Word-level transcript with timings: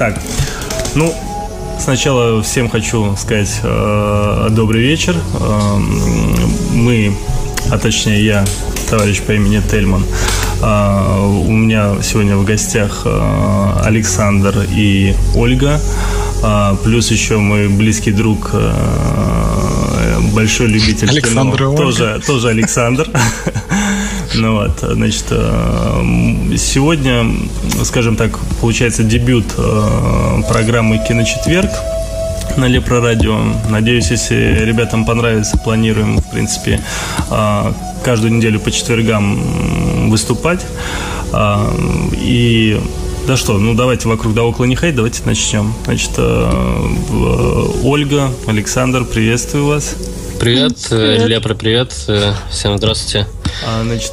Так, 0.00 0.18
ну, 0.94 1.14
сначала 1.78 2.42
всем 2.42 2.70
хочу 2.70 3.14
сказать 3.16 3.60
э, 3.62 4.48
добрый 4.50 4.80
вечер. 4.80 5.14
Э, 5.14 5.76
мы, 6.72 7.14
а 7.70 7.76
точнее 7.76 8.24
я, 8.24 8.46
товарищ 8.88 9.20
по 9.20 9.32
имени 9.32 9.60
Тельман, 9.60 10.06
э, 10.62 11.44
у 11.46 11.52
меня 11.52 11.96
сегодня 12.02 12.38
в 12.38 12.46
гостях 12.46 13.02
э, 13.04 13.72
Александр 13.84 14.64
и 14.74 15.14
Ольга. 15.34 15.78
А, 16.42 16.76
плюс 16.76 17.10
еще 17.10 17.36
мой 17.36 17.68
близкий 17.68 18.12
друг, 18.12 18.52
э, 18.54 18.72
большой 20.32 20.68
любитель 20.68 21.10
Александр 21.10 21.58
кино. 21.58 21.76
Тоже, 21.76 22.22
тоже 22.26 22.48
Александр. 22.48 23.06
Ну 24.34 24.54
вот, 24.54 24.78
значит, 24.80 25.26
э, 25.30 26.56
сегодня, 26.56 27.26
скажем 27.84 28.16
так, 28.16 28.38
получается 28.60 29.02
дебют 29.02 29.46
э, 29.56 30.42
программы 30.48 30.98
«Киночетверг» 31.06 31.70
на 32.56 32.66
Лепро 32.66 33.00
Радио. 33.00 33.38
Надеюсь, 33.68 34.10
если 34.10 34.64
ребятам 34.64 35.04
понравится, 35.04 35.56
планируем, 35.58 36.18
в 36.18 36.30
принципе, 36.30 36.80
каждую 38.04 38.32
неделю 38.32 38.58
по 38.58 38.72
четвергам 38.72 40.10
выступать. 40.10 40.66
И 42.16 42.80
да 43.26 43.36
что, 43.36 43.58
ну 43.58 43.74
давайте 43.74 44.08
вокруг 44.08 44.34
да 44.34 44.42
около 44.42 44.64
не 44.64 44.74
ходить, 44.74 44.96
давайте 44.96 45.22
начнем. 45.24 45.72
Значит, 45.84 46.10
э, 46.16 47.66
Ольга, 47.84 48.30
Александр, 48.46 49.04
приветствую 49.04 49.66
вас. 49.66 49.94
Привет, 50.40 50.86
привет. 50.88 51.28
Лепра, 51.28 51.54
привет. 51.54 51.92
Всем 52.50 52.78
здравствуйте. 52.78 53.28
А, 53.66 53.82
значит, 53.84 54.12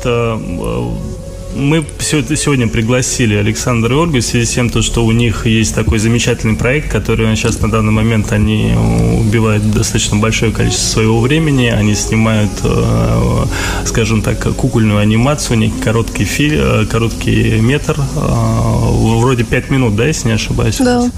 мы 1.57 1.83
сегодня 1.99 2.67
пригласили 2.67 3.35
Александра 3.35 3.95
и 3.95 3.97
Ольгу 3.97 4.17
в 4.17 4.21
связи 4.21 4.45
с 4.45 4.52
тем, 4.52 4.69
что 4.81 5.03
у 5.05 5.11
них 5.11 5.45
есть 5.45 5.73
такой 5.73 5.99
замечательный 5.99 6.55
проект, 6.55 6.91
который 6.91 7.35
сейчас 7.35 7.59
на 7.61 7.71
данный 7.71 7.91
момент 7.91 8.31
они 8.31 8.73
убивают 9.19 9.69
достаточно 9.71 10.17
большое 10.17 10.52
количество 10.52 10.88
своего 10.88 11.19
времени. 11.19 11.67
Они 11.67 11.95
снимают, 11.95 12.52
э, 12.63 13.45
скажем 13.85 14.21
так, 14.21 14.39
кукольную 14.55 14.99
анимацию, 14.99 15.58
некий 15.58 15.80
короткий 15.80 16.25
фильм, 16.25 16.59
э, 16.59 16.85
короткий 16.85 17.59
метр, 17.59 17.95
э, 17.97 18.19
вроде 19.19 19.43
5 19.43 19.69
минут, 19.71 19.95
да, 19.95 20.05
если 20.05 20.27
не 20.27 20.35
ошибаюсь? 20.35 20.77
Да. 20.77 21.09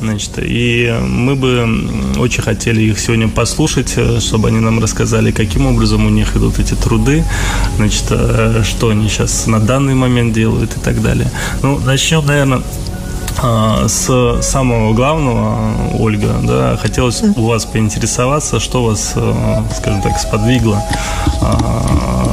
Значит, 0.00 0.38
и 0.38 0.94
мы 1.02 1.34
бы 1.34 2.18
очень 2.18 2.42
хотели 2.42 2.80
их 2.82 2.98
сегодня 2.98 3.28
послушать, 3.28 3.92
э, 3.96 4.18
чтобы 4.18 4.48
они 4.48 4.58
нам 4.58 4.80
рассказали, 4.80 5.30
каким 5.30 5.66
образом 5.66 6.06
у 6.06 6.08
них 6.08 6.36
идут 6.36 6.58
эти 6.58 6.74
труды, 6.74 7.22
значит, 7.76 8.04
э, 8.10 8.62
что 8.64 8.88
они 8.88 9.08
сейчас 9.08 9.46
на 9.46 9.60
данный 9.60 9.94
момент 9.94 10.32
делают 10.32 10.74
и 10.74 10.80
так 10.80 11.02
далее. 11.02 11.30
Ну, 11.62 11.78
начнем, 11.78 12.24
наверное, 12.24 12.62
э, 13.42 13.88
с 13.88 14.38
самого 14.40 14.94
главного, 14.94 15.96
Ольга, 15.98 16.34
да, 16.44 16.78
хотелось 16.80 17.22
у 17.22 17.46
вас 17.46 17.66
поинтересоваться, 17.66 18.58
что 18.58 18.84
вас, 18.84 19.14
скажем 19.76 20.00
так, 20.00 20.18
сподвигло 20.18 20.82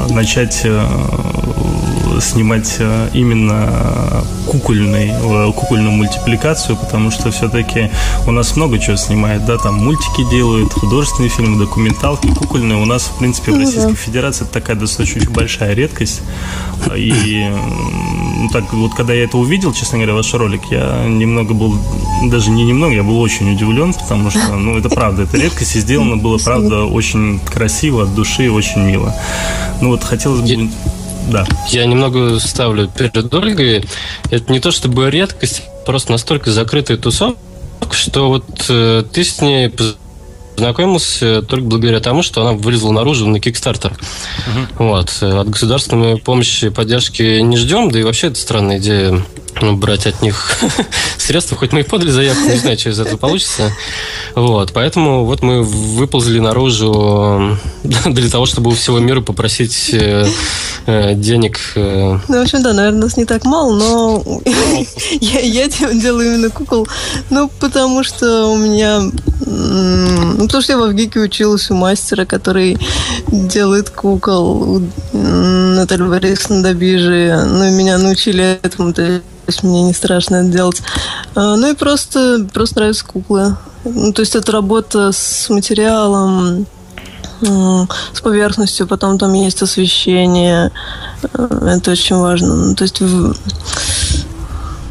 начать 0.09 0.65
снимать 2.21 2.75
э, 2.79 3.09
именно 3.13 4.23
кукольный, 4.47 5.09
э, 5.09 5.51
кукольную 5.53 5.91
мультипликацию, 5.91 6.77
потому 6.77 7.11
что 7.11 7.31
все-таки 7.31 7.89
у 8.25 8.31
нас 8.31 8.55
много 8.55 8.79
чего 8.79 8.95
снимает, 8.95 9.45
да, 9.45 9.57
там 9.57 9.75
мультики 9.75 10.29
делают, 10.29 10.73
художественные 10.73 11.29
фильмы, 11.29 11.57
документалки, 11.59 12.27
кукольные. 12.33 12.77
У 12.77 12.85
нас, 12.85 13.03
в 13.03 13.19
принципе, 13.19 13.51
в 13.51 13.55
ну 13.55 13.61
Российской 13.61 13.95
Федерации 13.95 14.45
это 14.45 14.53
такая 14.53 14.75
достаточно 14.75 15.29
большая 15.31 15.73
редкость. 15.73 16.21
И 16.95 17.51
ну, 18.37 18.49
так 18.49 18.71
вот, 18.73 18.93
когда 18.93 19.13
я 19.13 19.23
это 19.23 19.37
увидел, 19.37 19.73
честно 19.73 19.97
говоря, 19.97 20.13
ваш 20.13 20.33
ролик, 20.33 20.61
я 20.71 21.05
немного 21.07 21.53
был, 21.53 21.75
даже 22.25 22.51
не 22.51 22.63
немного, 22.63 22.93
я 22.93 23.03
был 23.03 23.19
очень 23.19 23.51
удивлен, 23.51 23.93
потому 23.93 24.29
что, 24.29 24.55
ну, 24.55 24.77
это 24.77 24.89
правда, 24.89 25.23
это 25.23 25.37
редкость, 25.37 25.75
и 25.75 25.79
сделано 25.79 26.17
было, 26.17 26.37
правда, 26.37 26.85
очень 26.85 27.39
красиво, 27.39 28.03
от 28.03 28.15
души, 28.15 28.49
очень 28.51 28.81
мило. 28.81 29.15
Ну, 29.81 29.89
вот 29.89 30.03
хотелось 30.03 30.41
бы... 30.41 30.69
Да. 31.27 31.45
Я 31.69 31.85
немного 31.85 32.39
ставлю 32.39 32.87
перед 32.87 33.33
Ольгой. 33.33 33.83
Это 34.31 34.51
не 34.51 34.59
то 34.59 34.71
чтобы 34.71 35.09
редкость, 35.09 35.63
просто 35.85 36.11
настолько 36.11 36.51
закрытая 36.51 36.97
тусовка, 36.97 37.37
что 37.91 38.29
вот 38.29 38.45
э, 38.69 39.03
ты 39.11 39.23
с 39.23 39.41
ней 39.41 39.71
познакомился 40.55 41.41
только 41.41 41.65
благодаря 41.65 41.99
тому, 41.99 42.23
что 42.23 42.41
она 42.41 42.53
вылезла 42.53 42.91
наружу 42.91 43.27
на 43.27 43.37
Kickstarter. 43.37 43.91
Угу. 43.91 44.85
Вот. 44.85 45.17
От 45.21 45.49
государственной 45.49 46.17
помощи 46.17 46.65
и 46.65 46.69
поддержки 46.69 47.39
не 47.41 47.57
ждем, 47.57 47.91
да 47.91 47.99
и 47.99 48.03
вообще 48.03 48.27
это 48.27 48.39
странная 48.39 48.79
идея 48.79 49.23
брать 49.61 50.07
от 50.07 50.21
них 50.21 50.59
средства, 51.17 51.57
хоть 51.57 51.73
мы 51.73 51.81
и 51.81 51.83
подали 51.83 52.09
заявку, 52.09 52.49
не 52.49 52.57
знаю, 52.57 52.77
что 52.77 52.89
из 52.89 52.99
этого 52.99 53.17
получится. 53.17 53.71
Вот, 54.35 54.71
поэтому 54.73 55.25
вот 55.25 55.41
мы 55.41 55.63
выползли 55.63 56.39
наружу 56.39 57.57
для 57.83 58.29
того, 58.29 58.45
чтобы 58.45 58.71
у 58.71 58.73
всего 58.73 58.99
мира 58.99 59.21
попросить 59.21 59.89
э, 59.93 60.27
э, 60.85 61.13
денег. 61.15 61.59
Э. 61.75 62.19
Ну, 62.27 62.39
в 62.39 62.41
общем, 62.41 62.63
да, 62.63 62.73
наверное, 62.73 63.01
нас 63.01 63.17
не 63.17 63.25
так 63.25 63.45
мало, 63.45 63.75
но 63.75 64.23
я, 65.21 65.39
я 65.39 65.67
делаю 65.67 66.33
именно 66.33 66.49
кукол, 66.49 66.87
ну, 67.29 67.49
потому 67.59 68.03
что 68.03 68.47
у 68.47 68.57
меня... 68.57 69.01
Ну, 69.49 70.45
потому 70.45 70.61
что 70.61 70.73
я 70.73 70.77
в 70.77 70.83
Авгике 70.83 71.19
училась 71.19 71.69
у 71.71 71.75
мастера, 71.75 72.25
который 72.25 72.77
делает 73.27 73.89
кукол, 73.89 74.81
Наталья 75.13 76.05
Борисовна 76.05 76.63
Добижи, 76.63 77.33
ну, 77.45 77.71
меня 77.71 77.97
научили 77.97 78.59
этому, 78.61 78.93
то 79.47 79.51
есть 79.51 79.63
мне 79.63 79.81
не 79.81 79.93
страшно 79.93 80.35
это 80.35 80.49
делать. 80.49 80.81
А, 81.33 81.55
ну 81.55 81.71
и 81.71 81.73
просто, 81.73 82.45
просто 82.53 82.79
нравятся 82.79 83.05
куклы. 83.05 83.55
Ну, 83.85 84.11
то 84.11 84.19
есть 84.19 84.35
это 84.35 84.51
работа 84.51 85.13
с 85.13 85.49
материалом, 85.49 86.65
с 87.39 88.21
поверхностью, 88.21 88.87
потом 88.87 89.17
там 89.17 89.31
есть 89.31 89.61
освещение. 89.61 90.73
А, 91.31 91.69
это 91.77 91.91
очень 91.91 92.17
важно. 92.17 92.55
Ну, 92.55 92.75
то 92.75 92.83
есть, 92.83 92.99
в... 92.99 93.33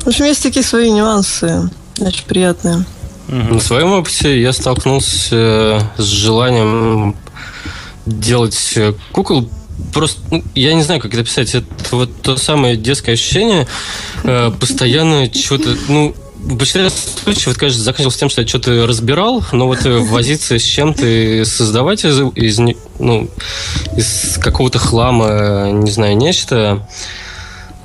в 0.04 0.06
общем, 0.06 0.24
есть 0.24 0.42
такие 0.42 0.64
свои 0.64 0.90
нюансы, 0.90 1.68
очень 2.00 2.24
приятные. 2.24 2.86
На 3.28 3.60
своем 3.60 3.92
опыте 3.92 4.40
я 4.40 4.54
столкнулся 4.54 5.36
э, 5.36 5.80
с 5.98 6.04
желанием 6.04 7.14
делать 8.06 8.72
э, 8.76 8.94
кукол 9.12 9.50
просто, 9.92 10.20
ну, 10.30 10.42
я 10.54 10.74
не 10.74 10.82
знаю, 10.82 11.00
как 11.00 11.14
это 11.14 11.24
писать, 11.24 11.54
это 11.54 11.66
вот 11.90 12.10
то 12.22 12.36
самое 12.36 12.76
детское 12.76 13.12
ощущение, 13.12 13.66
э, 14.24 14.50
постоянно 14.60 15.32
что-то, 15.32 15.76
ну, 15.88 16.14
в 16.36 16.54
большинстве 16.54 16.90
случаев, 16.90 17.46
вот, 17.48 17.56
конечно, 17.56 17.82
заканчивалось 17.82 18.16
тем, 18.16 18.28
что 18.28 18.42
я 18.42 18.46
что-то 18.48 18.86
разбирал, 18.86 19.44
но 19.52 19.66
вот 19.66 19.84
э, 19.84 19.98
возиться 19.98 20.58
с 20.58 20.62
чем-то 20.62 21.44
создавать 21.44 22.04
из, 22.04 22.20
из, 22.34 22.58
ну, 22.98 23.28
из 23.96 24.38
какого-то 24.40 24.78
хлама, 24.78 25.70
не 25.72 25.90
знаю, 25.90 26.16
нечто, 26.16 26.86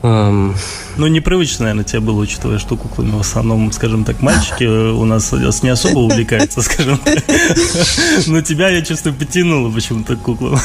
эм, 0.03 0.55
ну, 0.97 1.07
непривычно, 1.07 1.63
наверное, 1.65 1.83
тебе 1.83 1.99
было, 1.99 2.19
учитывая, 2.19 2.59
что 2.59 2.75
куклами 2.75 3.11
в 3.11 3.21
основном, 3.21 3.71
скажем 3.71 4.03
так, 4.03 4.21
мальчики 4.21 4.63
у 4.63 5.05
нас 5.05 5.31
не 5.63 5.69
особо 5.69 5.99
увлекаются, 5.99 6.61
скажем 6.61 6.97
так. 6.97 7.23
Но 8.27 8.41
тебя, 8.41 8.69
я 8.69 8.81
чувствую, 8.81 9.15
потянуло 9.15 9.71
почему-то 9.71 10.15
куклам. 10.15 10.59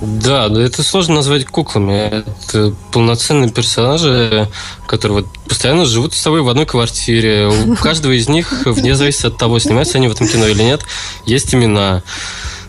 Да, 0.00 0.48
но 0.48 0.60
это 0.60 0.84
сложно 0.84 1.16
назвать 1.16 1.44
куклами. 1.46 2.24
Это 2.46 2.72
полноценные 2.92 3.50
персонажи, 3.50 4.48
которые 4.86 5.22
вот 5.22 5.38
постоянно 5.48 5.86
живут 5.86 6.14
с 6.14 6.22
тобой 6.22 6.42
в 6.42 6.48
одной 6.48 6.66
квартире. 6.66 7.48
У 7.48 7.74
каждого 7.74 8.12
из 8.12 8.28
них, 8.28 8.62
вне 8.64 8.94
зависимости 8.94 9.26
от 9.26 9.38
того, 9.38 9.58
снимаются 9.58 9.98
они 9.98 10.06
в 10.06 10.12
этом 10.12 10.28
кино 10.28 10.46
или 10.46 10.62
нет, 10.62 10.82
есть 11.26 11.52
имена. 11.52 12.04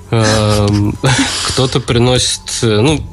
Эм, 0.09 0.95
кто-то 1.47 1.79
приносит, 1.79 2.41
ну, 2.63 3.03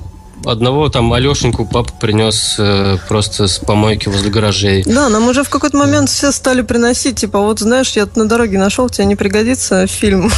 одного 0.45 0.89
там 0.89 1.13
Алешеньку 1.13 1.67
папа 1.67 1.93
принес 2.01 2.57
э, 2.59 2.99
просто 3.09 3.47
с 3.47 3.59
помойки 3.59 4.09
возле 4.09 4.31
гаражей. 4.31 4.85
Да, 4.85 5.09
нам 5.09 5.29
уже 5.29 5.43
в 5.43 5.49
какой-то 5.49 5.77
момент 5.77 6.09
все 6.09 6.33
стали 6.33 6.63
приносить, 6.63 7.21
типа, 7.21 7.41
вот 7.41 7.61
знаешь, 7.61 7.93
я 7.93 8.09
на 8.15 8.29
дороге 8.29 8.59
нашел, 8.59 8.89
тебе 8.89 9.07
не 9.07 9.17
пригодится 9.17 9.87
фильм. 9.87 10.31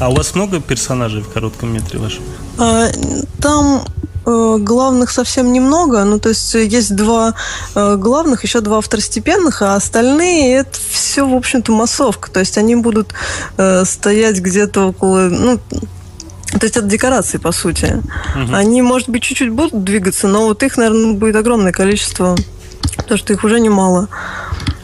А 0.00 0.08
у 0.08 0.14
вас 0.14 0.34
много 0.34 0.60
персонажей 0.60 1.20
в 1.22 1.28
коротком 1.28 1.74
метре 1.74 1.98
вашем? 1.98 2.22
А, 2.58 2.88
там 3.42 3.84
э, 4.24 4.56
главных 4.58 5.10
совсем 5.10 5.52
немного, 5.52 6.02
ну 6.04 6.18
то 6.18 6.30
есть 6.30 6.54
есть 6.54 6.96
два 6.96 7.34
э, 7.74 7.96
главных, 7.96 8.42
еще 8.42 8.60
два 8.60 8.80
второстепенных, 8.80 9.60
а 9.60 9.74
остальные 9.74 10.56
это 10.56 10.78
все, 10.90 11.28
в 11.28 11.34
общем-то, 11.34 11.72
массовка. 11.72 12.30
То 12.30 12.40
есть 12.40 12.56
они 12.56 12.76
будут 12.76 13.12
э, 13.58 13.84
стоять 13.84 14.40
где-то 14.40 14.88
около, 14.88 15.28
ну, 15.28 15.60
то 16.52 16.64
есть 16.66 16.76
это 16.76 16.86
декорации, 16.86 17.38
по 17.38 17.52
сути. 17.52 18.02
Угу. 18.34 18.54
Они, 18.54 18.82
может 18.82 19.08
быть, 19.08 19.22
чуть-чуть 19.22 19.50
будут 19.50 19.84
двигаться, 19.84 20.28
но 20.28 20.46
вот 20.46 20.62
их, 20.62 20.76
наверное, 20.76 21.14
будет 21.14 21.36
огромное 21.36 21.72
количество, 21.72 22.36
потому 22.96 23.18
что 23.18 23.32
их 23.32 23.44
уже 23.44 23.60
немало. 23.60 24.08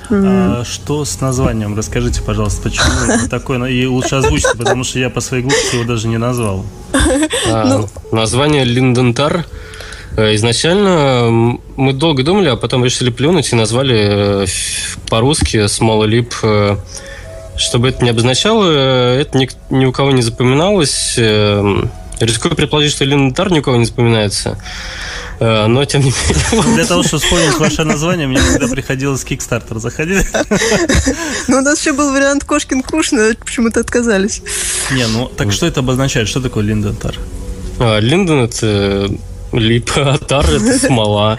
А 0.09 0.63
что 0.65 1.05
с 1.05 1.21
названием? 1.21 1.77
Расскажите, 1.77 2.23
пожалуйста, 2.23 2.63
почему 2.63 3.29
такое? 3.29 3.65
И 3.67 3.87
лучше 3.87 4.17
озвучьте, 4.17 4.57
потому 4.57 4.85
что 4.85 4.99
я 5.01 5.11
по 5.11 5.21
своей 5.21 5.43
глупости 5.43 5.75
его 5.77 5.85
даже 5.85 6.07
не 6.07 6.19
назвал. 6.19 6.65
А, 7.51 7.65
ну, 7.65 7.89
название 8.13 8.65
Линдентар 8.65 9.45
Э, 10.17 10.35
изначально 10.35 11.59
мы 11.77 11.93
долго 11.93 12.23
думали, 12.23 12.49
а 12.49 12.57
потом 12.57 12.85
решили 12.85 13.11
плюнуть 13.11 13.53
и 13.53 13.57
назвали 13.57 14.45
э, 14.45 14.47
по-русски 15.09 15.67
Small 15.67 16.09
Lip. 16.09 16.79
Э, 17.57 17.59
чтобы 17.59 17.89
это 17.89 18.05
не 18.05 18.11
обозначало, 18.11 18.71
это 18.73 19.37
ни, 19.39 19.49
ни 19.71 19.85
у 19.85 19.93
кого 19.93 20.11
не 20.11 20.23
запоминалось. 20.23 21.19
Рискую 22.19 22.57
предположить, 22.57 22.93
что 22.93 23.05
Линтар 23.05 23.53
ни 23.53 23.59
у 23.59 23.63
кого 23.63 23.77
не 23.77 23.85
запоминается. 23.85 24.59
Но, 25.39 25.85
тем 25.85 26.01
не 26.01 26.15
менее... 26.53 26.75
Для 26.75 26.87
того, 26.87 27.03
чтобы 27.03 27.23
вспомнить 27.23 27.59
ваше 27.59 27.85
название, 27.85 28.27
мне 28.27 28.41
всегда 28.41 28.69
приходилось 28.69 29.23
Kickstarter 29.23 29.79
заходить. 29.79 30.27
Ну, 31.47 31.59
у 31.59 31.61
нас 31.61 31.79
еще 31.79 31.93
был 31.93 32.13
вариант 32.13 32.45
Кошкин 32.45 32.83
Куш, 32.83 33.13
но 33.13 33.35
почему-то 33.45 33.81
отказались. 33.81 34.41
Не, 34.93 35.07
ну, 35.09 35.27
так 35.27 35.53
что 35.53 35.67
это 35.67 35.81
обозначает? 35.81 36.27
Что 36.27 36.41
такое 36.41 36.65
Линдентар? 36.65 37.17
А, 37.79 37.99
Линден– 37.99 38.45
это 38.45 39.11
липа, 39.59 40.15
а 40.15 40.19
тар 40.19 40.45
это 40.49 40.79
смола. 40.87 41.39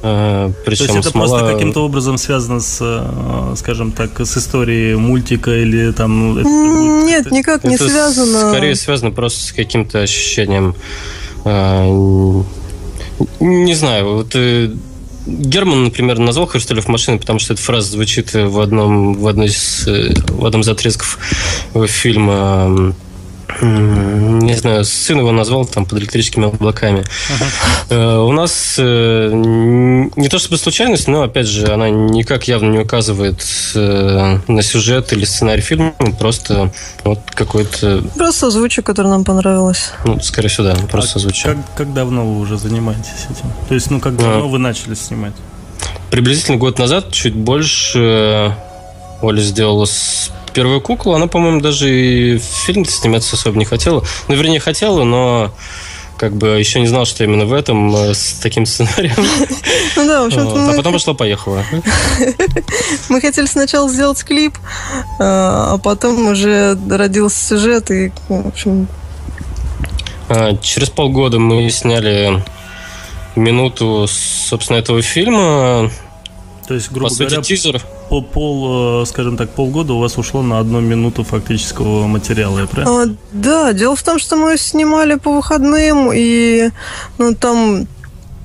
Причем 0.00 0.54
То 0.64 0.70
есть 0.70 0.96
это 0.96 1.10
смола... 1.10 1.28
просто 1.28 1.52
каким-то 1.52 1.84
образом 1.84 2.18
связано 2.18 2.60
с, 2.60 2.78
э, 2.80 3.54
скажем 3.56 3.92
так, 3.92 4.20
с 4.20 4.36
историей 4.36 4.94
мультика 4.96 5.50
или 5.50 5.92
там... 5.92 6.34
Ну, 6.34 7.06
Нет, 7.06 7.30
никак 7.30 7.64
не 7.64 7.76
связано. 7.76 8.50
Скорее 8.50 8.74
связано 8.74 9.10
просто 9.10 9.46
с 9.46 9.52
каким-то 9.52 10.00
ощущением 10.00 10.74
э, 11.44 12.42
не 13.40 13.74
знаю, 13.74 14.14
вот 14.14 14.34
э, 14.34 14.70
Герман, 15.26 15.84
например, 15.84 16.18
назвал 16.18 16.46
Хрусталев 16.46 16.88
машины, 16.88 17.18
потому 17.18 17.38
что 17.38 17.52
эта 17.52 17.62
фраза 17.62 17.90
звучит 17.92 18.32
в 18.32 18.60
одном, 18.60 19.14
в 19.14 19.26
одной 19.26 19.48
из, 19.48 19.86
в 19.86 20.46
одном 20.46 20.62
из 20.62 20.68
отрезков 20.68 21.18
фильма 21.86 22.94
не 23.60 24.54
знаю, 24.54 24.84
сын 24.84 25.18
его 25.18 25.32
назвал 25.32 25.66
там 25.66 25.84
под 25.84 25.98
электрическими 25.98 26.46
облаками. 26.46 27.04
Uh-huh. 27.90 28.24
У 28.26 28.32
нас 28.32 28.76
э, 28.78 29.30
не 29.32 30.28
то 30.28 30.38
чтобы 30.38 30.58
случайность, 30.58 31.08
но 31.08 31.22
опять 31.22 31.46
же, 31.46 31.66
она 31.66 31.88
никак 31.88 32.48
явно 32.48 32.70
не 32.70 32.78
указывает 32.78 33.44
э, 33.74 34.38
на 34.46 34.62
сюжет 34.62 35.12
или 35.12 35.24
сценарий 35.24 35.62
фильма, 35.62 35.94
просто 36.18 36.72
вот 37.04 37.20
какой-то... 37.34 38.04
Просто 38.16 38.50
звучок, 38.50 38.86
который 38.86 39.08
нам 39.08 39.24
понравилось. 39.24 39.92
Ну, 40.04 40.20
скорее 40.20 40.48
всего, 40.48 40.68
да, 40.68 40.76
просто 40.90 41.18
а. 41.18 41.54
Как, 41.54 41.74
как 41.76 41.94
давно 41.94 42.26
вы 42.26 42.40
уже 42.40 42.58
занимаетесь 42.58 43.26
этим? 43.30 43.50
То 43.68 43.74
есть, 43.74 43.90
ну, 43.90 44.00
как 44.00 44.16
давно 44.16 44.44
а, 44.44 44.48
вы 44.48 44.58
начали 44.58 44.94
снимать? 44.94 45.34
Приблизительно 46.10 46.58
год 46.58 46.78
назад, 46.78 47.12
чуть 47.12 47.34
больше, 47.34 48.54
Оля 49.20 49.40
сделала 49.40 49.86
первую 50.58 50.80
куклу, 50.80 51.14
она, 51.14 51.28
по-моему, 51.28 51.60
даже 51.60 51.88
и 51.88 52.36
в 52.36 52.42
фильм 52.42 52.84
сниматься 52.84 53.36
особо 53.36 53.56
не 53.56 53.64
хотела. 53.64 54.02
Ну, 54.26 54.34
вернее, 54.34 54.58
хотела, 54.58 55.04
но 55.04 55.52
как 56.16 56.32
бы 56.34 56.48
еще 56.48 56.80
не 56.80 56.88
знал, 56.88 57.04
что 57.04 57.22
именно 57.22 57.46
в 57.46 57.52
этом 57.52 57.94
э, 57.94 58.12
с 58.12 58.40
таким 58.42 58.66
сценарием. 58.66 59.14
Ну 59.94 60.06
да, 60.08 60.24
в 60.24 60.26
общем-то. 60.26 60.70
А 60.72 60.76
потом 60.76 60.94
пошло-поехало. 60.94 61.62
Мы 63.08 63.20
хотели 63.20 63.46
сначала 63.46 63.88
сделать 63.88 64.24
клип, 64.24 64.58
а, 65.20 65.74
а 65.74 65.78
потом 65.78 66.26
уже 66.26 66.76
родился 66.90 67.38
сюжет 67.50 67.92
и, 67.92 68.10
в 68.28 68.48
общем. 68.48 68.88
А, 70.28 70.56
через 70.56 70.90
полгода 70.90 71.38
мы 71.38 71.70
сняли 71.70 72.42
минуту, 73.36 74.08
собственно, 74.08 74.78
этого 74.78 75.02
фильма. 75.02 75.88
То 76.66 76.74
есть, 76.74 76.90
грубо 76.90 77.14
говоря, 77.14 77.42
тизер 77.42 77.80
пол, 78.08 78.22
пол, 78.22 79.02
э, 79.02 79.06
скажем 79.06 79.36
так, 79.36 79.50
полгода 79.50 79.92
у 79.92 79.98
вас 79.98 80.18
ушло 80.18 80.42
на 80.42 80.58
одну 80.58 80.80
минуту 80.80 81.24
фактического 81.24 82.06
материала, 82.06 82.60
я 82.60 82.66
правильно? 82.66 83.02
А, 83.02 83.06
да, 83.32 83.72
дело 83.72 83.96
в 83.96 84.02
том, 84.02 84.18
что 84.18 84.36
мы 84.36 84.56
снимали 84.58 85.16
по 85.16 85.32
выходным, 85.32 86.10
и 86.14 86.70
ну, 87.18 87.34
там 87.34 87.86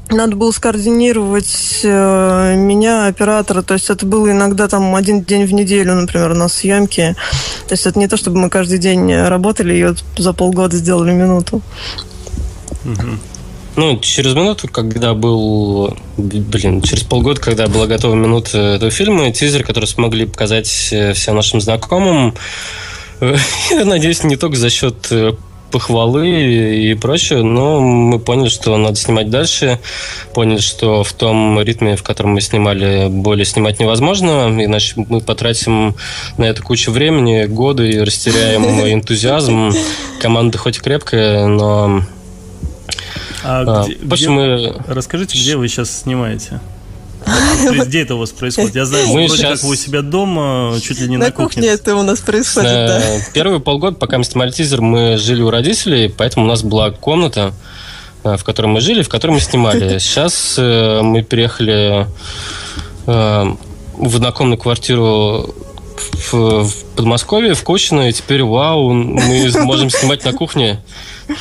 надо 0.09 0.35
было 0.35 0.51
скоординировать 0.51 1.79
э, 1.83 2.55
меня, 2.55 3.07
оператора. 3.07 3.61
То 3.61 3.73
есть 3.73 3.89
это 3.89 4.05
было 4.05 4.31
иногда 4.31 4.67
там 4.67 4.95
один 4.95 5.23
день 5.23 5.45
в 5.45 5.53
неделю, 5.53 5.95
например, 5.95 6.31
у 6.31 6.35
нас 6.35 6.53
съемки. 6.53 7.15
То 7.67 7.73
есть 7.73 7.85
это 7.85 7.97
не 7.97 8.07
то, 8.07 8.17
чтобы 8.17 8.37
мы 8.37 8.49
каждый 8.49 8.77
день 8.77 9.13
работали 9.13 9.75
и 9.75 9.85
вот 9.85 10.03
за 10.17 10.33
полгода 10.33 10.77
сделали 10.77 11.11
минуту. 11.13 11.61
Угу. 12.85 13.32
Ну, 13.75 13.99
через 13.99 14.35
минуту, 14.35 14.67
когда 14.67 15.13
был... 15.13 15.97
Блин, 16.17 16.81
через 16.81 17.03
полгода, 17.03 17.41
когда 17.41 17.67
была 17.67 17.87
готова 17.87 18.13
минута 18.13 18.57
этого 18.75 18.91
фильма, 18.91 19.31
тизер, 19.31 19.63
который 19.63 19.85
смогли 19.85 20.25
показать 20.25 20.89
э, 20.91 21.13
всем 21.13 21.35
нашим 21.35 21.59
знакомым, 21.59 22.35
я 23.71 23.85
надеюсь, 23.85 24.23
не 24.23 24.35
только 24.35 24.57
за 24.57 24.69
счет 24.69 25.07
э, 25.09 25.33
похвалы 25.71 26.29
и 26.29 26.93
прочее, 26.93 27.41
но 27.41 27.81
мы 27.81 28.19
поняли, 28.19 28.49
что 28.49 28.77
надо 28.77 28.95
снимать 28.95 29.31
дальше, 29.31 29.79
поняли, 30.35 30.59
что 30.59 31.03
в 31.03 31.11
том 31.13 31.59
ритме, 31.59 31.95
в 31.95 32.03
котором 32.03 32.33
мы 32.33 32.41
снимали, 32.41 33.07
более 33.09 33.45
снимать 33.45 33.79
невозможно, 33.79 34.53
иначе 34.63 34.93
мы 34.95 35.19
потратим 35.19 35.95
на 36.37 36.43
это 36.43 36.61
кучу 36.61 36.91
времени, 36.91 37.45
годы 37.45 37.89
и 37.89 37.99
растеряем 37.99 38.63
энтузиазм. 38.93 39.71
Команда 40.21 40.59
хоть 40.59 40.77
и 40.77 40.79
крепкая, 40.79 41.47
но 41.47 42.03
а, 43.43 43.81
а 43.81 43.85
где, 43.85 43.95
где, 43.95 44.29
мы... 44.29 44.75
Расскажите, 44.87 45.37
где 45.37 45.57
вы 45.57 45.67
сейчас 45.67 46.01
снимаете? 46.01 46.59
где 47.85 48.01
это 48.01 48.15
у 48.15 48.19
вас 48.19 48.31
происходит? 48.31 48.75
Я 48.75 48.85
знаю, 48.85 49.07
мы 49.07 49.25
вроде 49.25 49.41
сейчас... 49.41 49.59
как 49.59 49.63
вы 49.63 49.73
у 49.73 49.75
себя 49.75 50.01
дома, 50.01 50.77
чуть 50.81 50.99
ли 50.99 51.07
не 51.07 51.17
на, 51.17 51.25
на 51.25 51.31
кухне. 51.31 51.47
кухне 51.47 51.67
это 51.69 51.95
у 51.95 52.03
нас 52.03 52.19
происходит, 52.19 52.71
на... 52.71 52.87
да. 52.87 53.01
Первый 53.33 53.59
полгода, 53.59 53.95
пока 53.97 54.17
мы 54.17 54.23
снимали 54.23 54.51
тизер, 54.51 54.81
мы 54.81 55.17
жили 55.17 55.41
у 55.41 55.49
родителей, 55.49 56.09
поэтому 56.09 56.45
у 56.45 56.49
нас 56.49 56.63
была 56.63 56.91
комната, 56.91 57.53
э, 58.23 58.35
в 58.37 58.43
которой 58.43 58.67
мы 58.67 58.81
жили, 58.81 59.03
в 59.03 59.09
которой 59.09 59.31
мы 59.31 59.39
снимали. 59.39 59.97
Сейчас 59.99 60.55
э, 60.57 61.01
мы 61.01 61.23
переехали 61.23 62.07
э, 63.07 63.55
в 63.93 64.15
однокомнатную 64.15 64.57
квартиру 64.57 65.55
в, 66.11 66.63
в 66.63 66.85
Подмосковье, 66.95 67.53
в 67.53 67.63
Кучино, 67.63 68.09
и 68.09 68.13
теперь, 68.13 68.43
вау, 68.43 68.91
мы 68.93 69.51
можем 69.61 69.89
снимать 69.89 70.23
на 70.25 70.33
кухне. 70.33 70.81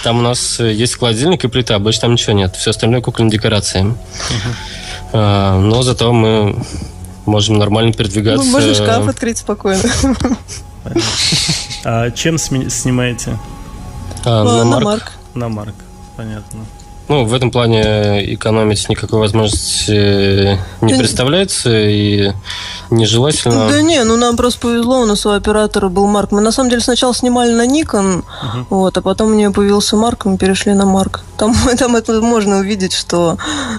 Там 0.04 0.18
у 0.18 0.22
нас 0.22 0.60
э, 0.60 0.72
есть 0.72 0.98
холодильник 0.98 1.44
и 1.44 1.48
плита, 1.48 1.78
больше 1.78 2.00
там 2.00 2.12
ничего 2.12 2.32
нет. 2.32 2.54
Все 2.56 2.70
остальное 2.70 3.00
кукольные 3.00 3.32
декорации. 3.32 3.94
А, 5.12 5.58
но 5.58 5.82
зато 5.82 6.12
мы 6.12 6.56
можем 7.26 7.58
нормально 7.58 7.92
передвигаться. 7.92 8.44
Ну, 8.44 8.52
можно 8.52 8.74
шкаф 8.74 9.08
открыть 9.08 9.38
спокойно. 9.38 9.82
А 11.84 12.10
чем 12.10 12.38
снимаете? 12.38 13.38
А, 14.24 14.44
на, 14.44 14.64
на 14.64 14.80
Марк. 14.80 15.12
На 15.34 15.48
Марк, 15.48 15.74
понятно. 16.16 16.64
Ну, 17.12 17.26
в 17.26 17.34
этом 17.34 17.50
плане 17.50 18.34
экономить 18.34 18.88
никакой 18.88 19.18
возможности 19.18 20.58
не 20.80 20.94
представляется 20.94 21.68
и 21.70 22.32
нежелательно. 22.88 23.68
Да 23.68 23.82
не, 23.82 24.02
ну 24.04 24.16
нам 24.16 24.34
просто 24.34 24.60
повезло, 24.60 25.02
у 25.02 25.04
нас 25.04 25.26
у 25.26 25.30
оператора 25.30 25.90
был 25.90 26.06
Марк. 26.06 26.32
Мы 26.32 26.40
на 26.40 26.52
самом 26.52 26.70
деле 26.70 26.80
сначала 26.80 27.14
снимали 27.14 27.52
на 27.52 27.66
Nikon, 27.66 28.24
uh-huh. 28.24 28.64
вот, 28.70 28.96
а 28.96 29.02
потом 29.02 29.32
у 29.32 29.34
нее 29.34 29.50
появился 29.50 29.94
Марк, 29.94 30.24
мы 30.24 30.38
перешли 30.38 30.72
на 30.72 30.86
Марк. 30.86 31.20
Там, 31.36 31.54
там 31.78 31.96
это 31.96 32.18
можно 32.22 32.60
увидеть, 32.60 32.94
что 32.94 33.36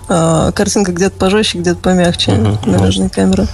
э, 0.10 0.52
картинка 0.54 0.92
где-то 0.92 1.18
пожестче, 1.18 1.58
где-то 1.58 1.80
помягче 1.80 2.34
uh-huh. 2.34 2.70
на 2.70 2.78
разные 2.78 3.10
камеры. 3.10 3.48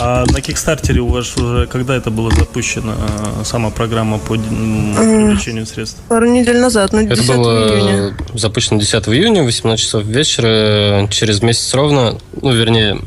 А 0.00 0.24
на 0.26 0.40
Кикстартере 0.40 1.00
у 1.00 1.08
вас 1.08 1.36
уже 1.36 1.66
когда 1.66 1.96
это 1.96 2.10
было 2.10 2.30
запущено, 2.30 2.94
а, 2.96 3.42
сама 3.44 3.70
программа 3.70 4.18
по 4.18 4.34
привлечению 4.34 5.66
средств? 5.66 5.98
Пару 6.08 6.26
недель 6.26 6.58
назад, 6.58 6.92
ну, 6.92 7.02
10 7.02 7.12
это 7.12 7.32
было 7.32 7.78
июня. 7.78 8.16
запущено 8.34 8.78
10 8.78 9.08
июня, 9.08 9.42
18 9.42 9.84
часов 9.84 10.04
вечера, 10.04 11.08
через 11.10 11.42
месяц 11.42 11.74
ровно, 11.74 12.18
ну, 12.40 12.52
вернее, 12.52 13.00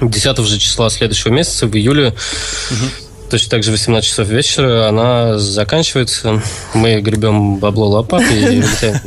10 0.00 0.38
же 0.46 0.58
числа 0.58 0.90
следующего 0.90 1.32
месяца, 1.32 1.66
в 1.66 1.76
июле, 1.76 2.14
угу 2.70 3.03
точно 3.34 3.50
так 3.50 3.64
же 3.64 3.72
18 3.72 4.08
часов 4.08 4.28
вечера 4.28 4.86
она 4.86 5.38
заканчивается. 5.38 6.40
Мы 6.72 7.00
гребем 7.00 7.56
бабло 7.56 7.88
лопатой 7.88 8.54
и 8.54 8.58
улетаем 8.58 9.00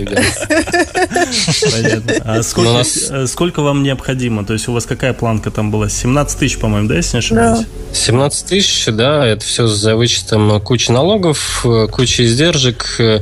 Понятно. 1.71 2.13
А 2.25 2.43
сколько, 2.43 2.73
нас... 2.73 3.09
Э, 3.09 3.25
сколько 3.25 3.61
вам 3.61 3.83
необходимо? 3.83 4.45
То 4.45 4.51
есть 4.51 4.67
у 4.67 4.73
вас 4.73 4.85
какая 4.85 5.13
планка 5.13 5.49
там 5.49 5.71
была? 5.71 5.87
17 5.87 6.39
тысяч, 6.39 6.59
по-моему, 6.59 6.89
да, 6.89 6.95
если 6.95 7.15
не 7.15 7.19
ошибаюсь? 7.19 7.59
Да. 7.59 7.65
17 7.93 8.45
тысяч, 8.47 8.85
да, 8.87 9.25
это 9.25 9.45
все 9.45 9.65
за 9.65 9.95
вычетом 9.95 10.59
кучи 10.59 10.91
налогов, 10.91 11.65
кучи 11.91 12.23
издержек. 12.23 12.97
Э, 12.99 13.21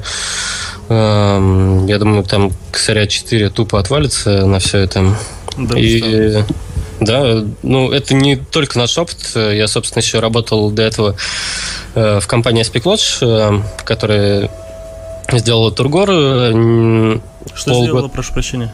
эм, 0.90 1.86
я 1.86 2.00
думаю, 2.00 2.24
там 2.24 2.52
косаря 2.72 3.06
4 3.06 3.52
тупо 3.52 3.80
отвалится 3.80 4.48
на 4.48 4.58
все 4.58 4.80
это. 4.80 5.16
Да, 5.56 5.78
и 5.78 6.44
да, 7.00 7.44
ну 7.62 7.92
это 7.92 8.14
не 8.14 8.36
только 8.36 8.78
наш 8.78 8.98
опыт. 8.98 9.18
Я, 9.36 9.68
собственно, 9.68 10.02
еще 10.02 10.20
работал 10.20 10.72
до 10.72 10.84
этого 10.84 11.16
э, 11.94 12.20
в 12.20 12.28
компании 12.28 12.64
Aspect 12.64 12.84
Lodge, 12.84 13.18
э, 13.22 13.84
которая 13.84 14.50
сделала 15.32 15.72
Тургор. 15.72 16.10
Э, 16.10 17.20
Что 17.54 17.72
полгода. 17.72 17.86
сделала, 17.86 18.08
прошу 18.08 18.34
прощения? 18.34 18.74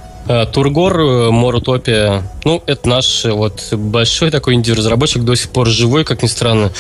Тургор, 0.54 1.32
Морутопия. 1.32 2.24
Ну, 2.46 2.62
это 2.68 2.88
наш 2.88 3.26
вот 3.26 3.74
большой 3.74 4.30
такой 4.30 4.54
инди-разработчик, 4.54 5.24
до 5.24 5.36
сих 5.36 5.50
пор 5.50 5.68
живой, 5.68 6.06
как 6.06 6.22
ни 6.22 6.28
странно. 6.28 6.72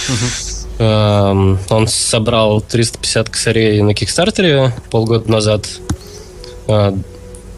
Угу. 0.77 1.57
Он 1.69 1.87
собрал 1.87 2.61
350 2.61 3.29
косарей 3.29 3.81
на 3.81 3.95
Кикстартере 3.95 4.73
полгода 4.91 5.29
назад. 5.29 5.67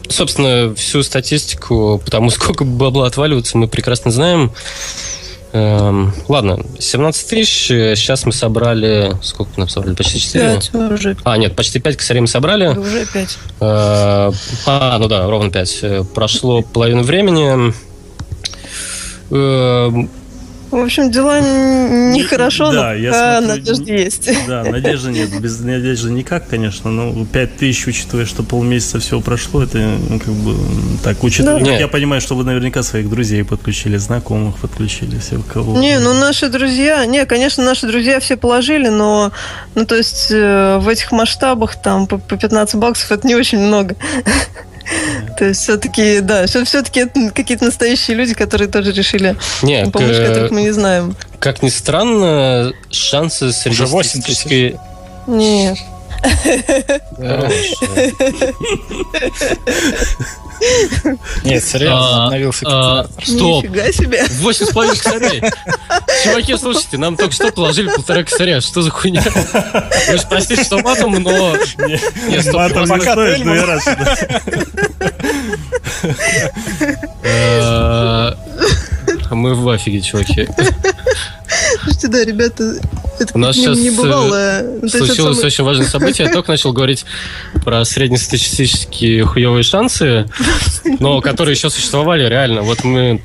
Собственно, 0.08 0.74
всю 0.74 1.02
статистику, 1.02 2.00
потому 2.04 2.30
сколько 2.30 2.64
бабла 2.64 3.06
отваливаться, 3.06 3.58
мы 3.58 3.68
прекрасно 3.68 4.10
знаем. 4.10 4.52
Эм, 5.52 6.12
ладно, 6.26 6.58
17 6.80 7.28
тысяч. 7.28 7.66
Сейчас 7.68 8.26
мы 8.26 8.32
собрали... 8.32 9.12
Сколько 9.22 9.52
мы 9.56 9.68
собрали? 9.68 9.94
Почти 9.94 10.18
4? 10.18 10.60
5 10.72 10.74
уже. 10.92 11.16
А, 11.22 11.36
нет, 11.36 11.54
почти 11.54 11.78
5 11.78 11.96
косарей 11.96 12.20
мы 12.20 12.26
собрали. 12.26 12.66
Уже 12.76 13.06
5. 13.06 13.38
Э, 13.60 14.32
а, 14.66 14.98
ну 14.98 15.06
да, 15.06 15.28
ровно 15.28 15.52
5. 15.52 16.12
Прошло 16.12 16.62
половину 16.62 17.04
времени. 17.04 17.72
Э, 19.30 19.90
В 20.74 20.82
общем, 20.82 21.10
дела 21.10 21.40
нехорошо, 21.40 22.72
Да, 22.72 22.88
но 22.88 22.94
я 22.94 23.10
пока 23.12 23.38
смотрю, 23.38 23.56
надежда 23.56 23.92
есть. 23.92 24.30
Да, 24.48 24.64
надежды 24.64 25.12
нет. 25.12 25.40
Без 25.40 25.60
надежды 25.60 26.10
никак, 26.10 26.48
конечно. 26.48 26.90
Но 26.90 27.24
5 27.24 27.56
тысяч, 27.56 27.86
учитывая, 27.86 28.26
что 28.26 28.42
полмесяца 28.42 28.98
всего 28.98 29.20
прошло, 29.20 29.62
это 29.62 29.78
ну, 29.78 30.18
как 30.18 30.34
бы 30.34 30.56
так, 31.04 31.22
учитывая, 31.22 31.60
Да. 31.60 31.70
Нет. 31.70 31.80
я 31.80 31.88
понимаю, 31.88 32.20
что 32.20 32.34
вы 32.34 32.42
наверняка 32.42 32.82
своих 32.82 33.08
друзей 33.08 33.44
подключили, 33.44 33.96
знакомых 33.98 34.58
подключили, 34.58 35.18
всех 35.18 35.46
кого. 35.46 35.78
Не, 35.78 36.00
ну 36.00 36.12
наши 36.12 36.48
друзья, 36.48 37.06
не, 37.06 37.24
конечно, 37.24 37.64
наши 37.64 37.86
друзья 37.86 38.18
все 38.18 38.36
положили, 38.36 38.88
но, 38.88 39.30
ну 39.76 39.86
то 39.86 39.94
есть 39.94 40.28
э, 40.30 40.78
в 40.78 40.88
этих 40.88 41.12
масштабах 41.12 41.76
там 41.76 42.08
по, 42.08 42.18
по 42.18 42.36
15 42.36 42.74
баксов 42.76 43.12
это 43.12 43.26
не 43.26 43.36
очень 43.36 43.58
много. 43.58 43.94
То 45.38 45.46
есть 45.46 45.62
все-таки, 45.62 46.20
да, 46.20 46.46
все-таки 46.46 47.00
это 47.00 47.30
какие-то 47.34 47.64
настоящие 47.64 48.16
люди, 48.16 48.34
которые 48.34 48.68
тоже 48.68 48.92
решили 48.92 49.36
не, 49.62 49.86
помочь, 49.90 50.16
к- 50.16 50.26
которых 50.26 50.50
мы 50.50 50.62
не 50.62 50.70
знаем. 50.70 51.16
как 51.40 51.62
ни 51.62 51.68
странно, 51.68 52.72
шансы 52.90 53.52
среди 53.52 53.74
Уже 53.74 53.86
8 53.86 54.10
тысяч. 54.22 54.36
статистической... 54.38 54.76
Нет. 55.26 55.78
Нет, 61.44 61.62
серьезно, 61.62 62.24
А, 62.24 62.24
обновился 62.26 62.64
а, 62.66 63.04
Kickstarter. 63.18 63.36
Стоп! 63.36 63.64
Нифига 63.64 63.92
себе. 63.92 64.24
Восемь 64.40 64.66
с 64.66 64.70
половиной 64.70 64.96
косарей. 64.96 65.42
Чуваки, 66.24 66.56
слушайте, 66.56 66.96
нам 66.98 67.16
только 67.16 67.34
что 67.34 67.50
положили 67.52 67.88
полтора 67.88 68.22
косаря. 68.22 68.60
Что 68.60 68.82
за 68.82 68.90
хуйня? 68.90 69.22
Вы 70.08 70.16
же 70.16 70.26
простите, 70.28 70.64
что 70.64 70.78
матом, 70.78 71.12
но... 71.12 71.56
Не, 71.78 72.42
стоп, 72.42 72.54
Матом 72.54 72.82
не 72.84 72.88
пока 72.88 73.12
стоит, 73.12 73.44
но 73.44 73.54
я 73.54 73.66
рад, 73.66 73.82
э, 79.34 79.36
Мы 79.36 79.54
в 79.54 79.68
афиге, 79.68 80.00
чуваки. 80.00 80.48
Слушайте, 81.82 82.08
да, 82.08 82.24
ребята, 82.24 82.74
это 83.18 83.34
У 83.34 83.38
нас 83.38 83.56
не, 83.56 83.62
сейчас, 83.62 83.78
не 83.78 83.88
э, 83.88 83.92
бывало. 83.92 84.64
Случилось 84.88 85.36
самый- 85.38 85.46
очень 85.46 85.64
важное 85.64 85.86
событие. 85.86 86.26
Я 86.26 86.32
только 86.32 86.50
начал 86.50 86.72
говорить 86.72 87.04
про 87.64 87.84
среднестатистические 87.84 89.24
хуевые 89.24 89.62
шансы, 89.62 90.26
но 90.98 91.20
которые 91.20 91.54
еще 91.54 91.70
существовали 91.70 92.28
реально. 92.28 92.62
Вот 92.62 92.84
мы 92.84 93.22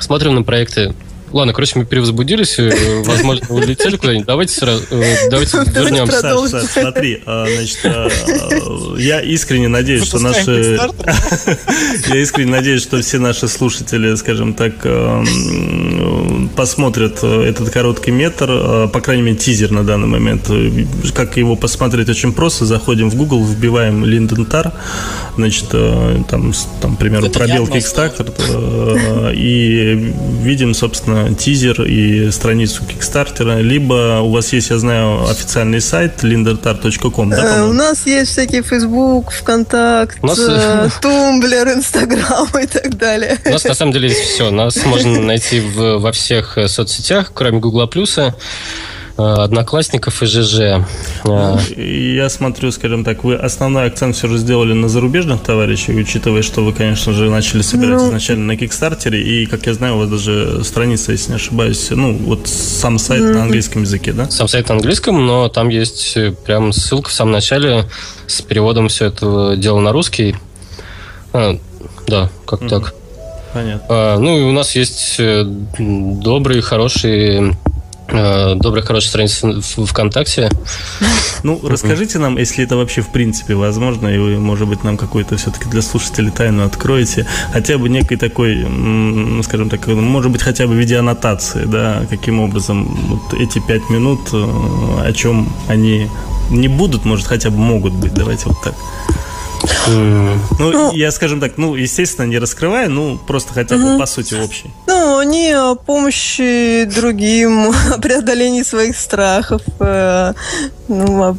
смотрим 0.00 0.34
на 0.34 0.42
проекты. 0.42 0.94
Ладно, 1.32 1.52
короче, 1.52 1.78
мы 1.78 1.84
перевозбудились, 1.84 2.58
э, 2.58 3.02
возможно, 3.04 3.46
улетели 3.48 3.96
куда-нибудь. 3.96 4.26
Давайте 4.26 4.54
сразу, 4.54 4.84
э, 4.90 5.28
давайте 5.30 5.58
вернемся. 5.58 6.20
Саш. 6.20 6.50
Саш, 6.50 6.64
смотри, 6.64 7.22
а, 7.26 7.46
значит, 7.46 7.78
я 8.98 9.20
искренне 9.20 9.68
надеюсь, 9.68 10.04
что 10.04 10.18
наши... 10.18 10.78
Я 12.08 12.20
искренне 12.20 12.50
надеюсь, 12.50 12.82
что 12.82 13.00
все 13.00 13.18
наши 13.18 13.48
слушатели, 13.48 14.14
скажем 14.14 14.54
так, 14.54 14.74
посмотрят 16.56 17.20
э, 17.22 17.42
этот 17.42 17.70
короткий 17.70 18.10
метр, 18.10 18.50
э, 18.50 18.88
по 18.92 19.00
крайней 19.00 19.22
мере, 19.22 19.36
тизер 19.36 19.70
на 19.70 19.84
данный 19.84 20.08
момент. 20.08 20.50
Э, 20.50 20.84
Как 21.14 21.36
его 21.36 21.56
посмотреть 21.56 22.08
очень 22.08 22.32
просто. 22.32 22.66
Заходим 22.66 23.10
в 23.10 23.14
Google, 23.16 23.44
вбиваем 23.44 24.04
Linden 24.04 24.45
Tar, 24.45 24.72
значит, 25.36 25.66
э, 25.72 26.22
там, 26.28 26.52
там, 26.80 26.96
к 26.96 26.98
примеру, 26.98 27.30
пробел 27.30 27.66
Kickstarter, 27.66 28.32
э, 28.38 29.34
и 29.34 30.12
видим, 30.42 30.74
собственно, 30.74 31.17
тизер 31.38 31.82
и 31.82 32.30
страницу 32.30 32.82
Kickstarter. 32.84 33.60
Либо 33.62 34.20
у 34.20 34.30
вас 34.30 34.52
есть, 34.52 34.70
я 34.70 34.78
знаю, 34.78 35.24
официальный 35.28 35.80
сайт 35.80 36.22
lindentar.com, 36.22 37.30
да, 37.30 37.58
Э, 37.58 37.62
У 37.68 37.72
нас 37.72 38.06
есть 38.06 38.30
всякие 38.32 38.62
Facebook, 38.62 39.30
ВКонтакт, 39.32 40.22
нас- 40.22 40.38
э, 40.38 40.88
Tumblr, 41.02 41.68
Инстаграм 41.68 42.48
и 42.62 42.66
так 42.66 42.96
далее. 42.96 43.38
У 43.46 43.50
нас 43.50 43.64
на 43.64 43.74
самом 43.74 43.92
деле 43.92 44.08
есть 44.08 44.20
все. 44.20 44.50
Нас 44.50 44.76
можно 44.84 45.20
найти 45.20 45.60
в- 45.60 45.98
во 45.98 46.12
всех 46.12 46.58
э, 46.58 46.68
соцсетях, 46.68 47.32
кроме 47.34 47.58
Гугла 47.58 47.86
Плюса, 47.86 48.34
э, 48.34 48.97
Одноклассников 49.18 50.22
и 50.22 50.26
ЖЖ. 50.26 50.84
Э, 51.24 51.56
И 51.76 52.14
Я 52.14 52.28
смотрю, 52.28 52.70
скажем 52.70 53.02
так, 53.04 53.24
вы 53.24 53.34
основной 53.34 53.86
акцент 53.86 54.14
все 54.14 54.28
же 54.28 54.38
сделали 54.38 54.74
на 54.74 54.88
зарубежных 54.88 55.42
товарищей, 55.42 55.92
учитывая, 55.92 56.42
что 56.42 56.62
вы, 56.64 56.72
конечно 56.72 57.12
же, 57.12 57.28
начали 57.28 57.62
собирать 57.62 57.98
Ну. 58.00 58.08
изначально 58.08 58.44
на 58.46 58.56
Кикстартере, 58.56 59.20
и, 59.20 59.46
как 59.46 59.66
я 59.66 59.74
знаю, 59.74 59.96
у 59.96 59.98
вас 59.98 60.08
даже 60.08 60.62
страница, 60.62 61.10
если 61.12 61.30
не 61.30 61.36
ошибаюсь, 61.36 61.88
ну, 61.90 62.16
вот 62.16 62.46
сам 62.46 62.98
сайт 63.00 63.22
на 63.22 63.42
английском 63.42 63.82
языке, 63.82 64.12
да? 64.12 64.30
Сам 64.30 64.46
сайт 64.46 64.68
на 64.68 64.76
английском, 64.76 65.26
но 65.26 65.48
там 65.48 65.68
есть 65.68 66.16
э, 66.16 66.30
прям 66.46 66.72
ссылка 66.72 67.10
в 67.10 67.12
самом 67.12 67.32
начале 67.32 67.86
с 68.28 68.40
переводом 68.40 68.86
все 68.86 69.06
этого 69.06 69.56
дела 69.56 69.80
на 69.80 69.90
русский. 69.90 70.36
А, 71.32 71.58
да, 72.06 72.30
как 72.46 72.60
Мгм. 72.60 72.68
так. 72.70 72.94
Понятно. 73.52 73.86
А, 73.88 74.18
ну 74.18 74.38
и 74.38 74.42
у 74.42 74.52
нас 74.52 74.76
есть 74.76 75.16
э, 75.18 75.42
добрые, 75.78 76.62
хорошие 76.62 77.50
э, 77.50 77.67
добрая, 78.08 78.82
хорошая 78.82 79.28
страница 79.28 79.84
ВКонтакте. 79.84 80.50
Ну, 81.42 81.60
расскажите 81.62 82.18
нам, 82.18 82.36
если 82.36 82.64
это 82.64 82.76
вообще 82.76 83.02
в 83.02 83.08
принципе 83.08 83.54
возможно, 83.54 84.08
и 84.08 84.18
вы, 84.18 84.38
может 84.38 84.66
быть, 84.66 84.82
нам 84.82 84.96
какую-то 84.96 85.36
все-таки 85.36 85.68
для 85.68 85.82
слушателей 85.82 86.30
тайну 86.30 86.64
откроете, 86.64 87.26
хотя 87.52 87.78
бы 87.78 87.88
некий 87.88 88.16
такой, 88.16 88.66
скажем 89.42 89.68
так, 89.68 89.86
может 89.86 90.32
быть, 90.32 90.42
хотя 90.42 90.66
бы 90.66 90.74
в 90.74 90.76
виде 90.76 90.96
аннотации, 90.96 91.64
да, 91.64 92.06
каким 92.08 92.40
образом 92.40 92.84
вот 92.84 93.38
эти 93.38 93.58
пять 93.60 93.88
минут, 93.90 94.20
э, 94.32 94.36
о 95.04 95.12
чем 95.12 95.52
они 95.68 96.08
не 96.50 96.68
будут, 96.68 97.04
может, 97.04 97.26
хотя 97.26 97.50
бы 97.50 97.58
могут 97.58 97.92
быть, 97.92 98.14
давайте 98.14 98.46
вот 98.46 98.60
так. 98.62 98.74
М, 99.86 100.40
Ну, 100.58 100.70
Ну. 100.72 100.92
я, 100.92 101.10
скажем 101.10 101.40
так, 101.40 101.52
ну, 101.56 101.74
естественно, 101.74 102.26
не 102.26 102.38
раскрывая, 102.38 102.88
ну, 102.88 103.18
просто 103.26 103.52
хотя 103.54 103.76
бы 103.76 103.98
по 103.98 104.06
сути 104.06 104.34
общей. 104.34 104.70
Ну, 104.86 105.18
они 105.18 105.52
о 105.52 105.74
помощи 105.74 106.84
другим, 106.84 107.70
о 107.94 107.98
преодолении 108.00 108.62
своих 108.62 108.96
страхов. 108.96 109.62
э, 109.80 110.32
ну, 110.88 111.22
о- 111.22 111.36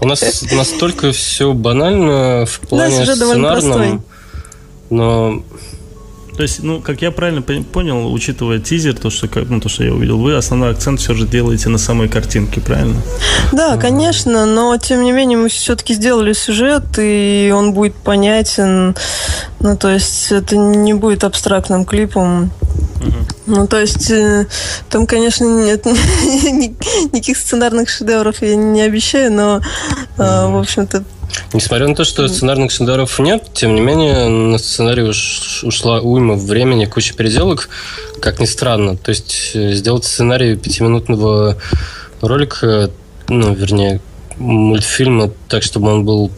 У 0.00 0.06
нас 0.06 0.22
настолько 0.52 1.12
все 1.12 1.52
банально 1.52 2.44
в 2.46 2.60
плане 2.60 3.04
сценарном, 3.04 4.04
но 4.90 5.42
То 6.38 6.42
есть, 6.44 6.62
ну, 6.62 6.80
как 6.80 7.02
я 7.02 7.10
правильно 7.10 7.40
пон- 7.40 7.64
понял, 7.64 8.12
учитывая 8.12 8.60
тизер, 8.60 8.94
то, 8.94 9.10
что, 9.10 9.28
ну, 9.48 9.60
то, 9.60 9.68
что 9.68 9.82
я 9.82 9.92
увидел, 9.92 10.18
вы 10.18 10.36
основной 10.36 10.70
акцент 10.70 11.00
все 11.00 11.12
же 11.12 11.26
делаете 11.26 11.68
на 11.68 11.78
самой 11.78 12.08
картинке, 12.08 12.60
правильно? 12.60 12.94
Да, 13.52 13.76
конечно, 13.76 14.46
но 14.46 14.76
тем 14.76 15.02
не 15.02 15.10
менее 15.10 15.36
мы 15.36 15.48
все-таки 15.48 15.94
сделали 15.94 16.32
сюжет, 16.34 16.84
и 16.96 17.52
он 17.52 17.72
будет 17.72 17.96
понятен. 17.96 18.94
Ну, 19.58 19.76
то 19.76 19.90
есть 19.90 20.30
это 20.30 20.56
не 20.56 20.94
будет 20.94 21.24
абстрактным 21.24 21.84
клипом. 21.84 22.52
Ну, 23.46 23.66
то 23.66 23.80
есть 23.80 24.08
э, 24.12 24.46
там, 24.90 25.08
конечно, 25.08 25.44
нет 25.44 25.86
ни- 25.86 26.76
никаких 27.06 27.36
сценарных 27.36 27.88
шедевров 27.88 28.42
я 28.42 28.54
не 28.54 28.82
обещаю, 28.82 29.32
но, 29.32 29.56
э, 30.18 30.22
в 30.46 30.56
общем-то, 30.56 31.02
Несмотря 31.52 31.88
на 31.88 31.94
то, 31.94 32.04
что 32.04 32.28
сценарных 32.28 32.70
шедевров 32.70 33.18
нет, 33.18 33.48
тем 33.54 33.74
не 33.74 33.80
менее 33.80 34.28
на 34.28 34.58
сценарий 34.58 35.02
ушла 35.02 36.00
уйма 36.00 36.34
времени, 36.34 36.84
куча 36.84 37.14
переделок, 37.14 37.68
как 38.20 38.40
ни 38.40 38.44
странно. 38.44 38.96
То 38.96 39.10
есть 39.10 39.52
э, 39.54 39.72
сделать 39.72 40.04
сценарий 40.04 40.56
пятиминутного 40.56 41.56
ролика, 42.20 42.90
ну, 43.28 43.54
вернее, 43.54 44.00
мультфильма 44.36 45.30
так, 45.48 45.62
чтобы 45.62 45.92
он 45.92 46.04
был 46.04 46.30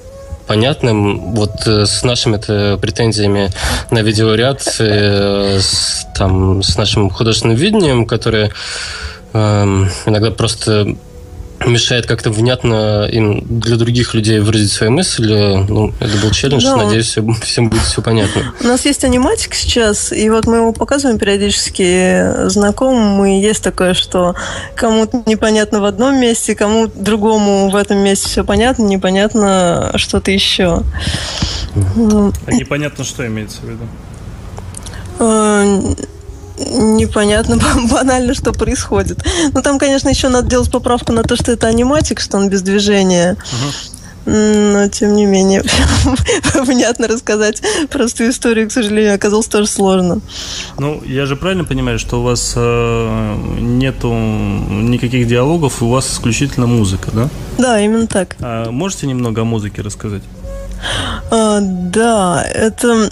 понятным, 0.47 1.35
вот 1.35 1.67
э, 1.67 1.87
с 1.87 2.03
нашими-то 2.03 2.79
претензиями 2.81 3.51
на 3.91 4.03
видеоряд, 4.03 4.63
э, 4.81 5.59
с, 5.61 6.07
там, 6.17 6.63
с 6.63 6.77
нашим 6.77 7.11
художественным 7.11 7.57
видением, 7.57 8.05
которое 8.05 8.51
эм, 9.33 9.89
иногда 10.07 10.33
просто 10.33 10.97
мешает 11.67 12.07
как-то 12.07 12.31
внятно 12.31 13.07
им 13.11 13.45
для 13.61 13.77
других 13.77 14.15
людей 14.15 14.41
выразить 14.41 14.73
свои 14.73 14.89
мысли. 14.89 15.65
Ну, 15.69 15.93
это 16.01 16.17
был 16.19 16.31
челлендж, 16.31 16.65
Да. 16.65 16.77
надеюсь, 16.77 17.07
всем, 17.07 17.35
всем 17.35 17.69
будет 17.69 17.83
все 17.83 18.03
понятно. 18.03 18.55
У 18.61 18.67
нас 18.67 18.85
есть 18.87 19.05
аниматик 19.05 19.55
сейчас, 19.55 20.13
и 20.13 20.29
вот 20.31 20.47
мы 20.47 20.57
его 20.57 20.73
показываем 20.73 21.19
периодически 21.19 22.49
знакомым, 22.49 23.25
и 23.27 23.41
есть 23.41 23.63
такое, 23.63 23.95
что 23.95 24.35
кому-то 24.75 25.23
непонятно 25.27 25.81
в 25.81 25.85
одном 25.85 26.19
месте, 26.21 26.55
кому 26.55 26.87
другому 26.87 27.69
в 27.71 27.77
этом 27.77 27.99
месте 27.99 28.29
все 28.29 28.45
понятно, 28.45 28.85
непонятно 28.85 29.93
что-то 29.97 30.31
еще. 30.31 30.83
Ну, 31.95 32.33
А 32.47 32.53
непонятно, 32.53 33.05
что 33.05 33.27
имеется 33.27 33.59
в 33.63 33.69
виду. 33.69 33.85
Непонятно 36.69 37.59
банально, 37.91 38.35
что 38.35 38.53
происходит. 38.53 39.25
Ну, 39.53 39.63
там, 39.63 39.79
конечно, 39.79 40.09
еще 40.09 40.29
надо 40.29 40.49
делать 40.49 40.71
поправку 40.71 41.13
на 41.13 41.23
то, 41.23 41.37
что 41.37 41.53
это 41.53 41.67
аниматик, 41.67 42.21
что 42.21 42.37
он 42.37 42.49
без 42.49 42.63
движения. 42.63 43.37
но 44.27 44.89
тем 44.89 45.17
не 45.17 45.25
менее 45.25 45.63
понятно 46.67 47.09
рассказать 47.09 47.63
простую 47.89 48.31
историю, 48.31 48.69
к 48.69 48.73
сожалению, 48.73 49.15
оказалось 49.15 49.47
тоже 49.47 49.67
сложно. 49.67 50.21
Ну, 50.79 51.03
я 51.05 51.25
же 51.25 51.37
правильно 51.37 51.65
понимаю, 51.65 51.99
что 51.99 52.21
у 52.21 52.23
вас 52.23 52.53
э, 52.57 53.37
нету 53.59 54.13
никаких 54.13 55.27
диалогов, 55.27 55.83
у 55.83 55.89
вас 55.89 56.13
исключительно 56.13 56.67
музыка, 56.67 57.11
да? 57.13 57.29
Да, 57.59 57.81
именно 57.81 58.07
так. 58.07 58.37
А 58.41 58.71
можете 58.71 59.07
немного 59.07 59.41
о 59.41 59.45
музыке 59.45 59.81
рассказать? 59.81 60.23
А, 61.31 61.61
да, 61.61 62.45
это 62.45 63.11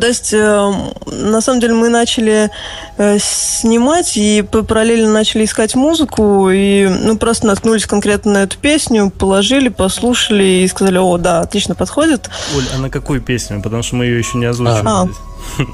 то 0.00 0.06
есть, 0.06 0.32
э, 0.32 0.72
на 1.06 1.40
самом 1.40 1.60
деле, 1.60 1.74
мы 1.74 1.88
начали 1.88 2.50
э, 2.98 3.18
снимать 3.20 4.16
и 4.16 4.42
параллельно 4.42 5.12
начали 5.12 5.44
искать 5.44 5.74
музыку, 5.74 6.50
и 6.50 6.86
ну, 6.86 7.16
просто 7.18 7.46
наткнулись 7.46 7.86
конкретно 7.86 8.32
на 8.32 8.42
эту 8.44 8.58
песню, 8.58 9.10
положили, 9.10 9.68
послушали 9.68 10.44
и 10.44 10.68
сказали, 10.68 10.98
о, 10.98 11.16
да, 11.18 11.40
отлично 11.40 11.74
подходит. 11.74 12.30
Оль, 12.56 12.64
а 12.74 12.78
на 12.78 12.90
какую 12.90 13.20
песню? 13.20 13.62
Потому 13.62 13.82
что 13.82 13.96
мы 13.96 14.04
ее 14.06 14.18
еще 14.18 14.38
не 14.38 14.46
озвучили. 14.46 14.82
А. 14.84 15.08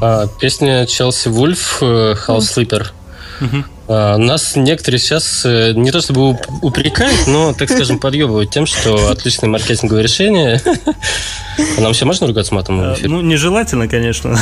А, 0.01 0.27
песня 0.41 0.87
Челси 0.87 1.29
Вульф 1.29 1.83
«House 1.83 2.41
Sleeper». 2.41 2.89
Угу. 3.43 3.65
А, 3.89 4.17
нас 4.17 4.55
некоторые 4.57 5.01
сейчас 5.01 5.45
э, 5.45 5.73
не 5.75 5.91
то 5.91 6.01
чтобы 6.01 6.39
упрекают, 6.63 7.27
но, 7.27 7.53
так 7.53 7.71
скажем, 7.71 7.99
подъебывают 7.99 8.51
тем, 8.51 8.67
что 8.67 9.11
отличное 9.11 9.51
маркетинговое 9.51 10.03
решение. 10.03 10.61
А 11.77 11.83
нам 11.83 11.93
все 11.93 12.07
можно 12.07 12.27
ругаться 12.27 12.55
матом 12.55 12.81
в 12.81 12.95
эфире? 12.95 13.11
Ну, 13.11 13.21
нежелательно, 13.21 13.87
конечно. 13.87 14.39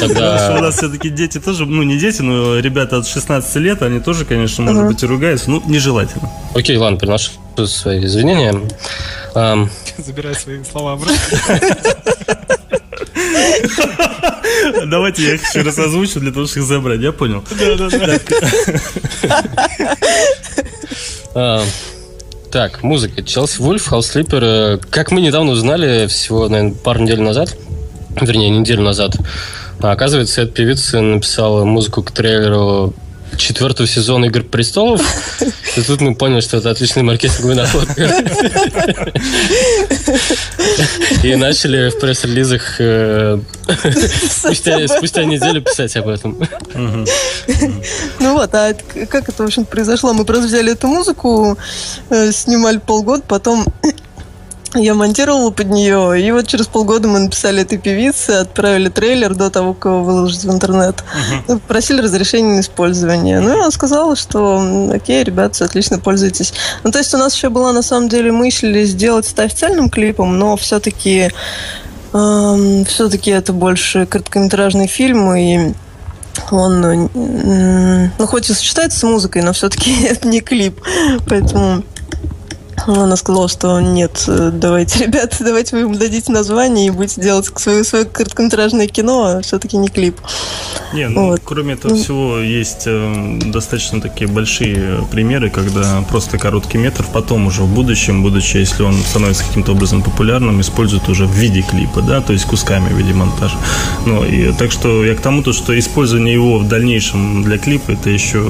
Тогда... 0.00 0.56
у 0.58 0.60
нас 0.60 0.76
все-таки 0.76 1.08
дети 1.08 1.38
тоже, 1.38 1.66
ну, 1.66 1.84
не 1.84 1.98
дети, 1.98 2.20
но 2.20 2.58
ребята 2.58 2.96
от 2.96 3.06
16 3.06 3.56
лет, 3.56 3.80
они 3.82 4.00
тоже, 4.00 4.24
конечно, 4.24 4.64
может 4.64 4.86
быть, 4.86 5.02
и 5.04 5.06
ругаются. 5.06 5.48
Ну, 5.48 5.62
нежелательно. 5.66 6.28
Окей, 6.52 6.76
ладно, 6.76 6.98
приношу 6.98 7.30
свои 7.64 8.04
извинения. 8.04 8.60
Забирай 9.98 10.34
свои 10.34 10.64
слова 10.64 10.94
обратно. 10.94 11.16
Давайте 14.86 15.22
я 15.22 15.34
их 15.34 15.48
еще 15.48 15.62
раз 15.62 15.78
озвучу 15.78 16.20
для 16.20 16.32
того, 16.32 16.46
чтобы 16.46 16.62
их 16.62 16.68
забрать. 16.68 17.00
Я 17.00 17.12
понял. 17.12 17.44
Да. 21.34 21.62
Так, 22.50 22.82
музыка. 22.82 23.22
Челси 23.22 23.60
Вульф, 23.60 23.86
Хаус. 23.86 24.12
Как 24.90 25.12
мы 25.12 25.20
недавно 25.20 25.52
узнали, 25.52 26.08
всего, 26.08 26.48
наверное, 26.48 26.74
пару 26.74 27.00
недель 27.02 27.20
назад, 27.20 27.56
вернее, 28.20 28.50
неделю 28.50 28.82
назад, 28.82 29.16
а, 29.80 29.92
оказывается, 29.92 30.42
эта 30.42 30.52
певица 30.52 31.00
написала 31.00 31.64
музыку 31.64 32.02
к 32.02 32.10
трейлеру 32.10 32.92
четвертого 33.40 33.88
сезона 33.88 34.26
«Игр 34.26 34.42
престолов». 34.42 35.00
И 35.76 35.82
тут 35.82 36.00
мы 36.00 36.14
поняли, 36.14 36.40
что 36.40 36.58
это 36.58 36.70
отличный 36.70 37.02
маркетинговый 37.02 37.54
находка. 37.54 38.02
И 41.22 41.34
начали 41.36 41.90
в 41.90 42.00
пресс-релизах 42.00 42.80
э, 42.80 43.38
спустя 44.28 45.24
неделю 45.24 45.62
писать 45.62 45.96
об 45.96 46.08
этом. 46.08 46.38
Ну 48.18 48.34
вот, 48.34 48.54
а 48.54 48.74
как 49.08 49.28
это, 49.28 49.42
в 49.42 49.46
общем, 49.46 49.64
произошло? 49.64 50.12
Мы 50.12 50.24
просто 50.24 50.46
взяли 50.46 50.72
эту 50.72 50.86
музыку, 50.86 51.58
э, 52.10 52.32
снимали 52.32 52.78
полгода, 52.78 53.22
потом 53.26 53.66
я 54.74 54.94
монтировала 54.94 55.50
под 55.50 55.70
нее, 55.70 56.20
и 56.20 56.30
вот 56.30 56.46
через 56.46 56.66
полгода 56.66 57.08
мы 57.08 57.18
написали 57.18 57.62
этой 57.62 57.78
певице, 57.78 58.30
отправили 58.30 58.88
трейлер 58.88 59.34
до 59.34 59.50
того, 59.50 59.74
как 59.74 59.86
его 59.86 60.04
выложить 60.04 60.44
в 60.44 60.52
интернет. 60.52 61.02
Uh-huh. 61.48 61.58
Попросили 61.58 62.00
разрешения 62.00 62.54
на 62.54 62.60
использование. 62.60 63.40
Ну, 63.40 63.50
и 63.50 63.54
она 63.54 63.70
сказала, 63.70 64.14
что 64.14 64.90
окей, 64.92 65.24
ребята, 65.24 65.64
отлично 65.64 65.98
пользуйтесь. 65.98 66.52
Ну, 66.84 66.92
то 66.92 66.98
есть 66.98 67.12
у 67.14 67.18
нас 67.18 67.34
еще 67.34 67.48
была, 67.48 67.72
на 67.72 67.82
самом 67.82 68.08
деле, 68.08 68.30
мысль 68.30 68.84
сделать 68.84 69.30
это 69.32 69.42
официальным 69.42 69.90
клипом, 69.90 70.38
но 70.38 70.56
все-таки 70.56 71.30
эм, 72.12 72.84
все-таки 72.84 73.30
это 73.30 73.52
больше 73.52 74.06
короткометражный 74.06 74.86
фильм, 74.86 75.34
и 75.34 75.74
он, 76.50 77.10
ну, 78.18 78.26
хоть 78.26 78.50
и 78.50 78.54
сочетается 78.54 79.00
с 79.00 79.02
музыкой, 79.02 79.42
но 79.42 79.52
все-таки 79.52 80.02
это 80.04 80.28
не 80.28 80.40
клип. 80.40 80.80
Поэтому 81.28 81.82
она 82.86 83.16
сказала, 83.16 83.48
что 83.48 83.80
нет, 83.80 84.24
давайте, 84.26 85.04
ребята, 85.04 85.36
давайте 85.40 85.76
вы 85.76 85.82
им 85.82 85.94
дадите 85.94 86.32
название 86.32 86.86
и 86.86 86.90
будете 86.90 87.20
делать 87.20 87.50
свое, 87.56 87.84
свое 87.84 88.04
короткометражное 88.04 88.86
кино, 88.86 89.24
а 89.24 89.40
все-таки 89.42 89.76
не 89.76 89.88
клип. 89.88 90.16
Не, 90.92 91.08
ну, 91.08 91.28
вот. 91.28 91.40
кроме 91.44 91.74
этого 91.74 91.94
ну. 91.94 92.02
всего, 92.02 92.38
есть 92.38 92.84
э, 92.86 93.38
достаточно 93.46 94.00
такие 94.00 94.28
большие 94.28 95.06
примеры, 95.10 95.50
когда 95.50 96.02
просто 96.08 96.38
короткий 96.38 96.78
метр, 96.78 97.04
потом 97.12 97.46
уже 97.46 97.62
в 97.62 97.72
будущем, 97.72 98.22
будучи, 98.22 98.56
если 98.56 98.82
он 98.82 98.94
становится 98.94 99.44
каким-то 99.44 99.72
образом 99.72 100.02
популярным, 100.02 100.60
используют 100.60 101.08
уже 101.08 101.26
в 101.26 101.32
виде 101.32 101.62
клипа, 101.62 102.02
да, 102.02 102.20
то 102.20 102.32
есть 102.32 102.44
кусками 102.44 102.88
в 102.88 102.96
виде 102.96 103.14
монтажа. 103.14 103.56
Ну, 104.06 104.24
и 104.24 104.52
так 104.52 104.72
что 104.72 105.04
я 105.04 105.14
к 105.14 105.20
тому, 105.20 105.42
то, 105.42 105.52
что 105.52 105.78
использование 105.78 106.34
его 106.34 106.58
в 106.58 106.68
дальнейшем 106.68 107.42
для 107.42 107.58
клипа, 107.58 107.92
это 107.92 108.10
еще 108.10 108.44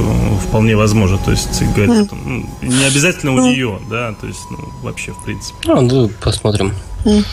вполне 0.46 0.76
возможно. 0.76 1.18
То 1.18 1.30
есть, 1.30 1.62
говорить, 1.74 2.10
mm. 2.10 2.46
не 2.62 2.84
обязательно 2.84 3.32
у 3.32 3.38
mm. 3.38 3.42
нее, 3.42 3.78
да, 3.88 4.14
то 4.20 4.26
есть, 4.26 4.40
ну, 4.50 4.58
вообще, 4.82 5.12
в 5.12 5.24
принципе. 5.24 5.72
А, 5.72 5.80
ну, 5.80 6.10
посмотрим. 6.20 6.74
Mm. 7.04 7.24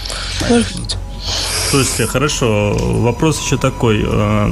Слушайте, 1.69 2.07
хорошо. 2.07 2.77
Вопрос 2.79 3.43
еще 3.43 3.57
такой. 3.57 4.01
Э, 4.07 4.49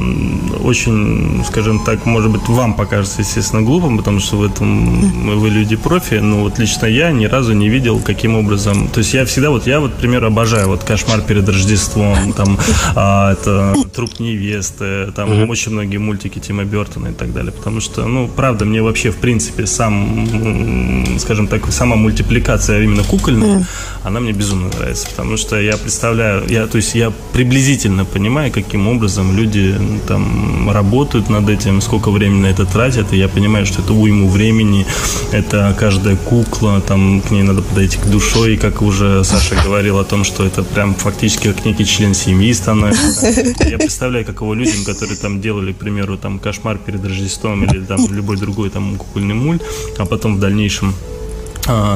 очень, 0.63 1.43
скажем 1.47 1.79
так, 1.85 2.05
может 2.05 2.29
быть, 2.29 2.41
вам 2.49 2.73
покажется, 2.73 3.21
естественно, 3.21 3.61
глупым, 3.61 3.97
потому 3.97 4.19
что 4.19 4.35
в 4.35 4.43
этом 4.43 5.39
вы 5.39 5.49
люди 5.49 5.77
профи. 5.77 6.15
Но 6.15 6.41
вот 6.41 6.59
лично 6.59 6.87
я 6.87 7.11
ни 7.11 7.25
разу 7.25 7.53
не 7.53 7.69
видел, 7.69 8.01
каким 8.01 8.35
образом. 8.35 8.89
То 8.89 8.99
есть 8.99 9.13
я 9.13 9.25
всегда, 9.25 9.49
вот 9.49 9.65
я 9.65 9.79
вот, 9.79 9.93
к 9.93 9.95
примеру, 9.95 10.27
обожаю 10.27 10.67
вот 10.67 10.83
кошмар 10.83 11.21
перед 11.21 11.47
Рождеством, 11.47 12.33
там 12.33 12.57
а, 12.95 13.31
это 13.31 13.73
труп 13.93 14.19
невесты, 14.19 15.11
там 15.15 15.31
mm-hmm. 15.31 15.47
очень 15.47 15.71
многие 15.71 15.97
мультики 15.97 16.39
Тима 16.39 16.65
Бертона 16.65 17.09
и 17.09 17.13
так 17.13 17.33
далее. 17.33 17.53
Потому 17.53 17.79
что, 17.79 18.05
ну, 18.07 18.27
правда, 18.27 18.65
мне 18.65 18.81
вообще, 18.81 19.11
в 19.11 19.17
принципе, 19.17 19.65
сам, 19.67 21.17
скажем 21.19 21.47
так, 21.47 21.71
сама 21.71 21.95
мультипликация 21.95 22.83
именно 22.83 23.03
кукольная, 23.03 23.59
mm-hmm. 23.59 23.65
она 24.03 24.19
мне 24.19 24.33
безумно 24.33 24.67
нравится. 24.67 25.07
Потому 25.07 25.37
что 25.37 25.61
я 25.61 25.77
представляю, 25.77 26.43
я, 26.49 26.67
то 26.67 26.75
есть 26.75 26.93
я 26.95 27.04
я 27.05 27.11
приблизительно 27.33 28.05
понимаю, 28.05 28.51
каким 28.51 28.87
образом 28.87 29.37
люди 29.37 29.75
ну, 29.79 29.99
там 30.07 30.69
работают 30.71 31.29
над 31.29 31.49
этим, 31.49 31.81
сколько 31.81 32.11
времени 32.11 32.41
на 32.41 32.47
это 32.47 32.65
тратят, 32.65 33.13
и 33.13 33.17
я 33.17 33.27
понимаю, 33.27 33.65
что 33.65 33.81
это 33.81 33.93
уйму 33.93 34.27
времени, 34.27 34.85
это 35.31 35.75
каждая 35.79 36.15
кукла, 36.15 36.81
там 36.81 37.21
к 37.21 37.31
ней 37.31 37.43
надо 37.43 37.61
подойти 37.61 37.97
к 37.97 38.05
душе, 38.07 38.53
и 38.53 38.57
как 38.57 38.81
уже 38.81 39.23
Саша 39.23 39.55
говорил 39.63 39.99
о 39.99 40.03
том, 40.03 40.23
что 40.23 40.45
это 40.45 40.63
прям 40.63 40.95
фактически 40.95 41.53
как 41.53 41.65
некий 41.65 41.85
член 41.85 42.13
семьи 42.13 42.53
становится. 42.53 43.27
Я 43.69 43.77
представляю, 43.77 44.25
каково 44.25 44.55
людям, 44.55 44.83
которые 44.85 45.17
там 45.17 45.41
делали, 45.41 45.73
к 45.73 45.77
примеру, 45.77 46.17
там 46.17 46.39
кошмар 46.39 46.77
перед 46.77 47.05
Рождеством 47.05 47.63
или 47.65 47.85
там 47.85 47.99
любой 48.11 48.37
другой 48.37 48.69
там 48.69 48.95
кукольный 48.97 49.35
мульт, 49.35 49.61
а 49.97 50.05
потом 50.05 50.37
в 50.37 50.39
дальнейшем 50.39 50.93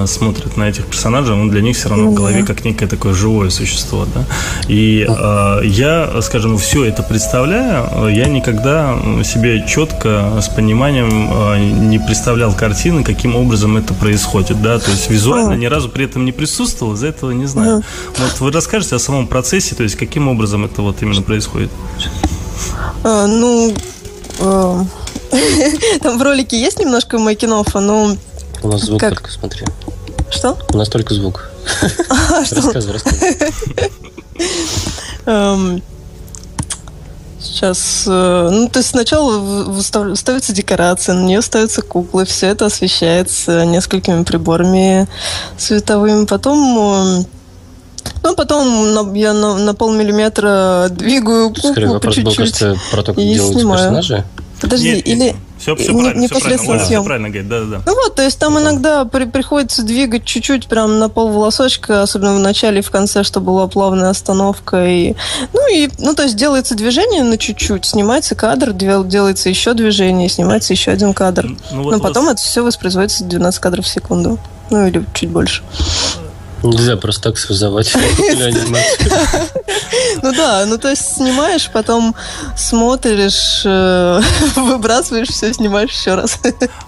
смотрят 0.08 0.58
на 0.58 0.70
этих 0.70 0.86
персонажей, 0.86 1.36
он 1.36 1.50
для 1.50 1.62
них 1.62 1.78
все 1.78 1.90
равно 1.90 2.10
в 2.10 2.14
голове 2.14 2.44
как 2.44 2.66
некое 2.66 2.88
такое 2.88 3.14
живое 3.14 3.50
существо, 3.50 4.06
да. 4.14 4.26
И 4.68 5.06
э, 5.08 5.62
я, 5.64 6.22
скажем, 6.22 6.58
все 6.58 6.86
это 6.86 7.04
представляю, 7.04 8.08
я 8.10 8.28
никогда 8.28 8.98
себе 9.24 9.66
четко 9.68 10.42
с 10.42 10.50
пониманием 10.50 11.30
э, 11.32 11.60
не 11.60 12.00
представлял 12.00 12.54
картины, 12.54 13.04
каким 13.04 13.36
образом 13.36 13.78
это 13.78 13.94
происходит, 13.94 14.62
да. 14.62 14.80
То 14.80 14.92
есть 14.92 15.10
визуально 15.10 15.54
ни 15.54 15.66
разу 15.66 15.90
при 15.90 16.06
этом 16.06 16.26
не 16.26 16.32
присутствовал, 16.32 16.94
из-за 16.94 17.08
этого 17.08 17.32
не 17.32 17.46
знаю. 17.46 17.84
Вот 18.18 18.40
вы 18.40 18.52
расскажете 18.52 18.96
о 18.96 19.00
самом 19.00 19.28
процессе, 19.28 19.76
то 19.76 19.84
есть 19.84 19.96
каким 19.96 20.28
образом 20.28 20.66
это 20.66 20.82
вот 20.82 21.02
именно 21.02 21.22
происходит? 21.22 21.70
А, 23.04 23.28
ну, 23.28 23.74
а, 24.40 24.86
там 26.02 26.18
в 26.18 26.22
ролике 26.22 26.60
есть 26.60 26.80
немножко 26.80 27.18
Майкинофа, 27.18 27.80
но 27.80 28.16
у 28.64 28.68
нас 28.68 28.82
звук 28.82 29.00
как? 29.00 29.16
только, 29.16 29.32
смотри. 29.32 29.66
Что? 30.30 30.58
У 30.74 30.78
нас 30.78 30.90
только 30.90 31.14
звук. 31.14 31.50
А, 32.10 32.40
рассказывай, 32.40 32.94
рассказывай. 32.94 33.54
Эм, 35.26 35.84
сейчас, 37.40 38.06
э, 38.08 38.50
ну, 38.52 38.70
то 38.70 38.80
есть 38.80 38.90
сначала 38.90 39.82
ставится 40.16 40.54
декорация, 40.54 41.16
на 41.16 41.26
нее 41.26 41.42
ставятся 41.42 41.82
куклы, 41.82 42.26
все 42.26 42.48
это 42.48 42.66
освещается 42.66 43.66
несколькими 43.66 44.24
приборами 44.24 45.08
световыми, 45.58 46.26
потом 46.26 46.78
э, 46.80 47.26
ну, 48.24 48.36
потом 48.36 49.14
я 49.14 49.34
на, 49.34 49.56
на 49.56 49.74
полмиллиметра 49.74 50.88
двигаю 50.90 51.50
куклу 51.50 51.72
Скорее, 51.72 51.88
вопрос 51.88 52.16
по 52.16 52.22
чуть-чуть 52.22 52.26
был, 52.26 52.36
кажется, 52.36 52.76
про 52.92 53.04
то, 53.04 53.14
как 53.14 53.24
и 53.24 53.38
снимаю. 53.38 53.80
персонажи. 53.80 54.26
Подожди, 54.62 54.96
нет, 54.96 55.08
или... 55.08 55.36
Все, 55.60 55.76
все 55.76 55.92
не, 55.92 56.02
правильно, 56.02 56.22
непосредственно 56.22 56.80
все 56.80 57.04
правильно, 57.04 57.04
правильно 57.04 57.30
говорит, 57.30 57.50
да, 57.50 57.78
да. 57.78 57.84
Ну 57.86 57.96
вот, 57.96 58.16
то 58.16 58.24
есть 58.24 58.40
там 58.40 58.56
да. 58.56 58.62
иногда 58.62 59.06
при, 59.06 59.26
приходится 59.26 59.84
двигать 59.84 60.24
чуть-чуть 60.24 60.68
прям 60.68 61.00
на 61.00 61.10
пол 61.10 61.30
волосочка, 61.30 62.02
особенно 62.02 62.36
в 62.36 62.40
начале 62.40 62.80
и 62.80 62.82
в 62.82 62.90
конце, 62.90 63.24
чтобы 63.24 63.48
была 63.48 63.68
плавная 63.68 64.10
остановка. 64.10 64.88
И, 64.88 65.16
ну 65.54 65.74
и, 65.74 65.90
ну 65.98 66.16
то 66.16 66.24
есть 66.24 66.38
делается 66.38 66.76
движение 66.76 67.24
на 67.24 67.38
чуть-чуть, 67.38 67.86
снимается 67.86 68.36
кадр, 68.36 68.72
делается 68.72 69.50
еще 69.50 69.74
движение, 69.74 70.30
снимается 70.30 70.72
еще 70.74 70.92
один 70.92 71.14
кадр. 71.14 71.48
Ну, 71.72 71.84
вот 71.84 71.92
Но 71.92 72.00
потом 72.00 72.26
вас... 72.26 72.36
это 72.36 72.42
все 72.42 72.64
воспроизводится 72.64 73.26
12 73.26 73.60
кадров 73.60 73.86
в 73.86 73.90
секунду. 73.90 74.40
Ну 74.70 74.88
или 74.88 75.04
чуть 75.14 75.30
больше. 75.30 75.64
Нельзя 76.64 76.98
просто 76.98 77.30
так 77.30 77.38
создавать 77.38 77.94
Ну 80.22 80.34
да, 80.34 80.66
ну 80.66 80.78
то 80.78 80.90
есть 80.90 81.16
снимаешь, 81.16 81.70
потом 81.72 82.16
смотришь, 82.58 83.62
э, 83.66 84.22
выбрасываешь 84.56 85.30
все, 85.30 85.54
снимаешь 85.54 85.92
еще 85.92 86.16
раз. 86.16 86.40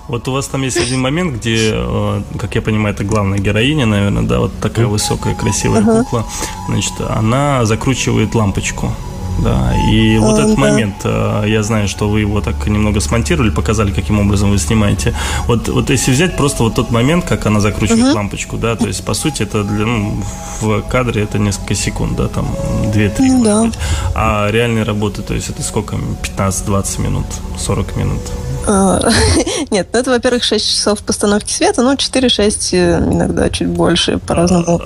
Вот 0.07 0.27
у 0.27 0.33
вас 0.33 0.47
там 0.47 0.63
есть 0.63 0.77
один 0.77 0.99
момент, 0.99 1.37
где, 1.37 1.71
э, 1.73 2.21
как 2.39 2.55
я 2.55 2.61
понимаю, 2.61 2.93
это 2.93 3.03
главная 3.03 3.39
героиня, 3.39 3.85
наверное, 3.85 4.23
да, 4.23 4.39
вот 4.39 4.51
такая 4.61 4.87
высокая, 4.87 5.35
красивая 5.35 5.83
кукла. 5.83 6.25
Значит, 6.67 6.93
она 7.09 7.65
закручивает 7.65 8.35
лампочку. 8.35 8.93
Да, 9.39 9.73
и 9.89 10.17
вот 10.19 10.37
этот 10.37 10.55
да. 10.55 10.61
момент, 10.61 10.95
э, 11.03 11.45
я 11.47 11.63
знаю, 11.63 11.87
что 11.87 12.09
вы 12.09 12.21
его 12.21 12.41
так 12.41 12.67
немного 12.67 12.99
смонтировали, 12.99 13.49
показали, 13.49 13.91
каким 13.91 14.19
образом 14.19 14.51
вы 14.51 14.59
снимаете. 14.59 15.15
Вот, 15.47 15.67
вот 15.69 15.89
если 15.89 16.11
взять 16.11 16.37
просто 16.37 16.63
вот 16.63 16.75
тот 16.75 16.91
момент, 16.91 17.25
как 17.25 17.45
она 17.45 17.59
закручивает 17.59 18.05
угу. 18.05 18.15
лампочку, 18.15 18.57
да, 18.57 18.75
то 18.75 18.87
есть, 18.87 19.03
по 19.03 19.13
сути, 19.13 19.43
это 19.43 19.63
для, 19.63 19.85
ну, 19.85 20.23
в 20.61 20.81
кадре 20.83 21.23
это 21.23 21.39
несколько 21.39 21.75
секунд, 21.75 22.17
да, 22.17 22.27
там 22.27 22.47
2-3, 22.93 23.13
ну, 23.19 23.43
да. 23.43 23.63
быть. 23.63 23.73
А 24.13 24.51
реальной 24.51 24.83
работы, 24.83 25.21
то 25.21 25.33
есть, 25.33 25.49
это 25.49 25.63
сколько? 25.63 25.97
15-20 26.37 27.01
минут, 27.01 27.25
40 27.57 27.95
минут? 27.95 28.21
А, 28.67 28.99
нет, 29.71 29.87
ну 29.91 29.99
это, 29.99 30.11
во-первых, 30.11 30.43
6 30.43 30.65
часов 30.65 30.99
постановки 30.99 31.51
света, 31.51 31.81
ну 31.81 31.93
4-6 31.93 32.69
э, 32.73 32.97
иногда 33.11 33.49
чуть 33.49 33.67
больше, 33.67 34.17
по-разному. 34.19 34.81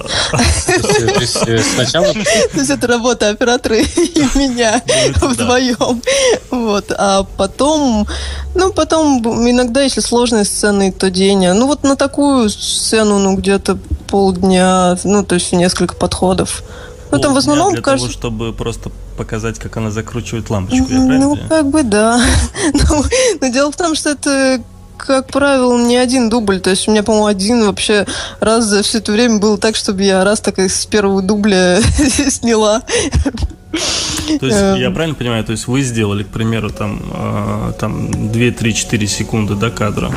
Э, 1.48 1.60
сначала... 1.76 2.14
То 2.14 2.60
есть 2.60 2.70
это 2.70 2.88
работа 2.88 3.30
оператора 3.30 3.78
и 3.80 4.26
меня 4.40 4.82
ну, 5.22 5.30
вдвоем. 5.30 6.02
Вот. 6.52 6.92
А 6.98 7.24
потом, 7.38 8.08
ну 8.54 8.72
потом 8.74 9.22
иногда, 9.50 9.82
если 9.82 10.02
сложные 10.02 10.46
сцены, 10.46 10.92
то 10.92 11.10
день. 11.10 11.48
Ну 11.54 11.68
вот 11.68 11.84
на 11.84 11.96
такую 11.96 12.50
сцену, 12.50 13.20
ну 13.20 13.36
где-то 13.36 13.78
полдня, 14.08 14.98
ну 15.04 15.24
то 15.24 15.36
есть 15.36 15.52
несколько 15.52 15.96
подходов. 15.96 16.64
Ну, 17.12 17.20
там 17.20 17.34
в 17.34 17.38
основном 17.38 17.72
для 17.72 17.82
кажется... 17.82 18.08
того, 18.08 18.34
чтобы 18.34 18.52
просто 18.52 18.92
показать, 19.18 19.58
как 19.58 19.78
она 19.78 19.90
закручивает 19.90 20.50
лампочку, 20.50 20.88
я 20.90 20.98
правильно 20.98 21.20
Ну, 21.20 21.38
как 21.48 21.68
бы 21.68 21.84
да. 21.84 22.22
но, 22.74 23.04
но 23.40 23.48
дело 23.48 23.72
в 23.72 23.78
том, 23.78 23.96
что 23.96 24.10
это 24.10 24.62
как 24.98 25.28
правило, 25.28 25.78
не 25.80 25.98
один 25.98 26.30
дубль. 26.30 26.60
То 26.60 26.70
есть 26.70 26.88
у 26.88 26.92
меня, 26.92 27.04
по-моему, 27.04 27.28
один 27.28 27.66
вообще 27.66 28.06
раз 28.40 28.66
за 28.66 28.82
все 28.82 29.00
это 29.00 29.12
время 29.12 29.40
был 29.40 29.58
так, 29.58 29.76
чтобы 29.76 30.04
я 30.04 30.24
раз 30.24 30.40
так 30.40 30.58
с 30.58 30.86
первого 30.86 31.22
дубля 31.22 31.80
сняла. 32.30 32.82
То 34.40 34.46
есть, 34.46 34.58
я 34.58 34.88
эм. 34.88 34.94
правильно 34.94 35.16
понимаю, 35.16 35.44
то 35.44 35.52
есть 35.52 35.68
вы 35.68 35.82
сделали, 35.82 36.24
к 36.24 36.28
примеру, 36.28 36.70
там, 36.70 37.02
э, 37.14 37.74
там 37.80 38.32
2, 38.32 38.52
3, 38.52 38.74
4 38.74 39.08
секунды 39.08 39.56
до 39.56 39.70
кадра. 39.70 40.12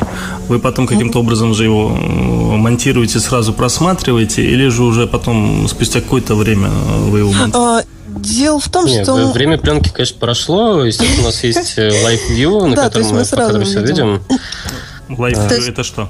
Вы 0.47 0.59
потом 0.59 0.87
каким-то 0.87 1.19
образом 1.19 1.53
же 1.53 1.65
его 1.65 1.91
э, 1.91 2.57
монтируете, 2.57 3.19
сразу 3.19 3.53
просматриваете, 3.53 4.43
или 4.43 4.67
же 4.69 4.83
уже 4.83 5.07
потом, 5.07 5.67
спустя 5.67 6.01
какое-то 6.01 6.35
время 6.35 6.69
вы 6.69 7.19
его 7.19 7.31
монтируете? 7.31 7.87
Дело 8.07 8.59
в 8.59 8.69
том, 8.69 8.85
Нет, 8.85 9.03
что... 9.03 9.31
Время 9.31 9.57
пленки, 9.57 9.89
конечно, 9.89 10.17
прошло. 10.19 10.83
Естественно, 10.83 11.21
у 11.21 11.25
нас 11.25 11.43
есть 11.43 11.77
э, 11.77 11.89
live-view, 12.05 12.67
на 12.67 12.75
котором 12.75 13.07
мы 13.09 13.23
все 13.63 13.81
видим. 13.81 14.21
Live-view 15.09 15.69
это 15.69 15.83
что? 15.83 16.09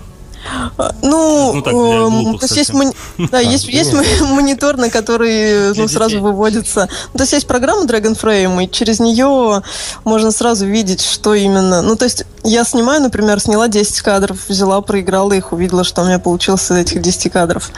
Ну, 1.01 1.53
ну 1.53 1.61
так, 1.61 1.73
эм, 1.73 2.37
то 2.37 2.45
есть 2.45 2.57
есть, 2.57 2.73
мони... 2.73 2.93
да, 3.31 3.39
есть, 3.39 3.67
есть 3.67 3.93
монитор, 4.21 4.77
на 4.77 4.89
который 4.89 5.73
ну, 5.75 5.87
сразу 5.87 6.21
выводится. 6.21 6.87
Ну, 7.13 7.17
то 7.17 7.23
есть 7.23 7.33
есть 7.33 7.47
программа 7.47 7.85
Dragon 7.85 8.19
Frame, 8.19 8.63
и 8.63 8.71
через 8.71 8.99
нее 8.99 9.61
можно 10.05 10.31
сразу 10.31 10.65
видеть, 10.65 11.01
что 11.01 11.33
именно. 11.33 11.81
Ну, 11.81 11.95
то 11.95 12.05
есть 12.05 12.25
я 12.43 12.63
снимаю, 12.63 13.01
например, 13.01 13.39
сняла 13.39 13.67
10 13.67 14.01
кадров, 14.01 14.37
взяла, 14.47 14.81
проиграла 14.81 15.33
их, 15.33 15.51
увидела, 15.51 15.83
что 15.83 16.01
у 16.01 16.05
меня 16.05 16.19
получилось 16.19 16.71
из 16.71 16.71
этих 16.71 17.01
10 17.01 17.31
кадров. 17.31 17.71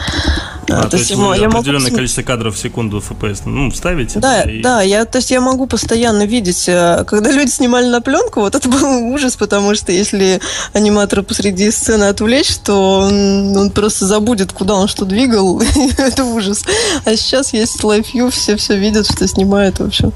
А, 0.70 0.84
то, 0.84 0.92
то 0.92 0.98
есть, 0.98 1.10
есть 1.10 1.22
вы 1.22 1.36
я 1.38 1.48
определенное 1.48 1.86
могу... 1.86 1.96
количество 1.96 2.22
кадров 2.22 2.56
в 2.56 2.60
секунду 2.60 3.00
FPS 3.00 3.42
ну, 3.46 3.72
ставите? 3.72 4.20
Да, 4.20 4.44
и... 4.44 4.62
да, 4.62 4.82
я, 4.82 5.06
то 5.06 5.18
есть 5.18 5.32
я 5.32 5.42
могу 5.42 5.66
постоянно 5.68 6.26
видеть, 6.26 6.66
э, 6.68 7.04
когда 7.08 7.32
люди 7.32 7.50
снимали 7.50 7.88
на 7.88 8.02
пленку, 8.02 8.42
вот 8.42 8.56
это 8.56 8.70
был 8.70 9.14
ужас, 9.14 9.36
потому 9.36 9.76
что 9.76 9.92
если 9.92 10.40
аниматора 10.74 11.24
посреди 11.24 11.72
сцены 11.72 12.06
отвлечь, 12.06 12.56
то 12.58 13.00
он, 13.00 13.58
он 13.58 13.72
просто 13.72 14.06
забудет, 14.06 14.54
куда 14.54 14.76
он 14.76 14.88
что 14.88 15.06
двигал, 15.06 15.62
это 15.98 16.24
ужас. 16.24 16.64
А 17.06 17.16
сейчас 17.16 17.54
есть 17.54 17.82
Live 17.84 18.06
View, 18.14 18.30
все 18.30 18.56
все 18.56 18.78
видят, 18.78 19.12
что 19.12 19.28
снимают, 19.28 19.80
в 19.80 19.86
общем, 19.86 20.14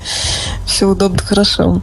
все 0.65 0.85
удобно, 0.85 1.19
хорошо. 1.19 1.81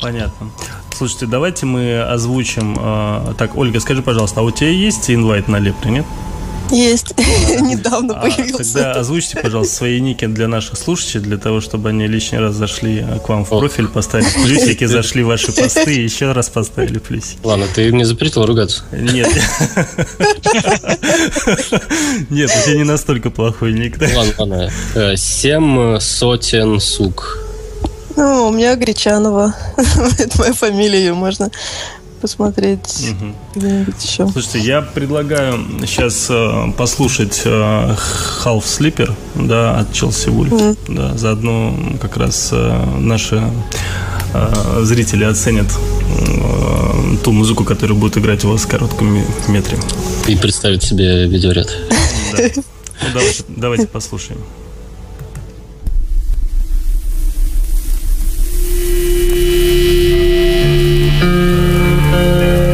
Понятно. 0.00 0.50
Слушайте, 0.96 1.26
давайте 1.26 1.66
мы 1.66 2.00
озвучим. 2.02 2.78
Э, 2.78 3.34
так, 3.36 3.56
Ольга, 3.56 3.80
скажи, 3.80 4.00
пожалуйста, 4.02 4.40
а 4.40 4.42
у 4.44 4.50
тебя 4.50 4.70
есть 4.70 5.10
инвайт 5.10 5.48
на 5.48 5.58
лепре, 5.58 5.90
нет? 5.90 6.06
Есть. 6.70 7.14
Недавно 7.60 8.14
а, 8.14 8.20
появился. 8.22 8.74
Тогда 8.74 8.92
озвучьте, 8.92 9.38
пожалуйста, 9.38 9.74
свои 9.74 10.00
ники 10.00 10.26
для 10.26 10.48
наших 10.48 10.78
слушателей, 10.78 11.24
для 11.24 11.38
того, 11.38 11.60
чтобы 11.60 11.88
они 11.90 12.06
лишний 12.06 12.38
раз 12.38 12.54
зашли 12.54 13.04
к 13.24 13.28
вам 13.28 13.44
в 13.44 13.48
профиль, 13.48 13.88
поставили 13.88 14.28
плюсики, 14.44 14.84
зашли 14.84 15.22
в 15.24 15.26
ваши 15.26 15.52
посты 15.52 15.96
и 15.96 16.02
еще 16.02 16.32
раз 16.32 16.48
поставили 16.48 16.98
плюсики. 16.98 17.38
Ладно, 17.42 17.66
ты 17.74 17.92
мне 17.92 18.04
запретил 18.04 18.46
ругаться. 18.46 18.84
Нет. 18.92 19.28
Нет, 22.30 22.50
у 22.50 22.66
тебя 22.66 22.76
не 22.76 22.84
настолько 22.84 23.30
плохой 23.30 23.72
ник. 23.72 23.98
Ладно, 24.00 24.34
ладно. 24.38 24.72
Э, 24.94 25.16
семь 25.16 25.98
сотен 25.98 26.80
сук. 26.80 27.53
Ну, 28.16 28.48
у 28.48 28.52
меня 28.52 28.76
Гречанова. 28.76 29.54
Это 30.18 30.38
моя 30.38 30.52
фамилия, 30.52 30.98
ее 30.98 31.14
можно 31.14 31.50
посмотреть 32.24 33.12
угу. 33.20 33.66
еще. 34.02 34.26
Слушайте, 34.28 34.60
я 34.60 34.80
предлагаю 34.80 35.58
сейчас 35.82 36.28
э, 36.30 36.72
послушать 36.74 37.42
э, 37.44 37.50
Half 37.50 38.62
Sleeper, 38.62 39.12
да, 39.34 39.80
от 39.80 39.92
Челси 39.92 40.30
Вульф. 40.30 40.52
Mm. 40.52 40.78
Да, 40.88 41.18
заодно 41.18 41.76
как 42.00 42.16
раз 42.16 42.48
э, 42.50 42.84
наши 42.98 43.42
э, 44.32 44.80
зрители 44.84 45.24
оценят 45.24 45.66
э, 45.68 47.16
ту 47.22 47.32
музыку, 47.32 47.62
которая 47.62 47.98
будет 47.98 48.16
играть 48.16 48.42
у 48.46 48.52
вас 48.52 48.62
в 48.62 48.68
коротком 48.68 49.22
метре. 49.48 49.76
И 50.26 50.34
представить 50.36 50.82
себе 50.82 51.26
видеоряд. 51.26 51.68
Да. 52.36 52.48
Ну, 53.02 53.08
давайте, 53.12 53.44
давайте 53.48 53.86
послушаем. 53.86 54.40
Música 62.14 62.73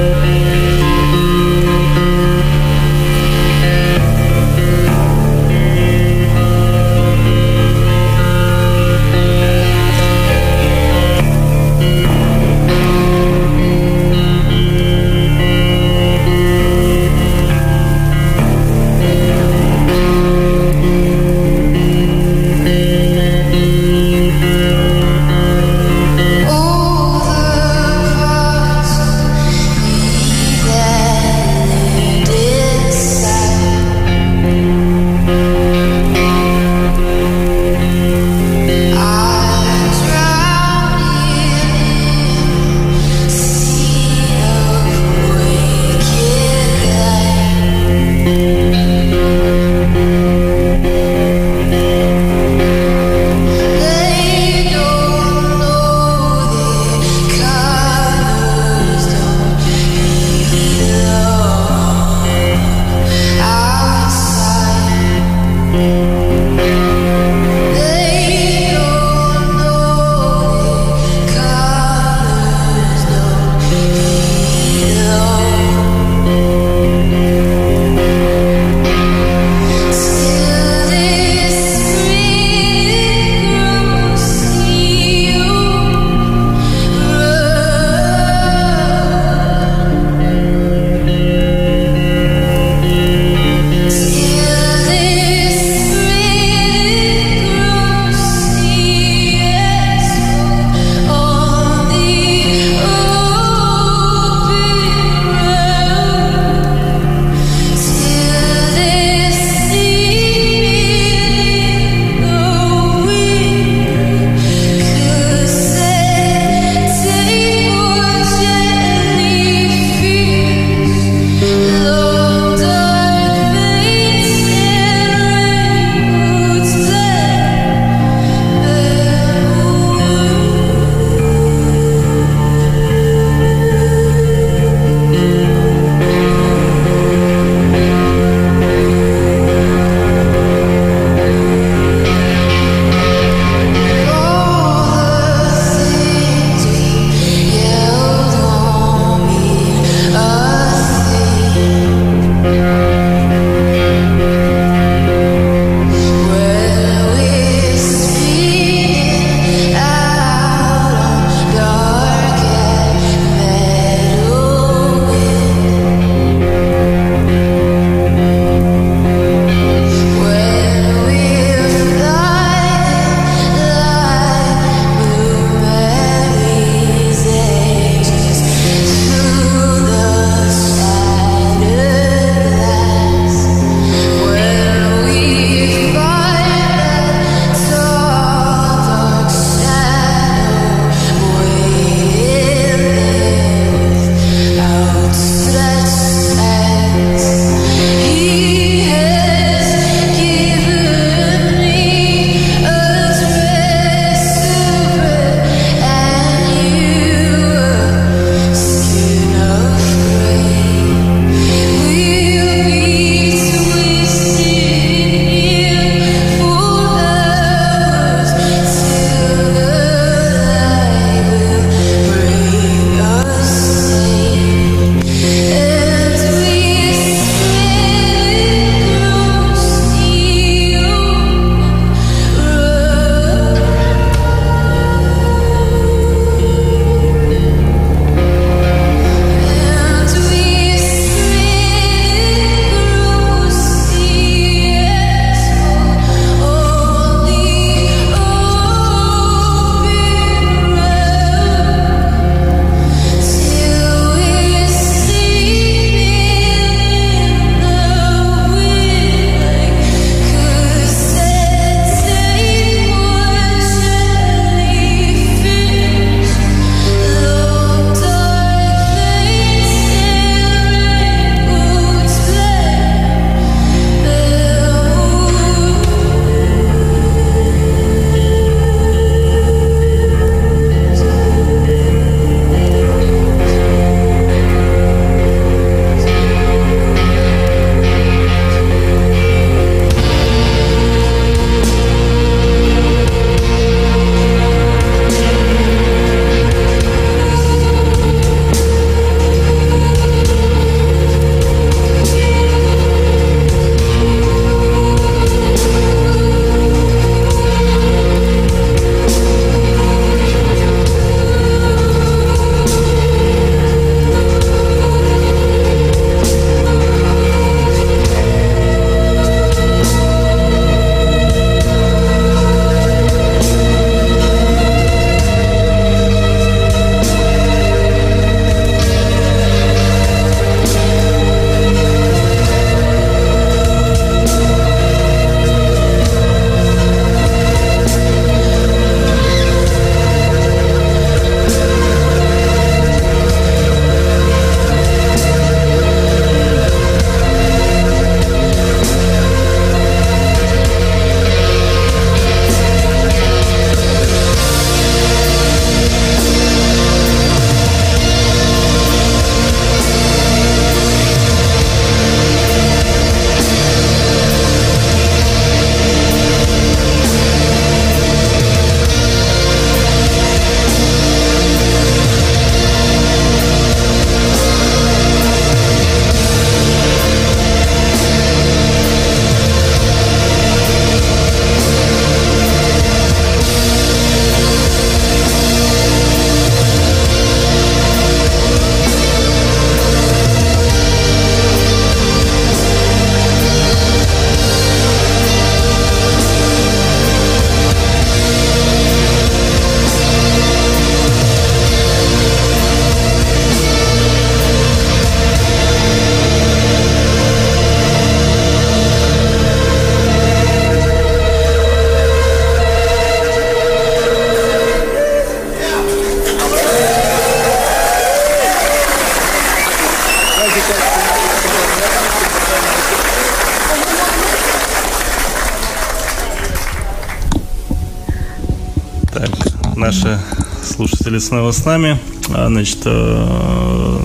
снова 431.20 431.52
с 431.52 431.64
нами. 431.64 431.98
А, 432.32 432.48
значит, 432.48 432.78
э, 432.84 433.98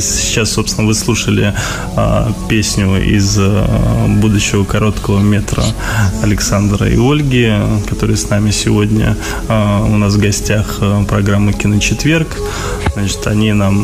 сейчас, 0.00 0.52
собственно, 0.52 0.86
вы 0.86 0.94
слушали 0.94 1.54
а, 1.96 2.32
песню 2.48 3.02
из 3.02 3.36
э, 3.38 4.06
будущего 4.20 4.64
короткого 4.64 5.20
метра 5.20 5.64
Александра 6.22 6.86
и 6.88 6.96
Ольги, 6.96 7.52
которые 7.88 8.16
с 8.16 8.28
нами 8.28 8.50
сегодня. 8.50 9.16
А, 9.48 9.82
у 9.84 9.96
нас 9.96 10.14
в 10.14 10.18
гостях 10.18 10.78
э, 10.80 11.04
программы 11.08 11.52
«Киночетверг». 11.52 12.28
Значит, 12.96 13.26
они 13.26 13.52
нам 13.52 13.74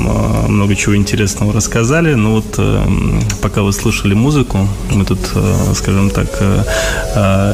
много 0.49 0.75
чего 0.75 0.97
интересного 0.97 1.53
рассказали. 1.53 2.15
Но 2.15 2.33
вот 2.33 2.59
пока 3.43 3.63
вы 3.63 3.73
слушали 3.73 4.15
музыку, 4.15 4.67
мы 4.91 5.05
тут, 5.05 5.21
скажем 5.75 6.11
так, 6.11 6.29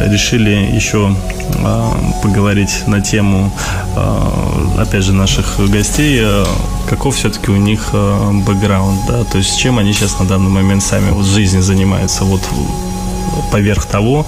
решили 0.09 0.51
еще 0.75 1.15
поговорить 2.23 2.87
на 2.87 3.01
тему, 3.01 3.53
опять 4.79 5.05
же, 5.05 5.13
наших 5.13 5.59
гостей, 5.71 6.21
э, 6.23 6.45
каков 6.89 7.17
все-таки 7.17 7.51
у 7.51 7.57
них 7.57 7.91
э, 7.93 8.31
бэкграунд, 8.47 9.07
да, 9.07 9.25
то 9.25 9.39
есть 9.39 9.59
чем 9.59 9.79
они 9.79 9.93
сейчас 9.93 10.19
на 10.19 10.27
данный 10.27 10.51
момент 10.51 10.83
сами 10.83 11.11
вот 11.11 11.25
в 11.25 11.35
жизни 11.35 11.61
занимаются, 11.61 12.25
вот 12.25 12.41
поверх 13.51 13.87
того, 13.87 14.27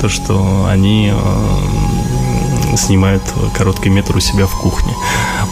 то, 0.00 0.08
что 0.08 0.66
они 0.68 1.12
э, 1.14 2.76
снимают 2.76 3.22
короткий 3.56 3.90
метр 3.90 4.16
у 4.16 4.20
себя 4.20 4.46
в 4.46 4.60
кухне. 4.60 4.94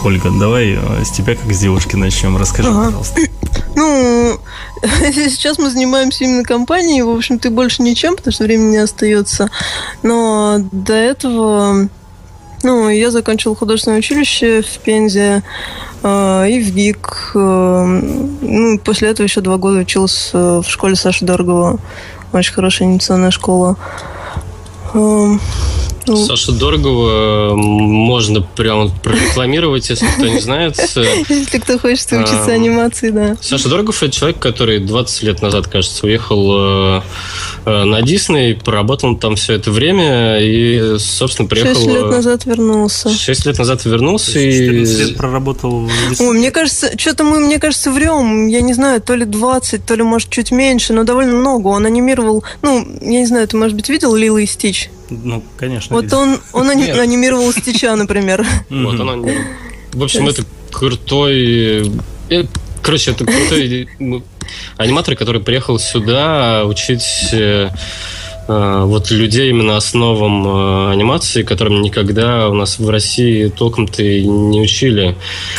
Ольга, 0.03 0.29
давай 0.31 0.79
с 1.03 1.11
тебя 1.11 1.35
как 1.35 1.51
с 1.51 1.59
девушки 1.59 1.95
начнем. 1.95 2.37
Расскажи, 2.37 2.69
ага. 2.69 2.85
пожалуйста. 2.85 3.21
Ну, 3.73 4.37
сейчас 4.83 5.57
мы 5.57 5.69
занимаемся 5.69 6.25
именно 6.25 6.43
компанией, 6.43 7.03
в 7.03 7.09
общем, 7.09 7.39
ты 7.39 7.49
больше 7.49 7.81
ничем, 7.81 8.17
потому 8.17 8.33
что 8.33 8.43
времени 8.43 8.71
не 8.71 8.77
остается. 8.77 9.49
Но 10.03 10.57
до 10.71 10.93
этого 10.93 11.89
ну, 12.63 12.89
я 12.89 13.11
закончила 13.11 13.55
художественное 13.55 13.99
училище 13.99 14.61
в 14.61 14.79
Пензе 14.79 15.43
э, 16.03 16.49
и 16.49 16.61
в 16.61 16.73
ГИК. 16.73 17.31
Э, 17.35 17.85
ну, 18.41 18.77
после 18.79 19.09
этого 19.09 19.25
еще 19.25 19.41
два 19.41 19.57
года 19.57 19.79
училась 19.79 20.31
э, 20.33 20.61
в 20.63 20.69
школе 20.69 20.95
Саши 20.95 21.25
Дорогова. 21.25 21.79
Очень 22.33 22.53
хорошая 22.53 22.87
инициационная 22.87 23.31
школа. 23.31 23.77
Э, 24.93 25.37
ну. 26.07 26.25
Саша 26.25 26.51
Дорогова 26.51 27.55
можно 27.55 28.41
прям 28.41 28.91
прорекламировать, 29.03 29.89
если 29.89 30.05
кто 30.07 30.27
не 30.27 30.39
знает. 30.39 30.77
Если 31.29 31.59
кто 31.59 31.77
хочет 31.77 32.11
учиться 32.11 32.51
анимации, 32.51 33.09
да. 33.11 33.37
Саша 33.41 33.69
Дорогов– 33.69 34.01
это 34.03 34.11
человек, 34.11 34.39
который 34.39 34.79
20 34.79 35.23
лет 35.23 35.41
назад, 35.41 35.67
кажется, 35.67 36.05
уехал 36.05 36.97
э, 36.97 37.01
на 37.85 38.01
Дисней, 38.01 38.55
поработал 38.55 39.15
там 39.17 39.35
все 39.35 39.53
это 39.53 39.71
время 39.71 40.39
и, 40.39 40.97
собственно, 40.99 41.47
приехал... 41.47 41.75
6 41.75 41.87
лет 41.87 42.05
назад 42.05 42.45
вернулся. 42.45 43.09
6 43.09 43.45
лет 43.45 43.57
назад 43.57 43.85
вернулся 43.85 44.39
и... 44.39 44.85
лет 44.85 45.17
проработал 45.17 45.85
в 45.85 46.09
Дисней. 46.09 46.29
О, 46.29 46.33
мне 46.33 46.51
кажется, 46.51 46.97
что-то 46.97 47.23
мы, 47.23 47.39
мне 47.39 47.59
кажется, 47.59 47.91
врем. 47.91 48.47
Я 48.47 48.61
не 48.61 48.73
знаю, 48.73 49.01
то 49.01 49.15
ли 49.15 49.25
20, 49.25 49.85
то 49.85 49.95
ли, 49.95 50.03
может, 50.03 50.29
чуть 50.29 50.51
меньше, 50.51 50.93
но 50.93 51.03
довольно 51.03 51.33
много. 51.33 51.67
Он 51.67 51.85
анимировал... 51.85 52.43
Ну, 52.61 52.87
я 53.01 53.19
не 53.19 53.25
знаю, 53.25 53.47
ты, 53.47 53.57
может 53.57 53.75
быть, 53.75 53.89
видел 53.89 54.15
Лилу 54.15 54.37
и 54.37 54.45
Стич? 54.45 54.89
Ну, 55.09 55.43
конечно. 55.57 55.95
Вот 55.95 56.11
он, 56.13 56.39
он 56.53 56.69
анимировал 56.69 57.51
Стича, 57.51 57.95
например. 57.95 58.45
Вот 58.69 58.99
он 58.99 59.27
В 59.93 60.03
общем, 60.03 60.27
это 60.27 60.43
крутой... 60.71 61.91
Э, 62.29 62.43
короче, 62.81 63.11
это 63.11 63.25
крутой 63.25 63.89
аниматор, 64.77 65.15
который 65.15 65.41
приехал 65.41 65.79
сюда 65.79 66.63
учить 66.65 67.29
э, 67.33 67.69
Э, 68.47 68.83
вот 68.85 69.11
людей 69.11 69.49
именно 69.49 69.77
основам 69.77 70.47
э, 70.47 70.91
анимации, 70.91 71.43
которым 71.43 71.81
никогда 71.81 72.49
у 72.49 72.53
нас 72.53 72.79
в 72.79 72.89
России 72.89 73.47
толком-то 73.47 74.03
и 74.03 74.25
не 74.25 74.61
учили. 74.61 75.15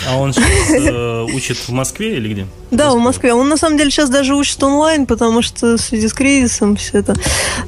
А 0.08 0.18
он 0.18 0.32
сейчас 0.32 0.70
э, 0.70 1.26
учит 1.34 1.56
в 1.56 1.70
Москве 1.70 2.16
или 2.16 2.32
где? 2.32 2.46
Да, 2.70 2.90
в 2.90 2.98
Москве. 2.98 3.32
Он 3.34 3.48
на 3.48 3.56
самом 3.56 3.78
деле 3.78 3.90
сейчас 3.90 4.10
даже 4.10 4.34
учит 4.34 4.62
онлайн, 4.62 5.06
потому 5.06 5.42
что 5.42 5.76
в 5.76 5.80
связи 5.80 6.08
с 6.08 6.12
кризисом 6.12 6.76
все 6.76 6.98
это 6.98 7.14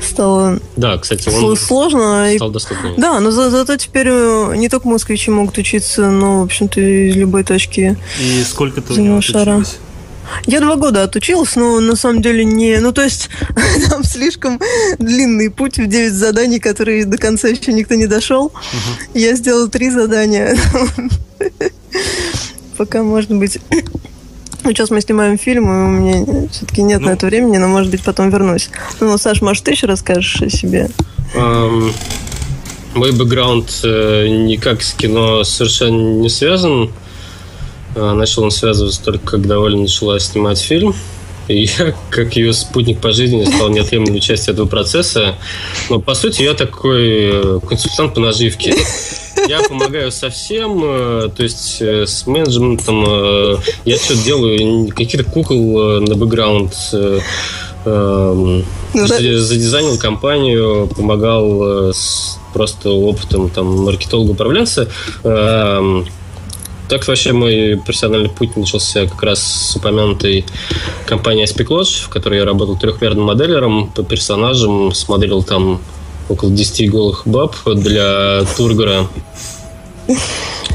стало 0.02 0.58
да, 0.76 0.98
кстати, 0.98 1.28
он 1.28 1.56
сложно. 1.56 2.28
Стал 2.34 2.50
доступнее. 2.50 2.94
Да, 2.96 3.20
но 3.20 3.30
за, 3.30 3.50
зато 3.50 3.76
теперь 3.76 4.08
не 4.56 4.68
только 4.68 4.88
москвичи 4.88 5.30
могут 5.30 5.56
учиться, 5.58 6.10
но, 6.10 6.40
в 6.40 6.44
общем-то, 6.44 6.80
из 6.80 7.16
любой 7.16 7.44
точки. 7.44 7.96
И 8.20 8.42
сколько 8.42 8.80
ты 8.80 8.94
у 8.94 8.96
него 8.96 9.20
шара. 9.20 9.56
Училась? 9.56 9.78
Я 10.46 10.60
два 10.60 10.76
года 10.76 11.02
отучилась, 11.02 11.56
но 11.56 11.80
на 11.80 11.96
самом 11.96 12.22
деле 12.22 12.44
не... 12.44 12.78
Ну, 12.78 12.92
то 12.92 13.02
есть, 13.02 13.30
там 13.90 14.04
слишком 14.04 14.60
длинный 14.98 15.50
путь 15.50 15.78
в 15.78 15.86
9 15.86 16.12
заданий, 16.12 16.58
которые 16.58 17.04
до 17.04 17.18
конца 17.18 17.48
еще 17.48 17.72
никто 17.72 17.94
не 17.94 18.06
дошел. 18.06 18.46
Угу. 18.46 19.18
Я 19.18 19.34
сделала 19.34 19.68
три 19.68 19.90
задания. 19.90 20.56
Пока, 22.76 23.02
может 23.02 23.30
быть... 23.30 23.58
Ну, 24.62 24.70
сейчас 24.72 24.90
мы 24.90 25.00
снимаем 25.00 25.38
фильм, 25.38 25.64
и 25.64 25.84
у 25.84 25.88
меня 25.88 26.48
все-таки 26.50 26.82
нет 26.82 27.00
ну, 27.00 27.08
на 27.08 27.12
это 27.12 27.26
времени, 27.26 27.58
но, 27.58 27.68
может 27.68 27.90
быть, 27.90 28.02
потом 28.02 28.30
вернусь. 28.30 28.70
Ну, 29.00 29.16
Саш, 29.18 29.42
может, 29.42 29.64
ты 29.64 29.72
еще 29.72 29.86
расскажешь 29.86 30.42
о 30.42 30.50
себе? 30.50 30.90
Um, 31.34 31.92
мой 32.94 33.10
бэкграунд 33.10 33.80
э, 33.82 34.28
никак 34.28 34.82
с 34.82 34.94
кино 34.94 35.42
совершенно 35.42 36.20
не 36.20 36.28
связан. 36.28 36.92
А, 37.96 38.14
начал 38.14 38.44
он 38.44 38.50
связываться 38.50 39.02
только 39.02 39.26
когда 39.26 39.60
Оля 39.60 39.76
начала 39.76 40.18
снимать 40.18 40.60
фильм. 40.60 40.94
И 41.48 41.64
я, 41.78 41.94
как 42.10 42.36
ее 42.36 42.52
спутник 42.52 43.00
по 43.00 43.12
жизни, 43.12 43.44
стал 43.44 43.68
неотъемлемой 43.68 44.20
частью 44.20 44.54
этого 44.54 44.66
процесса. 44.66 45.36
Но, 45.90 46.00
по 46.00 46.14
сути, 46.14 46.42
я 46.42 46.54
такой 46.54 47.30
э, 47.32 47.60
консультант 47.66 48.14
по 48.14 48.20
наживке. 48.20 48.74
Я 49.48 49.60
помогаю 49.62 50.10
со 50.10 50.30
всем, 50.30 50.80
э, 50.84 51.28
то 51.36 51.42
есть 51.42 51.78
э, 51.80 52.06
с 52.06 52.26
менеджментом. 52.26 53.60
Я 53.84 53.96
что-то 53.98 54.24
делаю, 54.24 54.88
какие-то 54.88 55.28
кукол 55.28 56.00
на 56.00 56.14
бэкграунд 56.14 56.72
эм, 57.84 58.64
ну, 58.94 59.06
задизайнил 59.06 59.98
компанию, 59.98 60.88
помогал 60.96 61.92
с 61.92 62.38
просто 62.54 62.90
опытом 62.90 63.50
там 63.50 63.66
маркетолога-управленца 63.84 64.88
эм, 65.24 66.06
так 66.88 67.06
вообще 67.06 67.32
мой 67.32 67.80
профессиональный 67.84 68.28
путь 68.28 68.56
начался 68.56 69.06
как 69.06 69.22
раз 69.22 69.42
с 69.42 69.76
упомянутой 69.76 70.44
компании 71.06 71.44
Aspic 71.44 71.68
Lodge, 71.68 72.04
в 72.04 72.08
которой 72.08 72.38
я 72.38 72.44
работал 72.44 72.78
трехмерным 72.78 73.24
моделером 73.24 73.90
по 73.90 74.02
персонажам, 74.02 74.92
смотрел 74.94 75.42
там 75.42 75.80
около 76.28 76.50
10 76.50 76.90
голых 76.90 77.22
баб 77.26 77.56
для 77.66 78.42
Тургора. 78.56 79.08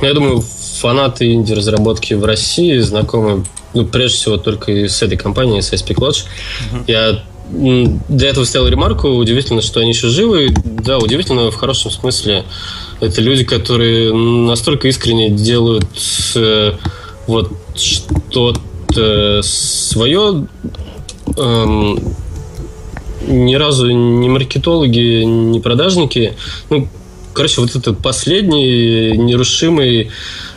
Я 0.01 0.13
думаю, 0.13 0.43
фанаты 0.79 1.33
инди-разработки 1.33 2.13
в 2.13 2.25
России 2.25 2.79
знакомы, 2.79 3.45
ну, 3.73 3.85
прежде 3.85 4.17
всего, 4.17 4.37
только 4.37 4.71
с 4.71 5.01
этой 5.01 5.17
компанией, 5.17 5.61
с 5.61 5.73
Aspic 5.73 5.95
Lodge. 5.95 6.25
Uh-huh. 6.71 6.83
Я 6.87 7.23
для 7.51 8.29
этого 8.29 8.45
сделал 8.45 8.67
ремарку. 8.67 9.09
Удивительно, 9.09 9.61
что 9.61 9.79
они 9.79 9.89
еще 9.89 10.07
живы. 10.07 10.49
Да, 10.65 10.97
удивительно 10.97 11.51
в 11.51 11.55
хорошем 11.55 11.91
смысле. 11.91 12.45
Это 12.99 13.21
люди, 13.21 13.43
которые 13.43 14.13
настолько 14.13 14.87
искренне 14.87 15.29
делают 15.29 15.85
э, 16.35 16.73
вот 17.27 17.51
что-то 17.75 19.41
свое. 19.43 20.47
Эм, 21.37 21.99
ни 23.27 23.55
разу 23.55 23.89
не 23.89 24.29
маркетологи, 24.29 25.23
не 25.23 25.59
продажники. 25.59 26.33
Ну, 26.69 26.87
короче, 27.33 27.61
вот 27.61 27.75
этот 27.75 27.99
последний 27.99 29.11
нерушимый 29.17 30.11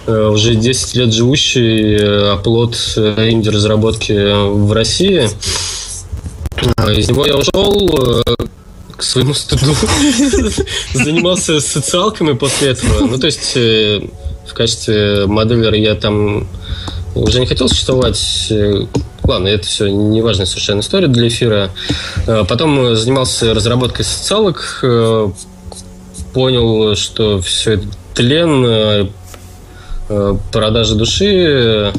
э, 0.07 0.29
уже 0.29 0.55
10 0.55 0.97
лет 0.97 1.13
живущий 1.13 1.97
э, 1.97 2.33
оплот 2.33 2.77
э, 2.97 3.31
инди-разработки 3.31 4.13
в 4.13 4.73
России. 4.73 5.29
Из 6.97 7.09
него 7.09 7.27
я 7.27 7.37
ушел, 7.37 8.23
к 9.03 9.05
своему 9.05 9.35
стыду 9.35 9.75
занимался 10.95 11.61
социалками 11.61 12.33
после 12.35 12.69
этого. 12.69 13.07
Ну, 13.07 13.19
то 13.19 13.27
есть 13.27 13.53
э, 13.57 14.01
в 14.47 14.55
качестве 14.55 15.27
моделера 15.27 15.77
я 15.77 15.97
там 15.97 16.47
уже 17.15 17.41
не 17.41 17.47
хотел 17.47 17.69
существовать. 17.69 18.47
Э, 18.51 18.87
ладно, 19.25 19.49
это 19.49 19.67
все 19.67 19.89
неважная 19.89 20.47
совершенно 20.47 20.81
история 20.81 21.09
для 21.09 21.27
эфира. 21.27 21.71
Э, 22.29 22.45
потом 22.49 22.95
занимался 22.95 23.55
разработкой 23.55 24.05
социалок, 24.05 24.85
понял, 26.33 26.95
что 26.95 27.41
все 27.41 27.73
это 27.73 27.87
тлен, 28.15 29.11
продажа 30.53 30.95
души, 30.95 31.93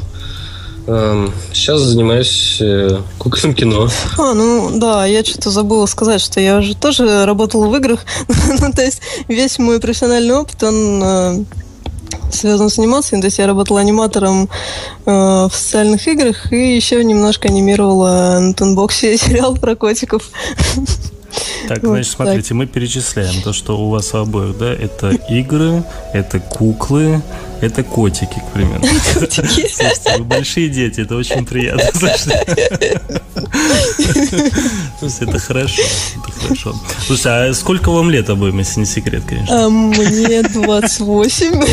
Сейчас 0.86 1.80
эм, 1.80 1.88
занимаюсь 1.88 2.58
э, 2.60 3.00
кукольным 3.18 3.54
кино. 3.54 3.88
А, 4.18 4.34
ну 4.34 4.78
да, 4.78 5.06
я 5.06 5.24
что-то 5.24 5.50
забыла 5.50 5.86
сказать, 5.86 6.20
что 6.20 6.40
я 6.40 6.58
уже 6.58 6.76
тоже 6.76 7.24
работала 7.24 7.68
в 7.68 7.76
играх. 7.76 8.00
ну, 8.60 8.70
то 8.70 8.82
есть 8.82 9.00
весь 9.28 9.58
мой 9.58 9.80
профессиональный 9.80 10.34
опыт, 10.34 10.62
он 10.62 11.02
э, 11.02 11.44
связан 12.30 12.68
с 12.68 12.78
анимацией. 12.78 13.22
То 13.22 13.26
есть 13.26 13.38
я 13.38 13.46
работала 13.46 13.80
аниматором 13.80 14.50
э, 15.06 15.10
в 15.10 15.50
социальных 15.54 16.06
играх 16.06 16.52
и 16.52 16.76
еще 16.76 17.02
немножко 17.02 17.48
анимировала 17.48 18.38
на 18.40 18.52
Тунбоксе 18.52 19.16
сериал 19.18 19.56
про 19.56 19.76
котиков. 19.76 20.30
Так, 21.68 21.82
вот 21.82 21.90
значит, 21.90 22.12
смотрите, 22.12 22.48
так. 22.48 22.56
мы 22.56 22.66
перечисляем 22.66 23.42
то, 23.42 23.52
что 23.52 23.78
у 23.78 23.88
вас 23.90 24.12
у 24.14 24.18
обоих, 24.18 24.58
да, 24.58 24.72
это 24.72 25.10
игры, 25.28 25.82
это 26.12 26.40
куклы, 26.40 27.22
это 27.60 27.82
котики, 27.82 28.38
к 28.38 28.52
примеру. 28.52 28.82
Слушайте, 29.12 30.18
вы 30.18 30.24
большие 30.24 30.68
дети, 30.68 31.00
это 31.00 31.16
очень 31.16 31.46
приятно. 31.46 31.84
Слушайте, 34.98 35.24
это 35.24 35.38
хорошо, 35.38 35.82
это 35.82 36.32
хорошо. 36.40 36.74
Слушайте, 37.06 37.28
а 37.30 37.54
сколько 37.54 37.90
вам 37.90 38.10
лет 38.10 38.28
обоим, 38.28 38.58
если 38.58 38.80
не 38.80 38.86
секрет, 38.86 39.22
конечно? 39.26 39.68
Мне 39.70 40.42
28. 40.42 41.64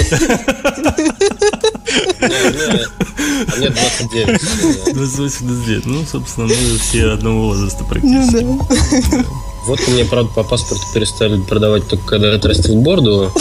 А 3.47 3.57
мне 3.57 3.69
29. 3.69 4.93
28, 4.93 5.47
29. 5.47 5.85
Ну, 5.85 6.05
собственно, 6.05 6.47
мы 6.47 6.55
все 6.79 7.11
одного 7.11 7.47
возраста 7.47 7.83
практически. 7.83 8.43
Ну 8.43 8.67
да. 8.69 9.50
Вот 9.65 9.79
мне, 9.87 10.05
правда, 10.05 10.31
по 10.33 10.43
паспорту 10.43 10.83
перестали 10.93 11.39
продавать 11.39 11.87
только 11.87 12.05
когда 12.05 12.33
отрастил 12.33 12.75
борду. 12.75 13.31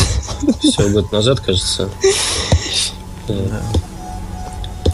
Все, 0.60 0.88
год 0.90 1.10
назад, 1.12 1.40
кажется. 1.40 1.88
Да. 3.26 3.62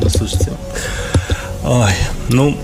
Ну, 0.00 0.08
слушайте. 0.08 0.52
Ой, 1.64 1.92
ну, 2.28 2.56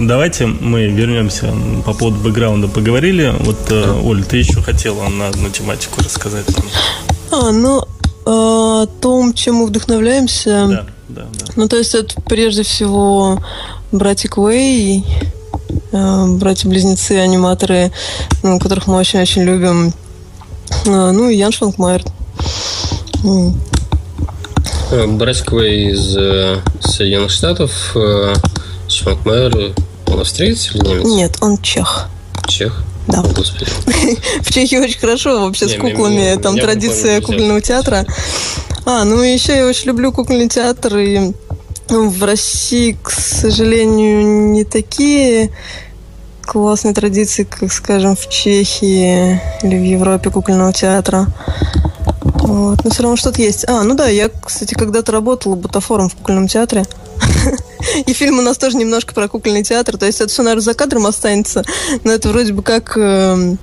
давайте 0.00 0.46
мы 0.46 0.86
вернемся 0.86 1.52
по 1.84 1.92
поводу 1.92 2.20
бэкграунда 2.20 2.68
поговорили. 2.68 3.34
Вот, 3.40 3.58
э, 3.70 4.00
Оль, 4.02 4.24
ты 4.24 4.38
еще 4.38 4.62
хотела 4.62 5.08
на 5.08 5.28
одну 5.28 5.50
тематику 5.50 6.00
рассказать 6.00 6.46
нам. 6.56 6.66
А, 7.30 7.52
ну, 7.52 7.84
о 8.24 8.86
том, 9.00 9.34
чем 9.34 9.56
мы 9.56 9.66
вдохновляемся. 9.66 10.66
Да, 10.68 10.86
да, 11.08 11.26
да. 11.32 11.46
Ну, 11.56 11.68
то 11.68 11.76
есть 11.76 11.94
это 11.94 12.20
прежде 12.22 12.62
всего 12.62 13.42
братик 13.92 14.38
Уэй, 14.38 15.00
э, 15.00 15.04
братья-близнецы, 16.38 17.12
аниматоры, 17.12 17.92
ну, 18.42 18.58
которых 18.58 18.86
мы 18.86 18.96
очень-очень 18.96 19.42
любим. 19.42 19.92
Э, 20.86 21.10
ну 21.10 21.28
и 21.28 21.36
Ян 21.36 21.52
Шванкмайер. 21.52 22.02
Братик 25.08 25.52
Уэй 25.52 25.92
из 25.92 26.12
Соединенных 26.80 27.30
Штатов, 27.30 27.96
Шванкмайер, 28.88 29.74
он 30.06 30.20
австриец 30.20 30.74
или 30.74 30.86
немец? 30.86 31.04
Нет, 31.04 31.36
он 31.40 31.58
чех. 31.58 32.08
Чех? 32.46 32.84
Да. 33.08 33.22
Господи. 33.22 33.66
В 34.40 34.52
Чехии 34.52 34.76
очень 34.76 34.98
хорошо 34.98 35.44
вообще 35.44 35.68
с 35.68 35.74
куклами. 35.74 36.38
Там 36.40 36.58
традиция 36.58 37.20
кукольного 37.20 37.60
театра. 37.60 38.04
А, 38.84 39.04
ну 39.04 39.22
еще 39.22 39.56
я 39.56 39.66
очень 39.66 39.88
люблю 39.88 40.12
кукольный 40.12 40.48
театр. 40.48 40.96
И 40.98 41.32
в 41.88 42.24
России, 42.24 42.96
к 43.00 43.10
сожалению, 43.10 44.50
не 44.52 44.64
такие 44.64 45.50
классные 46.46 46.94
традиции, 46.94 47.44
как, 47.44 47.72
скажем, 47.72 48.16
в 48.16 48.28
Чехии 48.28 49.40
или 49.62 49.76
в 49.76 49.82
Европе 49.82 50.30
кукольного 50.30 50.72
театра. 50.72 51.26
Вот. 52.22 52.84
Но 52.84 52.90
все 52.90 53.02
равно 53.02 53.16
что-то 53.16 53.42
есть. 53.42 53.68
А, 53.68 53.82
ну 53.82 53.94
да, 53.94 54.08
я, 54.08 54.28
кстати, 54.28 54.74
когда-то 54.74 55.12
работала 55.12 55.56
бутафором 55.56 56.08
в 56.08 56.14
кукольном 56.14 56.48
театре. 56.48 56.86
И 58.06 58.12
фильм 58.12 58.38
у 58.38 58.42
нас 58.42 58.56
тоже 58.56 58.76
немножко 58.76 59.14
про 59.14 59.28
кукольный 59.28 59.64
театр. 59.64 59.98
То 59.98 60.06
есть 60.06 60.20
это 60.20 60.30
все, 60.30 60.42
наверное, 60.42 60.62
за 60.62 60.74
кадром 60.74 61.06
останется. 61.06 61.64
Но 62.04 62.12
это 62.12 62.28
вроде 62.28 62.52
бы 62.52 62.62
как 62.62 62.96
э, 62.96 63.56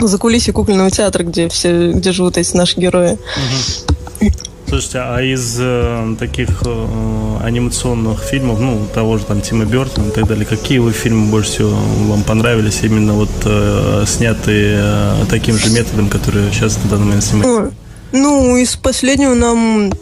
за 0.00 0.18
кулисье 0.18 0.52
кукольного 0.52 0.90
театра, 0.90 1.24
где 1.24 1.48
все, 1.48 1.92
где 1.92 2.12
живут 2.12 2.38
эти 2.38 2.56
наши 2.56 2.80
герои. 2.80 3.18
Слушайте, 4.72 5.00
а 5.00 5.20
из 5.20 5.58
э, 5.60 6.16
таких 6.18 6.62
э, 6.64 7.36
анимационных 7.42 8.22
фильмов, 8.22 8.58
ну, 8.58 8.86
того 8.94 9.18
же 9.18 9.24
там 9.26 9.42
Тима 9.42 9.66
Бертона 9.66 10.08
и 10.08 10.10
так 10.12 10.26
далее, 10.26 10.46
какие 10.46 10.78
вы 10.78 10.92
фильмы 10.92 11.30
больше 11.30 11.50
всего 11.50 11.72
вам 12.08 12.22
понравились, 12.22 12.80
именно 12.82 13.12
вот 13.12 13.28
э, 13.44 14.04
снятые 14.06 14.80
э, 14.80 15.24
таким 15.28 15.58
же 15.58 15.68
методом, 15.72 16.08
который 16.08 16.50
сейчас 16.50 16.78
на 16.84 16.88
данный 16.88 17.04
момент 17.04 17.22
снимается? 17.22 17.74
Ну, 18.12 18.56
из 18.56 18.74
последнего 18.76 19.34
нам 19.34 19.92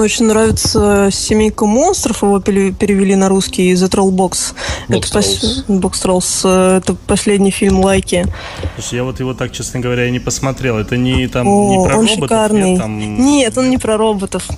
очень 0.00 0.26
нравится 0.26 1.08
«Семейка 1.12 1.66
монстров», 1.66 2.22
его 2.22 2.40
перевели 2.40 3.14
на 3.14 3.28
русский, 3.28 3.72
«The 3.72 3.90
Troll 3.90 4.10
Box». 4.10 4.54
Box 4.88 5.08
это. 5.08 5.72
Box 5.72 5.92
Trolls. 6.02 6.76
Это 6.78 6.94
последний 7.06 7.50
фильм 7.50 7.80
Лайки. 7.80 8.26
Слушай, 8.74 8.96
я 8.96 9.04
вот 9.04 9.20
его 9.20 9.34
так, 9.34 9.52
честно 9.52 9.80
говоря, 9.80 10.08
не 10.10 10.20
посмотрел. 10.20 10.78
Это 10.78 10.96
не, 10.96 11.28
там, 11.28 11.46
О, 11.46 11.70
не 11.70 11.88
про 11.88 11.98
он 11.98 12.06
роботов? 12.06 12.24
Шикарный. 12.24 12.70
Нет, 12.70 12.80
там... 12.80 12.98
нет, 12.98 13.58
он 13.58 13.70
не 13.70 13.78
про 13.78 13.96
роботов. 13.96 14.48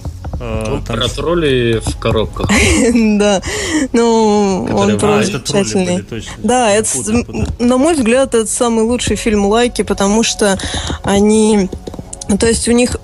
А, 0.41 0.83
там... 0.87 0.97
Про 0.97 1.09
тролли 1.09 1.81
в 1.85 1.99
коробках. 1.99 2.51
Да, 2.95 3.41
ну, 3.93 4.67
он 4.73 4.99
просто 4.99 5.41
замечательный. 5.45 6.05
Да, 6.39 6.71
это, 6.71 6.89
на 7.59 7.77
мой 7.77 7.95
взгляд, 7.95 8.35
это 8.35 8.47
самый 8.47 8.85
лучший 8.85 9.17
фильм 9.17 9.47
Лайки, 9.47 9.83
потому 9.83 10.23
что 10.23 10.59
они... 11.03 11.69
То 12.39 12.47
есть 12.47 12.69
у 12.69 12.73
них 12.73 12.97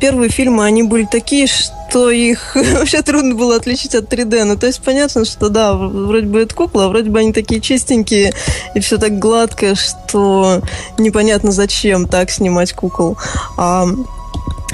первые 0.00 0.30
фильмы, 0.30 0.64
они 0.64 0.82
были 0.82 1.04
такие, 1.10 1.46
что 1.46 2.10
их 2.10 2.56
вообще 2.74 3.02
трудно 3.02 3.34
было 3.34 3.56
отличить 3.56 3.94
от 3.94 4.12
3D. 4.12 4.44
Ну, 4.44 4.56
то 4.56 4.66
есть 4.66 4.80
понятно, 4.82 5.24
что 5.24 5.48
да, 5.48 5.74
вроде 5.74 6.26
бы 6.26 6.40
это 6.40 6.54
кукла, 6.54 6.86
а 6.86 6.88
вроде 6.88 7.10
бы 7.10 7.18
они 7.18 7.32
такие 7.32 7.60
чистенькие, 7.60 8.32
и 8.74 8.80
все 8.80 8.98
так 8.98 9.18
гладко, 9.18 9.74
что 9.74 10.62
непонятно 10.98 11.52
зачем 11.52 12.06
так 12.06 12.30
снимать 12.30 12.72
кукол. 12.72 13.16
А 13.56 13.86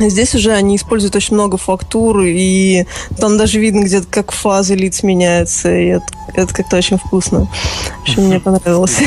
Здесь 0.01 0.35
уже 0.35 0.51
они 0.51 0.75
используют 0.75 1.15
очень 1.15 1.35
много 1.35 1.57
фактур, 1.57 2.23
и 2.23 2.85
там 3.17 3.39
даже 3.39 3.61
видно 3.61 3.85
где-то, 3.85 4.09
как 4.11 4.33
фазы 4.33 4.75
лиц 4.75 5.05
меняются, 5.05 5.73
и 5.73 5.87
это, 5.87 6.07
это 6.35 6.53
как-то 6.53 6.77
очень 6.77 6.99
вкусно. 6.99 7.47
В 8.01 8.03
общем, 8.03 8.25
мне 8.25 8.41
понравилось. 8.41 8.99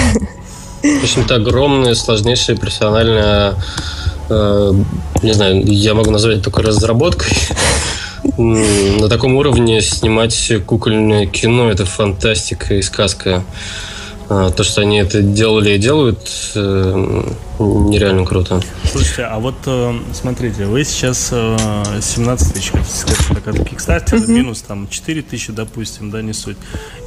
В 0.81 1.03
общем-то, 1.03 1.35
огромная, 1.35 1.93
сложнейшая 1.93 2.55
профессиональная 2.55 3.55
Э, 4.29 4.73
не 5.23 5.33
знаю, 5.33 5.63
я 5.65 5.93
могу 5.93 6.11
назвать 6.11 6.41
только 6.43 6.61
разработкой. 6.61 7.37
На 8.37 9.07
таком 9.09 9.35
уровне 9.35 9.81
снимать 9.81 10.51
кукольное 10.65 11.25
кино– 11.25 11.69
это 11.71 11.85
фантастика 11.85 12.75
и 12.75 12.81
сказка. 12.81 13.43
А, 14.29 14.51
то, 14.51 14.63
что 14.63 14.81
они 14.81 14.99
это 14.99 15.21
делали 15.21 15.71
и 15.71 15.77
делают, 15.77 16.19
э, 16.55 17.23
нереально 17.59 18.25
круто. 18.25 18.61
Слушайте, 18.83 19.23
а 19.23 19.39
вот 19.39 19.55
э, 19.65 19.93
смотрите, 20.13 20.65
вы 20.65 20.83
сейчас 20.83 21.29
17 21.29 22.53
тысяч, 22.53 22.71
скажем 22.87 23.35
так, 23.35 23.47
от 23.47 23.55
Kickstarter, 23.55 24.13
mm-hmm. 24.13 24.31
минус 24.31 24.61
там 24.61 24.87
4 24.87 25.21
тысячи, 25.21 25.51
допустим, 25.51 26.11
да, 26.11 26.21
не 26.21 26.33
суть. 26.33 26.57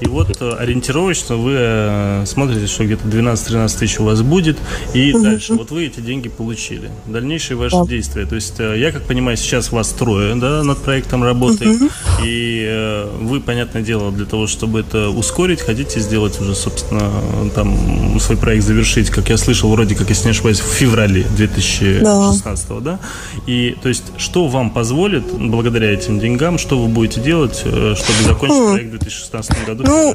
И 0.01 0.07
вот 0.07 0.41
ориентировочно 0.41 1.37
вы 1.37 2.27
смотрите, 2.27 2.67
что 2.67 2.85
где-то 2.85 3.07
12-13 3.09 3.79
тысяч 3.79 4.01
у 4.01 4.05
вас 4.05 4.23
будет, 4.23 4.59
и 4.95 5.11
mm-hmm. 5.11 5.23
дальше. 5.23 5.55
Вот 5.55 5.71
вы 5.71 5.87
эти 5.87 6.01
деньги 6.01 6.29
получили. 6.29 6.91
Дальнейшие 7.07 7.57
ваши 7.57 7.77
yeah. 7.77 7.89
действия. 7.89 8.27
То 8.27 8.35
есть, 8.35 8.59
я 8.59 8.93
как 8.93 9.03
понимаю, 9.03 9.37
сейчас 9.37 9.73
вас 9.73 9.89
трое, 9.91 10.35
да, 10.35 10.63
над 10.63 10.79
проектом 10.79 11.23
работает, 11.23 11.81
mm-hmm. 11.81 11.91
и 12.25 13.07
вы, 13.21 13.41
понятное 13.41 13.83
дело, 13.83 14.11
для 14.11 14.27
того, 14.27 14.47
чтобы 14.47 14.81
это 14.81 15.11
ускорить, 15.11 15.61
хотите 15.61 16.01
сделать 16.01 16.41
уже, 16.41 16.55
собственно, 16.55 17.11
там 17.55 18.19
свой 18.21 18.37
проект 18.37 18.65
завершить, 18.65 19.11
как 19.11 19.29
я 19.29 19.37
слышал, 19.37 19.71
вроде 19.71 19.95
как, 19.95 20.09
если 20.09 20.29
не 20.29 20.33
ошибаюсь, 20.41 20.61
в 20.61 20.73
феврале 20.73 21.25
2016 21.37 22.69
да. 22.69 22.81
да? 22.81 22.99
И 23.47 23.77
то 23.83 23.89
есть, 23.89 24.05
что 24.17 24.49
вам 24.49 24.71
позволит, 24.71 25.25
благодаря 25.33 25.91
этим 25.91 26.19
деньгам, 26.19 26.59
что 26.59 26.81
вы 26.83 26.89
будете 26.89 27.21
делать, 27.21 27.63
э, 27.65 27.95
чтобы 27.97 28.23
закончить 28.25 28.59
хм. 28.59 28.73
проект 28.73 28.89
в 28.89 28.99
2016 28.99 29.67
году? 29.67 29.85
Ну, 29.87 30.15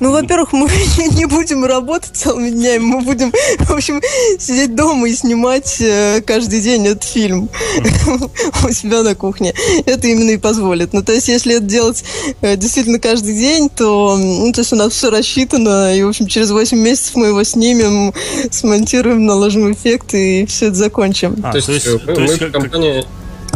ну, 0.00 0.12
во-первых, 0.12 0.52
мы 0.52 0.68
не 1.16 1.26
будем 1.26 1.64
работать 1.64 2.16
целыми 2.16 2.50
днями, 2.50 2.82
мы 2.82 3.00
будем, 3.00 3.32
в 3.58 3.70
общем, 3.70 4.00
сидеть 4.38 4.74
дома 4.74 5.08
и 5.08 5.14
снимать 5.14 5.80
э, 5.80 6.22
каждый 6.22 6.60
день 6.60 6.86
этот 6.86 7.04
фильм 7.04 7.48
у 8.64 8.72
себя 8.72 9.02
на 9.02 9.14
кухне. 9.14 9.54
Это 9.86 10.06
именно 10.06 10.30
и 10.30 10.36
позволит. 10.36 10.92
Ну, 10.92 11.02
то 11.02 11.12
есть, 11.12 11.28
если 11.28 11.56
это 11.56 11.64
делать 11.64 12.04
э, 12.40 12.56
действительно 12.56 12.98
каждый 12.98 13.34
день, 13.34 13.68
то, 13.68 14.16
ну, 14.16 14.52
то 14.52 14.60
есть 14.60 14.72
у 14.72 14.76
нас 14.76 14.92
все 14.92 15.10
рассчитано, 15.10 15.96
и, 15.96 16.02
в 16.02 16.08
общем, 16.08 16.26
через 16.26 16.50
8 16.50 16.78
месяцев 16.78 17.16
мы 17.16 17.28
его 17.28 17.42
снимем, 17.44 18.12
смонтируем, 18.50 19.26
наложим 19.26 19.72
эффекты 19.72 20.42
и 20.42 20.46
все 20.46 20.66
это 20.66 20.76
закончим. 20.76 21.36
А, 21.42 21.52
то 21.52 21.56
есть, 21.56 21.66
то 21.66 21.72
есть, 21.72 21.86
э, 21.86 21.98
то 21.98 22.20
есть 22.20 22.52
компания... 22.52 23.04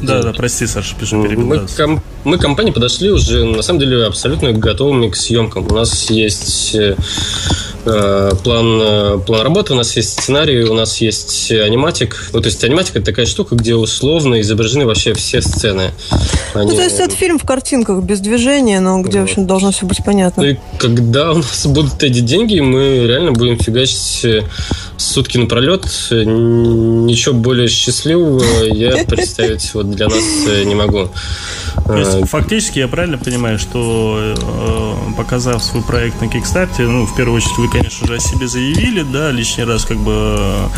Да, 0.02 0.22
да, 0.22 0.32
прости, 0.32 0.66
Саша, 0.66 0.94
пишу, 0.98 1.22
перебил. 1.22 1.46
Мы, 1.46 1.66
ком- 1.76 2.02
мы 2.24 2.38
компании 2.38 2.72
подошли 2.72 3.10
уже, 3.10 3.44
на 3.44 3.62
самом 3.62 3.80
деле, 3.80 4.04
абсолютно 4.04 4.52
готовыми 4.52 5.08
к 5.08 5.16
съемкам. 5.16 5.66
У 5.70 5.74
нас 5.74 6.10
есть 6.10 6.74
Э, 6.74 6.96
план, 7.84 8.80
э, 8.80 9.18
план 9.26 9.42
работы, 9.42 9.72
у 9.72 9.76
нас 9.76 9.96
есть 9.96 10.20
сценарий, 10.20 10.64
у 10.64 10.74
нас 10.74 11.00
есть 11.00 11.50
аниматик. 11.50 12.30
Ну, 12.32 12.40
то 12.40 12.46
есть 12.46 12.62
аниматик 12.62 12.96
это 12.96 13.06
такая 13.06 13.26
штука, 13.26 13.56
где 13.56 13.74
условно 13.74 14.40
изображены 14.40 14.86
вообще 14.86 15.14
все 15.14 15.42
сцены. 15.42 15.92
Они... 16.54 16.70
Ну, 16.70 16.76
то 16.76 16.82
есть 16.82 17.00
это 17.00 17.14
фильм 17.14 17.38
в 17.38 17.44
картинках, 17.44 18.02
без 18.04 18.20
движения, 18.20 18.80
но 18.80 19.00
где, 19.00 19.20
вот. 19.20 19.28
в 19.28 19.30
общем, 19.30 19.46
должно 19.46 19.72
все 19.72 19.86
быть 19.86 19.98
понятно. 20.04 20.42
И 20.42 20.56
когда 20.78 21.32
у 21.32 21.36
нас 21.36 21.66
будут 21.66 22.02
эти 22.02 22.20
деньги, 22.20 22.60
мы 22.60 23.06
реально 23.06 23.32
будем 23.32 23.58
фигачить 23.58 24.24
э, 24.24 24.42
сутки 24.96 25.38
напролет. 25.38 25.84
Ничего 26.10 27.34
более 27.34 27.68
счастливого 27.68 28.44
я 28.64 29.04
представить 29.08 29.72
вот 29.74 29.90
для 29.90 30.08
нас 30.08 30.22
не 30.64 30.74
могу. 30.74 31.08
То 31.86 31.96
есть, 31.96 32.28
фактически, 32.28 32.78
я 32.78 32.88
правильно 32.88 33.18
понимаю, 33.18 33.58
что 33.58 34.34
показав 35.16 35.62
свой 35.62 35.82
проект 35.82 36.20
на 36.20 36.28
Кикстартере, 36.28 36.82
ну, 36.82 37.06
в 37.06 37.16
первую 37.16 37.38
очередь, 37.38 37.58
вы, 37.58 37.71
конечно 37.72 38.06
же, 38.06 38.16
о 38.16 38.20
себе 38.20 38.46
заявили, 38.46 39.02
да, 39.02 39.30
лишний 39.30 39.64
раз, 39.64 39.84
как 39.84 39.96
бы, 39.96 40.68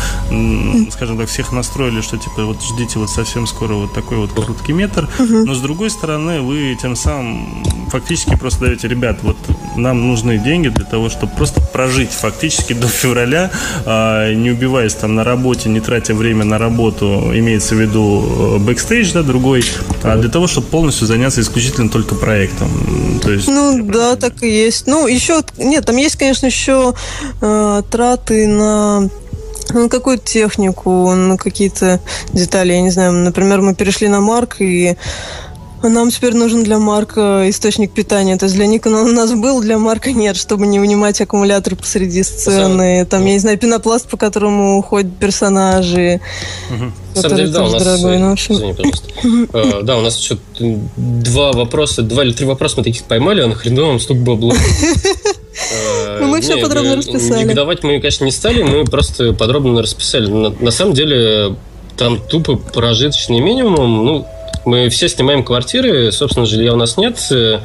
скажем 0.91 1.17
так, 1.17 1.27
всех 1.27 1.51
настроили, 1.51 2.01
что, 2.01 2.17
типа, 2.17 2.45
вот 2.45 2.57
ждите 2.63 2.99
вот 2.99 3.09
совсем 3.09 3.45
скоро 3.47 3.73
вот 3.73 3.93
такой 3.93 4.17
вот 4.17 4.31
короткий 4.31 4.73
метр, 4.73 5.07
но, 5.19 5.53
с 5.53 5.59
другой 5.59 5.89
стороны, 5.89 6.41
вы 6.41 6.77
тем 6.81 6.95
самым 6.95 7.63
фактически 7.91 8.35
просто 8.35 8.65
даете, 8.65 8.87
ребят, 8.87 9.19
вот 9.23 9.37
нам 9.75 10.07
нужны 10.07 10.37
деньги 10.37 10.69
для 10.69 10.85
того, 10.85 11.09
чтобы 11.09 11.33
просто 11.35 11.61
прожить 11.61 12.11
фактически 12.11 12.73
до 12.73 12.87
февраля, 12.87 13.51
а, 13.85 14.33
не 14.33 14.51
убиваясь 14.51 14.93
там 14.93 15.15
на 15.15 15.23
работе, 15.23 15.69
не 15.69 15.81
тратя 15.81 16.13
время 16.13 16.45
на 16.45 16.57
работу, 16.57 17.31
имеется 17.33 17.75
в 17.75 17.79
виду 17.79 18.57
бэкстейдж, 18.59 19.13
да, 19.13 19.23
другой, 19.23 19.63
а 20.03 20.17
для 20.17 20.29
того, 20.29 20.47
чтобы 20.47 20.67
полностью 20.67 21.07
заняться 21.07 21.41
исключительно 21.41 21.89
только 21.89 22.15
проектом. 22.15 22.69
То 23.21 23.31
есть, 23.31 23.47
ну 23.47 23.83
да, 23.83 24.15
так 24.15 24.43
и 24.43 24.49
есть. 24.49 24.87
Ну 24.87 25.07
еще 25.07 25.41
нет, 25.57 25.85
там 25.85 25.97
есть, 25.97 26.15
конечно, 26.15 26.45
еще 26.45 26.84
э, 27.41 27.81
траты 27.89 28.47
на 28.47 29.09
на 29.73 29.89
какую-то 29.89 30.23
технику, 30.23 31.11
на 31.11 31.37
какие-то 31.37 31.99
детали, 32.33 32.73
я 32.73 32.81
не 32.81 32.91
знаю. 32.91 33.13
Например, 33.13 33.61
мы 33.61 33.73
перешли 33.73 34.07
на 34.07 34.21
Марк 34.21 34.57
и 34.59 34.95
нам 35.89 36.09
теперь 36.09 36.33
нужен 36.33 36.63
для 36.63 36.79
Марка 36.79 37.49
источник 37.49 37.91
питания. 37.91 38.37
То 38.37 38.45
есть 38.45 38.55
для 38.55 38.65
Никона 38.65 39.01
у 39.01 39.07
нас 39.07 39.33
был, 39.33 39.61
для 39.61 39.77
Марка 39.77 40.11
нет, 40.11 40.35
чтобы 40.35 40.67
не 40.67 40.79
вынимать 40.79 41.19
аккумулятор 41.21 41.75
посреди 41.75 42.23
сцены. 42.23 43.05
Там, 43.05 43.25
я 43.25 43.33
не 43.33 43.39
знаю, 43.39 43.57
пенопласт, 43.57 44.09
по 44.09 44.17
которому 44.17 44.81
ходят 44.81 45.15
персонажи. 45.17 46.21
Угу. 46.71 46.91
На 47.15 47.21
самом 47.21 47.37
деле, 47.37 47.49
да, 47.49 47.63
у 47.63 47.69
нас... 47.69 47.83
Дорогой, 47.83 48.17
ну, 48.17 48.31
общем... 48.31 48.55
Извини, 48.55 48.73
пожалуйста. 48.73 49.07
uh, 49.23 49.83
да, 49.83 49.97
у 49.97 50.01
нас 50.01 50.17
еще 50.17 50.37
два 50.57 51.51
вопроса, 51.51 52.01
два 52.01 52.23
или 52.23 52.33
три 52.33 52.45
вопроса 52.45 52.75
мы 52.77 52.83
таких 52.83 53.03
поймали, 53.03 53.41
а 53.41 53.47
нахрена 53.47 53.83
вам 53.83 53.99
стук 53.99 54.17
бабло? 54.17 54.53
Ну, 56.19 56.27
мы 56.27 56.41
все 56.41 56.57
подробно 56.57 56.97
расписали. 56.97 57.43
Негодовать 57.43 57.83
мы, 57.83 57.99
конечно, 57.99 58.25
не 58.25 58.31
стали, 58.31 58.63
мы 58.63 58.85
просто 58.85 59.33
подробно 59.33 59.81
расписали. 59.81 60.27
На 60.27 60.71
самом 60.71 60.93
деле, 60.93 61.55
там 61.97 62.19
тупо 62.19 62.55
прожиточный 62.57 63.39
минимум, 63.39 64.05
ну, 64.05 64.27
мы 64.65 64.89
все 64.89 65.07
снимаем 65.07 65.43
квартиры, 65.43 66.11
собственно, 66.11 66.45
жилья 66.45 66.73
у 66.73 66.75
нас 66.75 66.97
нет, 66.97 67.19
э, 67.31 67.59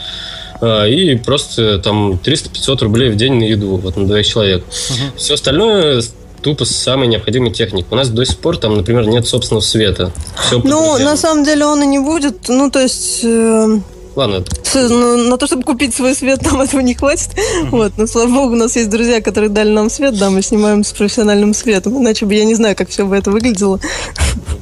а, 0.60 0.86
и 0.86 1.16
просто 1.16 1.78
там 1.78 2.12
300-500 2.12 2.84
рублей 2.84 3.10
в 3.10 3.16
день 3.16 3.34
на 3.34 3.44
еду, 3.44 3.76
вот 3.76 3.96
на 3.96 4.06
двоих 4.06 4.26
человек. 4.26 4.62
Угу. 4.62 5.16
Все 5.16 5.34
остальное 5.34 6.02
тупо 6.42 6.64
самая 6.64 7.08
необходимая 7.08 7.52
техника. 7.52 7.88
У 7.90 7.96
нас 7.96 8.08
до 8.08 8.24
сих 8.24 8.38
пор 8.38 8.56
там, 8.56 8.76
например, 8.76 9.06
нет 9.06 9.26
собственного 9.26 9.62
света. 9.62 10.12
Все 10.46 10.60
ну, 10.62 10.98
на 10.98 11.16
самом 11.16 11.44
деле 11.44 11.66
он 11.66 11.82
и 11.82 11.86
не 11.86 11.98
будет. 11.98 12.48
Ну, 12.48 12.70
то 12.70 12.80
есть... 12.80 13.24
Э 13.24 13.78
Ладно. 14.16 14.44
На, 14.74 15.16
на 15.16 15.36
то, 15.36 15.46
чтобы 15.46 15.62
купить 15.62 15.94
свой 15.94 16.14
свет, 16.14 16.42
нам 16.42 16.60
этого 16.60 16.80
не 16.80 16.94
хватит. 16.94 17.30
Uh-huh. 17.30 17.70
Вот, 17.70 17.92
но 17.96 18.06
слава 18.06 18.28
богу, 18.28 18.52
у 18.54 18.56
нас 18.56 18.76
есть 18.76 18.90
друзья, 18.90 19.20
которые 19.20 19.50
дали 19.50 19.70
нам 19.70 19.90
свет, 19.90 20.18
да, 20.18 20.30
мы 20.30 20.42
снимаем 20.42 20.84
с 20.84 20.92
профессиональным 20.92 21.54
светом. 21.54 22.00
Иначе 22.00 22.26
бы 22.26 22.34
я 22.34 22.44
не 22.44 22.54
знаю, 22.54 22.76
как 22.76 22.88
все 22.88 23.06
бы 23.06 23.16
это 23.16 23.30
выглядело. 23.30 23.80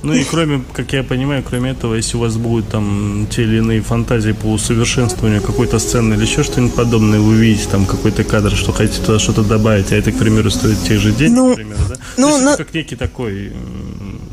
Ну 0.03 0.13
и 0.13 0.25
кроме, 0.25 0.65
как 0.73 0.93
я 0.93 1.03
понимаю, 1.03 1.43
кроме 1.47 1.71
этого, 1.71 1.95
если 1.95 2.17
у 2.17 2.21
вас 2.21 2.37
будут 2.37 2.69
там 2.69 3.27
те 3.31 3.43
или 3.43 3.59
иные 3.59 3.81
фантазии 3.81 4.33
по 4.33 4.47
усовершенствованию 4.47 5.43
какой-то 5.43 5.79
сцены 5.79 6.15
или 6.15 6.23
еще 6.23 6.43
что-нибудь 6.43 6.75
подобное, 6.75 7.19
вы 7.19 7.33
увидите 7.33 7.69
там 7.71 7.85
какой-то 7.87 8.25
кадр, 8.25 8.55
что 8.55 8.73
хотите 8.73 9.03
туда 9.03 9.19
что-то 9.19 9.43
добавить, 9.43 9.93
а 9.93 9.97
это, 9.97 10.13
к 10.13 10.19
примеру, 10.19 10.51
стоит 10.51 10.83
тех 10.85 11.01
же 11.01 11.13
денег, 11.13 11.37
ну, 11.37 11.49
например, 11.51 11.79
да? 11.89 11.97
Ну, 12.17 12.39
на... 12.39 12.57
как 12.57 12.73
некий 12.73 12.97
такой, 12.97 13.53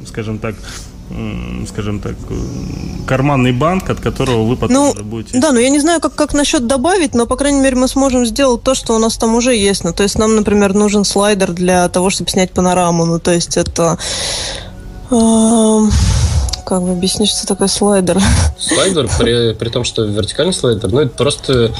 скажем 0.06 0.40
так, 0.40 0.56
скажем 1.68 2.00
так, 2.00 2.16
карманный 3.06 3.52
банк, 3.52 3.90
от 3.90 4.00
которого 4.00 4.44
вы 4.44 4.56
потом 4.56 4.94
ну, 4.96 5.04
будете... 5.04 5.40
Да, 5.40 5.52
но 5.52 5.60
я 5.60 5.70
не 5.70 5.80
знаю, 5.80 6.02
как, 6.02 6.16
как 6.16 6.34
насчет 6.34 6.66
добавить, 6.66 7.14
но, 7.14 7.28
по 7.28 7.36
крайней 7.36 7.62
мере, 7.62 7.76
мы 7.76 7.88
сможем 7.88 8.26
сделать 8.26 8.64
то, 8.64 8.74
что 8.74 8.96
у 8.96 9.00
нас 9.00 9.16
там 9.18 9.36
уже 9.36 9.56
есть. 9.56 9.84
Ну, 9.84 9.94
то 9.94 10.04
есть 10.04 10.18
нам, 10.18 10.36
например, 10.36 10.74
нужен 10.74 11.06
слайдер 11.06 11.54
для 11.54 11.88
того, 11.90 12.10
чтобы 12.10 12.30
снять 12.32 12.52
панораму. 12.52 13.06
Ну, 13.06 13.20
то 13.20 13.32
есть 13.32 13.58
это... 13.58 14.00
Э, 15.12 15.80
как 16.66 16.82
бы 16.82 16.92
объяснить, 16.94 17.30
что 17.30 17.46
такое 17.46 17.68
слайдер? 17.68 18.20
Слайдер, 18.58 19.08
при, 19.20 19.54
при 19.54 19.70
том, 19.70 19.84
что 19.84 20.04
вертикальный 20.04 20.54
слайдер, 20.54 20.92
ну, 20.92 21.02
это 21.02 21.16
просто 21.16 21.72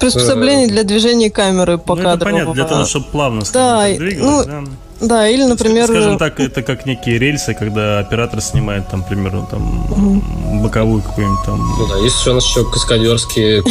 Приспособление 0.00 0.66
э, 0.66 0.70
для 0.70 0.84
движения 0.84 1.30
камеры 1.30 1.78
по 1.78 1.94
ну, 1.94 2.02
кадру. 2.02 2.28
Это 2.28 2.36
понятно, 2.36 2.54
для 2.54 2.64
того, 2.64 2.84
чтобы 2.84 3.06
плавно 3.06 3.42
да, 3.52 3.88
двигалось, 3.88 4.46
ну, 4.46 4.64
да. 4.64 4.70
Да, 5.00 5.28
или, 5.28 5.44
например... 5.44 5.86
Скажем 5.86 6.18
так, 6.18 6.40
это 6.40 6.62
как 6.62 6.86
некие 6.86 7.18
рельсы, 7.18 7.54
когда 7.54 7.98
оператор 7.98 8.40
снимает, 8.40 8.88
там, 8.88 9.02
примерно, 9.02 9.46
там, 9.46 9.92
угу. 9.92 10.62
боковую 10.62 11.02
какую-нибудь 11.02 11.44
там... 11.44 11.58
Ну 11.78 11.86
да, 11.86 11.98
есть 11.98 12.18
еще 12.18 12.30
у 12.30 12.34
нас 12.34 12.46
еще 12.46 12.64
каскадерские 12.70 13.62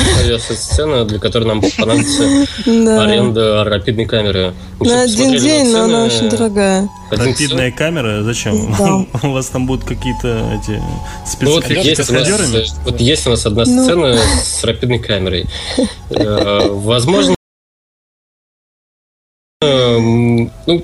сцены, 0.55 1.05
для 1.05 1.19
которой 1.19 1.45
нам 1.45 1.61
понадобится 1.77 2.23
аренда 2.65 3.63
рапидной 3.63 4.05
камеры. 4.05 4.53
На 4.79 5.01
один 5.01 5.37
день, 5.37 5.71
но 5.71 5.83
она 5.83 6.05
очень 6.05 6.29
дорогая. 6.29 6.87
Рапидная 7.09 7.71
камера? 7.71 8.23
Зачем? 8.23 8.75
У 9.23 9.31
вас 9.31 9.47
там 9.47 9.65
будут 9.65 9.85
какие-то 9.85 10.59
эти 10.61 10.81
спецкаскадеры? 11.25 12.65
Вот 12.83 12.99
есть 12.99 13.25
у 13.25 13.31
нас 13.31 13.45
одна 13.45 13.63
ну. 13.65 13.83
сцена 13.83 14.15
с 14.43 14.63
рапидной 14.63 14.99
камерой. 14.99 15.45
Э, 16.09 16.67
возможно, 16.69 17.35
эм, 19.61 20.51
ну, 20.65 20.83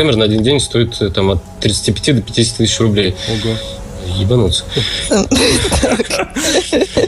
Камера 0.00 0.14
на 0.14 0.26
один 0.26 0.44
день 0.44 0.60
стоит 0.60 1.02
э, 1.02 1.10
там 1.10 1.28
от 1.32 1.40
35 1.60 2.14
до 2.14 2.22
50 2.22 2.56
тысяч 2.58 2.78
рублей. 2.78 3.16
Ого. 3.28 3.56
Ебануться. 4.16 4.62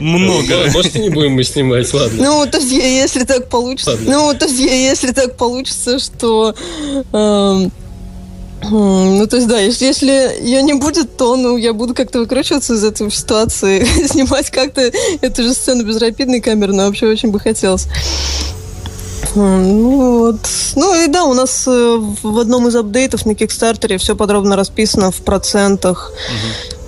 Много. 0.01 0.71
Может, 0.73 0.97
не 0.97 1.09
будем 1.09 1.35
мы 1.35 1.45
снимать, 1.45 1.95
ладно. 1.95 2.21
Ну, 2.21 2.47
то 2.51 2.59
есть, 2.59 2.73
если 2.73 3.23
так 3.23 3.49
получится... 3.49 3.97
Ну, 4.01 4.35
то 4.35 4.47
есть, 4.47 4.59
если 4.59 5.13
так 5.13 5.37
получится, 5.37 6.01
что... 6.01 6.53
Эм, 7.13 7.71
ну, 8.69 9.25
то 9.29 9.37
есть, 9.37 9.47
да, 9.47 9.61
если, 9.61 9.85
если 9.85 10.45
ее 10.45 10.61
не 10.61 10.75
будет, 10.75 11.17
то, 11.17 11.37
ну, 11.37 11.57
я 11.57 11.73
буду 11.73 11.95
как-то 11.95 12.19
выкручиваться 12.19 12.75
из 12.75 12.83
этой 12.83 13.09
ситуации, 13.13 13.85
снимать 14.09 14.51
как-то 14.51 14.91
эту 15.21 15.45
же 15.45 15.55
сцену 15.55 15.85
без 15.85 15.97
рапидной 15.99 16.41
камеры, 16.41 16.73
но 16.73 16.87
вообще 16.87 17.07
очень 17.07 17.31
бы 17.31 17.39
хотелось. 17.39 17.87
Ну 19.35 20.19
вот. 20.19 20.41
Ну 20.77 21.05
и 21.05 21.09
да, 21.09 21.25
у 21.25 21.35
нас 21.35 21.67
э, 21.67 21.99
в 22.23 22.39
одном 22.39 22.69
из 22.69 22.77
апдейтов 22.77 23.27
на 23.27 23.35
Кикстартере 23.35 23.99
все 23.99 24.17
подробно 24.17 24.57
расписано 24.57 25.11
в 25.11 25.21
процентах. 25.23 26.13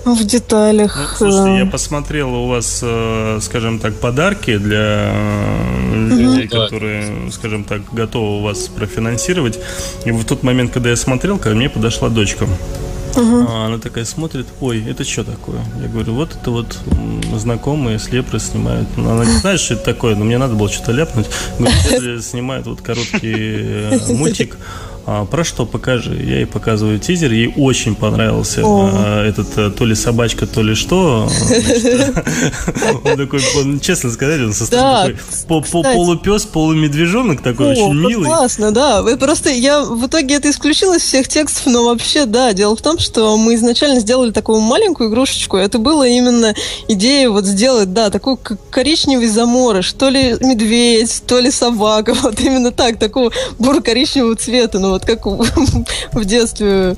Угу. 0.05 0.15
В 0.15 0.23
деталях. 0.25 1.17
Ну, 1.21 1.29
слушайте, 1.31 1.59
я 1.59 1.65
посмотрел 1.65 2.35
у 2.35 2.49
вас, 2.49 2.81
э, 2.83 3.39
скажем 3.41 3.79
так, 3.79 3.93
подарки 3.95 4.57
для 4.57 5.13
э, 5.13 6.07
людей, 6.09 6.47
угу. 6.47 6.57
которые, 6.57 7.31
скажем 7.31 7.63
так, 7.63 7.81
готовы 7.93 8.43
вас 8.43 8.67
профинансировать. 8.67 9.59
И 10.03 10.11
в 10.11 10.25
тот 10.25 10.43
момент, 10.43 10.73
когда 10.73 10.89
я 10.89 10.97
смотрел, 10.97 11.37
ко 11.37 11.49
мне 11.51 11.69
подошла 11.69 12.09
дочка. 12.09 12.47
Угу. 13.15 13.45
А 13.47 13.67
она 13.67 13.77
такая 13.77 14.05
смотрит, 14.05 14.47
ой, 14.59 14.83
это 14.83 15.03
что 15.03 15.23
такое? 15.23 15.61
Я 15.81 15.87
говорю, 15.87 16.13
вот 16.13 16.35
это 16.39 16.51
вот 16.51 16.77
знакомые 17.35 17.99
с 17.99 18.09
Лепры 18.09 18.39
снимают. 18.39 18.87
Ну, 18.97 19.09
она 19.11 19.25
не 19.25 19.37
знает, 19.37 19.59
что 19.59 19.75
это 19.75 19.83
такое, 19.83 20.15
но 20.15 20.25
мне 20.25 20.37
надо 20.37 20.55
было 20.55 20.69
что-то 20.69 20.91
ляпнуть. 20.91 21.27
Говорит, 21.59 22.23
снимают 22.23 22.65
вот 22.65 22.81
короткий 22.81 23.33
э, 23.35 23.99
мультик 24.13 24.57
а, 25.05 25.25
про 25.25 25.43
что 25.43 25.65
покажи? 25.65 26.15
Я 26.15 26.37
ей 26.37 26.45
показываю 26.45 26.99
тизер, 26.99 27.31
ей 27.31 27.53
очень 27.57 27.95
понравился 27.95 28.61
а, 28.63 29.27
этот 29.27 29.57
э, 29.57 29.69
то 29.69 29.85
ли 29.85 29.95
собачка, 29.95 30.47
то 30.47 30.61
ли 30.61 30.75
что. 30.75 31.29
он 33.03 33.17
такой, 33.17 33.41
честно 33.81 34.11
сказать, 34.11 34.41
он 34.41 34.53
состоит 34.53 35.17
такой 35.47 35.63
полупес, 35.71 36.45
полумедвежонок 36.45 37.41
такой, 37.41 37.71
очень 37.71 37.93
милый. 37.93 38.25
Классно, 38.25 38.71
да. 38.71 39.03
Просто 39.17 39.49
я 39.49 39.83
в 39.83 40.07
итоге 40.07 40.35
это 40.35 40.49
исключила 40.49 40.95
из 40.95 41.01
всех 41.01 41.27
текстов, 41.27 41.65
но 41.65 41.83
вообще, 41.85 42.25
да, 42.25 42.53
дело 42.53 42.75
в 42.75 42.81
том, 42.81 42.97
что 42.97 43.35
мы 43.37 43.55
изначально 43.55 43.99
сделали 43.99 44.31
такую 44.31 44.61
маленькую 44.61 45.09
игрушечку. 45.09 45.57
Это 45.57 45.79
было 45.79 46.07
именно 46.07 46.55
идея 46.87 47.29
вот 47.29 47.45
сделать, 47.45 47.93
да, 47.93 48.09
такой 48.09 48.37
коричневый 48.69 49.27
заморыш, 49.27 49.91
то 49.93 50.09
ли 50.09 50.37
медведь, 50.39 51.23
то 51.27 51.39
ли 51.39 51.51
собака, 51.51 52.13
вот 52.21 52.39
именно 52.39 52.71
так, 52.71 52.99
такого 52.99 53.31
буро-коричневого 53.59 54.35
цвета. 54.35 54.79
Но 54.79 54.92
вот 54.93 55.05
как 55.05 55.25
в 56.13 56.25
детстве 56.25 56.95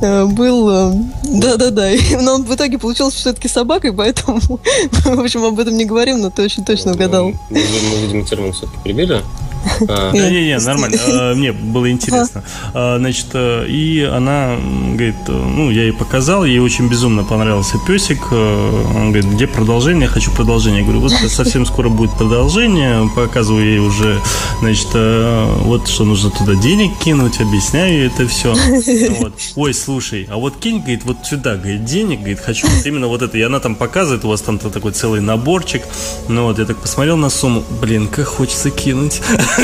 э, 0.00 0.24
был... 0.26 0.70
Э, 0.70 0.92
да-да-да. 1.24 1.90
Но 2.20 2.38
в 2.38 2.54
итоге 2.54 2.78
получился 2.78 3.16
все-таки 3.16 3.48
собакой, 3.48 3.92
поэтому, 3.92 4.40
в 5.04 5.20
общем, 5.20 5.44
об 5.44 5.58
этом 5.58 5.76
не 5.76 5.84
говорим, 5.84 6.20
но 6.20 6.30
ты 6.30 6.42
очень 6.42 6.64
точно 6.64 6.92
угадал. 6.92 7.26
Мы, 7.26 7.36
мы 7.50 7.96
видимо, 8.02 8.24
термин 8.24 8.52
все-таки 8.52 8.78
прибили. 8.82 9.22
Не-не-не, 10.12 10.58
нормально. 10.58 10.98
А, 11.08 11.34
мне 11.34 11.52
было 11.52 11.90
интересно. 11.90 12.44
А, 12.74 12.98
значит, 12.98 13.26
э, 13.32 13.66
и 13.68 14.02
она 14.02 14.56
говорит, 14.92 15.16
э, 15.28 15.32
ну, 15.32 15.70
я 15.70 15.82
ей 15.82 15.92
показал, 15.92 16.44
ей 16.44 16.58
очень 16.58 16.88
безумно 16.88 17.24
понравился 17.24 17.78
песик. 17.86 18.18
Э, 18.30 18.84
он 18.96 19.12
говорит, 19.12 19.26
где 19.26 19.46
продолжение? 19.46 20.04
Я 20.04 20.08
хочу 20.08 20.30
продолжение. 20.30 20.80
Я 20.80 20.84
говорю, 20.84 21.00
вот 21.00 21.12
совсем 21.12 21.66
скоро 21.66 21.88
будет 21.88 22.12
продолжение. 22.12 23.08
Показываю 23.14 23.64
ей 23.64 23.78
уже, 23.78 24.20
значит, 24.60 24.88
вот 24.92 25.88
что 25.88 26.04
нужно 26.04 26.30
туда 26.30 26.54
денег 26.54 26.98
кинуть, 26.98 27.40
объясняю 27.40 27.92
ей 27.92 28.06
это 28.06 28.26
все. 28.26 28.54
Вот. 29.18 29.32
Ой, 29.56 29.74
слушай, 29.74 30.26
а 30.30 30.36
вот 30.36 30.56
кинь, 30.56 30.78
говорит, 30.78 31.04
вот 31.04 31.18
сюда, 31.24 31.56
говорит, 31.56 31.84
денег, 31.84 32.18
говорит, 32.18 32.40
хочу 32.40 32.66
вот 32.66 32.86
именно 32.86 33.08
вот 33.08 33.22
это. 33.22 33.36
И 33.38 33.42
она 33.42 33.60
там 33.60 33.74
показывает, 33.74 34.24
у 34.24 34.28
вас 34.28 34.40
там 34.40 34.58
такой 34.58 34.92
целый 34.92 35.20
наборчик. 35.20 35.82
Ну 36.28 36.44
вот, 36.44 36.58
я 36.58 36.64
так 36.64 36.78
посмотрел 36.78 37.16
на 37.16 37.30
сумму, 37.30 37.64
блин, 37.80 38.08
как 38.08 38.26
хочется 38.26 38.70
кинуть. 38.70 39.20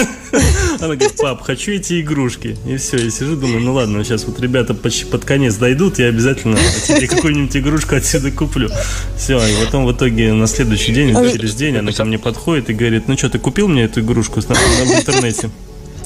Она 0.81 0.97
говорит, 0.97 1.17
пап, 1.17 1.43
хочу 1.43 1.73
эти 1.73 2.01
игрушки. 2.01 2.57
И 2.67 2.77
все, 2.77 2.99
я 2.99 3.11
сижу, 3.11 3.37
думаю, 3.37 3.61
ну 3.61 3.75
ладно, 3.75 4.03
сейчас 4.05 4.25
вот 4.25 4.41
ребята 4.41 4.75
почти 4.75 5.05
под 5.05 5.25
конец 5.25 5.55
дойдут, 5.57 5.99
я 5.99 6.07
обязательно 6.07 6.59
тебе 6.87 7.07
какую-нибудь 7.07 7.57
игрушку 7.57 7.95
отсюда 7.95 8.31
куплю. 8.31 8.69
Все, 9.17 9.39
и 9.39 9.65
потом 9.65 9.87
в 9.87 9.93
итоге 9.93 10.33
на 10.33 10.47
следующий 10.47 10.93
день, 10.93 11.15
через 11.33 11.55
день 11.55 11.77
она 11.77 11.93
ко 11.93 12.05
мне 12.05 12.19
подходит 12.19 12.71
и 12.71 12.75
говорит, 12.75 13.09
ну 13.09 13.17
что, 13.17 13.31
ты 13.31 13.39
купил 13.39 13.69
мне 13.69 13.85
эту 13.85 14.01
игрушку 14.01 14.41
в 14.41 14.45
интернете? 14.45 15.51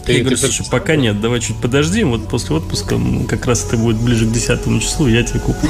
Ты, 0.09 0.15
я 0.15 0.21
говорю, 0.21 0.39
слушай, 0.39 0.65
пока 0.71 0.97
нет, 0.97 1.21
давай 1.21 1.39
чуть 1.41 1.57
подожди, 1.57 2.03
вот 2.03 2.29
после 2.29 2.57
отпуска 2.57 2.99
как 3.29 3.45
раз 3.45 3.67
это 3.67 3.77
будет 3.77 3.99
ближе 3.99 4.25
к 4.25 4.33
10 4.33 4.81
числу, 4.81 5.07
я 5.07 5.23
тебе 5.23 5.41
куплю. 5.41 5.69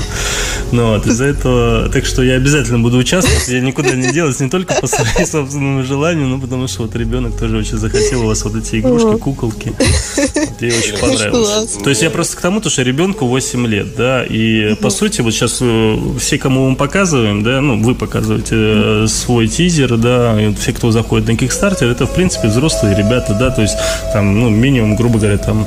Ну 0.70 0.93
вот, 0.93 1.07
из-за 1.07 1.24
этого, 1.24 1.89
так 1.89 2.07
что 2.07 2.22
я 2.22 2.34
обязательно 2.34 2.78
буду 2.78 2.99
участвовать, 2.99 3.49
я 3.49 3.61
никуда 3.61 3.91
не 3.93 4.12
делать, 4.12 4.39
не 4.39 4.49
только 4.49 4.74
по 4.74 4.86
своему 4.86 5.26
собственному 5.26 5.82
желанию, 5.82 6.28
но 6.28 6.39
потому 6.39 6.68
что 6.68 6.82
вот 6.82 6.95
ребенок 6.95 7.36
тоже 7.36 7.57
очень 7.57 7.78
захотел 7.78 8.22
у 8.22 8.26
вас 8.26 8.45
вот 8.45 8.55
эти 8.55 8.78
игрушки, 8.78 9.18
куколки. 9.18 9.72
Вот, 10.16 10.62
ей 10.62 10.78
очень 10.78 10.99
понравилось. 10.99 11.72
То 11.82 11.91
есть 11.91 12.03
я 12.03 12.11
просто 12.11 12.36
к 12.36 12.41
тому, 12.41 12.62
что 12.62 12.82
ребенку 12.82 13.26
8 13.26 13.66
лет, 13.66 13.97
да, 13.97 14.24
и 14.24 14.74
по 14.76 14.91
сути 14.91 15.20
вот 15.20 15.32
сейчас 15.32 15.59
э, 15.61 15.99
все, 16.20 16.39
кому 16.39 16.70
мы 16.70 16.76
показываем, 16.76 17.43
да, 17.43 17.61
ну, 17.61 17.82
вы 17.82 17.95
показываете 17.95 18.55
э, 18.55 19.07
свой 19.09 19.49
тизер, 19.49 19.97
да, 19.97 20.41
и 20.41 20.55
все, 20.55 20.72
кто 20.72 20.91
заходит 20.91 21.26
на 21.28 21.32
Kickstarter, 21.32 21.91
это, 21.91 22.07
в 22.07 22.14
принципе, 22.14 22.49
взрослые 22.49 22.97
ребята, 22.97 23.34
да, 23.34 23.51
то 23.51 23.62
есть 23.62 23.74
там 24.12 24.28
ну, 24.35 24.51
минимум, 24.51 24.97
грубо 24.97 25.18
говоря, 25.18 25.39
там 25.39 25.66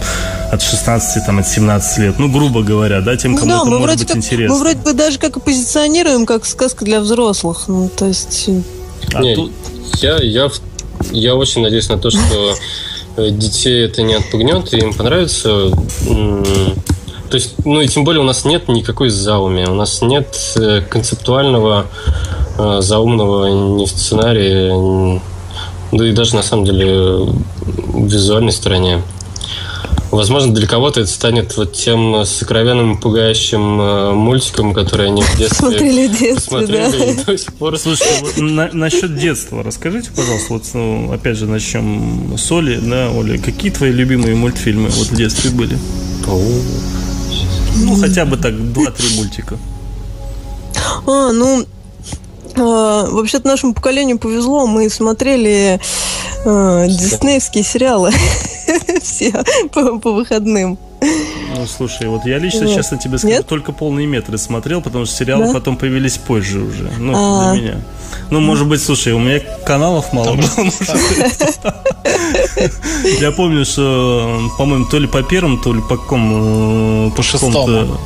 от 0.51 0.61
16, 0.61 1.25
там, 1.25 1.39
от 1.39 1.47
17 1.47 1.97
лет. 1.99 2.19
Ну, 2.19 2.29
грубо 2.29 2.61
говоря, 2.61 3.01
да, 3.01 3.15
тем, 3.15 3.35
кому 3.35 3.49
да, 3.49 3.57
это 3.57 3.65
может 3.65 3.99
быть 3.99 4.07
как, 4.07 4.17
интересно. 4.17 4.55
Мы 4.55 4.59
вроде 4.61 4.79
бы 4.79 4.93
даже 4.93 5.17
как 5.17 5.37
и 5.37 5.39
позиционируем, 5.39 6.25
как 6.25 6.45
сказка 6.45 6.85
для 6.85 6.99
взрослых. 6.99 7.65
Ну, 7.67 7.89
то 7.95 8.07
есть... 8.07 8.49
А 9.13 9.21
Не, 9.21 9.35
тут... 9.35 9.51
я, 10.01 10.17
я, 10.17 10.49
я 11.11 11.35
очень 11.35 11.61
надеюсь 11.61 11.89
на 11.89 11.97
то, 11.97 12.09
что 12.09 12.55
э, 13.17 13.29
детей 13.29 13.85
это 13.85 14.01
не 14.01 14.13
отпугнет, 14.13 14.73
и 14.73 14.77
им 14.77 14.93
понравится. 14.93 15.71
То 17.31 17.35
есть, 17.35 17.53
ну 17.63 17.79
и 17.79 17.87
тем 17.87 18.03
более 18.03 18.21
у 18.21 18.25
нас 18.25 18.43
нет 18.43 18.67
никакой 18.67 19.09
зауми, 19.09 19.63
у 19.63 19.73
нас 19.73 20.01
нет 20.01 20.35
э, 20.57 20.81
концептуального 20.81 21.87
э, 22.57 22.81
заумного 22.81 23.77
ни 23.77 23.85
сценария, 23.85 25.21
да 25.91 26.07
и 26.07 26.11
даже 26.11 26.35
на 26.35 26.43
самом 26.43 26.65
деле 26.65 26.93
в 26.93 28.05
визуальной 28.05 28.51
стороне. 28.51 29.01
Возможно, 30.11 30.53
для 30.53 30.67
кого-то 30.67 30.99
это 30.99 31.09
станет 31.09 31.55
вот 31.55 31.71
тем 31.71 32.25
сокровенным, 32.25 32.97
пугающим 32.97 33.79
э, 33.79 34.11
мультиком, 34.11 34.73
который 34.73 35.07
они 35.07 35.23
в 35.23 35.37
детстве 35.37 35.69
смотрели, 35.69 36.07
детстве, 36.07 36.39
смотрели 36.39 36.91
да. 36.91 37.05
и 37.05 37.23
до 37.23 37.37
сих 37.37 37.53
пор. 37.53 37.77
Слушайте, 37.79 38.15
вот 38.19 38.37
на, 38.37 38.69
насчет 38.73 39.17
детства 39.17 39.63
расскажите, 39.63 40.09
пожалуйста, 40.13 40.53
вот 40.53 40.63
ну, 40.73 41.13
опять 41.13 41.37
же 41.37 41.45
начнем 41.45 42.37
с 42.37 42.51
Оли, 42.51 42.77
да, 42.81 43.09
Оля, 43.11 43.37
какие 43.37 43.71
твои 43.71 43.93
любимые 43.93 44.35
мультфильмы 44.35 44.89
вот 44.89 45.07
в 45.07 45.15
детстве 45.15 45.49
были? 45.49 45.77
Ну, 47.77 47.95
хотя 47.95 48.25
бы 48.25 48.35
так, 48.35 48.73
два-три 48.73 49.15
мультика. 49.15 49.57
А, 51.07 51.31
ну, 51.31 51.65
вообще-то 52.57 53.47
нашему 53.47 53.73
поколению 53.73 54.19
повезло, 54.19 54.67
мы 54.67 54.89
смотрели 54.89 55.79
э, 56.45 56.87
диснеевские 56.87 57.63
сериалы 57.63 58.11
все 59.01 59.43
по, 59.73 59.99
по 59.99 60.11
выходным. 60.11 60.77
Ну, 61.01 61.67
слушай, 61.67 62.07
вот 62.07 62.25
я 62.25 62.37
лично, 62.37 62.67
вот. 62.67 62.75
честно 62.75 62.97
тебе 62.97 63.17
скажу, 63.17 63.33
Нет? 63.33 63.47
только 63.47 63.71
полные 63.71 64.05
метры 64.05 64.37
смотрел, 64.37 64.81
потому 64.81 65.05
что 65.05 65.15
сериалы 65.15 65.47
да? 65.47 65.53
потом 65.53 65.75
появились 65.75 66.17
позже 66.17 66.59
уже. 66.59 66.91
Ну, 66.97 67.13
А-а-а. 67.13 67.53
для 67.53 67.61
меня. 67.61 67.81
Ну, 68.29 68.39
может 68.39 68.67
быть, 68.67 68.81
слушай, 68.81 69.11
у 69.13 69.19
меня 69.19 69.39
каналов 69.65 70.13
мало 70.13 70.35
было. 70.35 70.45
Я 73.19 73.31
помню, 73.31 73.65
что, 73.65 74.39
по-моему, 74.57 74.85
то 74.85 74.99
ли 74.99 75.07
по 75.07 75.23
первому, 75.23 75.57
то 75.57 75.73
ли 75.73 75.81
по 75.81 75.97
какому... 75.97 77.11
По 77.11 77.23
шестому. 77.23 77.97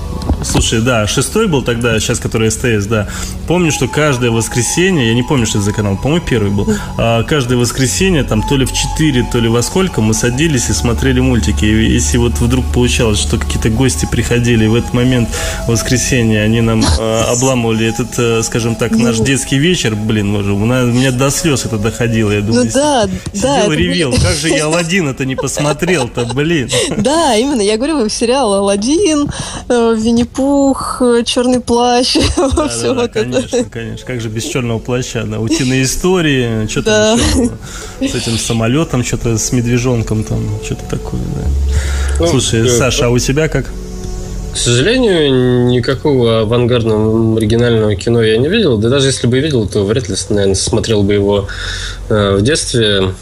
Слушай, 0.46 0.82
да, 0.82 1.08
шестой 1.08 1.48
был 1.48 1.62
тогда, 1.64 2.00
сейчас 2.00 2.20
который 2.20 2.52
СТС, 2.52 2.86
да. 2.86 3.08
Помню, 3.48 3.72
что 3.72 3.88
каждое 3.88 4.32
воскресенье, 4.32 5.08
я 5.08 5.14
не 5.14 5.24
помню, 5.24 5.46
что 5.46 5.58
это 5.58 5.66
за 5.66 5.74
канал, 5.74 5.98
по-моему, 5.98 6.26
первый 6.26 6.52
был. 6.52 6.68
А, 6.98 7.24
каждое 7.24 7.58
воскресенье, 7.58 8.24
там, 8.24 8.44
то 8.44 8.56
ли 8.56 8.66
в 8.66 8.74
4, 8.74 9.28
то 9.32 9.40
ли 9.40 9.48
во 9.50 9.62
сколько, 9.64 10.02
мы 10.02 10.14
садились 10.14 10.70
и 10.70 10.74
смотрели 10.74 11.20
мультики. 11.20 11.66
И 11.66 11.94
если 11.94 12.18
вот 12.18 12.40
вдруг 12.40 12.66
получалось, 12.72 13.20
что 13.20 13.38
какие-то 13.38 13.70
гости 13.70 14.08
приходили, 14.10 14.68
в 14.68 14.76
этот 14.76 14.94
момент 14.94 15.30
воскресенье 15.68 16.44
они 16.44 16.62
нам 16.62 16.84
а, 17.00 17.32
обламывали 17.32 17.88
этот, 17.88 18.14
а, 18.18 18.42
скажем 18.44 18.76
так, 18.76 18.92
наш 18.92 19.18
ну. 19.18 19.26
детский 19.26 19.58
вечер, 19.58 19.96
блин, 19.96 20.28
может, 20.28 20.52
у 20.52 20.58
меня 20.58 21.12
до 21.12 21.32
слез 21.32 21.66
это 21.66 21.78
доходило. 21.78 22.32
Я 22.32 22.42
думаю, 22.42 22.66
ну, 22.66 22.72
да, 22.74 23.08
сидел, 23.34 23.42
да, 23.42 23.76
ревел. 23.76 24.14
Это... 24.14 24.22
Как 24.22 24.36
же 24.36 24.50
я 24.50 24.66
Алладин 24.76 25.08
это 25.08 25.26
не 25.26 25.36
посмотрел-то, 25.36 26.26
блин. 26.26 26.70
Да, 26.98 27.36
именно. 27.36 27.62
Я 27.62 27.78
говорю, 27.78 28.08
сериал 28.10 28.54
Алладин, 28.54 29.30
э, 29.70 29.96
Винни 29.98 30.24
Пух, 30.36 31.02
Черный 31.26 31.62
плащ, 31.62 32.18
да, 32.38 32.68
все 32.68 32.94
да, 32.94 33.02
вот 33.02 33.12
конечно, 33.12 33.56
это. 33.56 33.70
Конечно, 33.70 34.06
как 34.06 34.22
же 34.22 34.30
без 34.30 34.44
черного 34.44 34.80
плаща, 34.80 35.24
да, 35.24 35.40
утиные 35.40 35.84
истории, 35.84 36.68
что-то 36.68 37.18
да. 37.38 38.08
с 38.08 38.16
этим 38.16 38.38
самолетом, 38.38 39.04
что-то 39.04 39.38
с 39.38 39.52
медвежонком 39.52 40.24
там, 40.24 40.42
что-то 40.64 40.84
такое, 40.90 41.22
да. 41.22 41.48
Ну, 42.20 42.28
Слушай, 42.28 42.66
э, 42.66 42.70
Саша, 42.70 43.08
а 43.08 43.10
у 43.10 43.20
тебя 43.20 43.48
как? 43.48 43.66
К 44.56 44.58
сожалению, 44.58 45.68
никакого 45.68 46.42
авангардного 46.42 47.38
оригинального 47.38 47.94
кино 47.96 48.22
я 48.22 48.38
не 48.38 48.48
видел. 48.48 48.78
Да 48.78 48.88
даже 48.88 49.08
если 49.08 49.28
бы 49.28 49.40
видел, 49.40 49.68
то 49.68 49.84
вряд 49.84 50.08
ли, 50.08 50.16
наверное, 50.30 50.56
смотрел 50.56 51.04
бы 51.04 51.14
его 51.14 51.50
э, 52.08 52.38
в 52.38 52.42
детстве. 52.42 53.14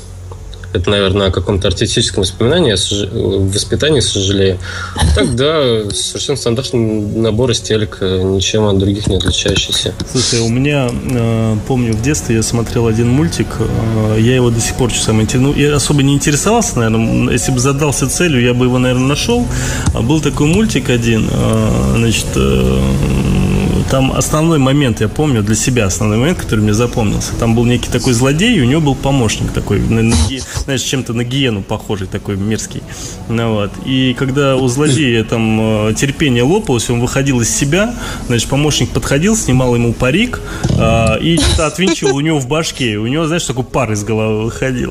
Это, 0.73 0.89
наверное, 0.89 1.27
о 1.27 1.31
каком-то 1.31 1.67
артистическом 1.67 2.23
воспоминании, 2.23 2.73
воспитании, 3.51 3.99
сожалею. 3.99 4.57
Так, 5.15 5.35
да, 5.35 5.89
совершенно 5.91 6.37
стандартный 6.37 6.79
набор 6.79 7.51
из 7.51 7.61
телека, 7.61 8.05
ничем 8.05 8.65
от 8.65 8.79
других 8.79 9.07
не 9.07 9.17
отличающийся. 9.17 9.93
Слушай, 10.11 10.39
у 10.39 10.49
меня, 10.49 10.89
э, 10.91 11.55
помню, 11.67 11.93
в 11.93 12.01
детстве 12.01 12.35
я 12.37 12.43
смотрел 12.43 12.87
один 12.87 13.09
мультик, 13.09 13.47
э, 13.59 14.17
я 14.19 14.35
его 14.35 14.49
до 14.49 14.59
сих 14.59 14.75
пор 14.75 14.91
часами 14.91 15.25
тяну. 15.25 15.53
Я 15.53 15.75
особо 15.75 16.01
не 16.01 16.15
интересовался, 16.15 16.79
наверное, 16.79 17.31
если 17.33 17.51
бы 17.51 17.59
задался 17.59 18.09
целью, 18.09 18.41
я 18.41 18.53
бы 18.53 18.65
его, 18.65 18.79
наверное, 18.79 19.07
нашел. 19.07 19.45
А 19.93 20.01
был 20.01 20.21
такой 20.21 20.47
мультик 20.47 20.89
один, 20.89 21.29
э, 21.31 21.93
значит, 21.97 22.27
э, 22.35 22.81
там 23.93 24.11
основной 24.11 24.57
момент, 24.57 25.01
я 25.01 25.07
помню, 25.07 25.43
для 25.43 25.53
себя 25.53 25.85
основной 25.85 26.17
момент, 26.17 26.39
который 26.39 26.61
мне 26.61 26.73
запомнился. 26.73 27.35
Там 27.35 27.53
был 27.53 27.63
некий 27.63 27.91
такой 27.91 28.13
злодей, 28.13 28.57
и 28.57 28.59
у 28.59 28.65
него 28.65 28.81
был 28.81 28.95
помощник 28.95 29.51
такой, 29.51 29.81
на, 29.81 30.01
на, 30.01 30.15
знаешь, 30.63 30.81
чем-то 30.81 31.13
на 31.13 31.23
гиену 31.23 31.61
похожий, 31.61 32.07
такой 32.07 32.35
мерзкий. 32.35 32.81
Ну, 33.29 33.53
вот. 33.53 33.69
И 33.85 34.15
когда 34.17 34.55
у 34.55 34.67
злодея 34.67 35.23
там 35.23 35.89
э, 35.89 35.93
терпение 35.93 36.41
лопалось, 36.41 36.89
он 36.89 37.01
выходил 37.01 37.39
из 37.41 37.55
себя, 37.55 37.93
значит, 38.25 38.49
помощник 38.49 38.89
подходил, 38.89 39.37
снимал 39.37 39.75
ему 39.75 39.93
парик 39.93 40.41
э, 40.71 41.19
и 41.21 41.37
что-то 41.37 41.67
отвинчивал 41.67 42.15
у 42.15 42.21
него 42.21 42.39
в 42.39 42.47
башке. 42.47 42.97
У 42.97 43.05
него, 43.05 43.27
знаешь, 43.27 43.43
такой 43.43 43.63
пар 43.63 43.91
из 43.91 44.03
головы 44.03 44.45
выходил. 44.45 44.89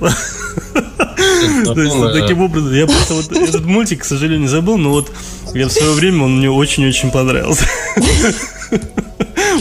То 1.64 1.82
есть, 1.82 1.96
таким 2.12 2.40
образом, 2.40 2.72
я 2.72 2.86
просто 2.86 3.14
вот 3.14 3.32
этот 3.32 3.64
мультик, 3.64 4.02
к 4.02 4.04
сожалению, 4.04 4.42
не 4.42 4.48
забыл, 4.48 4.78
но 4.78 4.90
вот 4.90 5.10
я 5.54 5.66
в 5.66 5.72
свое 5.72 5.90
время 5.90 6.22
он 6.22 6.38
мне 6.38 6.48
очень-очень 6.48 7.10
понравился. 7.10 7.66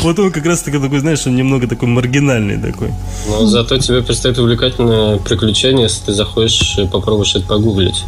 Вот 0.01 0.17
он 0.19 0.31
как 0.31 0.45
раз 0.45 0.61
таки 0.61 0.79
такой, 0.79 0.99
знаешь, 0.99 1.27
он 1.27 1.35
немного 1.35 1.67
такой 1.67 1.87
маргинальный 1.87 2.57
такой. 2.57 2.91
Но 3.27 3.45
зато 3.45 3.77
тебе 3.77 4.01
предстоит 4.01 4.37
увлекательное 4.39 5.17
приключение, 5.17 5.83
если 5.83 6.05
ты 6.05 6.13
заходишь 6.13 6.77
и 6.77 6.87
попробуешь 6.87 7.35
это 7.35 7.45
погуглить. 7.45 8.03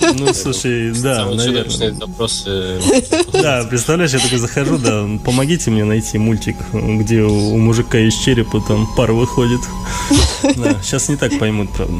Ну, 0.00 0.32
слушай, 0.34 0.92
да, 1.02 1.26
наверное. 1.26 1.92
запросы. 1.92 2.80
Да, 3.32 3.66
представляешь, 3.68 4.12
я 4.12 4.18
такой 4.18 4.38
захожу, 4.38 4.78
да, 4.78 5.04
помогите 5.24 5.70
мне 5.70 5.84
найти 5.84 6.18
мультик, 6.18 6.56
где 6.72 7.22
у 7.22 7.56
мужика 7.56 7.98
из 7.98 8.14
черепа 8.14 8.62
там 8.66 8.86
пар 8.96 9.12
выходит. 9.12 9.60
Да, 10.56 10.76
сейчас 10.82 11.08
не 11.08 11.16
так 11.16 11.36
поймут, 11.38 11.70
правда. 11.70 11.94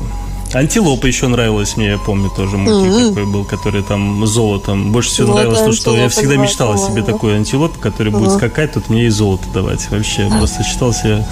Антилопа 0.57 1.07
еще 1.07 1.29
нравилась 1.29 1.77
мне, 1.77 1.91
я 1.91 1.99
помню 1.99 2.31
тоже 2.35 2.57
мультик 2.57 2.91
mm-hmm. 2.91 3.09
такой 3.11 3.27
был, 3.27 3.45
который 3.45 3.83
там 3.83 4.27
золотом. 4.27 4.91
Больше 4.91 5.11
всего 5.11 5.27
Золотая 5.27 5.51
нравилось 5.51 5.77
то, 5.77 5.83
что 5.83 5.97
я 5.97 6.09
всегда 6.09 6.37
мечтал 6.37 6.73
о 6.73 6.79
себе 6.79 7.03
такой 7.03 7.37
антилоп, 7.37 7.77
который 7.79 8.11
mm-hmm. 8.11 8.19
будет 8.19 8.33
скакать, 8.33 8.73
тут 8.73 8.89
мне 8.89 9.05
и 9.05 9.09
золото 9.11 9.45
давать. 9.53 9.91
Вообще, 9.91 10.31
просто 10.31 10.63
считал 10.65 10.95
себя... 10.95 11.27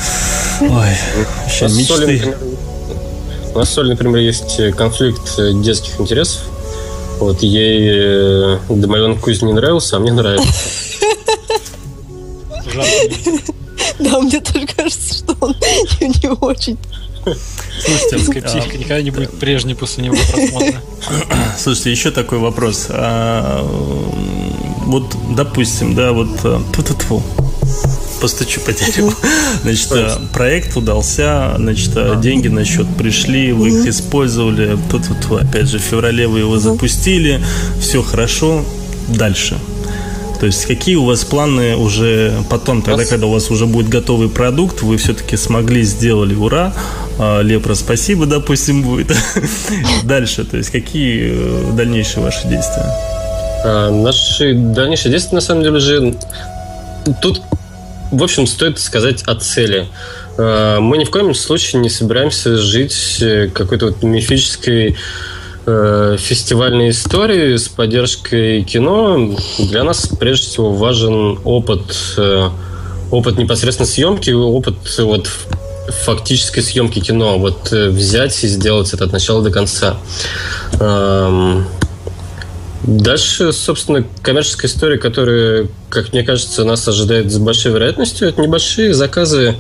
Ой, 0.60 0.68
вообще 0.68 1.64
мечты. 1.68 2.36
У 3.54 3.58
нас 3.58 3.68
в 3.68 3.72
Соле, 3.72 3.90
например, 3.90 4.18
есть 4.18 4.60
конфликт 4.76 5.38
детских 5.62 5.98
интересов. 5.98 6.42
Вот 7.18 7.42
ей 7.42 7.88
э, 7.94 8.58
Домовенок 8.68 9.20
Кузь 9.20 9.40
не 9.40 9.52
нравился, 9.52 9.96
а 9.96 10.00
мне 10.00 10.12
нравится. 10.12 10.52
Да, 14.00 14.20
мне 14.20 14.40
тоже 14.40 14.66
кажется, 14.66 15.14
что 15.14 15.36
он 15.40 15.54
не 16.00 16.28
очень. 16.28 16.76
Слушайте, 17.24 18.42
психика 18.42 18.76
никогда 18.76 19.02
не 19.02 19.10
будет 19.10 19.38
прежней 19.38 19.74
после 19.74 20.04
него 20.04 20.16
просмотра. 20.30 20.80
Слушайте, 21.58 21.90
еще 21.90 22.10
такой 22.10 22.38
вопрос. 22.38 22.86
А, 22.90 23.62
вот, 24.86 25.16
допустим, 25.34 25.94
да, 25.94 26.12
вот 26.12 26.28
э, 26.44 26.60
тьфу 26.72 27.22
постучу 28.20 28.60
по 28.60 28.72
дереву. 28.72 29.12
Значит, 29.62 29.92
э, 29.92 30.10
проект 30.32 30.76
удался, 30.76 31.54
значит, 31.58 31.92
э, 31.94 32.18
деньги 32.22 32.48
на 32.48 32.64
счет 32.64 32.86
пришли, 32.96 33.52
вы 33.52 33.68
их 33.68 33.86
использовали. 33.86 34.78
Тут 34.90 35.02
вот, 35.28 35.42
опять 35.42 35.68
же, 35.68 35.78
в 35.78 35.82
феврале 35.82 36.26
вы 36.26 36.38
его 36.40 36.58
запустили, 36.58 37.42
все 37.80 38.02
хорошо. 38.02 38.64
Дальше. 39.08 39.58
То 40.40 40.46
есть 40.46 40.66
какие 40.66 40.96
у 40.96 41.04
вас 41.04 41.24
планы 41.24 41.76
уже 41.76 42.34
потом, 42.50 42.82
тогда, 42.82 43.04
когда 43.04 43.26
у 43.26 43.30
вас 43.30 43.50
уже 43.50 43.66
будет 43.66 43.88
готовый 43.88 44.28
продукт, 44.28 44.82
вы 44.82 44.96
все-таки 44.96 45.36
смогли, 45.36 45.82
сделали, 45.82 46.34
ура, 46.34 46.72
а, 46.74 47.03
Лепра, 47.18 47.74
спасибо, 47.74 48.26
допустим, 48.26 48.82
будет. 48.82 49.12
Дальше, 50.04 50.44
то 50.44 50.56
есть 50.56 50.70
какие 50.70 51.32
э, 51.32 51.72
дальнейшие 51.72 52.22
ваши 52.22 52.48
действия? 52.48 52.86
А, 53.64 53.90
наши 53.90 54.54
дальнейшие 54.54 55.12
действия, 55.12 55.36
на 55.36 55.40
самом 55.40 55.62
деле, 55.62 55.78
же 55.78 56.16
тут, 57.22 57.42
в 58.10 58.22
общем, 58.22 58.46
стоит 58.46 58.78
сказать 58.78 59.22
о 59.24 59.36
цели. 59.36 59.86
А, 60.38 60.80
мы 60.80 60.98
ни 60.98 61.04
в 61.04 61.10
коем 61.10 61.34
случае 61.34 61.82
не 61.82 61.88
собираемся 61.88 62.56
жить 62.56 63.18
э, 63.20 63.48
какой-то 63.48 63.86
вот 63.86 64.02
мифической 64.02 64.96
Э, 65.66 66.18
фестивальной 66.18 66.90
истории 66.90 67.56
с 67.56 67.68
поддержкой 67.68 68.64
кино 68.64 69.34
для 69.58 69.82
нас 69.82 70.06
прежде 70.08 70.46
всего 70.46 70.74
важен 70.74 71.38
опыт, 71.42 72.18
опыт 73.10 73.38
непосредственно 73.38 73.86
съемки, 73.86 74.30
опыт 74.30 74.76
вот 74.98 75.30
фактической 75.88 76.60
съемки 76.60 77.00
кино. 77.00 77.38
Вот 77.38 77.72
э, 77.72 77.88
взять 77.88 78.42
и 78.44 78.48
сделать 78.48 78.92
это 78.92 79.04
от 79.04 79.12
начала 79.12 79.42
до 79.42 79.50
конца. 79.50 79.96
Эм, 80.80 81.66
Дальше, 82.86 83.54
собственно, 83.54 84.04
коммерческая 84.20 84.70
история, 84.70 84.98
которая, 84.98 85.68
как 85.88 86.12
мне 86.12 86.22
кажется, 86.22 86.64
нас 86.64 86.86
ожидает 86.86 87.32
с 87.32 87.38
большой 87.38 87.72
вероятностью, 87.72 88.28
это 88.28 88.42
небольшие 88.42 88.92
заказы 88.92 89.54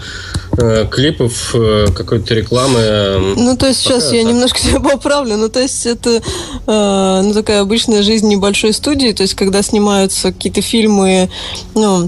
э, 0.58 0.86
клипов, 0.90 1.54
э, 1.54 1.86
какой-то 1.96 2.34
рекламы. 2.34 2.80
Э, 2.80 3.18
ну, 3.18 3.56
то 3.56 3.66
есть 3.66 3.82
Пока 3.82 3.98
сейчас 3.98 4.12
я 4.12 4.24
немножко 4.24 4.60
тебя 4.60 4.78
поправлю. 4.78 5.38
Ну, 5.38 5.48
то 5.48 5.58
есть 5.60 5.86
это 5.86 6.20
э, 6.66 7.20
ну, 7.24 7.32
такая 7.32 7.62
обычная 7.62 8.02
жизнь 8.02 8.28
небольшой 8.28 8.74
студии, 8.74 9.12
то 9.12 9.22
есть 9.22 9.34
когда 9.34 9.62
снимаются 9.62 10.30
какие-то 10.30 10.60
фильмы, 10.60 11.30
ну, 11.74 12.06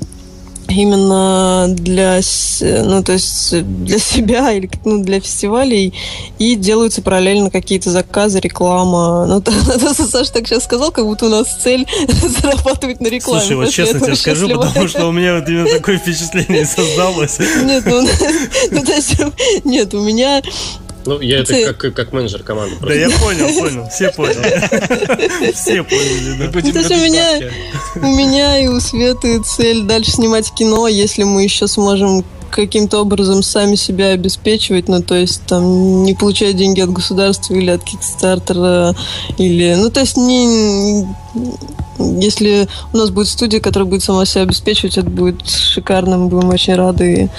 именно 0.69 1.67
для, 1.69 2.21
ну, 2.61 3.03
то 3.03 3.13
есть 3.13 3.63
для 3.85 3.99
себя 3.99 4.53
или 4.57 4.71
ну, 4.85 5.03
для 5.03 5.21
фестивалей 5.21 5.95
и 6.39 6.55
делаются 6.55 7.03
параллельно 7.03 7.51
какие-то 7.51 7.91
заказы, 7.91 8.41
реклама. 8.41 9.27
Ну, 9.27 9.41
то, 9.43 9.53
Саша 9.53 10.33
так 10.33 10.47
сейчас 10.47 10.65
сказал, 10.65 10.93
как 10.93 11.05
будто 11.05 11.27
у 11.27 11.29
нас 11.29 11.49
цель 11.63 11.87
зарабатывать 12.43 13.01
на 13.01 13.09
рекламе. 13.09 13.41
Слушай, 13.41 13.57
вот 13.57 13.71
честно 13.71 14.01
тебе 14.01 14.17
скажу, 14.17 14.49
потому 14.49 14.89
что 14.89 15.07
у 15.07 15.13
меня 15.13 15.37
вот 15.37 15.49
именно 15.49 15.69
такое 15.69 15.99
впечатление 15.99 16.65
создалось. 16.67 17.39
Нет, 17.39 17.85
ну, 17.87 18.07
ну, 18.71 18.85
то 18.85 18.93
есть, 18.93 19.17
нет, 19.65 19.95
у 19.95 20.01
меня 20.01 20.43
ну, 21.07 21.21
я 21.21 21.41
это 21.41 21.73
как, 21.73 21.95
как 21.95 22.13
менеджер 22.13 22.43
команды. 22.43 22.77
Да, 22.81 22.93
я 22.93 23.11
понял, 23.11 23.47
понял. 23.59 23.89
Все 23.89 24.11
поняли. 24.11 25.53
Все 25.53 25.83
поняли, 25.83 26.37
да. 26.39 26.51
То 26.51 26.79
есть 26.79 26.91
у 26.91 26.97
меня, 26.97 27.51
у 27.97 28.17
меня 28.17 28.59
и 28.59 28.69
у 28.69 28.81
Светы 28.81 29.43
цель 29.43 29.83
дальше 29.83 30.13
снимать 30.13 30.53
кино, 30.53 30.89
если 30.89 31.23
мы 31.23 31.45
еще 31.45 31.67
сможем 31.67 32.25
каким-то 32.51 33.01
образом 33.01 33.43
сами 33.43 33.75
себя 33.75 34.09
обеспечивать, 34.09 34.89
ну, 34.89 35.03
то 35.03 35.15
есть 35.15 35.43
там 35.47 36.05
не 36.05 36.15
получать 36.15 36.57
деньги 36.57 36.81
от 36.81 36.91
государства 36.91 37.55
или 37.55 37.71
от 37.71 37.85
Кикстартера, 37.85 38.95
или, 39.37 39.75
ну, 39.75 39.91
то 39.91 40.01
есть 40.01 40.17
не, 40.17 41.07
если 41.99 42.69
у 42.93 42.97
нас 42.97 43.11
будет 43.11 43.29
студия, 43.29 43.61
которая 43.61 43.89
будет 43.89 44.03
сама 44.03 44.25
себя 44.25 44.43
обеспечивать, 44.43 44.99
это 44.99 45.09
будет 45.09 45.47
шикарно, 45.49 46.19
мы 46.19 46.29
будем 46.29 46.49
очень 46.49 46.75
рады. 46.75 47.31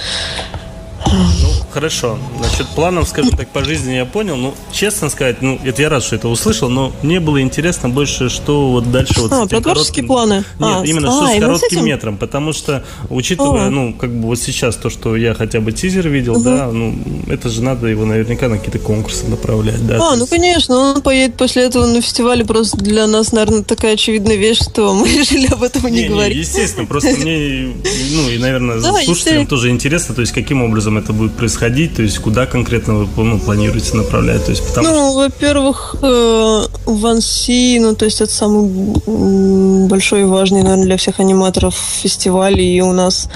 Ну, 1.06 1.48
хорошо. 1.70 2.18
Значит, 2.38 2.66
планом, 2.74 3.06
скажем 3.06 3.36
так, 3.36 3.48
по 3.48 3.64
жизни 3.64 3.92
я 3.92 4.04
понял. 4.04 4.36
Ну, 4.36 4.54
честно 4.72 5.08
сказать, 5.08 5.40
ну, 5.42 5.58
это 5.64 5.82
я 5.82 5.88
рад, 5.88 6.02
что 6.02 6.16
это 6.16 6.28
услышал, 6.28 6.68
но 6.68 6.92
мне 7.02 7.20
было 7.20 7.40
интересно 7.40 7.88
больше, 7.88 8.28
что 8.28 8.70
вот 8.70 8.90
дальше 8.90 9.20
вот 9.20 9.32
а, 9.32 9.46
про 9.46 9.60
творческие 9.60 10.06
коротким... 10.06 10.06
планы? 10.06 10.34
Нет, 10.34 10.44
а, 10.58 10.82
именно 10.84 11.08
а, 11.08 11.12
что 11.12 11.36
с 11.36 11.40
коротким 11.40 11.68
с 11.68 11.72
этим? 11.72 11.84
метром, 11.84 12.16
потому 12.16 12.52
что, 12.52 12.84
учитывая, 13.08 13.68
а. 13.68 13.70
ну, 13.70 13.94
как 13.94 14.10
бы 14.12 14.26
вот 14.26 14.38
сейчас 14.38 14.76
то, 14.76 14.90
что 14.90 15.16
я 15.16 15.34
хотя 15.34 15.60
бы 15.60 15.72
тизер 15.72 16.08
видел, 16.08 16.34
угу. 16.34 16.44
да, 16.44 16.70
ну, 16.70 16.94
это 17.28 17.48
же 17.48 17.62
надо 17.62 17.86
его 17.86 18.04
наверняка 18.04 18.48
на 18.48 18.58
какие-то 18.58 18.78
конкурсы 18.78 19.26
направлять, 19.26 19.86
да. 19.86 19.96
А, 19.96 20.16
ну, 20.16 20.22
есть... 20.22 20.30
конечно, 20.30 20.76
он 20.76 21.02
поедет 21.02 21.36
после 21.36 21.64
этого 21.64 21.86
на 21.86 22.00
фестивале, 22.00 22.44
просто 22.44 22.76
для 22.76 23.06
нас, 23.06 23.32
наверное, 23.32 23.62
такая 23.62 23.94
очевидная 23.94 24.36
вещь, 24.36 24.60
что 24.62 24.94
мы 24.94 25.08
решили 25.18 25.46
об 25.46 25.62
этом 25.62 25.86
не, 25.86 26.02
не 26.02 26.08
говорить. 26.08 26.36
Не, 26.36 26.42
естественно, 26.42 26.86
просто 26.86 27.10
мне, 27.10 27.72
ну, 28.12 28.28
и, 28.28 28.38
наверное, 28.38 28.80
слушателям 29.04 29.46
тоже 29.46 29.70
интересно, 29.70 30.14
то 30.14 30.20
есть, 30.20 30.32
каким 30.32 30.62
образом 30.62 30.87
это 30.96 31.12
будет 31.12 31.34
происходить, 31.34 31.96
то 31.96 32.02
есть, 32.02 32.18
куда 32.18 32.46
конкретно 32.46 32.94
вы 32.94 33.24
ну, 33.24 33.38
планируете 33.38 33.96
направлять? 33.96 34.44
То 34.44 34.52
есть, 34.52 34.66
потому 34.66 34.88
ну, 34.88 35.10
что... 35.10 35.18
во-первых, 35.18 35.96
э, 36.00 36.62
Ванси, 36.86 37.78
ну, 37.80 37.94
то 37.94 38.06
есть 38.06 38.20
это 38.22 38.32
самый 38.32 39.88
большой 39.88 40.22
и 40.22 40.24
важный, 40.24 40.62
наверное, 40.62 40.86
для 40.86 40.96
всех 40.96 41.20
аниматоров 41.20 41.74
фестиваль, 41.74 42.60
и 42.60 42.80
у 42.80 42.92
нас, 42.92 43.28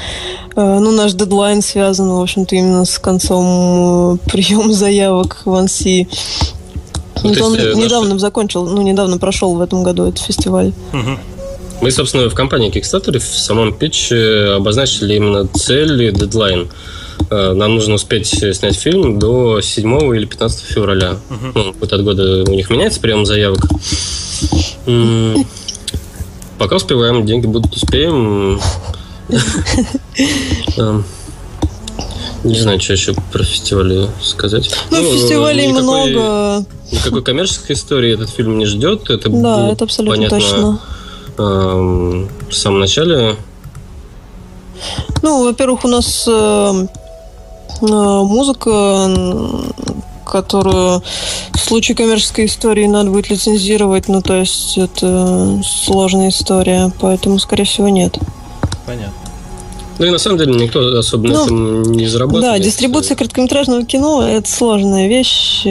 э, 0.57 0.79
ну, 0.81 0.91
наш 0.93 1.13
дедлайн 1.13 1.61
связан, 1.61 2.09
в 2.09 2.21
общем-то, 2.21 2.57
именно 2.57 2.85
с 2.85 2.99
концом 2.99 4.15
э, 4.15 4.19
приема 4.31 4.73
заявок 4.73 5.43
Ванси. 5.45 6.09
Ну, 7.23 7.31
он 7.45 7.55
есть, 7.55 7.77
недавно 7.77 8.19
закончил, 8.19 8.65
ну, 8.65 8.81
недавно 8.83 9.19
прошел 9.19 9.55
в 9.55 9.61
этом 9.61 9.83
году 9.83 10.05
этот 10.05 10.25
фестиваль. 10.25 10.73
Угу. 10.93 11.19
Мы, 11.83 11.91
собственно, 11.91 12.31
в 12.31 12.35
компании 12.35 12.71
Kickstarter 12.71 13.19
в 13.19 13.25
самом 13.25 13.75
питче 13.75 14.53
обозначили 14.57 15.17
именно 15.17 15.49
цель 15.49 16.01
и 16.05 16.13
дедлайн. 16.13 16.71
Э, 17.33 17.55
нам 17.55 17.77
нужно 17.77 17.95
успеть 17.95 18.27
снять 18.27 18.77
фильм 18.77 19.19
до 19.19 19.63
7 19.63 20.15
или 20.15 20.27
15 20.27 20.67
февраля. 20.67 21.17
Uh-huh. 21.31 21.53
Ну, 21.55 21.75
вот 21.81 21.91
от 21.91 22.05
года 22.05 22.45
у 22.47 22.55
них 22.55 22.69
меняется 22.69 23.01
прием 23.01 23.25
заявок. 23.25 23.69
Пока 26.59 26.77
успеваем, 26.77 27.25
деньги 27.25 27.47
будут, 27.47 27.75
успеем. 27.75 28.61
Эм, 30.77 31.05
не 32.45 32.59
знаю, 32.61 32.79
что 32.81 32.93
еще 32.93 33.15
про 33.33 33.45
фестивали 33.45 34.09
сказать. 34.21 34.71
Ну, 34.91 35.01
ну 35.01 35.13
фестивалей 35.13 35.69
никакой, 35.69 36.11
много. 36.11 36.67
Никакой 36.91 37.23
коммерческой 37.23 37.73
истории 37.73 38.13
этот 38.13 38.29
фильм 38.29 38.59
не 38.59 38.67
ждет. 38.67 39.09
Это 39.09 39.31
да, 39.31 39.71
это 39.71 39.85
абсолютно 39.85 40.17
понятно, 40.17 40.39
точно. 40.39 40.81
Эм, 41.39 42.29
в 42.51 42.55
самом 42.55 42.81
начале. 42.81 43.37
Ну, 45.23 45.45
во-первых, 45.45 45.85
у 45.85 45.89
нас 45.89 46.27
э, 46.29 46.87
Э, 46.93 47.02
музыка, 47.83 49.11
которую 50.25 51.03
в 51.53 51.59
случае 51.59 51.97
коммерческой 51.97 52.47
истории 52.47 52.87
надо 52.87 53.11
будет 53.11 53.31
лицензировать, 53.31 54.09
ну 54.09 54.23
то 54.23 54.37
есть 54.37 54.79
это 54.79 55.61
сложная 55.65 56.31
история, 56.31 56.91
поэтому, 57.01 57.39
скорее 57.39 57.65
всего, 57.65 57.89
нет. 57.89 58.19
Понятно. 58.87 59.13
Ну 59.99 60.07
и 60.07 60.11
на 60.11 60.19
самом 60.19 60.39
деле 60.39 60.55
никто 60.55 60.81
особо 60.99 61.29
ну, 61.29 61.35
на 61.35 61.45
этом 61.45 61.83
не 61.93 62.07
зарабатывает. 62.07 62.45
Да, 62.45 62.59
дистрибуция 62.59 63.17
короткометражного 63.17 63.85
кино– 63.85 64.27
это 64.29 64.51
сложная 64.51 65.07
вещь. 65.07 65.63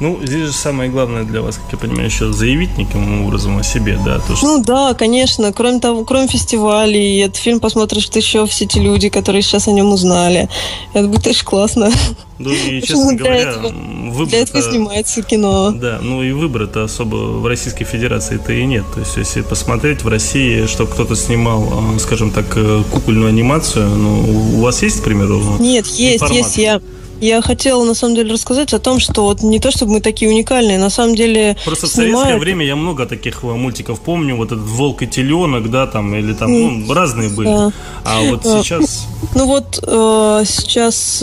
Ну, 0.00 0.18
здесь 0.22 0.46
же 0.46 0.52
самое 0.52 0.90
главное 0.90 1.24
для 1.24 1.42
вас, 1.42 1.56
как 1.56 1.72
я 1.72 1.78
понимаю, 1.78 2.06
еще 2.06 2.32
заявить 2.32 2.78
неким 2.78 3.26
образом 3.26 3.58
о 3.58 3.62
себе, 3.62 3.98
да? 4.02 4.18
То, 4.18 4.34
что... 4.34 4.46
Ну 4.46 4.64
да, 4.64 4.94
конечно. 4.94 5.52
Кроме 5.52 5.78
того, 5.78 6.04
кроме 6.04 6.26
фестивалей, 6.26 7.18
этот 7.20 7.36
фильм 7.36 7.60
посмотришь 7.60 8.08
ты 8.08 8.20
еще 8.20 8.46
все 8.46 8.64
те 8.64 8.80
люди, 8.80 9.10
которые 9.10 9.42
сейчас 9.42 9.68
о 9.68 9.72
нем 9.72 9.92
узнали. 9.92 10.48
Это 10.94 11.06
будет 11.06 11.26
очень 11.26 11.44
классно. 11.44 11.90
Ну 12.38 12.50
и, 12.50 12.80
честно 12.80 13.14
говоря, 13.14 13.52
выбор 13.60 14.28
Для 14.28 14.38
этого 14.38 14.62
снимается 14.62 15.20
кино. 15.20 15.72
Да, 15.72 15.98
ну 16.00 16.22
и 16.22 16.32
выбора-то 16.32 16.84
особо 16.84 17.16
в 17.16 17.46
Российской 17.46 17.84
Федерации-то 17.84 18.54
и 18.54 18.64
нет. 18.64 18.86
То 18.94 19.00
есть, 19.00 19.18
если 19.18 19.42
посмотреть 19.42 20.02
в 20.02 20.08
России, 20.08 20.64
что 20.64 20.86
кто-то 20.86 21.14
снимал, 21.16 21.70
скажем 21.98 22.30
так, 22.30 22.46
э, 22.56 22.82
кукольную 22.90 23.28
анимацию, 23.28 23.90
ну, 23.90 24.56
у 24.56 24.60
вас 24.62 24.82
есть, 24.82 25.00
к 25.00 25.04
примеру, 25.04 25.42
Нет, 25.58 25.86
есть, 25.88 26.22
информация? 26.22 26.38
есть. 26.38 26.56
Я 26.56 26.80
я 27.20 27.42
хотела, 27.42 27.84
на 27.84 27.94
самом 27.94 28.14
деле, 28.14 28.32
рассказать 28.32 28.72
о 28.72 28.78
том, 28.78 29.00
что 29.00 29.22
вот 29.22 29.42
не 29.42 29.60
то, 29.60 29.70
чтобы 29.70 29.92
мы 29.92 30.00
такие 30.00 30.30
уникальные, 30.30 30.78
на 30.78 30.90
самом 30.90 31.14
деле 31.14 31.56
Просто 31.64 31.86
снимают... 31.86 32.14
в 32.14 32.18
советское 32.18 32.38
время 32.38 32.66
я 32.66 32.76
много 32.76 33.06
таких 33.06 33.44
э, 33.44 33.46
мультиков 33.46 34.00
помню, 34.00 34.36
вот 34.36 34.52
этот 34.52 34.66
«Волк 34.66 35.02
и 35.02 35.06
теленок», 35.06 35.70
да, 35.70 35.86
там, 35.86 36.14
или 36.14 36.32
там, 36.32 36.50
ну, 36.52 36.92
разные 36.92 37.28
были. 37.28 37.48
Да. 37.48 37.72
А 38.04 38.20
вот 38.22 38.42
сейчас... 38.44 39.06
Ну 39.34 39.46
вот 39.46 39.78
э, 39.86 40.44
сейчас... 40.46 41.22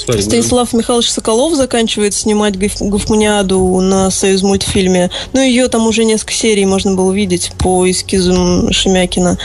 Смотри, 0.00 0.22
Станислав 0.22 0.72
Михайлович 0.72 1.10
Соколов 1.10 1.54
заканчивает 1.54 2.14
снимать 2.14 2.56
Гофманиаду 2.56 3.80
на 3.80 4.10
Союз 4.10 4.42
мультфильме. 4.42 5.10
Ну, 5.32 5.40
ее 5.40 5.68
там 5.68 5.86
уже 5.86 6.04
несколько 6.04 6.32
серий 6.32 6.64
можно 6.64 6.94
было 6.94 7.12
видеть 7.12 7.52
по 7.58 7.88
эскизам 7.90 8.72
Шемякина 8.72 9.38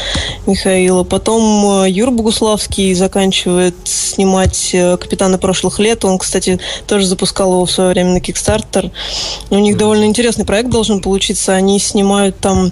Михаила. 0.47 1.03
Потом 1.03 1.83
э, 1.83 1.89
Юр 1.89 2.11
Богуславский 2.11 2.93
заканчивает 2.93 3.75
снимать 3.83 4.69
э, 4.73 4.95
«Капитана 4.95 5.37
прошлых 5.37 5.79
лет». 5.79 6.05
Он, 6.05 6.17
кстати, 6.17 6.59
тоже 6.87 7.05
запускал 7.05 7.51
его 7.51 7.65
в 7.65 7.71
свое 7.71 7.89
время 7.89 8.13
на 8.13 8.17
Kickstarter. 8.19 8.91
У 9.49 9.57
них 9.57 9.77
довольно 9.77 10.05
интересный 10.05 10.45
проект 10.45 10.69
должен 10.69 11.01
получиться. 11.01 11.53
Они 11.53 11.79
снимают 11.79 12.39
там 12.39 12.71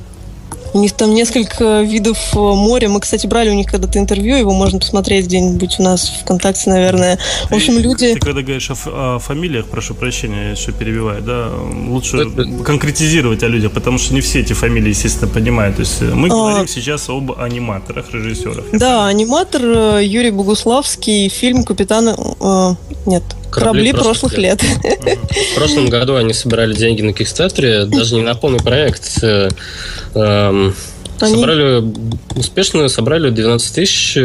у 0.73 0.79
них 0.79 0.93
там 0.93 1.13
несколько 1.13 1.81
видов 1.81 2.17
э, 2.33 2.37
моря. 2.37 2.89
Мы, 2.89 2.99
кстати, 2.99 3.27
брали 3.27 3.49
у 3.49 3.53
них 3.53 3.67
когда-то 3.67 3.99
интервью, 3.99 4.35
его 4.35 4.53
можно 4.53 4.79
посмотреть 4.79 5.25
где-нибудь 5.25 5.79
у 5.79 5.83
нас 5.83 6.09
в 6.09 6.21
ВКонтакте, 6.21 6.69
наверное. 6.69 7.19
В 7.49 7.53
общем, 7.53 7.77
люди... 7.77 8.13
Ты 8.13 8.19
когда 8.19 8.41
говоришь 8.41 8.69
о, 8.69 8.75
о 9.15 9.19
фамилиях, 9.19 9.67
прошу 9.67 9.93
прощения, 9.93 10.55
что 10.55 10.71
перебиваю, 10.71 11.21
да, 11.21 11.49
лучше 11.87 12.17
Это... 12.17 12.63
конкретизировать 12.63 13.43
о 13.43 13.47
людях, 13.47 13.71
потому 13.71 13.97
что 13.97 14.13
не 14.13 14.21
все 14.21 14.39
эти 14.39 14.53
фамилии, 14.53 14.89
естественно, 14.89 15.31
понимают. 15.31 15.75
То 15.75 15.81
есть 15.81 16.01
э, 16.01 16.05
мы 16.05 16.27
а... 16.27 16.31
говорим 16.31 16.67
сейчас 16.67 17.09
об 17.09 17.39
аниматорах, 17.39 18.13
режиссерах. 18.13 18.65
Да, 18.73 19.07
аниматор 19.07 19.61
э, 19.63 20.05
Юрий 20.05 20.31
Богуславский, 20.31 21.29
фильм 21.29 21.63
«Капитана...» 21.63 22.15
э, 22.39 22.75
Нет, 23.05 23.23
Корабли, 23.53 23.91
Корабли 23.91 24.03
прошлых, 24.03 24.37
лет. 24.37 24.61
лет. 24.63 25.19
В 25.51 25.55
прошлом 25.55 25.87
году 25.87 26.15
они 26.15 26.33
собирали 26.33 26.73
деньги 26.73 27.01
на 27.03 27.13
Кикстартере, 27.13 27.85
даже 27.85 28.15
не 28.15 28.21
на 28.21 28.33
полный 28.33 28.59
проект. 28.59 29.23
Эм, 30.15 30.75
они... 31.19 31.35
Собрали 31.35 31.93
успешно 32.35 32.87
собрали 32.89 33.29
12 33.29 33.75
тысяч 33.75 34.17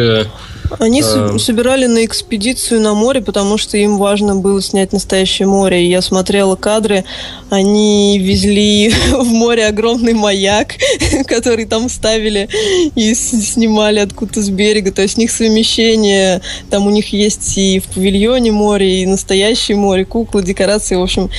они 0.78 1.02
а... 1.02 1.38
собирали 1.38 1.86
на 1.86 2.04
экспедицию 2.04 2.80
на 2.80 2.94
море, 2.94 3.20
потому 3.20 3.58
что 3.58 3.76
им 3.76 3.96
важно 3.98 4.36
было 4.36 4.60
снять 4.60 4.92
настоящее 4.92 5.48
море. 5.48 5.84
И 5.84 5.88
я 5.88 6.02
смотрела 6.02 6.56
кадры, 6.56 7.04
они 7.50 8.18
везли 8.18 8.90
в 9.10 9.26
море 9.26 9.66
огромный 9.66 10.12
маяк, 10.12 10.74
который 11.26 11.64
там 11.64 11.88
ставили 11.88 12.48
и 12.94 13.14
снимали 13.14 14.00
откуда-то 14.00 14.42
с 14.42 14.50
берега. 14.50 14.92
То 14.92 15.02
есть 15.02 15.16
у 15.16 15.20
них 15.20 15.30
совмещение, 15.30 16.42
там 16.70 16.86
у 16.86 16.90
них 16.90 17.12
есть 17.12 17.56
и 17.56 17.80
в 17.80 17.84
павильоне 17.94 18.52
море, 18.52 19.02
и 19.02 19.06
настоящее 19.06 19.76
море, 19.76 20.04
куклы, 20.04 20.42
декорации. 20.42 20.96
В 20.96 21.02
общем, 21.02 21.30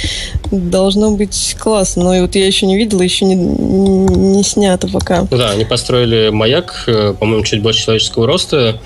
должно 0.51 1.11
быть 1.11 1.55
классно. 1.59 2.05
Но 2.05 2.15
и 2.15 2.21
вот 2.21 2.35
я 2.35 2.47
еще 2.47 2.65
не 2.65 2.77
видела, 2.77 3.01
еще 3.01 3.25
не, 3.25 3.35
не 3.35 4.43
снято 4.43 4.87
пока. 4.87 5.25
Да, 5.39 5.51
они 5.51 5.63
построили 5.63 6.31
маяк, 6.31 6.83
э, 6.87 7.13
по-моему, 7.17 7.45
чуть 7.45 7.61
больше 7.61 7.83
человеческого 7.83 8.27
роста 8.27 8.77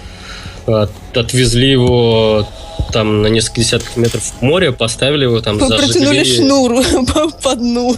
отвезли 1.16 1.72
его 1.72 2.48
там 2.92 3.24
на 3.24 3.28
несколько 3.28 3.62
десятков 3.62 3.98
метров 3.98 4.22
в 4.22 4.42
море, 4.44 4.72
поставили 4.72 5.24
его 5.24 5.42
там, 5.42 5.58
Протянули 5.58 6.24
шнур 6.24 6.84
по 7.44 7.56
дну. 7.56 7.98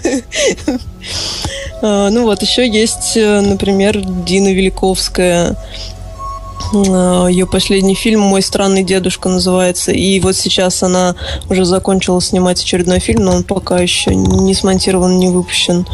А, 1.82 2.10
ну 2.10 2.24
вот, 2.24 2.41
еще 2.41 2.66
есть, 2.66 3.18
э, 3.18 3.41
например, 3.41 3.99
Дина 3.99 4.53
Великовская. 4.53 5.58
А, 6.74 7.28
Ее 7.28 7.45
последний 7.45 7.95
фильм 7.95 8.22
«Мой 8.22 8.41
странный 8.41 8.84
дедушка» 8.84 9.28
называется. 9.28 9.91
И 9.91 10.18
вот 10.22 10.38
сейчас 10.38 10.82
она 10.82 11.16
уже 11.49 11.66
закончила 11.66 12.22
снимать 12.22 12.64
очередной 12.64 12.99
фильм, 12.99 13.26
но 13.26 13.36
он 13.36 13.43
пока 13.43 13.80
еще 13.80 14.16
не 14.16 14.53
смонтирован, 14.53 15.20
не 15.20 15.28
выпущен. 15.28 15.86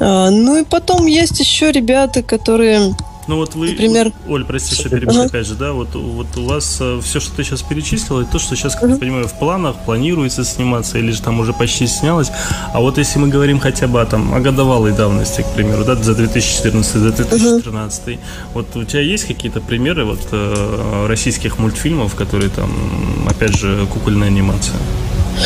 А, 0.00 0.30
ну 0.30 0.60
и 0.60 0.64
потом 0.64 1.06
есть 1.06 1.38
еще 1.40 1.72
ребята, 1.72 2.22
которые 2.22 2.94
ну 3.28 3.36
вот 3.36 3.54
вы, 3.54 3.72
Например... 3.72 4.10
Оль, 4.26 4.46
прости, 4.46 4.74
что 4.74 4.88
перебью, 4.88 5.20
опять 5.20 5.46
же, 5.46 5.54
да, 5.54 5.72
вот, 5.72 5.94
вот 5.94 6.34
у 6.38 6.46
вас 6.46 6.78
э, 6.80 6.98
все, 7.04 7.20
что 7.20 7.36
ты 7.36 7.44
сейчас 7.44 7.60
перечислила, 7.60 8.24
то, 8.24 8.38
что 8.38 8.56
сейчас, 8.56 8.74
как 8.74 8.88
я 8.88 8.96
понимаю, 8.96 9.28
в 9.28 9.38
планах 9.38 9.76
планируется 9.84 10.44
сниматься 10.44 10.96
или 10.96 11.10
же 11.10 11.20
там 11.20 11.38
уже 11.38 11.52
почти 11.52 11.86
снялось. 11.86 12.30
А 12.72 12.80
вот 12.80 12.96
если 12.96 13.18
мы 13.18 13.28
говорим 13.28 13.60
хотя 13.60 13.86
бы 13.86 14.02
там, 14.10 14.32
о 14.32 14.40
годовалой 14.40 14.92
давности, 14.92 15.42
к 15.42 15.54
примеру, 15.54 15.84
да, 15.84 15.94
за 15.94 16.14
2014, 16.14 16.90
за 16.90 17.12
2013, 17.12 18.18
вот 18.54 18.74
у 18.76 18.84
тебя 18.84 19.02
есть 19.02 19.26
какие-то 19.26 19.60
примеры 19.60 20.06
вот 20.06 20.20
э, 20.32 21.06
российских 21.06 21.58
мультфильмов, 21.58 22.14
которые 22.14 22.48
там, 22.48 22.70
опять 23.28 23.54
же, 23.54 23.86
кукольная 23.92 24.28
анимация? 24.28 24.76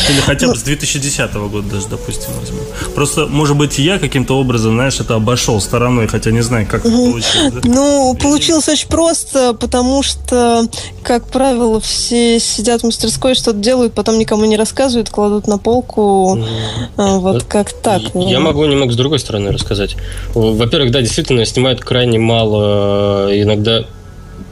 Или 0.09 0.19
хотя 0.19 0.47
бы 0.47 0.53
ну, 0.53 0.59
с 0.59 0.63
2010 0.63 1.33
года 1.33 1.69
даже, 1.69 1.87
допустим, 1.87 2.31
возьмем. 2.39 2.63
Просто, 2.95 3.27
может 3.27 3.57
быть, 3.57 3.79
я 3.79 3.99
каким-то 3.99 4.37
образом, 4.37 4.73
знаешь, 4.73 4.99
это 4.99 5.15
обошел 5.15 5.59
стороной, 5.61 6.07
хотя 6.07 6.31
не 6.31 6.41
знаю, 6.41 6.67
как 6.69 6.85
это 6.85 6.95
получилось. 6.95 7.53
Да? 7.53 7.61
Ну, 7.63 8.17
получилось 8.19 8.67
очень 8.67 8.87
просто, 8.87 9.53
потому 9.53 10.03
что, 10.03 10.67
как 11.03 11.27
правило, 11.27 11.79
все 11.79 12.39
сидят 12.39 12.81
в 12.81 12.85
мастерской, 12.85 13.35
что-то 13.35 13.59
делают, 13.59 13.93
потом 13.93 14.17
никому 14.17 14.45
не 14.45 14.57
рассказывают, 14.57 15.09
кладут 15.09 15.47
на 15.47 15.57
полку. 15.57 16.37
Mm. 16.97 17.19
Вот 17.19 17.43
как 17.43 17.73
так. 17.73 18.01
Я 18.13 18.39
ну. 18.39 18.45
могу 18.45 18.65
немного 18.65 18.91
с 18.91 18.95
другой 18.95 19.19
стороны 19.19 19.51
рассказать. 19.51 19.95
Во-первых, 20.33 20.91
да, 20.91 21.01
действительно, 21.01 21.45
снимают 21.45 21.81
крайне 21.81 22.19
мало, 22.19 23.29
иногда 23.31 23.85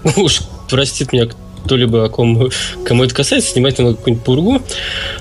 уж 0.15 0.41
простит 0.69 1.11
меня 1.13 1.27
кто 1.65 1.75
либо 1.75 2.05
о 2.05 2.09
ком, 2.09 2.49
кому 2.85 3.03
это 3.03 3.13
касается, 3.13 3.51
снимать 3.51 3.77
надо 3.77 3.95
какую-нибудь 3.95 4.23
пургу. 4.23 4.61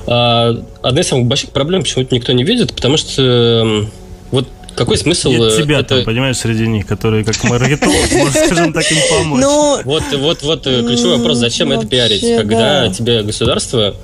А, 0.06 0.56
одна 0.82 1.00
из 1.00 1.08
самых 1.08 1.26
больших 1.26 1.50
проблем 1.50 1.82
почему-то 1.82 2.14
никто 2.14 2.32
не 2.32 2.44
видит, 2.44 2.74
потому 2.74 2.96
что 2.96 3.86
вот 4.30 4.48
какой 4.74 4.96
смысл? 4.96 5.30
Нет 5.30 5.56
тебя 5.56 5.80
это... 5.80 5.96
там, 5.96 6.04
понимаешь, 6.04 6.38
среди 6.38 6.66
них, 6.66 6.86
которые 6.86 7.24
как 7.24 7.42
маркетолог, 7.44 8.12
может, 8.12 8.46
скажем 8.46 8.72
так, 8.72 8.90
им 8.90 8.98
помочь. 9.10 9.40
Ну, 9.40 9.80
вот, 9.84 10.02
вот, 10.18 10.42
вот 10.42 10.66
э, 10.66 10.82
ключевой 10.82 11.18
вопрос, 11.18 11.38
зачем 11.38 11.72
это 11.72 11.86
пиарить, 11.86 12.22
когда 12.36 12.88
тебе 12.88 13.22
государство 13.22 13.94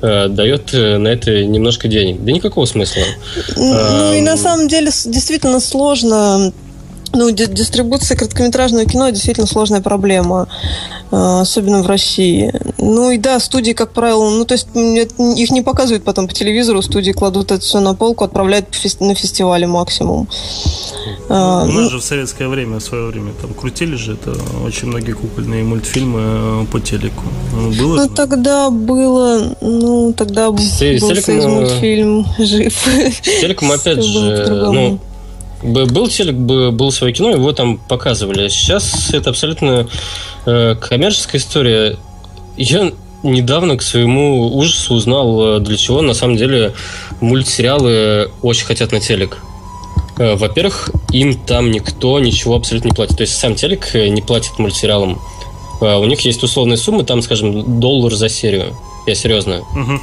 э, 0.00 0.28
дает 0.28 0.72
э, 0.72 0.98
на 0.98 1.08
это 1.08 1.44
немножко 1.44 1.88
денег. 1.88 2.24
Да 2.24 2.32
никакого 2.32 2.64
смысла. 2.66 3.02
Ну 3.56 4.14
и 4.14 4.20
на 4.20 4.36
самом 4.36 4.68
деле 4.68 4.86
действительно 4.86 5.60
сложно 5.60 6.52
ну, 7.14 7.30
дистрибуция 7.30 8.16
короткометражного 8.16 8.86
кино 8.86 9.10
действительно 9.10 9.46
сложная 9.46 9.80
проблема, 9.80 10.48
э, 11.10 11.40
особенно 11.40 11.82
в 11.82 11.86
России. 11.86 12.52
Ну 12.78 13.10
и 13.10 13.18
да, 13.18 13.38
студии, 13.40 13.72
как 13.72 13.92
правило, 13.92 14.30
ну 14.30 14.44
то 14.44 14.54
есть 14.54 14.68
их 14.74 15.50
не 15.50 15.62
показывают 15.62 16.04
потом 16.04 16.28
по 16.28 16.34
телевизору, 16.34 16.82
студии 16.82 17.12
кладут 17.12 17.52
это 17.52 17.60
все 17.60 17.80
на 17.80 17.94
полку, 17.94 18.24
отправляют 18.24 18.66
на 19.00 19.14
фестивале 19.14 19.66
максимум. 19.66 20.28
Ну, 21.28 21.34
у 21.34 21.38
нас 21.38 21.68
ну, 21.68 21.90
же 21.90 21.98
в 21.98 22.04
советское 22.04 22.48
время, 22.48 22.78
в 22.78 22.82
свое 22.82 23.06
время, 23.06 23.32
там 23.40 23.54
крутили 23.54 23.96
же 23.96 24.14
это 24.14 24.36
очень 24.64 24.88
многие 24.88 25.12
кукольные 25.12 25.64
мультфильмы 25.64 26.20
э, 26.62 26.66
по 26.70 26.80
телеку. 26.80 27.24
Ну, 27.52 27.70
было 27.70 27.96
ну, 27.96 28.08
тогда 28.08 28.70
было, 28.70 29.56
ну, 29.60 30.12
тогда 30.12 30.48
с, 30.56 31.00
был 31.00 31.14
союз 31.14 31.44
мультфильм 31.44 32.26
жив. 32.38 32.74
Телеком, 33.22 33.72
опять 33.72 34.02
же, 34.02 34.46
ну, 34.72 35.00
был 35.62 36.08
телек, 36.08 36.34
было 36.34 36.90
свое 36.90 37.12
кино, 37.12 37.30
его 37.30 37.52
там 37.52 37.78
показывали. 37.78 38.48
Сейчас 38.48 39.12
это 39.14 39.30
абсолютно 39.30 39.88
э, 40.46 40.74
коммерческая 40.80 41.40
история. 41.40 41.96
Я 42.56 42.92
недавно 43.22 43.76
к 43.76 43.82
своему 43.82 44.56
ужасу 44.56 44.94
узнал, 44.94 45.56
э, 45.56 45.60
для 45.60 45.76
чего 45.76 46.02
на 46.02 46.14
самом 46.14 46.36
деле 46.36 46.74
мультсериалы 47.20 48.30
очень 48.42 48.66
хотят 48.66 48.92
на 48.92 49.00
телек. 49.00 49.38
Э, 50.18 50.34
во-первых, 50.34 50.90
им 51.12 51.34
там 51.34 51.70
никто 51.70 52.18
ничего 52.18 52.56
абсолютно 52.56 52.88
не 52.88 52.94
платит. 52.94 53.16
То 53.16 53.22
есть 53.22 53.36
сам 53.36 53.54
телек 53.54 53.94
не 53.94 54.22
платит 54.22 54.58
мультсериалам. 54.58 55.20
У 55.80 56.04
них 56.04 56.20
есть 56.20 56.42
условные 56.44 56.76
суммы, 56.76 57.02
там, 57.02 57.22
скажем, 57.22 57.80
доллар 57.80 58.14
за 58.14 58.28
серию. 58.28 58.76
Я 59.06 59.16
серьезно. 59.16 59.62
Угу. 59.74 60.00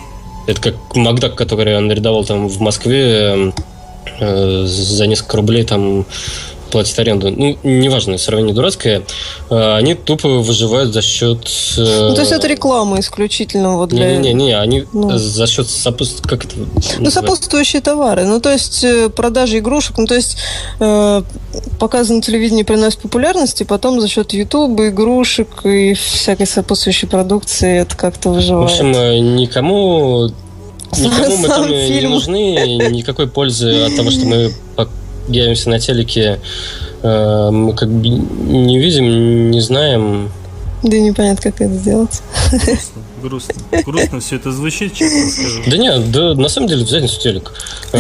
Это 0.48 0.62
как 0.62 0.96
Макдак, 0.96 1.36
который 1.36 1.78
он 1.78 1.90
арендовал 1.90 2.26
там 2.26 2.48
в 2.48 2.60
Москве 2.60 3.04
эм, 3.04 3.54
за 4.20 5.08
несколько 5.08 5.38
рублей 5.38 5.64
там 5.64 6.06
платят 6.70 6.98
аренду. 7.00 7.32
Ну, 7.32 7.58
неважно, 7.64 8.18
сравнение 8.18 8.56
дурацкое. 8.56 9.04
Э, 9.50 9.76
они 9.76 9.96
тупо 9.96 10.28
выживают 10.28 10.94
за 10.94 11.02
счет... 11.02 11.50
Э, 11.78 12.10
ну, 12.10 12.16
то 12.16 12.22
есть 12.22 12.32
это 12.32 12.48
реклама 12.48 13.00
исключительно 13.00 13.78
вот 13.78 13.90
для... 13.90 14.18
Не-не-не, 14.18 14.58
они 14.58 14.86
ну. 14.94 15.18
за 15.18 15.48
счет 15.48 15.68
сопутствующих... 15.68 16.30
Как 16.30 16.46
это 16.46 16.56
Ну, 17.00 17.10
сопутствующие 17.10 17.82
товары. 17.82 18.26
Ну, 18.26 18.40
то 18.40 18.52
есть 18.52 18.86
продажи 19.16 19.60
игрушек, 19.60 19.98
ну, 19.98 20.06
то 20.06 20.16
есть 20.16 20.38
э, 20.80 21.24
показы 21.80 22.14
на 22.14 22.22
телевидении 22.22 22.64
приносят 22.64 23.00
популярности, 23.00 23.64
потом 23.64 24.00
за 24.00 24.08
счет 24.08 24.34
Ютуба, 24.34 24.90
игрушек 24.90 25.66
и 25.66 25.94
всякой 25.94 26.48
сопутствующей 26.48 27.08
продукции 27.08 27.80
это 27.80 27.96
как-то 27.96 28.30
выживает. 28.30 28.70
В 28.70 28.74
общем, 28.74 29.36
никому 29.36 30.30
Никому 30.98 31.38
мы 31.38 31.48
там 31.48 31.70
не 31.70 32.08
нужны, 32.08 32.90
никакой 32.90 33.28
пользы 33.28 33.84
от 33.84 33.96
того, 33.96 34.12
что 34.12 34.26
мы 34.26 34.52
появимся 35.28 35.70
на 35.70 35.80
телеке, 35.80 36.40
э, 37.04 37.50
мы 37.52 37.74
как 37.74 37.90
бы 37.90 38.08
не 38.08 38.80
видим, 38.80 39.52
не 39.52 39.62
знаем. 39.62 40.32
Да 40.82 40.98
непонятно, 40.98 41.52
как 41.52 41.62
это 41.62 41.74
сделать. 41.74 42.22
Грустно. 43.22 43.56
Грустно 43.86 44.20
все 44.20 44.38
это 44.38 44.52
звучит, 44.52 44.94
честно 44.94 45.30
скажу. 45.30 45.62
Да 45.68 45.78
нет, 45.78 46.12
да 46.12 46.34
на 46.36 46.50
самом 46.50 46.68
деле 46.68 46.86
в 46.86 46.90
задницу 46.90 47.20
телек. 47.20 47.54
Э, 47.92 48.00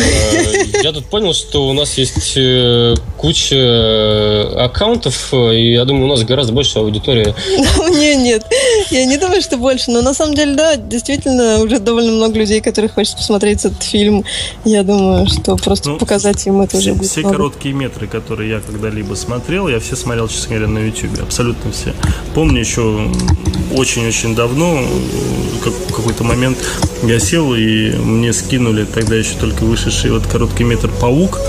я 0.83 0.91
тут 0.91 1.05
понял, 1.05 1.33
что 1.33 1.67
у 1.67 1.73
нас 1.73 1.97
есть 1.97 2.33
э, 2.35 2.95
куча 3.17 3.55
э, 3.55 4.53
аккаунтов, 4.57 5.33
и 5.33 5.73
я 5.73 5.85
думаю, 5.85 6.05
у 6.05 6.09
нас 6.09 6.23
гораздо 6.23 6.53
больше 6.53 6.79
аудитории. 6.79 7.33
Не, 7.99 8.15
нет, 8.15 8.45
я 8.91 9.05
не 9.05 9.17
думаю, 9.17 9.41
что 9.41 9.57
больше, 9.57 9.91
но 9.91 10.01
на 10.01 10.13
самом 10.13 10.35
деле, 10.35 10.55
да, 10.55 10.75
действительно, 10.77 11.61
уже 11.61 11.79
довольно 11.79 12.11
много 12.11 12.39
людей, 12.39 12.61
которых 12.61 12.93
хочет 12.93 13.17
посмотреть 13.17 13.65
этот 13.65 13.83
фильм. 13.83 14.23
Я 14.63 14.83
думаю, 14.83 15.27
что 15.27 15.55
просто 15.57 15.89
ну, 15.89 15.97
показать 15.97 16.45
им 16.47 16.61
это 16.61 16.77
все, 16.77 16.91
уже 16.91 16.93
будет 16.93 17.09
Все 17.09 17.21
много. 17.21 17.35
короткие 17.35 17.73
метры, 17.73 18.07
которые 18.07 18.49
я 18.49 18.59
когда-либо 18.59 19.15
смотрел, 19.15 19.67
я 19.67 19.79
все 19.79 19.95
смотрел, 19.95 20.27
честно 20.27 20.55
говоря, 20.55 20.67
на 20.67 20.79
YouTube, 20.79 21.21
абсолютно 21.21 21.71
все. 21.71 21.93
Помню 22.33 22.59
еще 22.59 23.09
очень-очень 23.75 24.35
давно, 24.35 24.79
как, 25.63 25.73
какой-то 25.95 26.23
момент 26.23 26.57
я 27.03 27.19
сел, 27.19 27.53
и 27.55 27.91
мне 27.91 28.33
скинули 28.33 28.85
тогда 28.85 29.15
еще 29.15 29.35
только 29.39 29.63
вышедший 29.63 30.11
вот 30.11 30.25
короткий 30.27 30.63
метр 30.63 30.89
«Паук», 30.99 31.39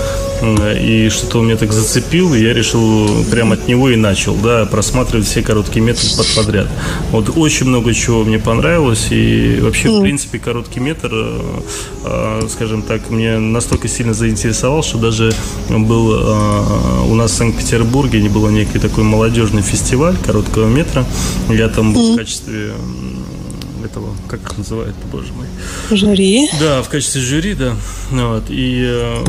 и 0.43 1.09
что-то 1.11 1.39
он 1.39 1.45
меня 1.45 1.57
так 1.57 1.71
зацепил, 1.71 2.33
и 2.33 2.41
я 2.41 2.53
решил 2.53 3.23
прямо 3.29 3.53
от 3.53 3.67
него 3.67 3.89
и 3.89 3.95
начал, 3.95 4.35
да, 4.35 4.65
просматривать 4.65 5.27
все 5.27 5.43
короткие 5.43 5.85
метры 5.85 6.07
под 6.17 6.27
подряд. 6.35 6.67
Вот 7.11 7.37
очень 7.37 7.67
много 7.67 7.93
чего 7.93 8.23
мне 8.23 8.39
понравилось, 8.39 9.07
и 9.11 9.59
вообще, 9.61 9.89
в 9.89 10.01
принципе, 10.01 10.39
короткий 10.39 10.79
метр, 10.79 11.09
э, 11.13 11.41
э, 12.05 12.47
скажем 12.49 12.81
так, 12.81 13.09
мне 13.11 13.37
настолько 13.37 13.87
сильно 13.87 14.13
заинтересовал, 14.13 14.83
что 14.83 14.97
даже 14.97 15.31
был 15.69 16.13
э, 16.13 17.01
у 17.07 17.13
нас 17.13 17.31
в 17.31 17.35
Санкт-Петербурге 17.35 18.21
не 18.21 18.29
было 18.29 18.49
некий 18.49 18.79
такой 18.79 19.03
молодежный 19.03 19.61
фестиваль 19.61 20.15
короткого 20.25 20.67
метра. 20.67 21.05
Я 21.49 21.69
там 21.69 21.93
был 21.93 22.13
в 22.13 22.17
качестве 22.17 22.71
этого, 23.85 24.09
как 24.27 24.41
их 24.41 24.57
называют, 24.57 24.95
боже 25.11 25.31
мой. 25.33 25.47
Жюри. 25.97 26.49
Да, 26.59 26.81
в 26.81 26.89
качестве 26.89 27.21
жюри, 27.21 27.53
да. 27.53 27.73
Вот. 28.11 28.43
И 28.49 28.83
э, 28.85 29.23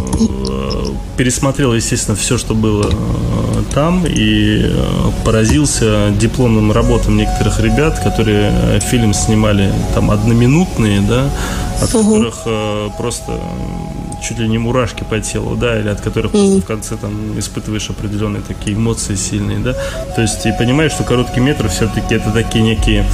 пересмотрел, 1.16 1.74
естественно, 1.74 2.16
все, 2.16 2.38
что 2.38 2.54
было 2.54 2.90
э, 2.90 3.62
там, 3.74 4.04
и 4.06 4.62
э, 4.64 5.10
поразился 5.24 6.10
дипломным 6.18 6.72
работам 6.72 7.16
некоторых 7.16 7.60
ребят, 7.60 7.98
которые 8.00 8.52
э, 8.52 8.80
фильм 8.80 9.14
снимали 9.14 9.72
там 9.94 10.10
одноминутные, 10.10 11.00
да, 11.00 11.30
от 11.80 11.94
угу. 11.94 12.04
которых 12.04 12.42
э, 12.46 12.88
просто 12.98 13.40
чуть 14.22 14.38
ли 14.38 14.48
не 14.48 14.58
мурашки 14.58 15.04
по 15.04 15.20
телу, 15.20 15.56
да, 15.56 15.78
или 15.78 15.88
от 15.88 16.00
которых 16.00 16.32
mm. 16.32 16.60
в 16.60 16.64
конце 16.64 16.96
там 16.96 17.38
испытываешь 17.38 17.90
определенные 17.90 18.42
такие 18.42 18.76
эмоции 18.76 19.16
сильные, 19.16 19.58
да. 19.58 19.74
То 20.14 20.22
есть 20.22 20.46
и 20.46 20.52
понимаешь, 20.52 20.92
что 20.92 21.04
короткий 21.04 21.40
метр 21.40 21.68
все-таки 21.68 22.14
это 22.14 22.30
такие 22.30 22.62
некие 22.62 23.04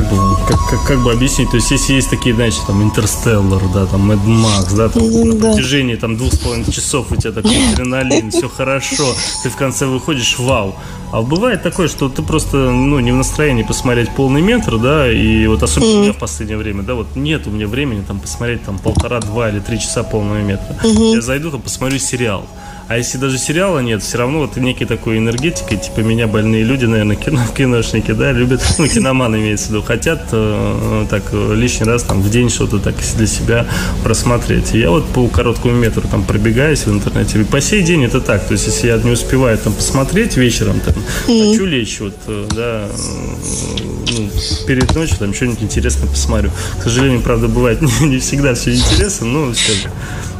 как 0.00 0.10
бы, 0.10 0.36
как, 0.46 0.58
как, 0.70 0.84
как 0.86 1.02
бы 1.02 1.12
объяснить, 1.12 1.50
то 1.50 1.56
есть 1.56 1.70
если 1.70 1.94
есть 1.94 2.10
такие, 2.10 2.34
знаете, 2.34 2.58
там, 2.66 2.82
Интерстеллар, 2.82 3.62
да, 3.74 3.86
там, 3.86 4.10
Mad 4.10 4.24
Max, 4.24 4.76
да, 4.76 4.88
там, 4.88 5.02
mm, 5.02 5.24
на 5.24 5.40
протяжении 5.40 5.96
там 5.96 6.16
двух 6.16 6.32
с 6.32 6.38
половиной 6.38 6.70
часов 6.70 7.10
у 7.10 7.16
тебя 7.16 7.32
такой 7.32 7.56
адреналин, 7.72 8.30
все 8.30 8.48
хорошо, 8.56 9.04
ты 9.42 9.50
в 9.50 9.56
конце 9.56 9.86
выходишь, 9.86 10.38
вау. 10.38 10.76
А 11.10 11.22
бывает 11.22 11.62
такое, 11.62 11.88
что 11.88 12.08
ты 12.08 12.22
просто, 12.22 12.56
ну, 12.56 13.00
не 13.00 13.10
в 13.10 13.16
настроении 13.16 13.64
посмотреть 13.64 14.10
полный 14.10 14.40
метр, 14.42 14.78
да, 14.78 15.10
и 15.10 15.46
вот 15.48 15.62
особенно 15.62 15.88
mm. 15.88 15.98
у 15.98 16.02
меня 16.02 16.12
в 16.12 16.18
последнее 16.18 16.58
время, 16.58 16.82
да, 16.82 16.94
вот 16.94 17.16
нет 17.16 17.46
у 17.46 17.50
меня 17.50 17.66
времени 17.66 18.04
там 18.06 18.20
посмотреть 18.20 18.62
там 18.64 18.78
полтора, 18.78 19.20
два 19.20 19.48
или 19.48 19.58
три 19.58 19.80
часа 19.80 20.04
полного 20.04 20.40
метра. 20.42 20.76
Mm-hmm. 20.84 21.14
Я 21.14 21.20
зайду, 21.22 21.50
там 21.50 21.60
посмотрю 21.60 21.98
сериал. 21.98 22.46
А 22.88 22.96
если 22.96 23.18
даже 23.18 23.36
сериала 23.36 23.80
нет, 23.80 24.02
все 24.02 24.16
равно 24.16 24.38
вот 24.40 24.56
некий 24.56 24.86
такой 24.86 25.18
энергетикой, 25.18 25.76
типа 25.76 26.00
меня 26.00 26.26
больные 26.26 26.64
люди, 26.64 26.86
наверное, 26.86 27.16
кино, 27.16 27.40
киношники, 27.56 28.12
да, 28.12 28.32
любят, 28.32 28.62
ну, 28.78 28.88
киноман 28.88 29.36
имеется 29.36 29.66
в 29.66 29.70
виду, 29.70 29.82
хотят 29.82 30.22
э, 30.32 31.06
так 31.10 31.22
лишний 31.32 31.86
раз 31.86 32.04
там 32.04 32.22
в 32.22 32.30
день 32.30 32.48
что-то 32.48 32.78
так 32.78 32.94
для 33.16 33.26
себя 33.26 33.66
просмотреть. 34.02 34.74
И 34.74 34.78
я 34.78 34.90
вот 34.90 35.06
по 35.08 35.28
короткому 35.28 35.74
метру 35.74 36.08
там 36.08 36.24
пробегаюсь 36.24 36.86
в 36.86 36.90
интернете. 36.90 37.40
И 37.40 37.44
по 37.44 37.60
сей 37.60 37.82
день 37.82 38.04
это 38.04 38.22
так. 38.22 38.46
То 38.46 38.52
есть, 38.52 38.66
если 38.66 38.86
я 38.86 38.96
не 38.96 39.10
успеваю 39.10 39.58
там 39.58 39.74
посмотреть 39.74 40.38
вечером, 40.38 40.80
там, 40.80 40.94
mm-hmm. 40.94 41.50
хочу 41.50 41.66
лечь, 41.66 42.00
вот, 42.00 42.14
э, 42.26 42.46
да, 42.56 42.86
э, 42.86 43.98
ну, 44.16 44.30
перед 44.66 44.94
ночью 44.94 45.18
там 45.18 45.34
что-нибудь 45.34 45.62
интересное 45.62 46.08
посмотрю. 46.08 46.50
К 46.80 46.84
сожалению, 46.84 47.20
правда, 47.20 47.48
бывает 47.48 47.82
не, 47.82 47.90
не 48.08 48.18
всегда 48.18 48.54
все 48.54 48.74
интересно, 48.74 49.26
но 49.26 49.52
все 49.52 49.72
же. 49.72 49.90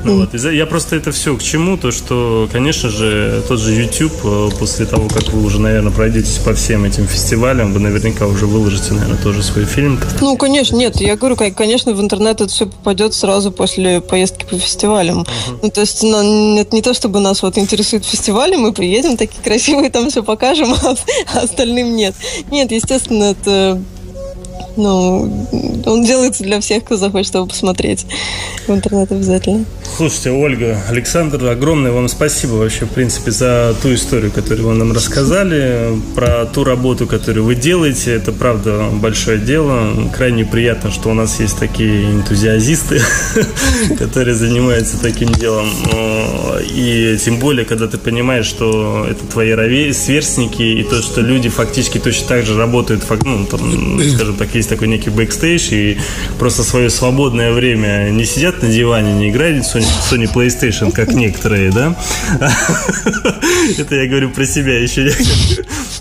Ну, 0.05 0.19
вот. 0.19 0.35
Я 0.35 0.67
просто 0.67 0.97
это 0.97 1.13
все 1.13 1.37
к 1.37 1.43
чему, 1.43 1.77
то 1.77 1.91
что, 1.91 2.49
конечно 2.53 2.89
же, 2.89 3.43
тот 3.49 3.59
же 3.59 3.73
YouTube, 3.73 4.13
э, 4.25 4.51
после 4.59 4.87
того, 4.87 5.09
как 5.09 5.29
вы 5.29 5.45
уже, 5.45 5.61
наверное, 5.61 5.93
пройдетесь 5.93 6.39
по 6.39 6.55
всем 6.55 6.85
этим 6.85 7.07
фестивалям, 7.07 7.73
вы 7.73 7.81
наверняка 7.81 8.27
уже 8.27 8.47
выложите, 8.47 8.93
наверное, 8.95 9.19
тоже 9.19 9.43
свой 9.43 9.65
фильм. 9.65 9.99
Ну, 10.21 10.37
конечно, 10.37 10.77
нет, 10.77 11.01
я 11.01 11.17
говорю, 11.17 11.37
конечно, 11.37 11.93
в 11.93 12.01
интернет 12.01 12.41
это 12.41 12.49
все 12.49 12.67
попадет 12.67 13.15
сразу 13.15 13.51
после 13.51 14.01
поездки 14.01 14.45
по 14.45 14.59
фестивалям. 14.59 15.21
Uh-huh. 15.21 15.59
Ну, 15.63 15.71
то 15.71 15.81
есть, 15.81 16.03
ну, 16.03 16.59
это 16.59 16.75
не 16.75 16.83
то, 16.83 16.95
чтобы 16.95 17.21
нас 17.21 17.43
вот 17.43 17.59
интересует 17.59 18.05
фестивали, 18.05 18.57
мы 18.57 18.73
приедем, 18.73 19.17
такие 19.17 19.43
красивые 19.43 19.91
там 19.91 20.11
все 20.11 20.23
покажем, 20.23 20.73
а, 20.83 20.95
а 21.35 21.41
остальным 21.41 21.97
нет. 21.97 22.15
Нет, 22.51 22.71
естественно, 22.71 23.25
это 23.25 23.81
ну, 24.77 25.47
он 25.87 26.05
делается 26.05 26.45
для 26.45 26.61
всех, 26.61 26.85
кто 26.85 26.97
захочет 26.97 27.35
его 27.35 27.47
посмотреть 27.47 28.07
в 28.67 28.73
интернет 28.73 29.11
обязательно. 29.11 29.65
Слушайте, 29.97 30.31
Ольга, 30.31 30.81
Александр, 30.89 31.45
огромное 31.47 31.91
вам 31.91 32.09
спасибо 32.09 32.53
вообще, 32.53 32.85
в 32.85 32.91
принципе, 32.91 33.31
за 33.31 33.75
ту 33.83 33.93
историю, 33.95 34.31
которую 34.31 34.69
вы 34.69 34.75
нам 34.75 34.93
рассказали, 34.93 35.99
про 36.15 36.47
ту 36.47 36.63
работу, 36.63 37.07
которую 37.07 37.45
вы 37.45 37.55
делаете. 37.55 38.15
Это, 38.15 38.31
правда, 38.33 38.89
большое 38.93 39.39
дело. 39.39 39.93
Крайне 40.17 40.45
приятно, 40.45 40.93
что 40.93 41.11
у 41.11 41.15
нас 41.15 41.41
есть 41.41 41.59
такие 41.59 42.05
энтузиазисты, 42.13 43.01
которые 43.99 44.35
занимаются 44.35 45.01
таким 45.01 45.33
делом. 45.33 45.69
И 46.63 47.19
тем 47.25 47.39
более, 47.39 47.65
когда 47.65 47.89
ты 47.89 47.99
понимаешь, 47.99 48.47
что 48.47 49.07
это 49.11 49.25
твои 49.27 49.93
сверстники, 49.93 50.63
и 50.63 50.83
то, 50.85 51.03
что 51.03 51.21
люди 51.21 51.49
фактически 51.49 51.99
точно 51.99 52.29
так 52.29 52.47
же 52.47 52.57
работают, 52.57 53.03
ну, 53.25 53.47
скажем 54.15 54.37
так, 54.37 54.48
есть 54.55 54.69
такой 54.69 54.89
некий 54.89 55.11
бэкстейдж, 55.11 55.69
и 55.73 55.99
просто 56.39 56.63
свое 56.63 56.91
свободное 56.91 57.53
время 57.53 58.11
не 58.11 58.25
сидят 58.25 58.63
на 58.63 58.69
диване, 58.69 59.15
не 59.15 59.31
играют 59.31 59.65
в 59.65 59.75
Sony, 59.75 59.87
Sony 60.11 60.33
PlayStation, 60.33 60.93
как 60.93 61.13
некоторые, 61.13 61.71
да? 61.71 61.97
Это 63.79 63.95
я 63.95 64.09
говорю 64.09 64.31
про 64.31 64.47
себя 64.47 64.79
еще. 64.79 65.11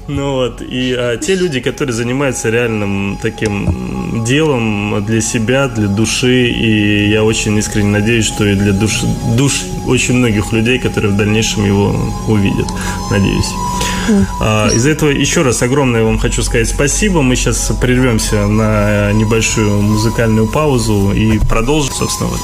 Ну 0.08 0.36
вот, 0.36 0.62
и 0.62 0.96
а, 0.98 1.18
те 1.18 1.36
люди, 1.36 1.60
которые 1.60 1.94
занимаются 1.94 2.50
реальным 2.50 3.20
таким 3.22 4.24
делом 4.24 5.04
для 5.06 5.20
себя, 5.20 5.68
для 5.68 5.88
души, 5.88 6.48
и 6.48 7.10
я 7.10 7.26
очень 7.26 7.58
искренне 7.58 7.90
надеюсь, 7.90 8.26
что 8.26 8.46
и 8.46 8.56
для 8.56 8.72
душ, 8.72 9.02
душ 9.36 9.64
очень 9.86 10.14
многих 10.16 10.54
людей, 10.54 10.80
которые 10.80 11.12
в 11.12 11.18
дальнейшем 11.18 11.66
его 11.66 11.94
увидят. 12.30 12.68
Надеюсь. 13.12 13.52
А, 14.40 14.70
из-за 14.70 14.92
этого 14.92 15.10
еще 15.10 15.42
раз 15.42 15.62
огромное 15.62 16.04
вам 16.04 16.18
хочу 16.18 16.44
сказать 16.44 16.68
спасибо. 16.68 17.22
Мы 17.22 17.36
сейчас 17.36 17.72
прервемся 17.82 18.48
на 18.48 19.12
небольшую 19.12 19.82
музыкальную 19.82 20.48
паузу 20.48 21.12
и 21.14 21.40
продолжим, 21.40 21.94
собственно, 21.94 22.30
вот. 22.30 22.42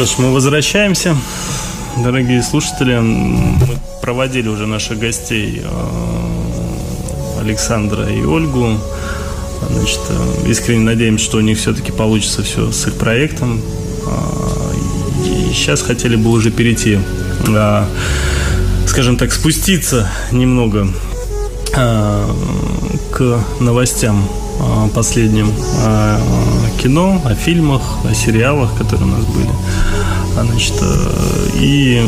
Что 0.00 0.06
ж, 0.06 0.14
мы 0.16 0.32
возвращаемся. 0.32 1.14
Дорогие 2.02 2.42
слушатели, 2.42 2.96
мы 2.96 3.78
проводили 4.00 4.48
уже 4.48 4.66
наших 4.66 4.98
гостей 4.98 5.60
э, 5.62 7.38
Александра 7.38 8.08
и 8.08 8.22
Ольгу. 8.24 8.78
Значит, 9.68 10.00
э, 10.08 10.48
искренне 10.48 10.84
надеемся, 10.84 11.26
что 11.26 11.36
у 11.36 11.40
них 11.42 11.58
все-таки 11.58 11.92
получится 11.92 12.42
все 12.42 12.72
с 12.72 12.86
их 12.86 12.94
проектом. 12.94 13.60
А, 14.06 14.72
и 15.26 15.52
сейчас 15.52 15.82
хотели 15.82 16.16
бы 16.16 16.30
уже 16.30 16.50
перейти, 16.50 16.98
а, 17.48 17.86
скажем 18.86 19.18
так, 19.18 19.32
спуститься 19.32 20.10
немного 20.32 20.88
а, 21.76 22.34
к 23.12 23.38
новостям 23.60 24.26
последним 24.94 25.52
о 25.84 26.18
кино, 26.82 27.20
о 27.24 27.34
фильмах, 27.34 27.82
о 28.04 28.14
сериалах, 28.14 28.74
которые 28.76 29.08
у 29.08 29.12
нас 29.12 29.24
были. 29.26 29.50
Значит, 30.32 30.74
э, 30.80 31.30
и 31.60 32.02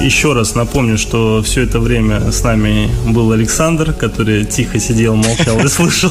еще 0.00 0.32
раз 0.32 0.54
напомню, 0.54 0.98
что 0.98 1.42
все 1.42 1.62
это 1.62 1.80
время 1.80 2.30
с 2.30 2.42
нами 2.42 2.90
был 3.06 3.32
Александр, 3.32 3.92
который 3.92 4.44
тихо 4.44 4.78
сидел, 4.78 5.16
молчал 5.16 5.58
и 5.64 5.68
слышал. 5.68 6.10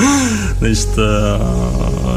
Значит, 0.58 0.88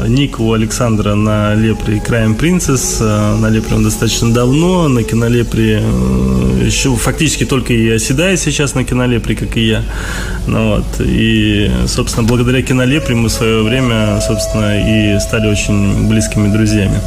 ник 0.06 0.40
у 0.40 0.52
Александра 0.52 1.14
на 1.14 1.54
Лепре 1.54 1.98
Crime 1.98 2.38
Princess. 2.38 2.98
Э, 3.00 3.36
на 3.36 3.48
Лепре 3.48 3.76
он 3.76 3.84
достаточно 3.84 4.32
давно. 4.32 4.88
На 4.88 5.02
Кинолепре 5.02 5.82
еще 6.64 6.94
фактически 6.96 7.44
только 7.44 7.72
и 7.72 7.88
оседает 7.90 8.40
сейчас 8.40 8.74
на 8.74 8.84
Кинолепре, 8.84 9.34
как 9.36 9.56
и 9.56 9.66
я. 9.66 9.82
Ну, 10.46 10.76
вот. 10.76 10.86
И, 11.00 11.70
собственно, 11.86 12.26
благодаря 12.26 12.62
Кинолепре 12.62 13.14
мы 13.14 13.28
в 13.28 13.32
свое 13.32 13.62
время, 13.62 14.20
собственно, 14.20 15.16
и 15.16 15.18
стали 15.20 15.48
очень 15.48 16.08
близкими 16.08 16.52
друзьями. 16.52 17.00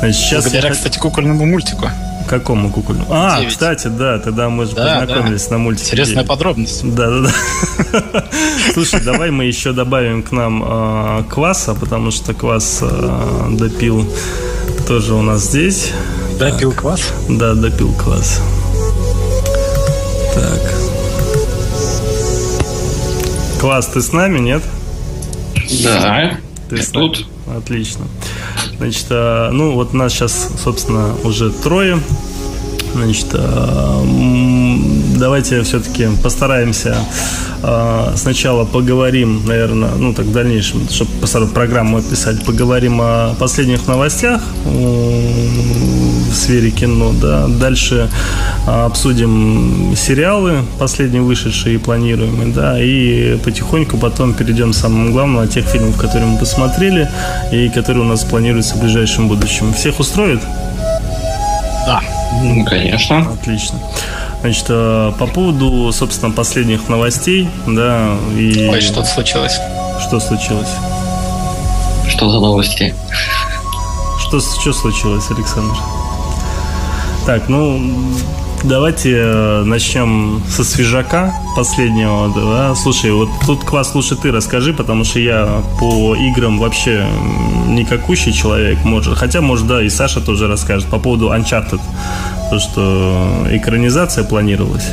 Значит, 0.00 0.16
сейчас 0.16 0.44
благодаря, 0.44 0.68
я... 0.68 0.74
кстати, 0.74 0.98
кукольному 0.98 1.46
мультику. 1.46 1.90
Какому 2.28 2.70
кукольному? 2.70 3.06
А, 3.10 3.38
9. 3.38 3.52
кстати, 3.52 3.88
да, 3.88 4.18
тогда 4.18 4.50
мы 4.50 4.66
же 4.66 4.74
да, 4.74 5.00
познакомились 5.00 5.46
да. 5.46 5.52
на 5.52 5.58
мультике. 5.58 5.86
Интересная 5.92 6.24
9. 6.24 6.28
подробность. 6.28 6.94
Да, 6.94 7.10
да, 7.10 7.30
да. 7.92 8.24
Слушай, 8.74 9.00
давай 9.00 9.30
мы 9.30 9.44
еще 9.44 9.72
добавим 9.72 10.22
к 10.22 10.30
нам 10.30 10.62
э, 10.64 11.22
кваса, 11.30 11.74
потому 11.74 12.10
что 12.10 12.34
квас 12.34 12.80
э, 12.82 13.46
допил 13.52 14.06
тоже 14.86 15.14
у 15.14 15.22
нас 15.22 15.44
здесь. 15.44 15.92
Допил 16.38 16.72
так. 16.72 16.80
квас? 16.80 17.12
Да, 17.30 17.54
допил 17.54 17.94
квас. 17.94 18.42
Так. 20.34 20.74
Класс, 23.60 23.86
ты 23.86 24.02
с 24.02 24.12
нами, 24.12 24.38
нет? 24.38 24.62
Да. 25.82 26.38
Ты 26.68 26.76
я 26.76 26.82
тут. 26.92 27.26
Отлично. 27.56 28.04
Значит, 28.78 29.06
а, 29.10 29.50
ну 29.50 29.74
вот 29.74 29.92
нас 29.92 30.12
сейчас, 30.12 30.50
собственно, 30.62 31.14
уже 31.24 31.50
трое. 31.50 32.00
Значит, 32.94 33.28
а, 33.34 34.04
давайте 35.18 35.62
все-таки 35.62 36.08
постараемся 36.22 36.96
сначала 38.16 38.64
поговорим, 38.64 39.46
наверное, 39.46 39.90
ну 39.96 40.14
так 40.14 40.26
в 40.26 40.32
дальнейшем, 40.32 40.88
чтобы 40.88 41.10
программу 41.48 41.98
описать, 41.98 42.44
поговорим 42.44 43.00
о 43.00 43.34
последних 43.38 43.86
новостях 43.86 44.42
в 44.64 46.34
сфере 46.34 46.70
кино, 46.70 47.12
да. 47.20 47.46
Дальше 47.48 48.08
обсудим 48.66 49.94
сериалы, 49.96 50.62
последние 50.78 51.22
вышедшие 51.22 51.76
и 51.76 51.78
планируемые, 51.78 52.52
да, 52.52 52.82
и 52.82 53.36
потихоньку 53.38 53.96
потом 53.98 54.34
перейдем 54.34 54.72
к 54.72 54.74
самому 54.74 55.12
главному, 55.12 55.40
о 55.40 55.46
тех 55.46 55.66
фильмах, 55.66 55.96
которые 55.96 56.30
мы 56.30 56.38
посмотрели 56.38 57.08
и 57.52 57.68
которые 57.68 58.04
у 58.04 58.08
нас 58.08 58.24
планируются 58.24 58.76
в 58.76 58.80
ближайшем 58.80 59.28
будущем. 59.28 59.72
Всех 59.72 60.00
устроит? 60.00 60.40
Да. 61.86 62.00
Ну, 62.42 62.64
конечно. 62.64 63.26
Отлично. 63.32 63.78
Значит, 64.40 64.66
э, 64.68 65.12
по 65.18 65.26
поводу, 65.26 65.90
собственно, 65.92 66.32
последних 66.32 66.88
новостей, 66.88 67.48
да, 67.66 68.16
и... 68.36 68.68
Ой, 68.68 68.80
что 68.80 69.04
случилось? 69.04 69.58
Что 70.06 70.20
случилось? 70.20 70.70
Что 72.08 72.30
за 72.30 72.40
новости? 72.40 72.94
Что, 74.20 74.40
что 74.40 74.72
случилось, 74.72 75.30
Александр? 75.30 75.76
Так, 77.26 77.48
ну, 77.48 77.80
давайте 78.64 79.14
э, 79.16 79.62
начнем 79.64 80.42
со 80.48 80.64
свежака 80.64 81.34
последнего. 81.56 82.32
Да? 82.34 82.74
Слушай, 82.74 83.12
вот 83.12 83.28
тут 83.44 83.64
класс 83.64 83.94
лучше 83.94 84.16
ты 84.16 84.30
расскажи, 84.30 84.72
потому 84.72 85.04
что 85.04 85.18
я 85.18 85.62
по 85.78 86.14
играм 86.14 86.58
вообще 86.58 87.06
никакущий 87.66 88.32
человек. 88.32 88.78
Может, 88.84 89.16
хотя, 89.16 89.40
может, 89.40 89.66
да, 89.66 89.82
и 89.82 89.88
Саша 89.88 90.20
тоже 90.20 90.46
расскажет 90.46 90.88
по 90.88 90.98
поводу 90.98 91.28
Uncharted. 91.28 91.80
То, 92.50 92.58
что 92.58 93.46
экранизация 93.50 94.24
планировалась. 94.24 94.90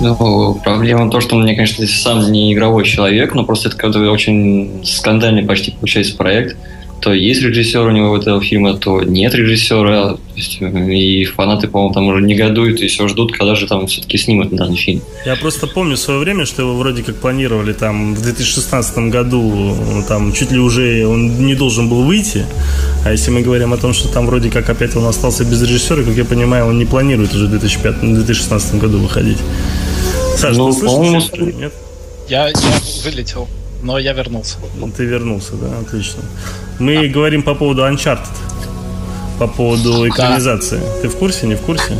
Ну, 0.00 0.58
проблема 0.62 1.06
в 1.06 1.10
том, 1.10 1.20
что 1.20 1.36
мне, 1.36 1.54
конечно, 1.54 1.86
сам 1.86 2.32
не 2.32 2.52
игровой 2.54 2.84
человек, 2.84 3.34
но 3.34 3.44
просто 3.44 3.68
это 3.68 4.10
очень 4.10 4.80
скандальный 4.84 5.42
почти 5.42 5.72
получается 5.72 6.16
проект 6.16 6.56
то 7.00 7.14
есть 7.14 7.42
режиссер 7.42 7.80
у 7.80 7.90
него 7.90 8.16
этого 8.16 8.40
фильма, 8.42 8.74
то 8.74 9.02
нет 9.02 9.34
режиссера. 9.34 10.16
И 10.36 11.24
фанаты, 11.24 11.68
по-моему, 11.68 11.94
там 11.94 12.06
уже 12.08 12.22
негодуют 12.22 12.80
и 12.80 12.86
все 12.88 13.08
ждут, 13.08 13.32
когда 13.32 13.54
же 13.54 13.66
там 13.66 13.86
все-таки 13.86 14.18
снимут 14.18 14.50
данный 14.50 14.76
фильм. 14.76 15.02
Я 15.24 15.36
просто 15.36 15.66
помню 15.66 15.96
в 15.96 15.98
свое 15.98 16.20
время, 16.20 16.44
что 16.46 16.62
его 16.62 16.76
вроде 16.76 17.02
как 17.02 17.16
планировали 17.16 17.72
там 17.72 18.14
в 18.14 18.22
2016 18.22 18.98
году, 19.10 19.76
там 20.08 20.32
чуть 20.32 20.50
ли 20.52 20.58
уже 20.58 21.06
он 21.06 21.46
не 21.46 21.54
должен 21.54 21.88
был 21.88 22.02
выйти. 22.02 22.44
А 23.04 23.12
если 23.12 23.30
мы 23.30 23.40
говорим 23.40 23.72
о 23.72 23.76
том, 23.76 23.94
что 23.94 24.08
там 24.08 24.26
вроде 24.26 24.50
как 24.50 24.68
опять 24.68 24.94
он 24.96 25.06
остался 25.06 25.44
без 25.44 25.62
режиссера, 25.62 26.02
как 26.02 26.14
я 26.14 26.24
понимаю, 26.24 26.66
он 26.66 26.78
не 26.78 26.84
планирует 26.84 27.34
уже 27.34 27.46
в 27.46 27.50
2005, 27.50 28.00
2016 28.00 28.74
году 28.74 28.98
выходить. 28.98 29.38
Саша, 30.36 30.58
ну, 30.58 30.72
ты 30.72 30.78
слышишь? 30.78 31.30
Нет? 31.58 31.72
Я, 32.28 32.48
я 32.48 32.54
вылетел 33.04 33.48
но 33.82 33.98
я 33.98 34.12
вернулся. 34.12 34.56
Ты 34.96 35.04
вернулся, 35.04 35.52
да, 35.54 35.78
отлично. 35.78 36.22
Мы 36.78 37.08
да. 37.08 37.14
говорим 37.14 37.42
по 37.42 37.54
поводу 37.54 37.82
Uncharted, 37.82 38.28
по 39.38 39.46
поводу 39.46 40.08
экранизации. 40.08 40.78
Да. 40.78 41.02
Ты 41.02 41.08
в 41.08 41.16
курсе, 41.16 41.46
не 41.46 41.54
в 41.54 41.60
курсе? 41.60 41.96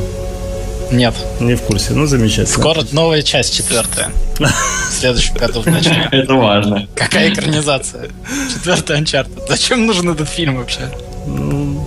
Нет. 0.93 1.15
Не 1.40 1.55
в 1.55 1.62
курсе, 1.62 1.93
ну 1.93 2.07
замечательно. 2.07 2.47
Скоро 2.47 2.85
новая 2.93 3.23
часть, 3.23 3.57
четвертая. 3.57 4.11
В 4.39 4.93
следующем 4.93 5.35
году 5.35 5.61
в 5.61 5.66
начале. 5.66 6.09
Это 6.11 6.35
важно. 6.35 6.89
Какая 6.94 7.32
экранизация? 7.32 8.09
Четвертый 8.52 9.01
Uncharted. 9.01 9.48
Зачем 9.48 9.86
нужен 9.86 10.11
этот 10.11 10.28
фильм 10.28 10.57
вообще? 10.57 10.90
Ну, 11.27 11.86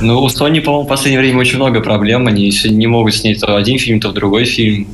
ну, 0.00 0.22
у 0.22 0.26
Sony, 0.26 0.60
по-моему, 0.60 0.84
в 0.84 0.88
последнее 0.88 1.20
время 1.20 1.38
очень 1.38 1.56
много 1.56 1.80
проблем. 1.80 2.26
Они 2.26 2.52
не 2.64 2.86
могут 2.86 3.14
снять 3.14 3.40
то 3.40 3.56
один 3.56 3.78
фильм, 3.78 4.00
то 4.00 4.12
другой 4.12 4.44
фильм. 4.44 4.88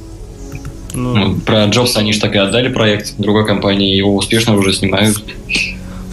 Ну, 0.94 1.14
ну, 1.14 1.40
про 1.40 1.66
Джобса 1.66 2.00
они 2.00 2.12
же 2.12 2.20
так 2.20 2.34
и 2.34 2.38
отдали 2.38 2.68
проект 2.68 3.14
другой 3.18 3.46
компании, 3.46 3.96
его 3.96 4.14
успешно 4.14 4.56
уже 4.56 4.72
снимают. 4.72 5.22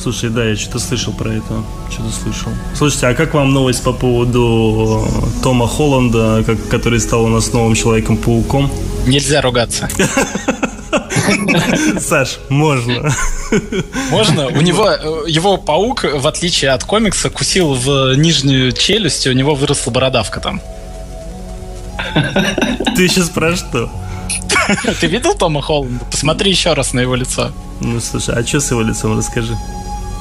Слушай, 0.01 0.29
да, 0.29 0.45
я 0.45 0.55
что-то 0.55 0.79
слышал 0.79 1.11
про 1.11 1.33
это. 1.33 1.63
Что-то 1.91 2.11
слышал. 2.11 2.51
Слушайте, 2.75 3.07
а 3.07 3.13
как 3.13 3.33
вам 3.33 3.51
новость 3.51 3.83
по 3.83 3.93
поводу 3.93 5.05
э, 5.05 5.43
Тома 5.43 5.67
Холланда, 5.67 6.43
как, 6.45 6.67
который 6.69 6.99
стал 6.99 7.25
у 7.25 7.27
нас 7.27 7.51
новым 7.51 7.75
Человеком-пауком? 7.75 8.71
Нельзя 9.07 9.41
ругаться. 9.41 9.89
Саш, 11.99 12.39
можно. 12.49 13.11
Можно? 14.11 14.47
У 14.47 14.61
него, 14.61 14.89
э, 14.89 15.23
его 15.27 15.57
паук, 15.57 16.05
в 16.13 16.27
отличие 16.27 16.71
от 16.71 16.83
комикса, 16.83 17.29
кусил 17.29 17.73
в 17.73 18.15
нижнюю 18.15 18.71
челюсть, 18.71 19.25
и 19.25 19.29
у 19.29 19.33
него 19.33 19.55
выросла 19.55 19.91
бородавка 19.91 20.39
там. 20.39 20.61
Ты 22.95 23.07
сейчас 23.07 23.29
про 23.29 23.55
что? 23.55 23.89
Ты 24.99 25.07
видел 25.07 25.33
Тома 25.33 25.61
Холланда? 25.61 26.05
Посмотри 26.05 26.51
еще 26.51 26.73
раз 26.73 26.93
на 26.93 26.99
его 27.01 27.15
лицо. 27.15 27.51
Ну, 27.79 27.99
слушай, 27.99 28.35
а 28.35 28.45
что 28.45 28.59
с 28.59 28.71
его 28.71 28.81
лицом, 28.81 29.17
расскажи. 29.17 29.55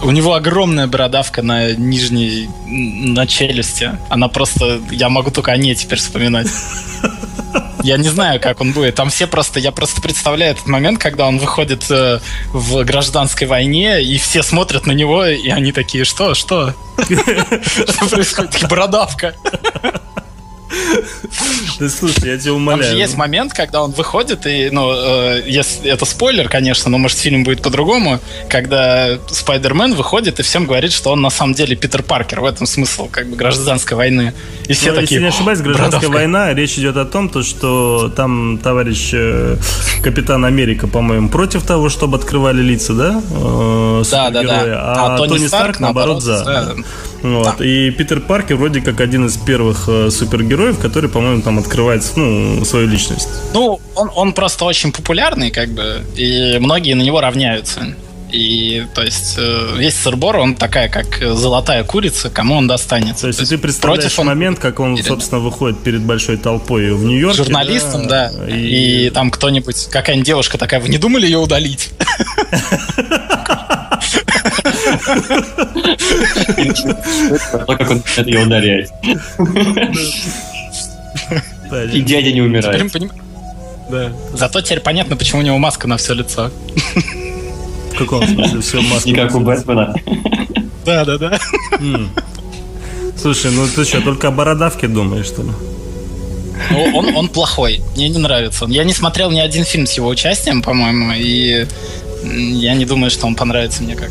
У 0.02 0.10
него 0.10 0.34
огромная 0.34 0.86
бородавка 0.86 1.42
на 1.42 1.72
нижней, 1.72 2.48
на 2.66 3.26
челюсти. 3.26 3.92
Она 4.10 4.28
просто... 4.28 4.80
Я 4.90 5.08
могу 5.08 5.30
только 5.30 5.52
о 5.52 5.56
ней 5.56 5.74
теперь 5.74 5.98
вспоминать. 5.98 6.48
Я 7.82 7.96
не 7.96 8.08
знаю, 8.08 8.40
как 8.40 8.60
он 8.60 8.72
будет. 8.72 8.96
Там 8.96 9.10
все 9.10 9.26
просто... 9.26 9.58
Я 9.58 9.72
просто 9.72 10.02
представляю 10.02 10.52
этот 10.52 10.66
момент, 10.66 10.98
когда 10.98 11.26
он 11.26 11.38
выходит 11.38 11.90
э, 11.90 12.20
в 12.52 12.84
гражданской 12.84 13.46
войне, 13.46 14.02
и 14.02 14.18
все 14.18 14.42
смотрят 14.42 14.86
на 14.86 14.92
него, 14.92 15.24
и 15.24 15.48
они 15.48 15.72
такие, 15.72 16.04
что, 16.04 16.34
что? 16.34 16.74
Что 16.98 18.08
происходит? 18.08 18.68
Бородавка. 18.68 19.34
Да 21.81 21.89
слушай, 21.89 22.31
я 22.31 22.39
тебя 22.39 22.55
умоляю. 22.55 22.82
Там 22.82 22.93
же 22.93 22.98
есть 22.98 23.16
момент, 23.16 23.53
когда 23.53 23.82
он 23.82 23.90
выходит, 23.93 24.47
и, 24.47 24.70
ну, 24.70 24.93
э, 24.93 25.43
если 25.47 25.90
это 25.90 26.05
спойлер, 26.05 26.48
конечно, 26.48 26.90
но 26.90 26.98
может 26.98 27.19
фильм 27.19 27.44
будет 27.44 27.62
по-другому, 27.62 28.20
когда 28.48 29.19
Спайдермен 29.31 29.94
выходит 29.94 30.40
и 30.40 30.43
всем 30.43 30.66
говорит, 30.66 30.93
что 30.93 31.11
он 31.11 31.20
на 31.20 31.31
самом 31.31 31.55
деле 31.55 31.77
Питер 31.77 32.03
Паркер. 32.03 32.40
В 32.40 32.44
этом 32.44 32.66
смысл, 32.66 33.09
как 33.11 33.28
бы, 33.28 33.36
гражданской 33.36 33.97
войны. 33.97 34.32
И 34.69 34.73
все 34.73 34.93
ну, 34.93 35.01
такие. 35.01 35.16
Если 35.16 35.23
не 35.23 35.28
ошибаюсь, 35.28 35.61
гражданская 35.61 36.01
братовка. 36.01 36.16
война, 36.16 36.55
речь 36.55 36.78
идет 36.78 36.97
о 36.97 37.05
том, 37.05 37.28
то, 37.28 37.43
что 37.43 38.09
там 38.09 38.59
товарищ 38.62 39.11
э, 39.12 39.57
Капитан 40.03 40.44
Америка, 40.44 40.86
по-моему, 40.86 41.28
против 41.28 41.65
того, 41.65 41.89
чтобы 41.89 42.16
открывали 42.16 42.62
лица, 42.62 42.94
да? 42.94 43.23
Э, 43.31 44.03
да, 44.11 44.31
да, 44.31 44.43
да. 44.43 44.62
А, 44.78 45.15
а 45.15 45.16
Тони, 45.19 45.28
Тони 45.28 45.47
Старк, 45.47 45.65
Старк, 45.65 45.81
наоборот, 45.81 46.23
за. 46.23 46.44
Да. 46.44 46.74
Вот. 47.35 47.61
И 47.61 47.90
Питер 47.90 48.20
Паркер 48.20 48.57
вроде 48.57 48.81
как 48.81 49.01
один 49.01 49.27
из 49.27 49.36
первых 49.36 49.89
э, 49.89 50.11
супергероев, 50.11 50.78
который, 50.78 51.11
по-моему, 51.11 51.43
там 51.43 51.59
открывает 51.59 52.05
ну, 52.16 52.65
свою 52.65 52.86
личность. 52.86 53.28
Ну, 53.53 53.81
он, 53.94 54.11
он 54.15 54.32
просто 54.32 54.65
очень 54.65 54.93
популярный, 54.93 55.51
как 55.51 55.70
бы, 55.70 56.03
и 56.16 56.59
многие 56.61 56.94
на 56.94 57.03
него 57.03 57.20
равняются. 57.20 57.94
И, 58.32 58.85
то 58.94 59.03
есть, 59.03 59.36
э, 59.39 59.74
весь 59.77 59.94
сырбор, 59.94 60.36
он 60.39 60.57
такая, 60.57 60.89
как 60.89 61.07
золотая 61.36 61.85
курица, 61.85 62.28
кому 62.28 62.57
он 62.57 62.66
достанется. 62.66 63.23
То 63.23 63.28
есть, 63.28 63.39
то 63.39 63.47
ты 63.47 63.57
представляешь 63.57 64.03
против 64.03 64.19
он... 64.19 64.27
момент, 64.27 64.59
как 64.59 64.81
он, 64.81 65.03
собственно, 65.03 65.40
выходит 65.40 65.78
перед 65.78 66.03
большой 66.03 66.36
толпой 66.36 66.93
в 66.93 67.05
Нью-Йорке. 67.05 67.44
Журналистом, 67.44 68.09
да. 68.09 68.32
да. 68.32 68.48
И... 68.48 69.07
и 69.07 69.11
там 69.11 69.31
кто-нибудь, 69.31 69.89
какая-нибудь 69.90 70.27
девушка 70.27 70.59
такая, 70.59 70.81
вы 70.81 70.89
не 70.89 70.98
думали 70.98 71.27
ее 71.27 71.39
удалить? 71.39 71.90
То, 77.66 77.66
как 77.66 77.90
он 77.90 78.02
ее 78.24 78.44
ударять. 78.44 78.90
И 81.93 82.01
дядя 82.02 82.32
не 82.32 82.43
умирает. 82.43 82.93
Да. 83.90 84.12
Зато 84.35 84.60
теперь 84.62 84.81
понятно, 84.81 85.16
почему 85.16 85.40
у 85.40 85.44
него 85.44 85.59
маска 85.59 85.86
на 85.86 85.97
все 85.97 86.14
лицо. 86.14 86.51
В 87.93 87.98
каком 87.98 88.27
смысле 88.27 88.60
все 88.60 88.81
маска? 88.81 89.09
Не 89.09 89.14
как 89.14 89.35
у 89.35 89.40
Бэтмена. 89.40 89.94
Да, 90.85 91.05
да, 91.05 91.18
да. 91.18 91.39
Слушай, 93.16 93.51
ну 93.52 93.66
ты 93.66 93.85
что, 93.85 94.01
только 94.02 94.28
о 94.28 94.31
бородавке 94.31 94.89
думаешь, 94.89 95.27
что 95.27 95.43
ли? 95.43 95.51
Ну, 96.70 96.97
он, 96.97 97.16
он 97.16 97.28
плохой. 97.28 97.82
Мне 97.97 98.09
не 98.09 98.18
нравится. 98.18 98.66
Я 98.68 98.85
не 98.85 98.93
смотрел 98.93 99.31
ни 99.31 99.40
один 99.40 99.64
фильм 99.64 99.86
с 99.86 99.93
его 99.93 100.09
участием, 100.09 100.62
по-моему, 100.62 101.12
и 101.16 101.66
я 102.32 102.74
не 102.74 102.85
думаю, 102.85 103.11
что 103.11 103.27
он 103.27 103.35
понравится 103.35 103.82
мне 103.82 103.94
как 103.94 104.11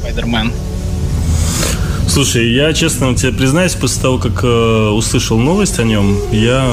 Спайдермен. 0.00 0.52
Слушай, 2.08 2.52
я 2.52 2.72
честно 2.72 3.14
тебе 3.14 3.32
признаюсь, 3.32 3.74
после 3.74 4.02
того, 4.02 4.18
как 4.18 4.42
э, 4.42 4.88
услышал 4.88 5.38
новость 5.38 5.78
о 5.78 5.84
нем, 5.84 6.18
я 6.32 6.68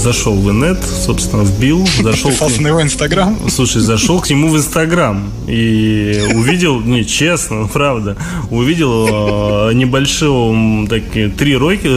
зашел 0.00 0.34
в 0.34 0.50
инет, 0.50 0.78
собственно, 0.82 1.42
вбил, 1.42 1.86
зашел... 2.02 2.30
Подписался 2.30 2.62
на 2.62 2.68
его 2.68 2.82
инстаграм? 2.82 3.38
Слушай, 3.48 3.82
зашел 3.82 4.20
к 4.20 4.28
нему 4.30 4.48
в 4.48 4.56
инстаграм 4.56 5.30
и 5.46 6.32
увидел, 6.34 6.80
не, 6.84 7.04
честно, 7.04 7.68
правда, 7.72 8.16
увидел 8.50 9.68
э, 9.68 9.74
небольшого, 9.74 10.88
такие, 10.88 11.28
три 11.28 11.56
ролика, 11.56 11.88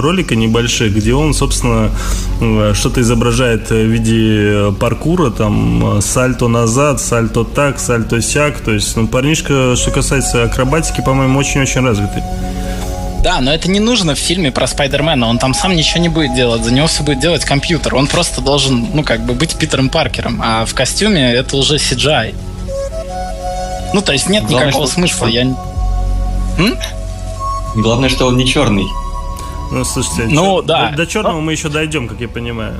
ролика 0.00 0.36
небольших, 0.36 0.94
где 0.94 1.14
он, 1.14 1.34
собственно, 1.34 1.90
э, 2.40 2.72
что-то 2.74 3.00
изображает 3.00 3.70
в 3.70 3.86
виде 3.86 4.72
паркура, 4.78 5.30
там, 5.30 6.00
сальто 6.02 6.48
назад, 6.48 7.00
сальто 7.00 7.44
так, 7.44 7.80
сальто 7.80 8.20
сяк, 8.20 8.60
то 8.60 8.72
есть, 8.72 8.96
ну, 8.96 9.08
парнишка, 9.08 9.74
что 9.76 9.90
касается 9.90 10.44
акробатики, 10.44 11.02
по-моему, 11.04 11.38
очень-очень 11.38 11.80
развитый. 11.80 12.22
Да, 13.26 13.40
но 13.40 13.52
это 13.52 13.68
не 13.68 13.80
нужно 13.80 14.14
в 14.14 14.20
фильме 14.20 14.52
про 14.52 14.68
Спайдермена. 14.68 15.26
Он 15.26 15.38
там 15.40 15.52
сам 15.52 15.74
ничего 15.74 16.00
не 16.00 16.08
будет 16.08 16.32
делать. 16.36 16.62
За 16.62 16.72
него 16.72 16.86
все 16.86 17.02
будет 17.02 17.18
делать 17.18 17.44
компьютер. 17.44 17.96
Он 17.96 18.06
просто 18.06 18.40
должен, 18.40 18.86
ну, 18.94 19.02
как 19.02 19.26
бы 19.26 19.34
быть 19.34 19.56
Питером 19.56 19.88
Паркером. 19.88 20.40
А 20.40 20.64
в 20.64 20.72
костюме 20.74 21.32
это 21.32 21.56
уже 21.56 21.74
CGI. 21.74 22.36
Ну, 23.92 24.00
то 24.00 24.12
есть 24.12 24.28
нет 24.28 24.44
Главное, 24.44 24.68
никакого 24.68 24.86
смысла. 24.86 25.26
Я... 25.26 25.40
М? 25.40 26.78
Главное, 27.74 28.08
что 28.10 28.28
он 28.28 28.36
не 28.36 28.46
черный. 28.46 28.86
Ну, 29.72 29.84
слушайте, 29.84 30.28
ну, 30.32 30.58
чер... 30.58 30.66
да. 30.66 30.90
до, 30.90 30.96
до 30.98 31.06
черного 31.08 31.40
мы 31.40 31.50
еще 31.50 31.68
дойдем, 31.68 32.06
как 32.06 32.20
я 32.20 32.28
понимаю. 32.28 32.76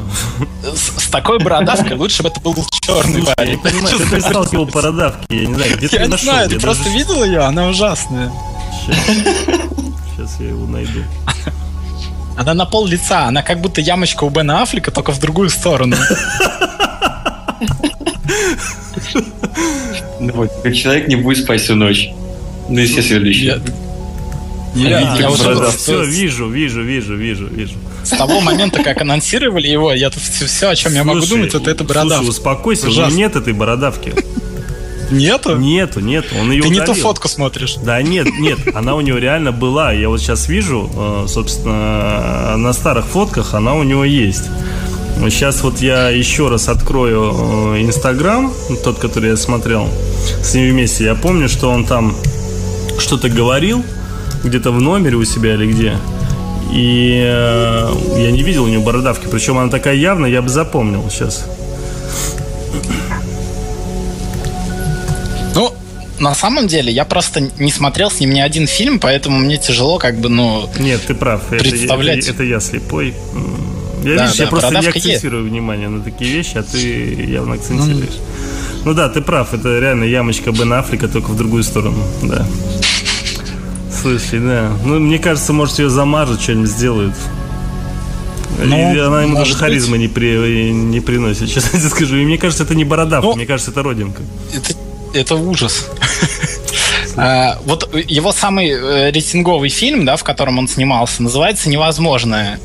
С, 0.62 1.06
с 1.06 1.08
такой 1.08 1.40
бородавкой 1.40 1.96
лучше 1.96 2.22
бы 2.22 2.28
это 2.28 2.38
был 2.40 2.54
черный 2.70 3.14
Слушай, 3.14 3.34
парень. 3.34 3.50
Я 3.50 3.56
не 3.56 3.62
понимаю, 3.62 3.98
ты 3.98 4.06
прислал 4.06 4.44
его 4.44 4.64
бородавки, 4.64 5.26
я 5.28 5.46
не 5.46 5.54
знаю, 5.54 5.76
где 5.76 5.88
я 5.90 6.04
ты 6.04 6.08
нашел? 6.08 6.30
Знаю, 6.30 6.48
ты 6.48 6.60
просто 6.60 6.88
видел 6.90 7.24
ее, 7.24 7.40
она 7.40 7.66
ужасная. 7.66 8.30
Сейчас 10.26 10.40
я 10.40 10.48
его 10.48 10.66
найду. 10.66 11.04
Она 12.36 12.54
на 12.54 12.66
пол 12.66 12.86
лица, 12.86 13.26
она 13.26 13.42
как 13.42 13.60
будто 13.62 13.80
ямочка 13.80 14.24
у 14.24 14.28
Бена 14.28 14.62
Аффлека, 14.62 14.90
только 14.90 15.12
в 15.12 15.18
другую 15.18 15.48
сторону. 15.48 15.96
Ну 20.20 20.32
вот, 20.32 20.50
человек 20.74 21.08
не 21.08 21.16
будет 21.16 21.44
спать 21.44 21.62
всю 21.62 21.76
ночь. 21.76 22.10
Ну 22.68 22.80
и 22.80 22.86
все 22.86 23.00
следующие. 23.02 23.60
Я, 24.74 25.16
я, 25.16 25.30
уже 25.30 25.70
все 25.70 26.04
вижу, 26.04 26.50
вижу, 26.50 26.82
вижу, 26.82 27.16
вижу, 27.16 27.46
вижу. 27.46 27.74
С 28.02 28.10
того 28.10 28.40
момента, 28.40 28.82
как 28.82 29.00
анонсировали 29.00 29.68
его, 29.68 29.92
я 29.94 30.10
тут 30.10 30.22
все, 30.22 30.68
о 30.68 30.76
чем 30.76 30.92
я 30.92 31.04
могу 31.04 31.24
думать, 31.24 31.54
это 31.54 31.70
это 31.70 31.84
бородавка. 31.84 32.24
Слушай, 32.24 32.36
успокойся, 32.36 32.88
у 32.88 32.90
меня 32.90 33.08
нет 33.08 33.36
этой 33.36 33.54
бородавки. 33.54 34.12
Нету? 35.10 35.56
Нету, 35.56 36.00
нету. 36.00 36.34
Он 36.40 36.50
ее 36.50 36.62
Ты 36.62 36.68
удалил. 36.68 36.80
не 36.80 36.86
ту 36.86 36.94
фотку 36.94 37.28
смотришь. 37.28 37.76
Да 37.76 38.02
нет, 38.02 38.26
нет, 38.38 38.58
она 38.74 38.94
у 38.94 39.00
него 39.00 39.18
реально 39.18 39.52
была. 39.52 39.92
Я 39.92 40.08
вот 40.08 40.20
сейчас 40.20 40.48
вижу, 40.48 40.90
э, 40.94 41.24
собственно, 41.28 42.56
на 42.56 42.72
старых 42.72 43.06
фотках 43.06 43.54
она 43.54 43.74
у 43.74 43.82
него 43.82 44.04
есть. 44.04 44.44
Сейчас 45.30 45.62
вот 45.62 45.80
я 45.80 46.10
еще 46.10 46.48
раз 46.48 46.68
открою 46.68 47.74
э, 47.74 47.82
Инстаграм, 47.82 48.52
тот, 48.84 48.98
который 48.98 49.30
я 49.30 49.36
смотрел 49.36 49.88
с 50.42 50.54
ним 50.54 50.70
вместе. 50.72 51.04
Я 51.04 51.14
помню, 51.14 51.48
что 51.48 51.70
он 51.70 51.84
там 51.86 52.14
что-то 52.98 53.28
говорил, 53.28 53.84
где-то 54.44 54.70
в 54.72 54.80
номере 54.80 55.16
у 55.16 55.24
себя 55.24 55.54
или 55.54 55.66
где. 55.72 55.96
И 56.72 57.22
э, 57.24 57.92
я 58.18 58.30
не 58.30 58.42
видел 58.42 58.64
у 58.64 58.68
него 58.68 58.82
бородавки. 58.82 59.26
Причем 59.30 59.58
она 59.58 59.70
такая 59.70 59.94
явная, 59.94 60.30
я 60.30 60.42
бы 60.42 60.48
запомнил 60.48 61.08
сейчас. 61.10 61.46
На 66.18 66.34
самом 66.34 66.66
деле, 66.66 66.92
я 66.92 67.04
просто 67.04 67.40
не 67.58 67.70
смотрел 67.70 68.10
с 68.10 68.20
ним 68.20 68.32
ни 68.32 68.40
один 68.40 68.66
фильм, 68.66 68.98
поэтому 68.98 69.38
мне 69.38 69.56
тяжело 69.56 69.98
как 69.98 70.18
бы, 70.18 70.28
ну... 70.28 70.68
Нет, 70.78 71.02
ты 71.06 71.14
прав. 71.14 71.42
Представлять. 71.46 72.18
Это, 72.18 72.30
это, 72.30 72.42
это 72.42 72.44
я 72.44 72.60
слепой. 72.60 73.14
Я, 74.02 74.16
да, 74.16 74.22
видишь, 74.24 74.36
да, 74.38 74.44
я 74.44 74.50
просто 74.50 74.70
не 74.70 74.86
акцентирую 74.86 75.42
есть. 75.42 75.52
внимание 75.52 75.88
на 75.88 76.02
такие 76.02 76.32
вещи, 76.32 76.56
а 76.56 76.62
ты 76.62 77.24
явно 77.28 77.54
акцентируешь. 77.54 78.14
Mm. 78.14 78.82
Ну 78.84 78.94
да, 78.94 79.08
ты 79.08 79.20
прав, 79.20 79.52
это 79.52 79.80
реально 79.80 80.04
ямочка 80.04 80.52
Бен 80.52 80.72
Африка, 80.72 81.08
только 81.08 81.30
в 81.30 81.36
другую 81.36 81.64
сторону, 81.64 82.04
да. 82.22 82.46
Слушай, 83.90 84.38
да. 84.38 84.70
Ну, 84.84 85.00
мне 85.00 85.18
кажется, 85.18 85.52
может, 85.52 85.80
ее 85.80 85.90
замажут, 85.90 86.40
что-нибудь 86.40 86.70
сделают. 86.70 87.14
Ну, 88.64 88.94
и 88.94 88.98
она 88.98 89.22
ему 89.22 89.36
даже 89.36 89.54
харизмы 89.54 89.98
не, 89.98 90.08
при, 90.08 90.70
не 90.70 91.00
приносит, 91.00 91.50
честно 91.52 91.78
тебе 91.78 91.88
скажу. 91.88 92.16
И 92.16 92.24
мне 92.24 92.38
кажется, 92.38 92.62
это 92.62 92.74
не 92.74 92.84
бородавка, 92.84 93.28
ну, 93.28 93.36
мне 93.36 93.46
кажется, 93.46 93.72
это 93.72 93.82
родинка. 93.82 94.22
Это 94.54 94.72
это 95.16 95.36
ужас. 95.36 95.86
А, 97.18 97.58
вот 97.64 97.94
его 97.94 98.30
самый 98.30 98.68
э, 98.68 99.10
рейтинговый 99.10 99.70
фильм, 99.70 100.04
да, 100.04 100.16
в 100.16 100.24
котором 100.24 100.58
он 100.58 100.68
снимался, 100.68 101.22
называется 101.22 101.70
«Невозможное». 101.70 102.60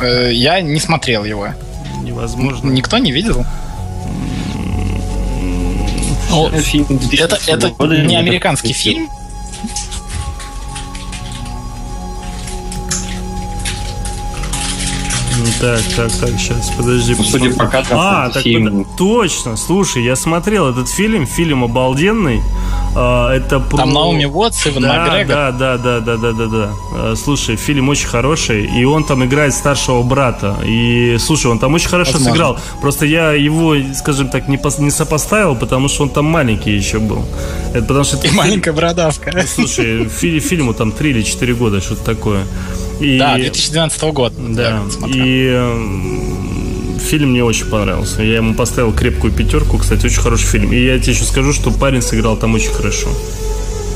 Э, 0.00 0.30
я 0.32 0.60
не 0.62 0.80
смотрел 0.80 1.24
его. 1.24 1.48
Невозможно. 2.02 2.70
Никто 2.70 2.96
не 2.96 3.12
видел? 3.12 3.44
это, 7.18 7.38
это 7.46 7.86
не 7.86 8.16
американский 8.16 8.72
фильм, 8.72 9.08
Так, 15.60 15.80
так, 15.96 16.12
так, 16.12 16.30
сейчас, 16.38 16.70
подожди. 16.76 17.16
Ну, 17.18 17.24
судя 17.24 17.50
по 17.52 17.66
кадрам, 17.66 17.98
а, 18.00 18.30
так, 18.30 18.42
фильм. 18.44 18.84
Под... 18.84 18.96
точно, 18.96 19.56
слушай, 19.56 20.04
я 20.04 20.14
смотрел 20.14 20.68
этот 20.68 20.88
фильм, 20.88 21.26
фильм 21.26 21.64
обалденный. 21.64 22.40
А, 22.94 23.32
это 23.34 23.58
про... 23.58 23.78
Там 23.78 23.92
Науми 23.92 24.24
Уотс, 24.24 24.68
Иван 24.68 24.82
да, 24.82 24.88
Макгрегор. 24.88 25.34
Да, 25.34 25.52
да, 25.52 25.78
да, 25.78 26.00
да, 26.00 26.16
да, 26.16 26.32
да, 26.32 26.46
да. 26.46 26.70
А, 26.94 27.14
слушай, 27.16 27.56
фильм 27.56 27.88
очень 27.88 28.06
хороший, 28.06 28.66
и 28.66 28.84
он 28.84 29.02
там 29.02 29.24
играет 29.24 29.52
старшего 29.52 30.02
брата. 30.02 30.56
И, 30.64 31.16
слушай, 31.18 31.50
он 31.50 31.58
там 31.58 31.74
очень 31.74 31.88
хорошо 31.88 32.12
Возможно. 32.12 32.32
сыграл. 32.32 32.58
Просто 32.80 33.06
я 33.06 33.32
его, 33.32 33.74
скажем 33.94 34.28
так, 34.28 34.46
не, 34.46 34.58
пос... 34.58 34.78
не 34.78 34.92
сопоставил, 34.92 35.56
потому 35.56 35.88
что 35.88 36.04
он 36.04 36.10
там 36.10 36.26
маленький 36.26 36.70
еще 36.70 37.00
был. 37.00 37.24
Это 37.74 37.82
потому 37.82 38.04
что... 38.04 38.16
И 38.24 38.30
маленькая 38.30 38.72
бородавка. 38.72 39.44
Слушай, 39.46 40.08
фи- 40.08 40.38
фильму 40.38 40.72
там 40.72 40.92
3 40.92 41.10
или 41.10 41.22
4 41.22 41.54
года, 41.54 41.80
что-то 41.80 42.04
такое. 42.04 42.44
И, 43.00 43.18
да, 43.18 43.36
2012 43.36 44.02
года. 44.12 44.34
Да, 44.38 44.82
и 45.06 45.50
э, 45.52 46.98
фильм 46.98 47.30
мне 47.30 47.44
очень 47.44 47.66
понравился. 47.66 48.22
Я 48.22 48.36
ему 48.36 48.54
поставил 48.54 48.92
крепкую 48.92 49.32
пятерку, 49.32 49.78
кстати, 49.78 50.06
очень 50.06 50.20
хороший 50.20 50.46
фильм. 50.46 50.72
И 50.72 50.84
я 50.84 50.98
тебе 50.98 51.12
еще 51.12 51.24
скажу, 51.24 51.52
что 51.52 51.70
парень 51.70 52.02
сыграл 52.02 52.36
там 52.36 52.54
очень 52.54 52.70
хорошо. 52.72 53.08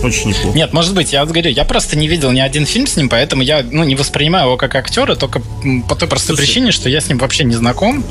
Очень 0.02 0.30
неплохо. 0.30 0.56
Нет, 0.56 0.72
может 0.72 0.94
быть, 0.94 1.12
я 1.12 1.20
вот 1.20 1.32
говорю, 1.32 1.50
я 1.50 1.64
просто 1.64 1.96
не 1.96 2.08
видел 2.08 2.30
ни 2.32 2.40
один 2.40 2.66
фильм 2.66 2.86
с 2.86 2.96
ним, 2.96 3.08
поэтому 3.08 3.42
я 3.42 3.64
ну, 3.68 3.84
не 3.84 3.94
воспринимаю 3.94 4.46
его 4.46 4.56
как 4.56 4.74
актера, 4.74 5.14
только 5.14 5.40
по 5.88 5.94
той 5.94 6.08
простой 6.08 6.36
Слушай, 6.36 6.46
причине, 6.46 6.72
что 6.72 6.88
я 6.88 7.00
с 7.00 7.08
ним 7.08 7.18
вообще 7.18 7.44
не 7.44 7.54
знаком. 7.54 8.04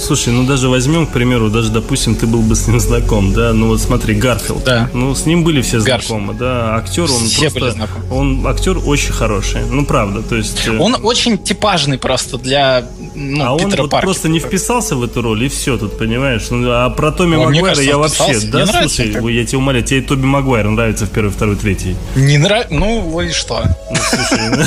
Слушай, 0.00 0.32
ну 0.32 0.44
даже 0.44 0.68
возьмем, 0.68 1.06
к 1.06 1.12
примеру, 1.12 1.50
даже, 1.50 1.70
допустим, 1.70 2.14
ты 2.14 2.26
был 2.26 2.40
бы 2.40 2.54
с 2.56 2.66
ним 2.66 2.80
знаком, 2.80 3.32
да, 3.32 3.52
ну 3.52 3.68
вот 3.68 3.80
смотри, 3.80 4.14
Гарфилд. 4.14 4.64
Да. 4.64 4.90
Ну, 4.92 5.14
с 5.14 5.26
ним 5.26 5.44
были 5.44 5.62
все 5.62 5.80
Гарфилд. 5.80 6.06
знакомы, 6.06 6.34
да, 6.34 6.76
актер, 6.76 7.02
он 7.04 7.26
все 7.26 7.40
просто... 7.42 7.60
были 7.60 7.70
знакомы. 7.70 8.04
Он 8.10 8.46
актер 8.46 8.78
очень 8.84 9.12
хороший, 9.12 9.64
ну 9.66 9.84
правда, 9.84 10.22
то 10.22 10.36
есть... 10.36 10.66
Э, 10.66 10.78
он 10.78 10.96
очень 11.02 11.38
типажный 11.38 11.98
просто 11.98 12.38
для 12.38 12.84
ну, 13.18 13.44
а 13.44 13.52
он 13.52 13.58
Питера 13.58 13.82
вот 13.82 13.90
Паркера. 13.90 14.06
просто 14.06 14.28
не 14.28 14.38
вписался 14.38 14.94
в 14.94 15.02
эту 15.02 15.22
роль, 15.22 15.44
и 15.44 15.48
все 15.48 15.76
тут, 15.76 15.98
понимаешь? 15.98 16.46
Ну, 16.50 16.70
а 16.70 16.88
про 16.90 17.10
Тоби 17.10 17.36
Ой, 17.36 17.46
мне 17.46 17.60
Магуайра 17.60 17.74
кажется, 17.74 17.90
я 17.90 17.96
он 17.96 18.02
вообще... 18.02 18.22
вписался. 18.22 18.50
Да, 18.50 18.66
нравится 18.66 19.02
слушай, 19.02 19.20
ой, 19.20 19.34
я 19.34 19.44
тебя 19.44 19.58
умоляю, 19.58 19.84
тебе 19.84 20.02
Тоби 20.02 20.24
Магуайр 20.24 20.68
нравится 20.68 21.06
в 21.06 21.10
первый, 21.10 21.30
второй, 21.30 21.56
третий. 21.56 21.96
Не 22.14 22.38
нравится. 22.38 22.72
Ну, 22.72 23.20
и 23.20 23.30
что? 23.30 23.62
Ну, 23.90 23.96
слушай, 23.96 24.66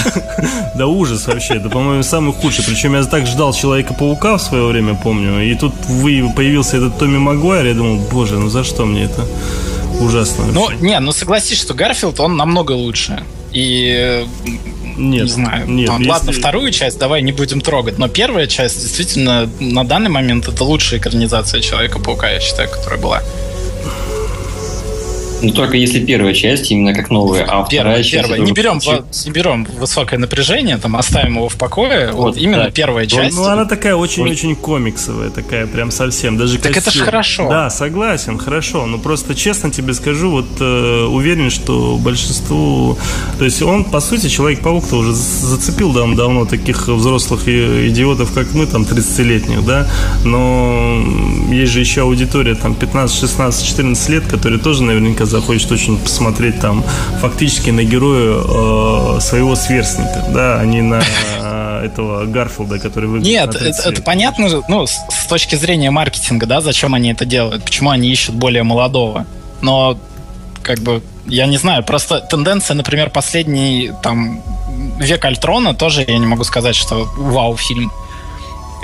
да 0.76 0.88
ужас 0.88 1.28
вообще. 1.28 1.56
Это, 1.56 1.69
по-моему, 1.69 2.03
самый 2.03 2.34
худший. 2.34 2.65
Причем 2.65 2.95
я 2.95 3.03
так 3.03 3.26
ждал 3.26 3.53
Человека-паука 3.53 4.38
в 4.38 4.41
свое 4.41 4.65
время, 4.65 4.95
помню. 4.95 5.41
И 5.41 5.56
тут 5.56 5.73
появился 6.36 6.78
этот 6.78 6.98
Томми 6.98 7.18
Магуайр. 7.18 7.65
Я 7.65 7.73
думал, 7.73 8.02
боже, 8.11 8.38
ну 8.38 8.49
за 8.49 8.64
что 8.64 8.86
мне 8.86 9.03
это? 9.06 9.26
Ужасно. 10.02 10.45
Ну, 10.52 10.69
не, 10.82 10.99
ну 10.99 11.11
согласись, 11.11 11.61
что 11.61 11.73
Гарфилд, 11.73 12.19
он 12.19 12.36
намного 12.36 12.72
лучше. 12.72 13.23
И 13.53 14.26
нет, 14.97 15.23
не 15.23 15.30
знаю. 15.30 15.68
Нет, 15.68 15.88
там, 15.88 15.97
если- 15.99 16.09
Ладно, 16.09 16.31
вторую 16.34 16.72
часть 16.72 16.99
давай 16.99 17.22
не 17.22 17.31
будем 17.31 17.61
трогать, 17.61 17.97
но 17.97 18.07
первая 18.07 18.47
часть 18.47 18.81
действительно 18.81 19.49
на 19.59 19.84
данный 19.84 20.09
момент 20.09 20.47
это 20.47 20.63
лучшая 20.63 20.99
экранизация 20.99 21.61
Человека-паука, 21.61 22.30
я 22.30 22.39
считаю, 22.39 22.69
которая 22.69 22.99
была. 22.99 23.23
Ну, 25.41 25.51
только 25.51 25.77
если 25.77 25.99
первая 26.03 26.34
часть, 26.34 26.72
именно 26.72 26.93
как 26.93 27.09
новая, 27.09 27.43
а 27.43 27.63
вторая 27.63 27.68
Первая, 27.69 27.97
часть... 28.03 28.11
первая. 28.11 28.34
это 28.34 28.38
Не 28.38 28.43
уже 28.43 28.53
берем, 28.53 28.80
чуть- 28.80 28.93
во- 28.93 29.05
не 29.26 29.31
берем 29.31 29.68
высокое 29.80 30.19
напряжение, 30.19 30.77
там 30.77 30.95
оставим 30.95 31.35
его 31.35 31.49
в 31.49 31.55
покое. 31.55 32.11
Вот, 32.11 32.35
Вот, 32.35 32.38
именно 32.38 32.65
да. 32.65 32.69
первая 32.72 33.05
Ну, 33.05 33.09
часть. 33.09 33.35
Ну, 33.35 33.43
она 33.45 33.65
такая 33.65 33.95
очень-очень 33.95 34.55
комиксовая, 34.55 35.30
такая 35.30 35.65
прям 35.68 35.91
совсем. 35.91 36.38
Даже 36.38 36.57
Так 36.57 36.72
это 36.72 36.81
ж 36.81 36.85
костюм. 36.85 37.05
хорошо. 37.05 37.49
Да, 37.49 37.69
согласен, 37.69 38.38
хорошо. 38.38 38.85
Но 38.85 38.97
просто 38.97 39.35
честно 39.35 39.72
тебе 39.72 39.93
скажу, 39.93 40.30
вот 40.31 40.45
э, 40.59 41.03
уверен, 41.05 41.49
что 41.49 41.97
большинству... 42.01 42.97
То 43.39 43.45
есть 43.45 43.61
он, 43.61 43.84
по 43.85 43.99
сути, 43.99 44.27
Человек-паук-то 44.27 44.97
уже 44.97 45.13
зацепил 45.13 45.91
дав- 45.93 46.15
давно 46.15 46.45
таких 46.45 46.88
взрослых 46.88 47.47
и- 47.47 47.89
идиотов, 47.89 48.31
как 48.34 48.53
мы, 48.53 48.65
там, 48.65 48.84
30-летних, 48.84 49.65
да? 49.65 49.88
Но 50.23 51.03
есть 51.51 51.72
же 51.72 51.80
еще 51.80 52.01
аудитория, 52.01 52.55
там, 52.55 52.76
15, 52.76 53.19
16, 53.19 53.68
14 53.68 54.09
лет, 54.09 54.23
которые 54.26 54.59
тоже 54.59 54.84
наверняка 54.84 55.26
захочет 55.31 55.71
очень 55.71 55.97
посмотреть 55.97 56.59
там 56.59 56.83
фактически 57.19 57.71
на 57.71 57.83
героя 57.83 59.17
э, 59.17 59.19
своего 59.21 59.55
сверстника, 59.55 60.25
да, 60.33 60.59
а 60.59 60.65
не 60.65 60.81
на 60.81 61.01
э, 61.39 61.85
этого 61.85 62.25
Гарфилда, 62.25 62.79
который 62.79 63.09
выглядит 63.09 63.31
Нет, 63.31 63.49
это, 63.49 63.59
30 63.59 63.85
это 63.85 64.01
понятно 64.03 64.47
ну, 64.67 64.85
с, 64.85 64.99
с 65.09 65.25
точки 65.27 65.55
зрения 65.55 65.89
маркетинга, 65.89 66.45
да, 66.45 66.61
зачем 66.61 66.93
они 66.93 67.11
это 67.11 67.25
делают, 67.25 67.63
почему 67.63 67.89
они 67.89 68.11
ищут 68.11 68.35
более 68.35 68.63
молодого. 68.63 69.25
Но, 69.61 69.97
как 70.61 70.79
бы, 70.79 71.01
я 71.25 71.45
не 71.47 71.57
знаю, 71.57 71.83
просто 71.83 72.19
тенденция, 72.19 72.75
например, 72.75 73.09
последний, 73.09 73.91
там, 74.03 74.41
век 74.99 75.23
Альтрона 75.25 75.73
тоже, 75.73 76.03
я 76.07 76.17
не 76.17 76.25
могу 76.25 76.43
сказать, 76.43 76.75
что 76.75 77.07
вау 77.17 77.57
фильм. 77.57 77.91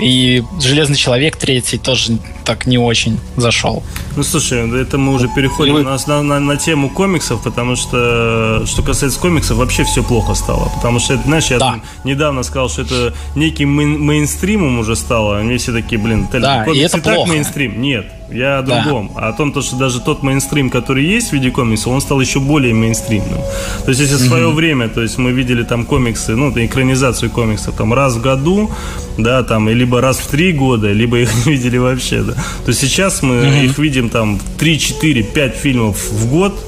И 0.00 0.44
Железный 0.60 0.96
человек 0.96 1.36
третий 1.36 1.76
тоже 1.76 2.18
так 2.48 2.66
не 2.66 2.78
очень 2.78 3.18
зашел. 3.36 3.82
Ну, 4.16 4.22
слушай, 4.22 4.58
это 4.80 4.96
мы 4.98 5.12
уже 5.12 5.28
переходим 5.28 5.76
И 5.78 5.82
на, 5.82 5.96
на, 6.06 6.22
на- 6.22 6.40
на 6.40 6.56
тему 6.56 6.88
комиксов, 6.88 7.42
потому 7.42 7.76
что, 7.76 8.64
что 8.66 8.82
касается 8.82 9.20
комиксов, 9.20 9.58
вообще 9.58 9.84
все 9.84 10.02
плохо 10.02 10.34
стало. 10.34 10.70
Потому 10.76 10.98
что, 10.98 11.14
это, 11.14 11.24
знаешь, 11.24 11.46
я 11.50 11.58
Да. 11.58 11.66
там 11.72 11.82
недавно 12.04 12.42
сказал, 12.42 12.70
что 12.70 12.82
это 12.82 13.12
неким 13.36 13.78
мейн- 13.78 13.98
мейнстримом 13.98 14.78
уже 14.78 14.96
стало. 14.96 15.38
Они 15.38 15.56
все 15.58 15.72
такие, 15.72 16.00
блин, 16.00 16.26
Тель, 16.32 16.40
Да, 16.40 16.62
и 16.62 16.64
комиксы 16.64 16.96
это 16.96 17.00
так 17.04 17.14
плохо. 17.14 17.30
мейнстрим. 17.32 17.80
Нет, 17.82 18.06
я 18.32 18.58
о 18.58 18.62
Да. 18.62 18.82
другом. 18.82 19.10
А 19.14 19.28
о 19.28 19.32
том, 19.32 19.52
то, 19.52 19.60
что 19.62 19.76
даже 19.76 20.00
тот 20.00 20.22
мейнстрим, 20.22 20.70
который 20.70 21.04
есть 21.04 21.30
в 21.30 21.32
виде 21.34 21.50
комиксов, 21.50 21.92
он 21.92 22.00
стал 22.00 22.20
еще 22.20 22.40
более 22.40 22.72
мейнстримным. 22.74 23.40
То 23.84 23.88
есть, 23.90 24.00
если 24.00 24.16
в 24.16 24.20
свое 24.26 24.48
время, 24.50 24.88
то 24.88 25.02
есть 25.02 25.18
мы 25.18 25.32
видели 25.32 25.62
там 25.64 25.84
комиксы, 25.84 26.34
ну, 26.34 26.50
экранизацию 26.50 27.30
комиксов 27.30 27.74
там 27.76 27.92
раз 27.94 28.14
в 28.14 28.22
году, 28.22 28.70
да, 29.18 29.42
там, 29.42 29.68
и 29.68 29.74
либо 29.74 30.00
раз 30.00 30.18
в 30.18 30.26
три 30.28 30.52
года, 30.52 30.92
либо 30.92 31.18
их 31.22 31.46
не 31.46 31.52
видели 31.52 31.78
вообще, 31.78 32.22
да. 32.22 32.34
То 32.66 32.72
сейчас 32.72 33.22
мы 33.22 33.64
их 33.64 33.78
видим 33.78 34.08
там 34.10 34.40
3, 34.58 34.78
4, 34.78 35.22
5 35.22 35.54
фильмов 35.56 35.96
в 36.10 36.30
год, 36.30 36.58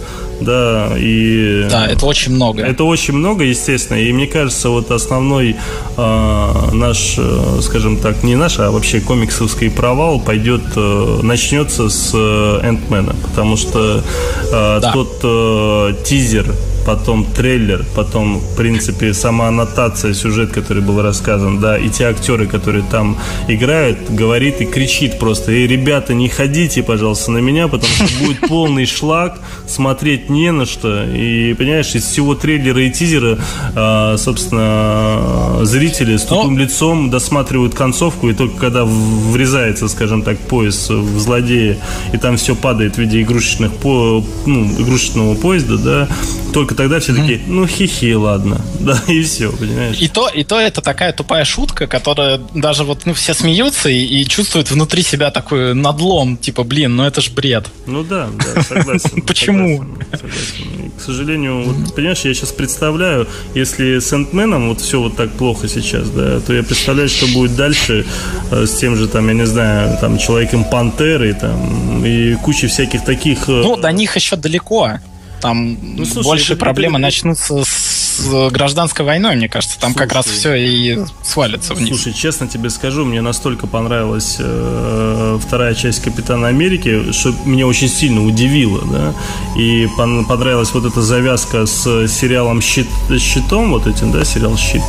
да, 0.41 0.93
и... 0.97 1.67
Да, 1.71 1.87
это 1.87 2.07
очень 2.07 2.33
много. 2.33 2.63
Это 2.63 2.85
очень 2.85 3.13
много, 3.15 3.45
естественно, 3.45 3.99
и 3.99 4.11
мне 4.13 4.27
кажется, 4.27 4.71
вот 4.71 4.91
основной 4.91 5.55
э, 5.97 6.71
наш, 6.73 7.19
скажем 7.61 7.99
так, 7.99 8.23
не 8.23 8.37
наш, 8.37 8.59
а 8.59 8.71
вообще 8.71 9.01
комиксовский 9.01 9.71
провал 9.71 10.19
пойдет, 10.19 10.63
э, 10.77 11.21
начнется 11.23 11.91
с 11.91 12.13
э, 12.15 12.61
Энтмена, 12.65 13.15
потому 13.29 13.57
что 13.59 14.03
э, 14.51 14.79
Да. 14.81 14.93
тот 14.93 15.21
э, 15.23 15.95
тизер, 16.05 16.55
потом 16.85 17.25
трейлер, 17.25 17.85
потом, 17.95 18.39
в 18.39 18.57
принципе, 18.57 19.15
сама 19.15 19.49
аннотация, 19.49 20.15
сюжет, 20.15 20.53
который 20.53 20.83
был 20.83 21.03
рассказан, 21.03 21.61
да, 21.61 21.79
и 21.79 21.89
те 21.89 22.07
актеры, 22.07 22.47
которые 22.47 22.85
там 22.91 23.19
играют, 23.49 24.11
говорит 24.11 24.61
и 24.61 24.67
кричит 24.67 25.19
просто, 25.19 25.53
эй, 25.53 25.67
ребята, 25.67 26.15
не 26.15 26.29
ходите, 26.29 26.83
пожалуйста, 26.83 27.31
на 27.31 27.39
меня, 27.39 27.69
потому 27.69 27.93
что 27.93 28.25
будет 28.25 28.41
полный 28.49 28.87
шлак, 28.87 29.39
смотреть 29.67 30.31
не 30.31 30.53
на 30.53 30.67
что, 30.67 31.05
и, 31.05 31.55
понимаешь, 31.55 31.95
из 31.95 32.05
всего 32.05 32.35
трейлера 32.35 32.83
и 32.83 32.91
тизера, 32.91 33.39
а, 33.75 34.17
собственно, 34.17 35.65
зрители 35.65 36.17
с 36.17 36.23
тупым 36.23 36.59
лицом 36.59 37.11
досматривают 37.11 37.75
концовку, 37.75 38.29
и 38.29 38.35
только 38.35 38.59
когда 38.59 38.85
врезается, 38.85 39.89
скажем 39.89 40.23
так, 40.23 40.39
пояс 40.39 40.89
в 40.89 41.19
злодея, 41.19 41.79
и 42.13 42.17
там 42.17 42.37
все 42.37 42.55
падает 42.55 42.97
в 42.97 42.99
виде 42.99 43.23
игрушечных 43.23 43.73
ну, 43.83 44.67
игрушечного 44.79 45.35
поезда, 45.35 45.79
да, 45.79 46.09
только 46.53 46.70
тогда 46.75 47.01
все 47.01 47.15
такие, 47.15 47.41
ну, 47.47 47.67
хихи, 47.67 48.15
ладно, 48.15 48.61
да, 48.81 49.01
и 49.09 49.23
все, 49.23 49.53
понимаешь? 49.53 49.97
И 50.01 50.09
то, 50.09 50.29
и 50.29 50.45
то 50.45 50.59
это 50.61 50.81
такая 50.81 51.13
тупая 51.13 51.45
шутка, 51.45 51.87
которая 51.87 52.41
даже 52.55 52.85
вот 52.85 53.07
ну, 53.07 53.15
все 53.15 53.35
смеются 53.35 53.89
и, 53.89 53.99
и 54.05 54.25
чувствуют 54.27 54.71
внутри 54.71 55.03
себя 55.03 55.31
такой 55.31 55.75
надлом, 55.75 56.37
типа, 56.37 56.65
блин, 56.65 56.97
ну 56.97 57.05
это 57.05 57.21
ж 57.21 57.31
бред. 57.31 57.67
Ну 57.87 58.03
да, 58.05 58.29
да, 58.55 58.63
согласен. 58.63 59.23
Почему? 59.27 59.85
к 61.01 61.03
сожалению, 61.03 61.63
вот, 61.65 61.95
понимаешь, 61.95 62.21
я 62.25 62.35
сейчас 62.35 62.53
представляю, 62.53 63.27
если 63.55 63.99
с 63.99 64.13
Энтменом 64.13 64.69
вот 64.69 64.81
все 64.81 65.01
вот 65.01 65.17
так 65.17 65.31
плохо 65.31 65.69
сейчас, 65.69 66.11
да, 66.11 66.41
то 66.41 66.53
я 66.53 66.63
представляю, 66.63 67.09
что 67.09 67.27
будет 67.29 67.57
дальше 67.57 68.05
э, 68.51 68.67
с 68.67 68.77
тем 68.77 68.97
же, 68.97 69.09
там, 69.09 69.27
я 69.29 69.35
не 69.35 69.47
знаю, 69.47 69.97
там, 70.01 70.19
Человеком 70.19 70.65
Пантерой, 70.65 71.33
там, 71.33 72.05
и 72.05 72.35
кучей 72.35 72.67
всяких 72.67 73.05
таких... 73.05 73.49
э, 73.49 73.63
Ну, 73.63 73.77
до 73.77 73.91
них 73.93 74.15
еще 74.17 74.37
далеко. 74.37 74.99
Там 75.41 75.79
Ну, 75.97 76.05
слушай, 76.05 76.27
больше 76.27 76.57
проблемы 76.57 76.95
это- 76.99 77.03
начнутся 77.03 77.65
с 77.65 77.90
гражданской 78.51 79.05
войной, 79.05 79.37
мне 79.37 79.49
кажется. 79.49 79.79
Там 79.79 79.95
как 79.95 80.13
раз 80.13 80.27
Слушай. 80.27 80.39
все 80.39 80.55
и 80.55 80.99
свалится 81.23 81.75
вниз. 81.75 81.89
Слушай, 81.89 82.13
честно 82.13 82.49
тебе 82.49 82.71
скажу, 82.71 83.05
мне 83.05 83.21
настолько 83.21 83.67
понравилась 83.67 84.37
э, 84.39 85.39
вторая 85.45 85.75
часть 85.75 86.03
Капитана 86.03 86.49
Америки, 86.49 87.13
что 87.13 87.35
меня 87.45 87.67
очень 87.67 87.89
сильно 87.89 88.25
удивило, 88.25 88.83
да. 88.85 89.15
И 89.57 89.87
пон- 89.99 90.27
понравилась 90.27 90.73
вот 90.73 90.85
эта 90.85 91.03
завязка 91.03 91.67
с 91.67 92.09
сериалом 92.09 92.61
Щит, 92.61 92.87
Щитом, 93.19 93.71
вот 93.71 93.87
этим, 93.87 94.13
да, 94.13 94.25
сериал 94.25 94.57
Щит, 94.57 94.83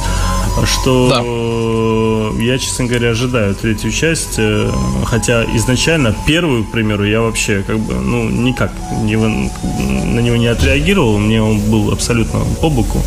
что 0.66 2.32
э, 2.38 2.44
я, 2.44 2.58
честно 2.58 2.86
говоря, 2.86 3.10
ожидаю 3.12 3.56
третью 3.56 3.92
часть, 3.92 4.36
э, 4.38 4.72
хотя 5.06 5.44
изначально 5.56 6.16
первую, 6.26 6.64
к 6.64 6.72
примеру, 6.72 7.06
я 7.06 7.22
вообще 7.22 7.64
как 7.66 7.80
бы, 7.80 7.94
ну, 7.96 8.30
никак 8.30 8.72
не, 9.04 9.16
на 9.16 10.20
него 10.20 10.36
не 10.38 10.48
отреагировал, 10.48 11.18
мне 11.18 11.42
он 11.42 11.60
был 11.60 11.92
абсолютно 11.92 12.40
по 12.62 12.70
боку. 12.70 13.02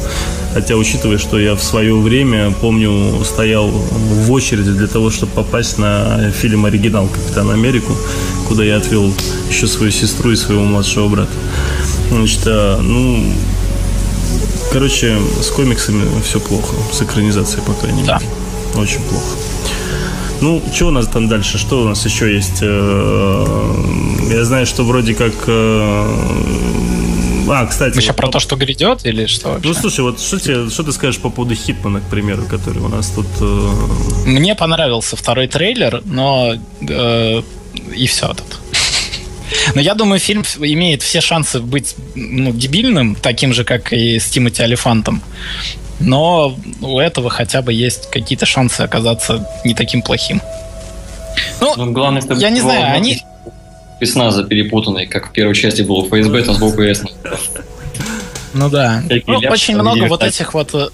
Хотя, 0.55 0.77
учитывая, 0.77 1.19
что 1.19 1.39
я 1.39 1.57
в 1.57 1.63
свое 1.63 1.97
время, 1.97 2.53
помню, 2.53 3.25
стоял 3.25 3.69
в 3.71 4.31
очереди 4.31 4.71
для 4.71 4.87
того, 4.87 5.11
чтобы 5.11 5.33
попасть 5.33 5.79
на 5.79 6.31
фильм 6.31 6.65
оригинал 6.65 7.09
«Капитан 7.09 7.51
Америку», 7.51 7.93
куда 8.47 8.63
я 8.63 8.77
отвел 8.77 9.13
еще 9.51 9.67
свою 9.67 9.91
сестру 9.91 10.31
и 10.31 10.37
своего 10.37 10.63
младшего 10.65 11.09
брата. 11.09 11.33
Значит, 12.11 12.43
а, 12.47 12.81
ну, 12.81 13.25
короче, 14.73 15.19
с 15.41 15.49
комиксами 15.49 16.05
все 16.23 16.39
плохо, 16.39 16.75
с 16.93 17.03
экранизацией, 17.03 17.65
по 17.65 17.73
крайней 17.73 18.03
мере. 18.03 18.19
Да. 18.75 18.81
Очень 18.81 19.03
плохо. 19.03 19.37
Ну, 20.41 20.63
что 20.73 20.89
у 20.89 20.91
нас 20.91 21.07
там 21.07 21.29
дальше? 21.29 21.59
Что 21.59 21.83
у 21.83 21.89
нас 21.89 22.05
еще 22.05 22.33
есть? 22.33 22.59
Э, 22.61 23.75
Я 24.31 24.45
знаю, 24.45 24.67
что 24.67 24.85
вроде 24.85 25.15
как... 25.15 25.33
А, 27.49 27.67
кстати... 27.67 27.95
Мы 27.95 28.01
сейчас 28.01 28.09
вот 28.09 28.17
про 28.17 28.29
то, 28.29 28.41
что 28.41 28.57
грядет, 28.57 29.05
или 29.07 29.27
что 29.27 29.51
вообще? 29.51 29.69
ну, 29.69 29.75
слушай, 29.75 30.01
вот 30.01 30.21
что, 30.21 30.39
тебе, 30.39 30.71
что 30.71 30.83
ты 30.83 30.93
скажешь 30.93 31.21
по 31.21 31.31
поводу 31.31 31.55
Хитмана, 31.55 32.01
к 32.01 32.05
примеру, 32.05 32.45
который 32.45 32.83
у 32.83 32.89
нас 32.89 33.11
тут... 33.11 33.27
э, 33.41 34.27
Мне 34.27 34.55
понравился 34.55 35.17
второй 35.17 35.49
трейлер, 35.49 36.03
но 36.05 36.55
э, 36.81 37.43
и 37.95 38.07
все 38.07 38.29
тут. 38.29 38.61
Но 39.75 39.81
я 39.81 39.95
думаю, 39.95 40.21
фильм 40.21 40.43
имеет 40.59 41.03
все 41.03 41.21
шансы 41.21 41.61
быть 41.61 41.95
ну, 42.15 42.53
дебильным, 42.53 43.15
таким 43.15 43.53
же, 43.53 43.65
как 43.65 43.93
и 43.93 44.19
с 44.19 44.27
Тимоти 44.27 44.63
Алифантом. 44.63 45.23
Но 46.01 46.57
у 46.81 46.99
этого 46.99 47.31
хотя 47.31 47.63
бы 47.63 47.73
есть 47.73 48.11
какие-то 48.11 48.47
шансы 48.47 48.81
оказаться 48.81 49.49
не 49.65 49.75
таким 49.75 50.03
плохим. 50.03 50.41
Ну, 51.61 51.75
Ну, 51.77 51.93
главное, 51.93 52.21
чтобы 52.23 52.41
я 52.41 52.51
не 52.51 52.61
знаю, 52.61 52.95
они... 52.95 53.21
спецназа 54.07 54.45
перепутанный, 54.45 55.07
как 55.07 55.29
в 55.29 55.33
первой 55.33 55.55
части 55.55 55.83
был 55.83 56.07
ФСБ, 56.07 56.43
там 56.43 56.55
сбоку 56.55 56.83
ясно. 56.83 57.11
Ну 58.53 58.71
да. 58.71 59.03
Ну, 59.27 59.39
очень 59.51 59.75
много 59.75 60.07
вот 60.07 60.23
этих 60.23 60.55
вот... 60.55 60.75
э, 60.75 60.89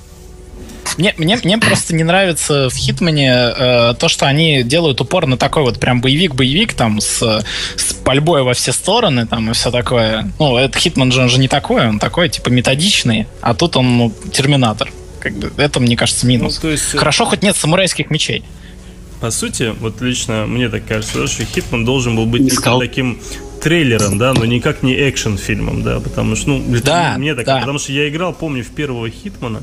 Мне, 0.97 1.15
мне, 1.19 1.39
мне 1.45 1.59
просто 1.59 1.95
не 1.95 2.05
нравится 2.05 2.69
в 2.71 2.75
Хитмане 2.75 3.31
э, 3.31 3.95
то, 3.99 4.09
что 4.09 4.27
они 4.27 4.63
делают 4.63 5.01
упор 5.01 5.27
на 5.27 5.37
такой 5.37 5.63
вот 5.63 5.79
прям 5.79 6.01
боевик-боевик 6.01 6.73
там 6.73 7.01
с, 7.01 7.45
с 7.77 7.93
пальбой 8.05 8.43
во 8.43 8.55
все 8.55 8.73
стороны 8.73 9.27
там 9.27 9.51
и 9.51 9.55
все 9.55 9.71
такое. 9.71 10.33
Ну, 10.39 10.57
это 10.57 10.79
Хитман 10.79 11.13
же, 11.13 11.21
он 11.23 11.29
же 11.29 11.39
не 11.39 11.49
такой, 11.49 11.87
он 11.87 11.99
такой 11.99 12.29
типа 12.29 12.49
методичный, 12.49 13.27
а 13.43 13.55
тут 13.55 13.77
он 13.77 13.99
ну, 13.99 14.13
терминатор. 14.33 14.91
Как 15.21 15.35
бы 15.35 15.53
это, 15.59 15.81
мне 15.81 15.97
кажется, 15.97 16.27
минус. 16.27 16.61
Ну, 16.63 16.71
есть, 16.71 16.95
э, 16.95 16.99
Хорошо, 16.99 17.27
хоть 17.27 17.43
нет 17.43 17.57
самурайских 17.57 18.09
мечей. 18.11 18.43
По 19.21 19.31
сути, 19.31 19.75
вот 19.81 20.01
лично 20.01 20.47
мне 20.47 20.69
так 20.69 20.87
кажется, 20.87 21.27
что 21.27 21.45
Хитман 21.45 21.85
должен 21.85 22.17
был 22.17 22.27
быть 22.27 22.55
таким 22.81 23.19
трейлером, 23.61 24.17
да, 24.19 24.33
но 24.33 24.47
никак 24.47 24.83
не 24.83 24.95
экшен-фильмом, 24.95 25.83
да, 25.83 26.01
потому 26.01 26.35
что, 26.37 26.49
ну, 26.49 26.81
Да, 26.83 27.17
мне 27.19 27.35
так, 27.35 27.45
да. 27.45 27.59
потому 27.61 27.79
что 27.79 27.93
я 27.93 28.09
играл, 28.09 28.33
помню, 28.33 28.65
в 28.65 28.69
первого 28.69 29.11
Хитмана, 29.11 29.63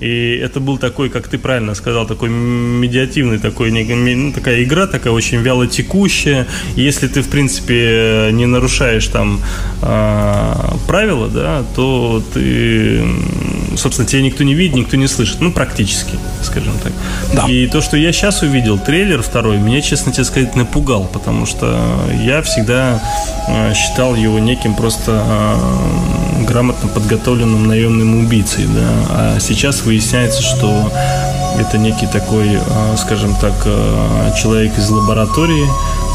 и 0.00 0.40
это 0.42 0.60
был 0.60 0.78
такой, 0.78 1.08
как 1.10 1.28
ты 1.28 1.38
правильно 1.38 1.74
сказал, 1.74 2.06
такой 2.06 2.28
медиативный 2.28 3.38
такой, 3.38 3.70
ну, 3.70 4.32
такая 4.32 4.62
игра, 4.62 4.86
такая 4.86 5.12
очень 5.12 5.38
вяло 5.38 5.66
текущая. 5.66 6.46
Если 6.76 7.08
ты, 7.08 7.22
в 7.22 7.28
принципе, 7.28 8.30
не 8.32 8.46
нарушаешь 8.46 9.06
там 9.08 9.40
а, 9.82 10.76
правила, 10.86 11.28
да, 11.28 11.64
то 11.74 12.22
ты, 12.32 13.04
собственно, 13.76 14.06
тебя 14.06 14.22
никто 14.22 14.44
не 14.44 14.54
видит, 14.54 14.76
никто 14.76 14.96
не 14.96 15.08
слышит, 15.08 15.40
ну, 15.40 15.50
практически, 15.50 16.18
скажем 16.42 16.74
так. 16.82 16.92
Да. 17.34 17.46
И 17.48 17.66
то, 17.66 17.80
что 17.80 17.96
я 17.96 18.12
сейчас 18.12 18.42
увидел, 18.42 18.78
трейлер 18.78 19.22
второй, 19.22 19.58
меня, 19.58 19.80
честно 19.80 20.12
тебе 20.12 20.24
сказать, 20.24 20.54
напугал, 20.54 21.08
потому 21.12 21.44
что 21.46 21.76
я 22.22 22.42
всегда 22.42 23.02
э, 23.48 23.74
считал 23.74 24.14
его 24.14 24.38
неким 24.38 24.74
просто 24.74 25.24
э, 25.26 26.17
грамотно 26.48 26.88
подготовленным 26.88 27.66
наемным 27.68 28.24
убийцей, 28.24 28.66
да, 28.66 28.88
а 29.10 29.36
сейчас 29.38 29.82
выясняется, 29.82 30.42
что 30.42 30.90
это 31.58 31.76
некий 31.76 32.06
такой, 32.06 32.54
э, 32.54 32.96
скажем 32.96 33.34
так, 33.36 33.52
э, 33.66 34.30
человек 34.40 34.78
из 34.78 34.88
лаборатории. 34.88 35.66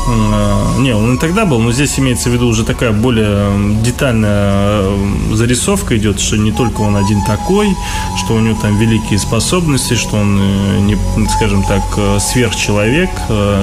Э, 0.08 0.80
Не, 0.80 0.94
он 0.94 1.16
и 1.16 1.20
тогда 1.20 1.46
был, 1.46 1.60
но 1.60 1.72
здесь 1.72 1.98
имеется 2.00 2.30
в 2.30 2.34
виду 2.34 2.48
уже 2.48 2.64
такая 2.64 2.92
более 2.92 3.52
детальная 3.84 4.84
зарисовка 5.32 5.98
идет, 5.98 6.20
что 6.20 6.36
не 6.36 6.52
только 6.52 6.82
он 6.82 6.96
один 6.96 7.24
такой, 7.26 7.76
что 8.18 8.34
у 8.36 8.40
него 8.40 8.58
там 8.62 8.78
великие 8.78 9.20
способности, 9.20 9.96
что 9.96 10.18
он, 10.18 10.40
э, 10.42 10.80
не, 10.80 10.98
скажем 11.30 11.64
так, 11.64 11.84
э, 11.98 12.18
сверхчеловек, 12.20 13.10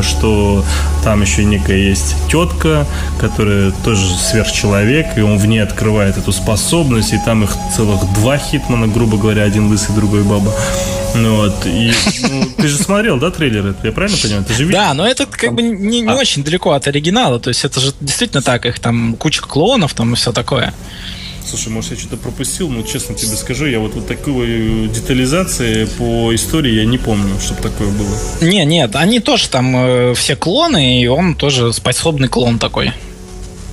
что 0.02 0.64
там 1.04 1.22
еще 1.22 1.44
некая 1.44 1.76
есть 1.76 2.14
тетка, 2.30 2.86
которая 3.18 3.72
тоже 3.84 4.06
сверхчеловек, 4.16 5.18
и 5.18 5.20
он 5.20 5.38
в 5.38 5.46
ней 5.46 5.60
открывает 5.60 6.16
эту 6.16 6.32
способность, 6.32 7.12
и 7.12 7.18
там 7.24 7.44
их 7.44 7.50
целых 7.76 8.00
два 8.14 8.38
хитмана, 8.38 8.86
грубо 8.88 9.16
говоря, 9.16 9.42
один 9.42 9.68
лысый, 9.68 9.94
другой 9.94 10.22
баба. 10.22 10.52
Ну 11.14 11.36
вот, 11.36 11.66
и 11.66 11.92
ну, 12.30 12.44
ты 12.56 12.68
же 12.68 12.78
смотрел, 12.78 13.18
да, 13.18 13.30
трейлер? 13.30 13.74
Я 13.82 13.92
правильно 13.92 14.16
понимаю? 14.22 14.44
Ты 14.44 14.54
же 14.54 14.64
видел? 14.64 14.78
Да, 14.78 14.94
но 14.94 15.06
это 15.06 15.26
как 15.26 15.54
бы 15.54 15.62
не, 15.62 16.00
не 16.02 16.08
А. 16.08 16.14
очень 16.14 16.29
далеко 16.38 16.72
от 16.72 16.86
оригинала. 16.86 17.40
То 17.40 17.48
есть 17.48 17.64
это 17.64 17.80
же 17.80 17.92
действительно 18.00 18.42
так, 18.42 18.66
их 18.66 18.78
там 18.78 19.16
куча 19.16 19.42
клонов 19.42 19.94
там 19.94 20.12
и 20.12 20.16
все 20.16 20.32
такое. 20.32 20.72
Слушай, 21.44 21.70
может, 21.70 21.90
я 21.92 21.96
что-то 21.96 22.16
пропустил, 22.16 22.68
но 22.68 22.82
честно 22.82 23.14
тебе 23.14 23.34
скажу, 23.34 23.66
я 23.66 23.80
вот, 23.80 23.94
вот 23.94 24.06
такой 24.06 24.88
детализации 24.88 25.86
по 25.98 26.32
истории 26.34 26.72
я 26.72 26.84
не 26.84 26.98
помню, 26.98 27.34
чтобы 27.42 27.60
такое 27.62 27.88
было. 27.88 28.16
Не, 28.40 28.64
нет, 28.64 28.94
они 28.94 29.18
тоже 29.20 29.48
там 29.48 29.74
э, 29.74 30.14
все 30.14 30.36
клоны, 30.36 31.02
и 31.02 31.06
он 31.08 31.34
тоже 31.34 31.72
способный 31.72 32.28
клон 32.28 32.58
такой. 32.58 32.92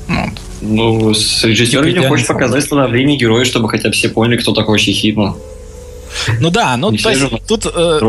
Вот. 0.07 0.31
Ну, 0.61 1.13
с 1.13 1.43
режиссером 1.43 1.85
Типа 1.85 1.99
не 1.99 2.07
хочешь 2.07 2.25
идеальный 2.25 2.27
показать 2.27 2.63
становление 2.63 3.17
героя, 3.17 3.45
чтобы 3.45 3.69
хотя 3.69 3.89
бы 3.89 3.93
все 3.93 4.09
поняли, 4.09 4.37
кто 4.37 4.53
такой 4.53 4.71
вообще 4.71 4.91
Хитман. 4.93 5.35
Ну 6.39 6.49
да, 6.49 6.77
ну 6.77 6.91
то 6.91 7.09
есть 7.11 7.45
тут 7.47 7.65
э. 7.65 7.99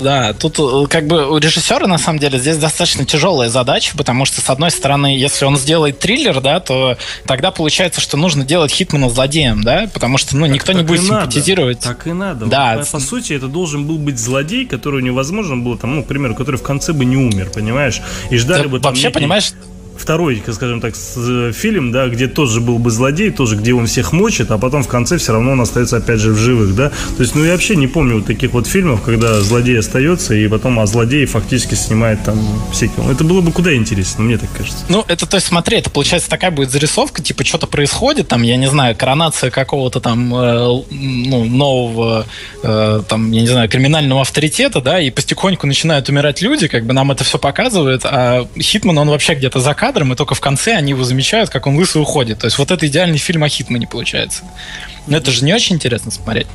Да, 0.00 0.32
тут 0.32 0.58
э, 0.58 0.86
как 0.88 1.06
бы 1.06 1.30
у 1.30 1.38
режиссера 1.38 1.86
на 1.86 1.98
самом 1.98 2.18
деле 2.18 2.38
здесь 2.38 2.56
достаточно 2.56 3.04
тяжелая 3.04 3.48
задача, 3.48 3.96
потому 3.96 4.24
что 4.24 4.40
с 4.40 4.50
одной 4.50 4.70
стороны, 4.70 5.16
если 5.16 5.44
он 5.44 5.56
сделает 5.56 5.98
триллер, 5.98 6.40
да, 6.40 6.60
то 6.60 6.96
тогда 7.26 7.50
получается, 7.50 8.00
что 8.00 8.16
нужно 8.16 8.44
делать 8.44 8.70
Хитмана 8.72 9.08
злодеем, 9.08 9.62
да, 9.62 9.88
потому 9.92 10.18
что 10.18 10.36
ну 10.36 10.46
никто 10.46 10.72
не 10.72 10.78
Так 10.78 10.88
будет 10.88 11.02
и 11.02 11.08
надо. 11.08 11.22
симпатизировать. 11.22 11.78
Так 11.80 12.06
и 12.06 12.12
надо. 12.12 12.46
Да. 12.46 12.76
Вот, 12.78 12.90
по, 12.90 13.00
сути, 13.00 13.32
это 13.34 13.46
должен 13.46 13.86
был 13.86 13.98
быть 13.98 14.18
злодей, 14.18 14.66
которого 14.66 15.00
невозможно 15.00 15.56
было, 15.56 15.78
там, 15.78 15.96
ну, 15.96 16.02
к 16.02 16.06
примеру, 16.06 16.34
который 16.34 16.56
в 16.56 16.62
конце 16.62 16.92
бы 16.92 17.04
не 17.04 17.16
умер, 17.16 17.50
понимаешь? 17.54 18.00
И 18.30 18.36
ждали 18.36 18.64
Да 18.64 18.68
бы 18.68 18.80
там 18.80 18.92
вообще, 18.92 19.06
некий 19.08 19.14
понимаешь, 19.14 19.52
второй, 19.96 20.42
скажем 20.52 20.80
так, 20.80 20.94
э, 21.16 21.52
фильм, 21.54 21.92
да, 21.92 22.08
где 22.08 22.26
тоже 22.26 22.60
был 22.60 22.78
бы 22.78 22.90
злодей, 22.90 23.30
тоже 23.30 23.56
где 23.56 23.74
он 23.74 23.86
всех 23.86 24.12
мочит, 24.12 24.50
а 24.50 24.58
потом 24.58 24.82
в 24.82 24.88
конце 24.88 25.18
все 25.18 25.32
равно 25.32 25.52
он 25.52 25.60
остается 25.60 25.96
опять 25.96 26.20
же 26.20 26.32
в 26.32 26.36
живых, 26.36 26.74
да. 26.74 26.90
То 27.16 27.22
есть, 27.22 27.34
ну, 27.34 27.44
я 27.44 27.52
вообще 27.52 27.76
не 27.76 27.86
помню 27.86 28.16
вот 28.16 28.26
таких 28.26 28.52
вот 28.52 28.66
фильмов, 28.66 29.02
когда 29.02 29.40
злодей 29.40 29.78
остается, 29.78 30.34
и 30.34 30.48
потом, 30.48 30.78
а 30.80 30.86
злодей 30.86 31.26
фактически 31.26 31.74
снимает 31.74 32.22
там 32.24 32.38
сиквел. 32.72 33.10
Это 33.10 33.24
было 33.24 33.40
бы 33.40 33.52
куда 33.52 33.74
интереснее, 33.74 34.26
мне 34.26 34.38
так 34.38 34.50
кажется. 34.56 34.84
Ну, 34.88 35.04
это, 35.08 35.26
то 35.26 35.36
есть, 35.36 35.46
смотри, 35.46 35.78
это 35.78 35.90
получается 35.90 36.28
такая 36.28 36.50
будет 36.50 36.70
зарисовка, 36.70 37.22
типа, 37.22 37.44
что-то 37.44 37.66
происходит, 37.66 38.28
там, 38.28 38.42
я 38.42 38.56
не 38.56 38.68
знаю, 38.68 38.96
коронация 38.96 39.50
какого-то 39.50 40.00
там, 40.00 40.34
э, 40.34 40.82
ну, 40.90 41.44
нового, 41.44 42.26
э, 42.62 43.02
там, 43.08 43.30
я 43.30 43.40
не 43.40 43.48
знаю, 43.48 43.68
криминального 43.68 44.22
авторитета, 44.22 44.80
да, 44.80 45.00
и 45.00 45.10
потихоньку 45.10 45.66
начинают 45.66 46.08
умирать 46.08 46.42
люди, 46.42 46.68
как 46.68 46.84
бы 46.84 46.92
нам 46.92 47.10
это 47.10 47.24
все 47.24 47.38
показывает, 47.38 48.02
а 48.04 48.46
Хитман, 48.58 48.98
он 48.98 49.08
вообще 49.08 49.34
где-то 49.34 49.60
за 49.60 49.74
кадром, 49.84 50.14
и 50.14 50.16
только 50.16 50.34
в 50.34 50.40
конце 50.40 50.76
они 50.76 50.92
его 50.92 51.04
замечают, 51.04 51.50
как 51.50 51.66
он 51.66 51.76
лысый 51.76 52.00
уходит. 52.00 52.38
То 52.38 52.46
есть, 52.46 52.56
вот 52.56 52.70
это 52.70 52.86
идеальный 52.86 53.18
фильм 53.18 53.44
о 53.44 53.50
Хитмане 53.50 53.86
получается. 53.86 54.44
Но 55.06 55.18
это 55.18 55.30
же 55.30 55.44
не 55.44 55.52
очень 55.52 55.76
интересно 55.76 56.10
смотреть. 56.10 56.46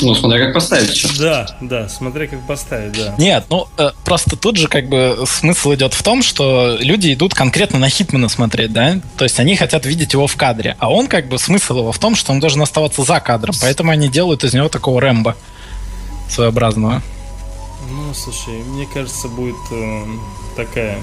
Ну, 0.00 0.14
смотря 0.14 0.44
как 0.44 0.54
поставить 0.54 0.90
все. 0.90 1.08
Да, 1.18 1.56
да, 1.60 1.88
смотря 1.88 2.28
как 2.28 2.46
поставить, 2.46 2.92
да. 2.92 3.16
Нет, 3.18 3.46
ну 3.50 3.66
э, 3.76 3.90
просто 4.04 4.36
тут 4.36 4.56
же 4.56 4.68
как 4.68 4.88
бы 4.88 5.24
смысл 5.26 5.74
идет 5.74 5.94
в 5.94 6.02
том, 6.04 6.22
что 6.22 6.76
люди 6.78 7.12
идут 7.12 7.34
конкретно 7.34 7.80
на 7.80 7.88
Хитмана 7.88 8.28
смотреть, 8.28 8.72
да? 8.72 9.00
То 9.16 9.24
есть 9.24 9.40
они 9.40 9.56
хотят 9.56 9.84
видеть 9.84 10.12
его 10.12 10.28
в 10.28 10.36
кадре. 10.36 10.76
А 10.78 10.92
он 10.92 11.08
как 11.08 11.28
бы 11.28 11.40
смысл 11.40 11.78
его 11.78 11.90
в 11.90 11.98
том, 11.98 12.14
что 12.14 12.30
он 12.30 12.38
должен 12.38 12.62
оставаться 12.62 13.02
за 13.02 13.18
кадром. 13.18 13.56
Поэтому 13.60 13.90
они 13.90 14.08
делают 14.08 14.44
из 14.44 14.54
него 14.54 14.68
такого 14.68 15.00
Рэмбо 15.00 15.34
своеобразного. 16.30 17.02
Ну, 17.90 18.14
слушай, 18.14 18.54
мне 18.68 18.86
кажется, 18.86 19.26
будет 19.26 19.56
э, 19.72 20.04
такая 20.56 20.98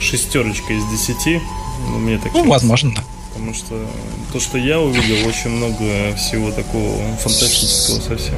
шестерочка 0.00 0.72
из 0.72 0.84
десяти. 0.86 1.40
Ну, 1.88 1.98
мне 1.98 2.16
так 2.16 2.26
Ну, 2.26 2.30
кажется. 2.32 2.50
возможно, 2.50 2.92
да. 2.96 3.04
Потому 3.32 3.54
что 3.54 3.86
то, 4.32 4.40
что 4.40 4.58
я 4.58 4.80
увидел, 4.80 5.26
очень 5.28 5.50
много 5.50 6.14
всего 6.16 6.50
такого 6.50 6.96
фантастического 7.16 8.00
совсем. 8.00 8.34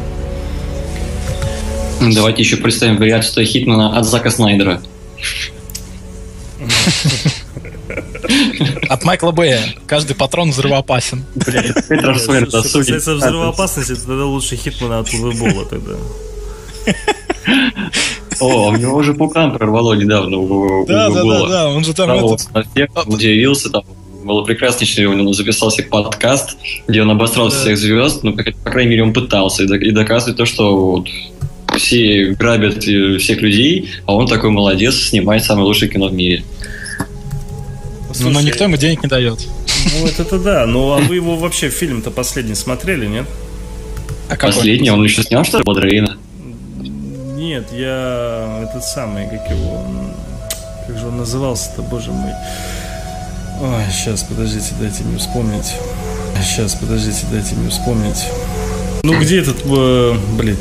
Давайте 2.14 2.42
еще 2.42 2.56
представим 2.56 2.96
вариацию 2.98 3.46
Хитмана 3.46 3.96
от 3.98 4.04
Зака 4.06 4.30
Снайдера. 4.30 4.82
От 8.88 9.04
Майкла 9.04 9.30
Бэя. 9.32 9.60
Каждый 9.86 10.14
патрон 10.14 10.50
взрывоопасен. 10.50 11.24
Блять, 11.34 11.70
опять 11.70 12.00
трансфер 12.00 12.48
Что 12.48 12.62
досуги. 12.62 12.82
касается 12.84 13.14
взрывоопасности, 13.14 13.94
то 13.94 14.06
тогда 14.06 14.24
лучше 14.26 14.56
Хитмана 14.56 14.98
от 15.00 15.12
Лувебола 15.12 15.64
тогда. 15.66 15.94
О, 18.42 18.70
у 18.70 18.76
него 18.76 18.96
уже 18.96 19.14
пукан 19.14 19.52
прорвало 19.52 19.94
недавно 19.94 20.38
у 20.38 20.82
у 20.82 20.84
Гугла. 20.86 21.48
да, 21.48 21.68
он 21.68 21.84
же 21.84 21.94
там 21.94 22.08
Жаловался 22.08 22.48
на 22.52 22.64
всех, 22.64 22.90
удивился, 23.06 23.70
там 23.70 23.84
было 24.24 24.42
прекраснейшее, 24.44 25.08
он 25.08 25.32
записал 25.34 25.70
себе 25.70 25.84
подкаст, 25.84 26.56
где 26.86 27.02
он 27.02 27.10
обосрал 27.10 27.50
всех 27.50 27.76
звезд, 27.76 28.22
ну, 28.22 28.34
по, 28.34 28.70
крайней 28.70 28.90
мере, 28.90 29.02
он 29.02 29.12
пытался, 29.12 29.64
и, 29.64 29.66
док- 29.66 29.82
и 29.82 29.90
доказывает 29.90 30.36
то, 30.36 30.46
что 30.46 30.76
вот 30.92 31.08
все 31.76 32.26
грабят 32.38 32.86
э, 32.86 33.18
всех 33.18 33.40
людей, 33.40 33.90
а 34.06 34.14
он 34.14 34.26
такой 34.28 34.50
молодец, 34.50 34.94
снимает 34.96 35.44
самое 35.44 35.66
лучшее 35.66 35.90
кино 35.90 36.08
в 36.08 36.12
мире. 36.12 36.44
Ну, 38.20 38.30
но 38.30 38.40
никто 38.40 38.64
ему 38.64 38.76
денег 38.76 39.02
не 39.02 39.08
дает. 39.08 39.46
Ну, 39.98 40.06
это-то 40.06 40.38
да. 40.38 40.66
Ну, 40.66 40.92
а 40.92 40.98
вы 40.98 41.16
его 41.16 41.36
вообще 41.36 41.70
фильм-то 41.70 42.10
последний 42.10 42.54
смотрели, 42.54 43.06
нет? 43.06 43.26
А? 44.28 44.36
Последний, 44.36 44.90
он 44.90 45.02
еще 45.02 45.22
снял, 45.22 45.44
что 45.44 45.58
ли, 45.58 45.64
Бодрейна? 45.64 46.18
Нет, 47.52 47.70
я 47.70 48.60
этот 48.62 48.82
самый, 48.82 49.28
как 49.28 49.50
его, 49.50 49.84
как 50.86 50.96
же 50.96 51.08
он 51.08 51.18
назывался-то, 51.18 51.82
боже 51.82 52.10
мой. 52.10 52.32
Ой, 53.60 53.82
сейчас, 53.92 54.22
подождите, 54.22 54.72
дайте 54.80 55.02
мне 55.02 55.18
вспомнить. 55.18 55.74
Сейчас, 56.42 56.74
подождите, 56.76 57.26
дайте 57.30 57.54
мне 57.56 57.68
вспомнить. 57.68 58.24
Ну, 59.02 59.20
где 59.20 59.40
этот, 59.40 59.58
э, 59.66 60.14
блин, 60.38 60.56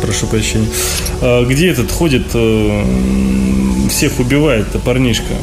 прошу 0.00 0.28
прощения, 0.28 0.68
А, 1.20 1.44
где 1.44 1.68
этот 1.72 1.90
ходит, 1.90 2.26
э, 2.34 2.84
всех 3.90 4.20
убивает-то 4.20 4.78
парнишка? 4.78 5.34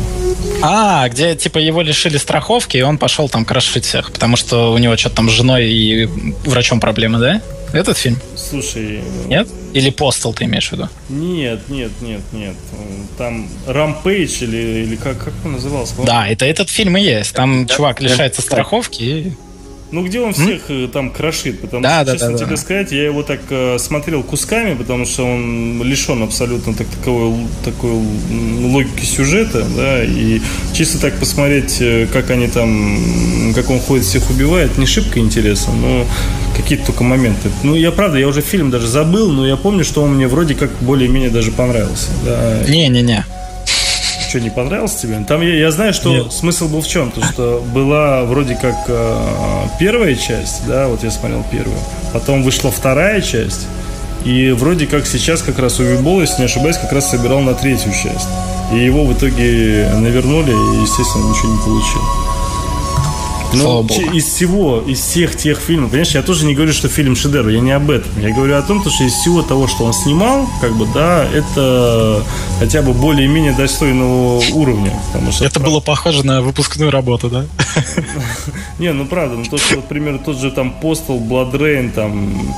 А, 0.62 1.10
где 1.10 1.36
типа 1.36 1.58
его 1.58 1.82
лишили 1.82 2.16
страховки, 2.16 2.78
и 2.78 2.82
он 2.82 2.98
пошел 2.98 3.28
там 3.28 3.44
крошить 3.44 3.84
всех, 3.84 4.14
потому 4.14 4.38
что 4.38 4.72
у 4.72 4.78
него 4.78 4.96
что-то 4.96 5.18
там 5.18 5.30
с 5.30 5.34
женой 5.34 5.70
и 5.70 6.06
врачом 6.46 6.80
проблемы, 6.80 7.20
да? 7.20 7.42
Этот 7.74 7.98
фильм? 7.98 8.20
Слушай, 8.36 9.02
Нет? 9.26 9.48
Или 9.74 9.90
Постел 9.90 10.32
ты 10.34 10.46
имеешь 10.46 10.70
в 10.70 10.74
виду? 10.74 10.90
нет, 11.10 11.68
нет, 11.70 11.92
нет, 12.02 12.22
нет. 12.32 12.56
Там 13.18 13.50
Рампейдж 13.68 14.44
или, 14.44 14.84
или 14.84 14.96
как, 14.96 15.18
как 15.18 15.34
он 15.44 15.54
назывался? 15.54 15.96
Да, 16.06 16.28
это 16.28 16.46
этот 16.46 16.70
фильм 16.70 16.96
и 16.98 17.02
есть. 17.02 17.34
Там 17.34 17.68
чувак 17.68 18.00
лишается 18.00 18.42
страховки 18.42 19.02
и... 19.04 19.34
Ну, 19.94 20.04
где 20.04 20.22
он 20.22 20.34
всех 20.34 20.64
э, 20.70 20.88
там 20.92 21.12
крошит, 21.12 21.62
потому 21.62 21.84
Да, 21.84 21.98
что, 21.98 22.06
да, 22.06 22.12
честно 22.14 22.32
да, 22.32 22.38
тебе 22.40 22.50
да. 22.50 22.58
сказать, 22.58 22.92
я 22.92 23.04
его 23.04 23.22
так 23.22 23.42
э, 23.52 23.78
смотрел 23.78 24.24
кусками, 24.24 24.74
потому 24.74 25.06
что 25.06 25.24
он 25.24 25.84
лишен 25.84 26.24
абсолютно 26.24 26.74
так, 26.74 26.88
таковой, 26.88 27.46
такой 27.64 27.92
м, 27.92 28.66
логики 28.74 29.06
сюжета, 29.06 29.64
да, 29.78 30.04
и 30.04 30.42
чисто 30.74 31.00
так 31.00 31.14
посмотреть, 31.20 31.78
э, 31.80 32.08
как 32.12 32.32
они 32.32 32.48
там, 32.48 32.70
м, 33.50 33.54
как 33.54 33.70
он 33.70 33.80
ходит, 33.80 34.06
всех 34.06 34.28
убивает, 34.32 34.80
не 34.80 34.88
шибко 34.88 35.20
интересно, 35.20 35.74
но 35.74 36.06
какие-то 36.58 36.88
только 36.88 37.04
моменты. 37.04 37.52
Ну, 37.62 37.76
я 37.76 37.92
правда, 37.92 38.18
я 38.18 38.28
уже 38.28 38.42
фильм 38.42 38.72
даже 38.72 38.88
забыл, 38.88 39.32
но 39.32 39.46
я 39.46 39.58
помню, 39.58 39.84
что 39.84 40.02
он 40.02 40.16
мне 40.16 40.28
вроде 40.28 40.56
как 40.56 40.72
более-менее 40.82 41.30
даже 41.30 41.52
понравился, 41.52 42.10
да, 42.26 42.64
Не-не-не. 42.68 43.24
Что, 44.34 44.40
не 44.40 44.50
понравился 44.50 45.00
тебе? 45.00 45.24
Там 45.28 45.42
я, 45.42 45.54
я 45.54 45.70
знаю, 45.70 45.94
что 45.94 46.10
Нет. 46.10 46.34
смысл 46.34 46.68
был 46.68 46.82
в 46.82 46.88
чем? 46.88 47.12
То, 47.12 47.24
что 47.24 47.64
была 47.72 48.24
вроде 48.24 48.56
как 48.56 48.76
э, 48.88 49.66
первая 49.80 50.16
часть, 50.16 50.66
да, 50.66 50.88
вот 50.88 51.04
я 51.04 51.12
смотрел 51.12 51.46
первую, 51.52 51.78
потом 52.14 52.42
вышла 52.42 52.72
вторая 52.72 53.22
часть, 53.22 53.68
и 54.26 54.50
вроде 54.52 54.88
как 54.88 55.06
сейчас 55.06 55.44
как 55.44 55.60
раз 55.60 55.80
Увибол, 55.80 56.22
если 56.22 56.40
не 56.40 56.46
ошибаюсь, 56.46 56.78
как 56.78 56.92
раз 56.94 57.12
собирал 57.12 57.42
на 57.42 57.54
третью 57.54 57.92
часть. 57.92 58.30
И 58.74 58.78
его 58.78 59.06
в 59.06 59.14
итоге 59.14 59.88
навернули, 60.00 60.50
и, 60.50 60.82
естественно, 60.82 61.30
ничего 61.30 61.52
не 61.54 61.60
получил. 61.60 62.02
Ну, 63.54 63.86
из 64.14 64.26
всего, 64.26 64.82
из 64.82 65.00
всех 65.00 65.36
тех 65.36 65.60
фильмов, 65.60 65.92
понимаешь, 65.92 66.12
я 66.12 66.22
тоже 66.22 66.46
не 66.46 66.56
говорю, 66.56 66.74
что 66.74 66.88
фильм 66.88 67.16
шедевр, 67.16 67.50
я 67.50 67.60
не 67.60 67.72
об 67.72 67.90
этом. 67.90 68.12
Я 68.22 68.34
говорю 68.34 68.56
о 68.56 68.62
том, 68.62 68.82
то, 68.82 68.90
что 68.90 69.04
из 69.04 69.14
всего 69.14 69.42
того, 69.42 69.68
что 69.68 69.86
он 69.86 69.94
снимал, 69.94 70.48
как 70.62 70.76
бы, 70.76 70.88
да, 70.94 71.26
это 71.26 72.24
хотя 72.60 72.82
бы 72.82 72.94
более-менее 72.94 73.54
достойного 73.54 74.42
уровня. 74.54 74.94
Потому 75.12 75.32
что 75.32 75.46
Это 75.46 75.60
было 75.60 75.80
похоже 75.80 76.26
на 76.26 76.42
выпускную 76.42 76.92
работу, 76.92 77.30
да? 77.30 77.46
Не, 78.80 78.94
ну 78.94 79.06
правда, 79.06 79.36
ну 79.36 79.46
то, 79.46 79.58
что, 79.58 79.76
например, 79.76 80.20
тот 80.24 80.38
же 80.40 80.52
там 80.52 80.76
Postal, 80.82 81.20
Blood 81.26 81.54
Rain, 81.54 81.92
там 81.92 82.56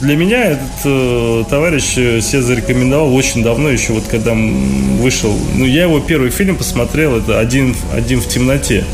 для 0.00 0.16
меня 0.16 0.44
этот 0.44 0.84
э, 0.84 1.44
товарищ 1.48 1.94
э, 1.96 2.20
себя 2.20 2.42
зарекомендовал 2.42 3.14
очень 3.14 3.42
давно, 3.42 3.70
еще 3.70 3.92
вот 3.92 4.04
когда 4.04 4.32
вышел. 4.32 5.34
Ну, 5.54 5.64
я 5.64 5.84
его 5.84 6.00
первый 6.00 6.30
фильм 6.30 6.56
посмотрел, 6.56 7.16
это 7.16 7.40
один, 7.40 7.74
один 7.92 8.20
в 8.20 8.28
темноте. 8.28 8.84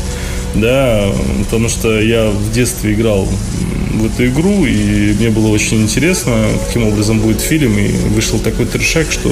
Да, 0.55 1.09
потому 1.45 1.69
что 1.69 1.99
я 1.99 2.29
в 2.29 2.51
детстве 2.51 2.93
играл 2.93 3.25
в 3.25 4.05
эту 4.05 4.27
игру, 4.27 4.65
и 4.65 5.13
мне 5.13 5.29
было 5.29 5.47
очень 5.47 5.81
интересно, 5.83 6.47
каким 6.67 6.87
образом 6.87 7.19
будет 7.19 7.39
фильм, 7.39 7.77
и 7.77 7.91
вышел 8.09 8.39
такой 8.39 8.65
трешак, 8.65 9.11
что 9.11 9.29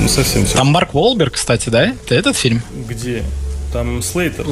ну, 0.00 0.08
совсем 0.08 0.44
все. 0.46 0.56
Там 0.56 0.68
Марк 0.68 0.94
Уолберг, 0.94 1.34
кстати, 1.34 1.68
да? 1.68 1.88
Это 1.88 2.14
этот 2.14 2.36
фильм? 2.36 2.62
Где? 2.88 3.22
Там 3.72 4.02
Слейтер. 4.02 4.46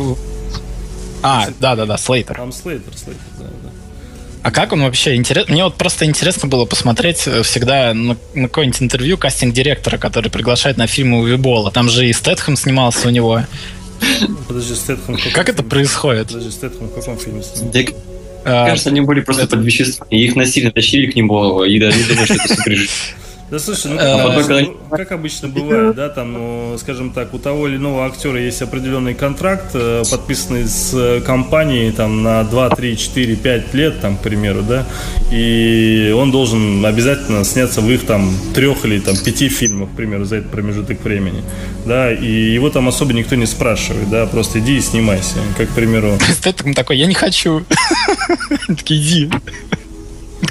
А, 1.23 1.49
да-да-да, 1.59 1.97
Слейтер. 1.97 2.37
Там 2.37 2.53
Слейтер, 2.53 2.93
Слейтер, 2.97 3.23
да, 3.39 3.47
да. 3.63 3.71
А 4.43 4.51
как 4.51 4.73
он 4.75 4.83
вообще 4.83 5.15
интересно? 5.15 5.55
Мне 5.55 5.65
вот 5.65 5.77
просто 5.77 6.05
интересно 6.05 6.49
было 6.49 6.67
посмотреть 6.67 7.27
э, 7.27 7.43
всегда 7.43 7.95
на, 7.95 8.15
на 8.35 8.49
какое-нибудь 8.49 8.83
интервью 8.83 9.17
кастинг-директора, 9.17 9.97
который 9.97 10.31
приглашает 10.31 10.77
на 10.77 10.87
фильмы 10.87 11.21
Увибола. 11.21 11.71
Там 11.71 11.89
же 11.89 12.07
и 12.07 12.13
Стэтхэм 12.13 12.55
снимался 12.57 13.09
у 13.09 13.11
него. 13.11 13.43
Подожди, 14.49 14.75
Стэтхэм... 14.75 15.19
Как 15.33 15.49
это 15.49 15.63
происходит? 15.63 16.29
Подожди, 16.29 16.51
Стэтхэм 16.51 16.89
в 16.89 16.95
каком 16.95 17.19
фильме 17.19 17.43
кажется, 18.45 18.91
они 18.91 19.01
были 19.01 19.21
просто 19.21 19.47
под 19.47 19.65
веществами. 19.65 20.09
И 20.11 20.25
их 20.25 20.37
насильно 20.37 20.71
тащили 20.71 21.11
к 21.11 21.17
нему, 21.17 21.65
и 21.65 21.79
даже 21.79 21.99
не 21.99 22.05
думаю, 22.05 22.27
что 22.27 22.35
это 22.35 22.55
супер. 22.55 22.79
Да 23.55 23.61
слушай, 23.61 23.93
ну 23.93 23.99
Э, 23.99 23.99
как, 24.01 24.17
потом, 24.17 24.33
обычно, 24.33 24.55
когда- 24.57 24.97
как 24.97 25.13
обычно 25.13 25.49
бывает, 25.49 25.95
да, 25.95 26.09
там, 26.09 26.33
ну, 26.33 26.77
скажем 26.77 27.11
так, 27.11 27.33
у 27.35 27.39
того 27.39 27.69
или 27.69 27.77
иного 27.77 28.05
актера 28.05 28.41
есть 28.41 28.61
определенный 28.63 29.15
контракт, 29.15 29.67
э, 29.75 30.03
подписанный 30.11 30.65
с 30.67 30.91
э, 30.93 31.21
компанией 31.21 31.93
там 31.93 32.25
на 32.25 32.43
2, 32.43 32.71
3, 32.71 32.97
4, 32.97 33.37
5 33.37 33.73
лет, 33.73 34.01
там, 34.01 34.17
к 34.17 34.23
примеру, 34.23 34.63
да, 34.69 34.85
и 35.31 36.13
он 36.19 36.33
должен 36.33 36.85
обязательно 36.85 37.45
сняться 37.45 37.81
в 37.81 37.89
их 37.89 38.05
там 38.07 38.29
трех 38.57 38.85
или 38.87 38.99
там 38.99 39.17
пяти 39.17 39.49
фильмах, 39.49 39.91
к 39.91 39.93
примеру, 39.95 40.25
за 40.25 40.39
этот 40.39 40.51
промежуток 40.51 41.05
времени, 41.05 41.45
да, 41.87 42.13
и 42.13 42.27
его 42.27 42.71
там 42.71 42.89
особо 42.89 43.13
никто 43.13 43.37
не 43.37 43.47
спрашивает, 43.47 44.11
да, 44.11 44.27
просто 44.27 44.59
иди 44.59 44.79
и 44.79 44.81
снимайся, 44.81 45.37
как, 45.57 45.69
к 45.69 45.75
примеру, 45.75 46.19
Стэтхэм 46.29 46.75
такой, 46.75 46.99
я 46.99 47.07
не 47.07 47.15
хочу. 47.15 47.63
Такие, 48.67 49.01
иди. 49.01 49.31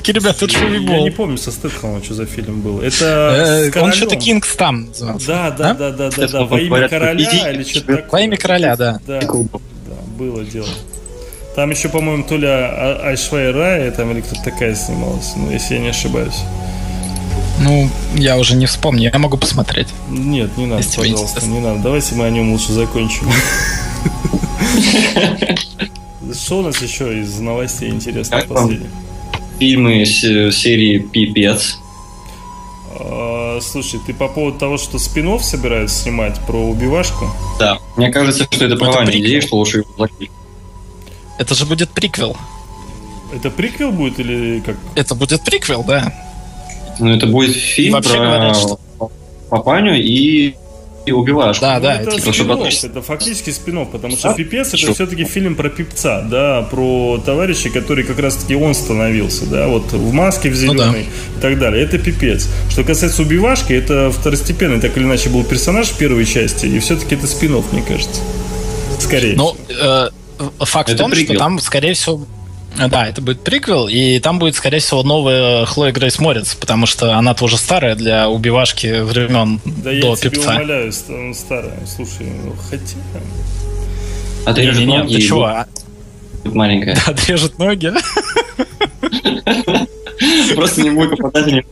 Такие, 0.04 0.20
ребята, 0.20 0.44
это 0.44 0.60
же 0.60 0.66
я 0.82 1.00
не 1.02 1.12
помню 1.12 1.38
со 1.38 1.50
Стэтхэмом, 1.50 2.04
что 2.04 2.14
за 2.14 2.26
фильм 2.26 2.60
был, 2.60 2.82
это 2.82 3.72
Э, 3.74 3.82
Он 3.82 3.94
что-то. 3.94 4.18
Кингс 4.18 4.54
там 4.58 4.88
назывался. 4.88 5.28
Да, 5.28 5.52
да, 5.52 5.70
А? 5.70 5.74
да, 5.76 5.92
да, 5.92 6.10
да, 6.12 6.28
да, 6.28 6.44
во 6.44 6.60
имя 6.60 6.90
короля 6.90 7.52
или 7.54 7.64
что-то 7.64 7.92
во 7.94 7.98
такое. 8.00 8.24
имя 8.26 8.36
короля, 8.36 8.76
да. 8.76 9.00
Да, 9.08 9.22
было 10.20 10.44
дело. 10.44 10.68
Там 11.56 11.70
еще, 11.70 11.88
по-моему, 11.88 12.26
то 12.26 12.36
ли 12.36 12.46
А- 12.48 13.00
Айшвай 13.06 13.52
Рая, 13.52 13.92
там 13.92 14.12
или 14.12 14.20
кто-то 14.20 14.44
такая 14.44 14.76
снималась, 14.76 15.32
ну, 15.38 15.50
если 15.50 15.76
я 15.76 15.80
не 15.80 15.88
ошибаюсь. 15.90 16.36
Ну, 17.62 17.90
я 18.16 18.38
уже 18.38 18.58
не 18.58 18.66
вспомню, 18.66 19.10
я 19.14 19.20
могу 19.20 19.38
посмотреть. 19.38 19.88
Нет, 20.10 20.58
не 20.58 20.66
надо, 20.66 20.82
Если 20.84 20.98
пожалуйста, 20.98 21.46
не 21.46 21.62
надо. 21.62 21.80
Давайте 21.80 22.14
мы 22.16 22.26
о 22.26 22.30
нем 22.30 22.52
лучше 22.52 22.74
закончим. 22.74 23.30
Что 26.34 26.60
у 26.60 26.62
нас 26.64 26.82
еще 26.82 27.22
из 27.22 27.40
новостей 27.40 27.90
интересных 27.90 28.48
последних? 28.48 28.90
Фильмы 29.60 30.06
с- 30.06 30.52
серии 30.52 30.98
«Пипец». 31.00 31.80
А, 33.00 33.60
Слушай, 33.62 34.00
ты 34.06 34.14
по 34.14 34.28
поводу 34.28 34.58
того, 34.58 34.78
что 34.78 34.98
спин 35.00 35.40
собираются 35.40 36.04
снимать 36.04 36.40
про 36.46 36.58
убивашку? 36.60 37.26
Да. 37.60 37.80
Мне 37.96 38.10
кажется, 38.12 38.48
что 38.50 38.66
это 38.66 38.76
провальная 38.76 39.18
идея, 39.18 39.42
что 39.42 39.58
лучше 39.58 39.80
его 39.80 39.90
закрыть. 39.98 40.32
Это 41.40 41.56
же 41.56 41.66
будет 41.66 41.90
приквел. 41.92 42.36
Это 43.34 43.50
приквел 43.50 43.92
будет 43.92 44.20
или 44.20 44.60
как? 44.60 44.78
Это 44.96 45.16
будет 45.16 45.44
приквел, 45.44 45.84
да. 45.84 46.14
Ну, 47.00 47.10
это 47.16 47.26
будет 47.26 47.56
фильм 47.56 47.94
Вообще 47.94 48.12
про 48.14 48.20
говорят, 48.26 48.58
что- 48.58 48.80
папаню 49.50 49.96
и, 50.00 50.56
и 51.06 51.12
убивашку. 51.12 51.62
Да, 51.62 51.76
Ну, 51.76 51.82
да, 51.82 51.96
это 51.96 52.12
типа, 52.12 52.32
спин 52.34 52.90
это 52.92 53.02
фактически 53.02 53.50
спин 53.50 53.86
потому 53.86 54.16
что 54.16 54.30
Да? 54.30 54.34
пипец 54.36 54.68
это 54.70 54.78
Что? 54.78 54.94
все-таки 54.94 55.26
фильм 55.26 55.56
про 55.56 55.70
пипца, 55.70 56.26
да, 56.30 56.62
про 56.70 57.22
товарища, 57.26 57.70
который 57.70 58.04
как 58.04 58.20
раз-таки 58.20 58.56
он 58.56 58.74
становился, 58.74 59.46
да, 59.46 59.68
вот 59.68 59.92
в 59.92 60.14
маске 60.14 60.50
в 60.50 60.54
Ну 60.64 60.74
да. 60.74 60.84
зеленой 60.84 61.02
и 61.38 61.42
так 61.42 61.60
далее. 61.60 61.84
Это 61.84 61.98
пипец. 61.98 62.48
Что 62.70 62.84
касается 62.84 63.22
убивашки, 63.24 63.74
это 63.74 64.12
второстепенный, 64.12 64.80
так 64.80 64.96
или 64.98 65.04
иначе, 65.04 65.30
был 65.30 65.44
персонаж 65.44 65.88
в 65.88 65.98
первой 65.98 66.26
части, 66.26 66.66
и 66.68 66.80
все-таки 66.80 67.16
это 67.16 67.28
спин 67.28 67.54
мне 67.72 67.82
кажется. 67.82 68.22
Скорее. 69.00 69.36
Ну, 69.36 69.56
э, 69.70 70.10
факт 70.60 70.90
Это 70.90 70.98
в 70.98 71.02
том, 71.02 71.12
приквел. 71.12 71.36
что 71.36 71.40
там, 71.40 71.60
скорее 71.60 71.94
всего, 71.94 72.26
да, 72.78 73.08
это 73.08 73.22
будет 73.22 73.44
приквел, 73.44 73.88
и 73.88 74.20
там 74.20 74.40
будет, 74.40 74.56
скорее 74.56 74.80
всего, 74.80 75.04
новая 75.04 75.66
Хлоя 75.66 75.92
Грейс 75.92 76.20
Морец, 76.20 76.56
потому 76.56 76.86
что 76.86 77.16
она 77.18 77.34
тоже 77.34 77.58
старая 77.58 77.96
для 77.96 78.30
убивашки 78.30 79.02
времен 79.02 79.60
да 79.66 79.92
я 79.92 80.02
до 80.02 80.16
тебе 80.16 80.32
пипца. 80.32 80.52
умоляю, 80.52 80.92
ст- 80.92 81.10
он 81.10 81.34
старая. 81.36 81.80
Слушай, 81.86 82.28
ну, 82.44 82.54
хотя... 82.70 82.84
А 84.46 84.54
ты 84.54 84.66
Не-не-не, 84.66 84.98
ноги 85.00 85.14
ты 85.16 85.20
и 85.20 85.22
чего? 85.22 85.46
а- 85.46 85.68
будет 86.44 86.56
маленькая. 86.56 86.98
Отрежет 87.06 87.58
ноги? 87.60 87.92
Просто 90.56 90.82
не 90.82 90.92
будет 90.92 91.12
попадать 91.12 91.46
в 91.46 91.52
него 91.52 91.64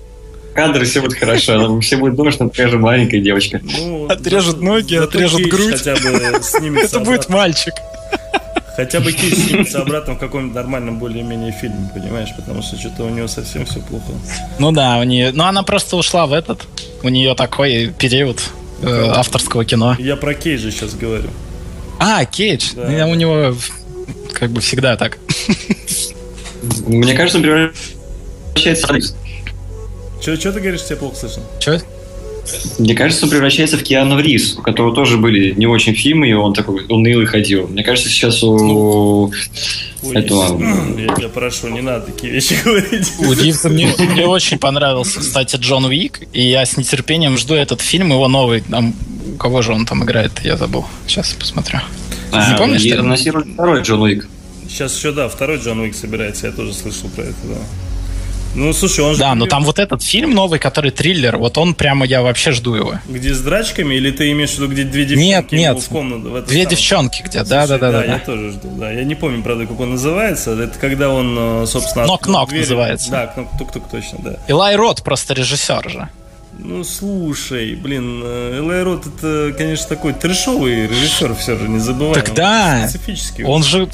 в 0.52 0.54
кадр, 0.54 0.82
и 0.82 0.86
все 0.86 1.02
будет 1.02 1.18
хорошо. 1.18 1.80
Все 1.80 1.98
будут 1.98 2.16
думать, 2.16 2.34
что 2.34 2.52
это 2.54 2.78
маленькая 2.78 3.22
девочка. 3.22 3.62
Ну, 3.64 4.08
Отрежет 4.08 4.62
ноги, 4.62 4.96
отрежет 4.96 5.48
грудь. 5.48 5.72
Хотя 5.78 5.96
бы 5.96 6.42
снимется 6.44 6.98
Это 6.98 7.06
будет 7.06 7.30
мальчик. 7.30 7.74
Хотя 8.82 9.00
бы 9.00 9.12
Кейдж 9.12 9.36
снимется 9.36 9.80
обратно 9.80 10.16
в 10.16 10.18
каком-нибудь 10.18 10.56
нормальном 10.56 10.98
более-менее 10.98 11.52
фильме, 11.52 11.88
понимаешь? 11.94 12.30
Потому 12.36 12.64
что 12.64 12.80
что-то 12.80 13.04
у 13.04 13.10
него 13.10 13.28
совсем 13.28 13.64
все 13.64 13.80
плохо. 13.80 14.12
Ну 14.58 14.72
да, 14.72 14.98
у 14.98 15.04
нее. 15.04 15.32
Ну, 15.32 15.44
она 15.44 15.62
просто 15.62 15.98
ушла 15.98 16.26
в 16.26 16.34
этот. 16.34 16.66
У 17.04 17.10
нее 17.10 17.36
такой 17.36 17.94
период 18.00 18.42
э, 18.82 19.06
авторского 19.10 19.66
кино. 19.66 19.96
Я 20.00 20.16
про 20.16 20.34
Кейджа 20.34 20.72
сейчас 20.72 20.96
говорю. 20.96 21.30
А, 22.00 22.26
Кейдж. 22.26 22.72
Да. 22.76 22.88
Ну, 22.90 23.12
У 23.12 23.14
него 23.14 23.56
как 24.34 24.50
бы 24.50 24.62
всегда 24.62 24.98
так. 24.98 25.20
Мне 26.88 27.14
кажется, 27.14 27.38
он 27.38 27.44
превращается 27.44 28.88
в... 28.88 30.22
Че, 30.24 30.52
ты 30.52 30.60
говоришь, 30.60 30.86
тебя 30.86 30.98
плохо 30.98 31.18
слышно? 31.18 31.44
Че? 31.60 31.82
Мне 32.80 32.96
кажется, 32.96 33.26
он 33.26 33.32
превращается 33.32 33.78
в 33.78 33.84
Киану 33.84 34.20
Ривз, 34.20 34.58
у 34.58 34.62
которого 34.62 34.94
тоже 34.96 35.18
были 35.18 35.54
не 35.54 35.68
очень 35.68 35.94
фильмы, 35.94 36.28
и 36.30 36.34
он 36.34 36.54
такой 36.54 36.86
унылый 36.90 37.26
ходил. 37.26 37.68
Мне 37.68 37.84
кажется, 37.84 38.10
сейчас 38.10 38.44
у... 38.44 39.32
Ой, 40.04 40.16
Это 40.16 40.34
я 40.98 41.16
тебя 41.16 41.30
прошу, 41.30 41.68
не 41.68 41.82
надо 41.82 42.08
такие 42.08 42.34
вещи 42.34 42.58
говорить. 42.66 43.12
У 43.20 43.32
Ривза 43.34 43.70
мне, 43.70 43.94
мне 43.98 44.26
очень 44.26 44.58
понравился, 44.58 45.20
кстати, 45.20 45.58
Джон 45.58 45.86
Уик, 45.86 46.22
и 46.34 46.42
я 46.42 46.66
с 46.66 46.76
нетерпением 46.78 47.38
жду 47.38 47.54
этот 47.54 47.82
фильм, 47.82 48.10
его 48.10 48.28
новый. 48.28 48.62
Там, 48.62 48.96
у 49.34 49.38
кого 49.38 49.62
же 49.62 49.74
он 49.74 49.86
там 49.86 50.04
играет, 50.04 50.32
я 50.44 50.58
забыл. 50.58 50.86
Сейчас 51.06 51.34
посмотрю. 51.34 51.80
А, 52.32 52.52
Не 52.52 52.58
помнишь, 52.58 52.86
анонсировали 52.92 53.52
второй 53.54 53.82
Джон 53.84 54.02
Уик. 54.02 54.28
Сейчас 54.68 54.98
еще, 54.98 55.12
да, 55.12 55.28
второй 55.30 55.58
Джон 55.58 55.80
Уик 55.82 55.96
собирается, 55.96 56.48
я 56.48 56.54
тоже 56.54 56.74
слышал 56.74 57.10
про 57.10 57.24
это, 57.24 57.36
да. 57.44 57.58
Ну, 58.54 58.74
слушай, 58.74 59.00
он 59.02 59.14
же... 59.14 59.20
Да, 59.20 59.34
но 59.36 59.46
там 59.46 59.64
вот 59.64 59.80
этот 59.80 60.04
фильм 60.04 60.32
новый, 60.32 60.60
который 60.60 60.92
триллер, 60.92 61.38
вот 61.38 61.58
он 61.58 61.74
прямо, 61.74 62.06
я 62.06 62.22
вообще 62.22 62.52
жду 62.52 62.74
его. 62.76 62.96
Где 63.08 63.34
с 63.34 63.40
драчками, 63.42 63.96
или 63.96 64.12
ты 64.12 64.32
имеешь 64.32 64.52
в 64.52 64.56
виду, 64.60 64.68
где 64.68 64.84
две 64.84 65.06
девчонки 65.06 65.26
Нет, 65.26 65.52
нет. 65.52 65.80
в 65.80 65.88
комнату? 65.88 66.30
В 66.30 66.42
Две 66.46 66.64
самое? 66.64 66.66
девчонки 66.66 67.22
где, 67.22 67.40
Слушай, 67.40 67.50
да-да-да. 67.68 68.04
я 68.04 68.14
да. 68.14 68.20
тоже 68.20 68.52
жду, 68.52 68.70
да. 68.78 68.92
Я 68.92 69.04
не 69.04 69.16
помню, 69.16 69.42
правда, 69.42 69.66
как 69.66 69.80
он 69.80 69.92
называется. 69.92 70.52
Это 70.52 70.78
когда 70.80 71.10
он, 71.10 71.64
э, 71.64 71.66
собственно... 71.66 72.06
Нок-нок 72.06 72.52
называется. 72.52 73.10
Да, 73.12 73.28
тук-тук, 73.58 73.90
точно, 73.90 74.20
да. 74.22 74.36
Илай 74.48 74.76
Рот 74.76 75.02
просто 75.04 75.34
режиссер 75.34 75.90
же. 75.90 76.10
Ну, 76.60 76.84
слушай, 76.84 77.76
блин, 77.76 78.22
э, 78.24 78.60
Элай 78.60 78.84
Рот 78.84 79.06
это, 79.08 79.54
конечно, 79.58 79.88
такой 79.88 80.14
трешовый 80.14 80.88
режиссер, 80.88 81.34
все 81.36 81.58
же, 81.58 81.68
не 81.68 81.80
забывай. 81.80 82.16
Так 82.16 82.34
да. 82.34 82.82
Он 82.84 82.90
специфический. 82.90 83.44
Он 83.44 83.64
же... 83.64 83.88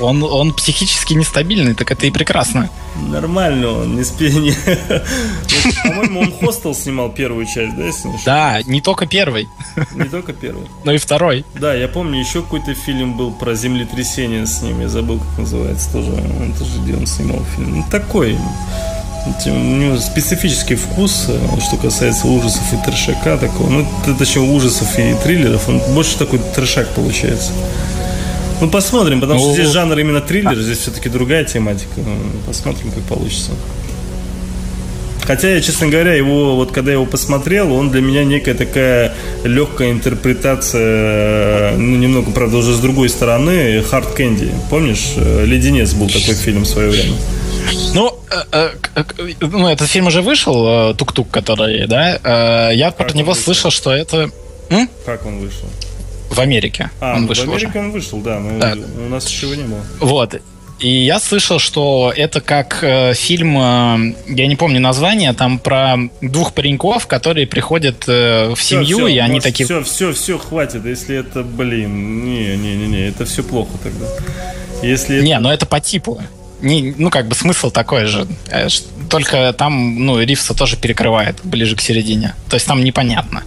Он, 0.00 0.22
он 0.22 0.52
психически 0.54 1.14
нестабильный, 1.14 1.74
так 1.74 1.90
это 1.90 2.06
и 2.06 2.10
прекрасно. 2.10 2.68
Нормально 3.08 3.68
он, 3.68 3.96
не 3.96 4.04
спи... 4.04 4.30
не- 4.30 4.52
По-моему, 5.84 6.20
он 6.20 6.32
Хостел 6.32 6.74
снимал 6.74 7.10
первую 7.10 7.46
часть, 7.46 7.76
да, 7.76 7.84
если? 7.84 8.10
Да, 8.24 8.62
не 8.66 8.80
только 8.80 9.06
первый, 9.06 9.46
Не 9.94 10.04
только 10.04 10.32
первую. 10.32 10.66
но 10.84 10.92
и 10.92 10.98
второй. 10.98 11.44
Да, 11.54 11.74
я 11.74 11.88
помню, 11.88 12.18
еще 12.20 12.42
какой-то 12.42 12.74
фильм 12.74 13.16
был 13.16 13.30
про 13.32 13.54
землетрясение 13.54 14.46
с 14.46 14.62
ним, 14.62 14.80
я 14.80 14.88
забыл, 14.88 15.18
как 15.18 15.38
называется 15.38 15.92
тоже. 15.92 16.10
Он 16.12 16.52
тоже 16.52 16.80
где 16.82 16.94
он 16.96 17.06
снимал 17.06 17.40
фильм. 17.56 17.76
Ну, 17.78 17.84
такой. 17.90 18.38
У 19.46 19.50
него 19.50 19.98
специфический 19.98 20.76
вкус, 20.76 21.26
э, 21.28 21.38
что 21.60 21.76
касается 21.76 22.26
ужасов 22.26 22.62
и 22.72 22.76
трешака 22.84 23.36
такого. 23.36 23.68
Ну, 23.68 23.86
точнее, 24.18 24.42
ужасов 24.50 24.98
и 24.98 25.14
триллеров. 25.22 25.68
Он 25.68 25.78
больше 25.94 26.16
такой 26.16 26.38
трешак 26.54 26.88
получается. 26.94 27.52
Ну, 28.60 28.68
посмотрим, 28.68 29.20
потому 29.20 29.40
что 29.40 29.52
здесь 29.52 29.68
жанр 29.68 29.98
именно 29.98 30.20
триллер, 30.20 30.56
здесь 30.56 30.78
все-таки 30.78 31.08
другая 31.08 31.44
тематика. 31.44 31.90
Ну, 31.96 32.16
Посмотрим, 32.46 32.90
как 32.90 33.02
получится. 33.04 33.52
Хотя 35.22 35.54
я, 35.54 35.60
честно 35.60 35.86
говоря, 35.86 36.14
его 36.14 36.56
вот 36.56 36.72
когда 36.72 36.90
я 36.90 36.94
его 36.96 37.06
посмотрел, 37.06 37.72
он 37.72 37.90
для 37.90 38.00
меня 38.00 38.24
некая 38.24 38.54
такая 38.54 39.14
легкая 39.44 39.92
интерпретация, 39.92 41.76
ну 41.76 41.96
немного, 41.96 42.32
правда, 42.32 42.56
уже 42.56 42.74
с 42.74 42.80
другой 42.80 43.08
стороны, 43.08 43.78
Hard 43.78 44.16
Candy. 44.16 44.50
Помнишь, 44.70 45.12
э, 45.16 45.44
Леденец 45.44 45.92
был 45.92 46.08
такой 46.08 46.34
фильм 46.34 46.62
в 46.62 46.66
свое 46.66 46.90
время. 46.90 47.14
Ну, 47.94 48.18
э, 48.52 48.70
э, 48.96 49.04
ну, 49.40 49.68
этот 49.68 49.88
фильм 49.88 50.08
уже 50.08 50.20
вышел, 50.20 50.94
Тук-Тук, 50.94 51.30
который, 51.30 51.86
да? 51.86 52.72
Я 52.72 52.90
про 52.90 53.12
него 53.12 53.30
вышел? 53.30 53.44
слышал, 53.44 53.70
что 53.70 53.92
это 53.92 54.30
м? 54.70 54.88
Как 55.06 55.26
он 55.26 55.38
вышел? 55.38 55.68
В 56.30 56.38
Америке. 56.40 56.90
А, 57.00 57.16
он 57.16 57.26
вышел 57.26 57.44
в 57.46 57.48
Америке 57.50 57.68
уже. 57.68 57.78
он 57.80 57.90
вышел, 57.92 58.18
да, 58.20 58.38
но 58.38 58.58
Да. 58.58 58.74
у 59.06 59.08
нас 59.08 59.28
еще 59.28 59.46
его 59.50 59.54
не 59.56 59.64
было. 59.68 59.80
Вот. 60.00 60.40
И 60.78 60.88
я 61.04 61.20
слышал, 61.20 61.58
что 61.58 62.10
это 62.16 62.40
как 62.40 62.78
э, 62.82 63.12
фильм, 63.12 63.54
э, 63.58 64.14
я 64.28 64.46
не 64.46 64.56
помню 64.56 64.80
название, 64.80 65.34
там 65.34 65.58
про 65.58 65.96
двух 66.22 66.54
пареньков, 66.54 67.06
которые 67.06 67.46
приходят 67.46 68.04
э, 68.08 68.54
в 68.54 68.62
семью, 68.62 69.06
и 69.06 69.18
они 69.18 69.40
такие... 69.40 69.66
Все, 69.66 69.82
все, 69.82 70.12
все, 70.14 70.38
хватит. 70.38 70.86
Если 70.86 71.16
это, 71.16 71.42
блин, 71.42 72.24
не, 72.24 72.56
не, 72.56 72.76
не, 72.76 72.86
не, 72.86 73.08
это 73.08 73.26
все 73.26 73.42
плохо 73.42 73.72
тогда. 73.82 74.06
Если 74.82 75.16
это- 75.16 75.24
Не, 75.26 75.38
но 75.38 75.52
это 75.52 75.66
по 75.66 75.80
типу. 75.80 76.22
Не, 76.62 76.94
ну, 76.96 77.10
как 77.10 77.26
бы 77.28 77.34
смысл 77.34 77.70
такой 77.70 78.06
же. 78.06 78.26
Э, 78.50 78.68
Только 79.10 79.52
там, 79.52 80.06
ну, 80.06 80.18
Ривса 80.18 80.54
тоже 80.54 80.76
перекрывает 80.76 81.36
ближе 81.44 81.76
к 81.76 81.82
середине. 81.82 82.34
То 82.48 82.54
есть 82.56 82.66
там 82.66 82.82
непонятно. 82.84 83.42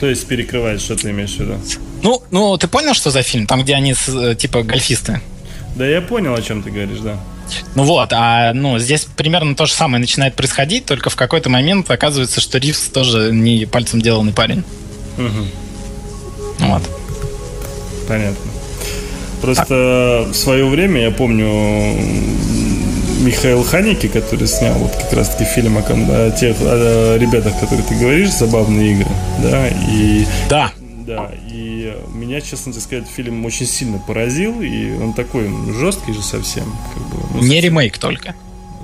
То 0.00 0.06
есть 0.06 0.26
перекрывает, 0.26 0.80
что 0.80 0.96
ты 0.96 1.10
имеешь 1.10 1.36
в 1.36 1.40
виду? 1.40 1.54
Ну, 2.02 2.22
ну, 2.30 2.56
ты 2.56 2.66
понял, 2.68 2.94
что 2.94 3.10
за 3.10 3.22
фильм? 3.22 3.46
Там, 3.46 3.62
где 3.62 3.74
они, 3.74 3.94
э, 3.94 4.34
типа, 4.34 4.62
гольфисты. 4.62 5.20
Да, 5.76 5.86
я 5.86 6.00
понял, 6.00 6.34
о 6.34 6.42
чем 6.42 6.62
ты 6.62 6.70
говоришь, 6.70 7.00
да. 7.00 7.20
Ну 7.74 7.82
вот, 7.82 8.12
а 8.12 8.52
ну 8.54 8.78
здесь 8.78 9.06
примерно 9.16 9.56
то 9.56 9.66
же 9.66 9.72
самое 9.72 10.00
начинает 10.00 10.34
происходить, 10.34 10.86
только 10.86 11.10
в 11.10 11.16
какой-то 11.16 11.50
момент 11.50 11.90
оказывается, 11.90 12.40
что 12.40 12.58
Ривз 12.58 12.88
тоже 12.88 13.30
не 13.32 13.66
пальцем 13.66 14.00
деланный 14.00 14.32
парень. 14.32 14.62
Мгм. 15.16 15.48
Вот. 16.60 16.82
Понятно. 18.08 18.50
Просто 19.42 20.28
в 20.30 20.34
свое 20.34 20.64
время, 20.64 21.02
я 21.02 21.10
помню, 21.10 21.46
Михаил 23.20 23.62
Ханики, 23.62 24.08
который 24.08 24.48
снял 24.48 24.74
вот 24.74 24.92
как 24.96 25.12
раз-таки 25.12 25.44
фильм 25.44 25.76
о, 25.76 25.80
о 25.80 26.30
тех 26.30 26.56
о 26.60 27.16
ребятах, 27.18 27.58
которые 27.60 27.86
ты 27.86 27.94
говоришь, 27.94 28.30
забавные 28.30 28.92
игры, 28.92 29.10
да, 29.42 29.68
и 29.68 30.24
Да. 30.48 30.72
да, 31.06 31.30
и 31.48 31.94
меня, 32.14 32.40
честно 32.40 32.72
тебе 32.72 32.80
сказать, 32.82 33.06
фильм 33.08 33.44
очень 33.44 33.66
сильно 33.66 33.98
поразил, 33.98 34.60
и 34.62 34.92
он 34.92 35.12
такой 35.12 35.48
ну, 35.48 35.72
жесткий 35.74 36.12
же 36.12 36.22
совсем. 36.22 36.64
Как 36.94 37.02
бы, 37.02 37.26
ну, 37.34 37.42
Не 37.42 37.60
ремейк 37.60 37.98
только. 37.98 38.34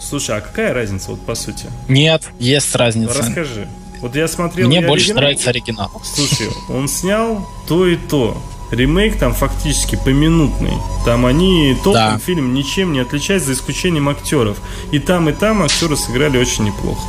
Слушай, 0.00 0.36
а 0.36 0.40
какая 0.40 0.74
разница, 0.74 1.10
вот 1.12 1.20
по 1.24 1.34
сути? 1.34 1.66
Нет, 1.88 2.28
есть 2.38 2.74
разница. 2.74 3.18
Расскажи. 3.18 3.66
Вот 4.02 4.14
я 4.14 4.28
смотрел... 4.28 4.68
Мне 4.68 4.82
и 4.82 4.86
больше 4.86 5.06
оригинал. 5.06 5.22
нравится 5.22 5.50
оригинал. 5.50 6.02
Слушай, 6.04 6.48
он 6.68 6.86
снял 6.88 7.48
то 7.66 7.86
и 7.86 7.96
то. 7.96 8.36
Ремейк 8.70 9.18
там 9.18 9.32
фактически 9.32 9.96
поминутный. 9.96 10.74
Там 11.04 11.26
они 11.26 11.76
толком 11.84 12.14
Да. 12.14 12.18
фильм 12.18 12.54
ничем 12.54 12.92
не 12.92 13.00
отличается, 13.00 13.48
за 13.48 13.54
исключением 13.54 14.08
актеров. 14.08 14.58
И 14.92 14.98
там, 14.98 15.28
и 15.28 15.32
там 15.32 15.62
актеры 15.62 15.96
сыграли 15.96 16.38
очень 16.38 16.64
неплохо. 16.64 17.02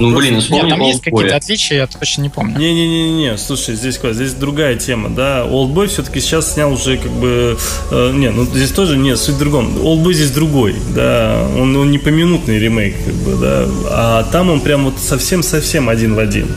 Ну, 0.00 0.16
блин, 0.16 0.30
ну 0.30 0.36
Нет, 0.36 0.44
вспомни 0.44 0.70
там 0.70 0.80
есть 0.80 1.02
какие-то 1.02 1.36
отличия, 1.36 1.76
я 1.78 1.86
точно 1.86 2.22
не 2.22 2.28
помню. 2.28 2.58
Не-не-не-не, 2.58 3.38
слушай, 3.38 3.76
здесь? 3.76 4.00
Здесь 4.02 4.32
другая 4.32 4.74
тема, 4.76 5.08
да. 5.08 5.44
Олдбой 5.44 5.86
все-таки 5.86 6.20
сейчас 6.20 6.54
снял 6.54 6.72
уже 6.72 6.96
как 6.96 7.12
бы... 7.12 7.56
э, 7.92 8.10
не, 8.12 8.30
ну 8.30 8.44
здесь 8.44 8.70
тоже 8.72 8.96
нет, 8.96 9.18
суть 9.18 9.36
в 9.36 9.38
другом. 9.38 9.84
Олдбой 9.84 10.14
здесь 10.14 10.32
другой, 10.32 10.74
да. 10.94 11.46
Он, 11.56 11.76
он 11.76 11.90
не 11.92 11.98
поминутный 11.98 12.58
ремейк, 12.58 12.96
как 13.04 13.14
бы, 13.14 13.36
да. 13.36 13.66
А 13.90 14.24
там 14.32 14.50
он 14.50 14.60
прям 14.60 14.84
вот 14.84 14.98
совсем-совсем 14.98 15.88
один 15.88 16.14
в 16.14 16.18
один. 16.18 16.48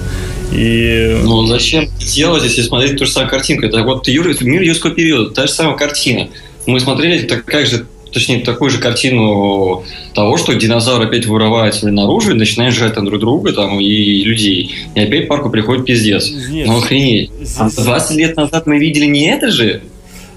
И... 0.51 1.19
Ну, 1.23 1.45
зачем 1.45 1.89
делать, 1.99 2.43
если 2.43 2.61
смотреть 2.61 2.97
ту 2.97 3.05
же 3.05 3.11
самую 3.11 3.29
картинку? 3.29 3.65
Это 3.65 3.83
вот 3.83 4.07
юр- 4.07 4.35
мир 4.41 4.61
юрского 4.61 4.93
периода, 4.93 5.31
та 5.31 5.47
же 5.47 5.53
самая 5.53 5.75
картина. 5.75 6.29
Мы 6.65 6.79
смотрели 6.79 7.23
такая 7.25 7.65
же, 7.65 7.85
точнее, 8.13 8.39
такую 8.41 8.69
же 8.71 8.77
картину 8.79 9.83
того, 10.13 10.37
что 10.37 10.53
динозавр 10.53 11.03
опять 11.05 11.25
вырывается 11.25 11.89
наружу 11.89 12.31
и 12.31 12.33
начинает 12.35 12.73
жрать 12.73 12.93
там 12.95 13.05
друг 13.05 13.19
друга 13.19 13.53
там, 13.53 13.79
и 13.79 14.23
людей. 14.23 14.73
И 14.95 14.99
опять 14.99 15.25
в 15.25 15.27
парку 15.27 15.49
приходит 15.49 15.85
пиздец. 15.85 16.29
Нет, 16.49 16.67
Ну, 16.67 16.77
охренеть. 16.77 17.29
А 17.57 17.69
здесь- 17.69 17.85
20 17.85 18.17
лет 18.17 18.35
назад 18.37 18.67
мы 18.67 18.79
видели 18.79 19.05
не 19.05 19.27
это 19.29 19.51
же? 19.51 19.81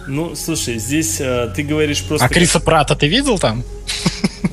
Ну, 0.08 0.32
слушай, 0.34 0.78
здесь 0.78 1.18
э, 1.20 1.50
ты 1.54 1.62
говоришь 1.62 2.02
просто... 2.02 2.26
А 2.26 2.28
Криса 2.28 2.58
Прата 2.58 2.96
ты 2.96 3.06
видел 3.06 3.38
там? 3.38 3.62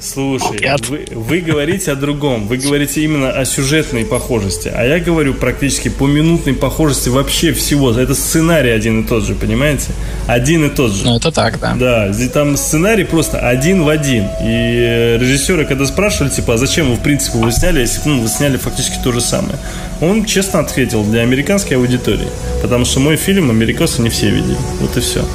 Слушай, 0.01 0.59
вы, 0.89 1.05
вы 1.11 1.41
говорите 1.41 1.91
о 1.91 1.95
другом. 1.95 2.47
Вы 2.47 2.57
говорите 2.57 3.03
именно 3.03 3.31
о 3.31 3.45
сюжетной 3.45 4.05
похожести. 4.05 4.71
А 4.73 4.85
я 4.85 4.99
говорю 4.99 5.33
практически 5.33 5.89
по 5.89 6.07
минутной 6.07 6.53
похожести 6.53 7.09
вообще 7.09 7.53
всего. 7.53 7.91
Это 7.91 8.13
сценарий 8.13 8.69
один 8.69 9.01
и 9.01 9.07
тот 9.07 9.25
же, 9.25 9.33
понимаете? 9.33 9.91
Один 10.27 10.65
и 10.65 10.69
тот 10.69 10.91
же. 10.91 11.05
Ну, 11.05 11.17
это 11.17 11.31
так, 11.31 11.59
да. 11.59 11.75
Да, 11.75 12.11
там 12.33 12.57
сценарий 12.57 13.05
просто 13.05 13.39
один 13.39 13.83
в 13.83 13.89
один. 13.89 14.25
И 14.41 14.77
э, 14.79 15.17
режиссеры, 15.17 15.65
когда 15.65 15.85
спрашивали, 15.85 16.29
типа, 16.29 16.55
а 16.55 16.57
зачем 16.57 16.89
вы, 16.89 16.95
в 16.95 17.01
принципе, 17.01 17.39
его 17.39 17.51
сняли, 17.51 17.79
если 17.79 18.01
ну, 18.05 18.21
вы 18.21 18.27
сняли 18.27 18.57
фактически 18.57 18.97
то 19.03 19.11
же 19.11 19.21
самое? 19.21 19.57
Он 20.01 20.25
честно 20.25 20.59
ответил, 20.59 21.03
для 21.03 21.21
американской 21.21 21.77
аудитории. 21.77 22.27
Потому 22.61 22.85
что 22.85 22.99
мой 22.99 23.15
фильм 23.15 23.49
американцы 23.49 24.01
не 24.01 24.09
все 24.09 24.29
видели. 24.29 24.57
Вот 24.81 24.95
и 24.97 24.99
все. 24.99 25.25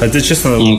Хотя, 0.00 0.20
честно, 0.20 0.56
Ну. 0.58 0.78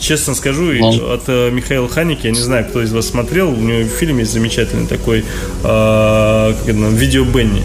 Честно 0.00 0.34
скажу, 0.34 0.72
Ну. 0.72 1.12
от 1.14 1.22
э, 1.26 1.50
Михаила 1.50 1.88
Ханики, 1.88 2.26
я 2.26 2.32
не 2.32 2.40
знаю, 2.40 2.64
кто 2.66 2.82
из 2.82 2.92
вас 2.92 3.08
смотрел, 3.08 3.50
у 3.50 3.56
него 3.56 3.88
фильм 3.88 4.18
есть 4.18 4.32
замечательный 4.32 4.86
такой, 4.86 5.20
э, 5.20 5.24
как 5.62 6.68
это, 6.68 6.78
видео 6.78 7.24
Бенни. 7.24 7.64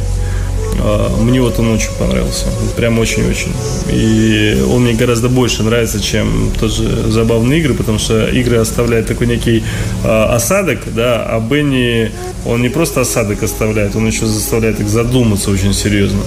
Э, 0.80 1.10
мне 1.22 1.42
вот 1.42 1.60
он 1.60 1.72
очень 1.72 1.92
понравился. 2.00 2.46
Прям 2.76 2.98
очень-очень. 3.00 3.52
И 3.92 4.64
он 4.70 4.84
мне 4.84 4.94
гораздо 4.94 5.30
больше 5.30 5.64
нравится, 5.64 6.02
чем 6.02 6.52
тоже 6.60 7.12
забавные 7.12 7.60
игры, 7.60 7.74
потому 7.74 8.00
что 8.00 8.28
игры 8.28 8.58
оставляют 8.58 9.08
такой 9.08 9.28
некий 9.28 9.64
э, 10.04 10.24
осадок, 10.36 10.80
да, 10.96 11.24
а 11.24 11.40
Бенни, 11.40 12.12
он 12.46 12.62
не 12.62 12.70
просто 12.70 13.02
осадок 13.02 13.44
оставляет, 13.44 13.96
он 13.96 14.08
еще 14.08 14.26
заставляет 14.26 14.80
их 14.80 14.90
задуматься 14.90 15.52
очень 15.52 15.74
серьезно. 15.74 16.22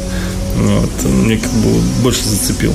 Вот. 0.57 0.91
Мне 1.25 1.37
как 1.37 1.51
бы 1.53 1.71
больше 2.03 2.25
зацепил. 2.25 2.73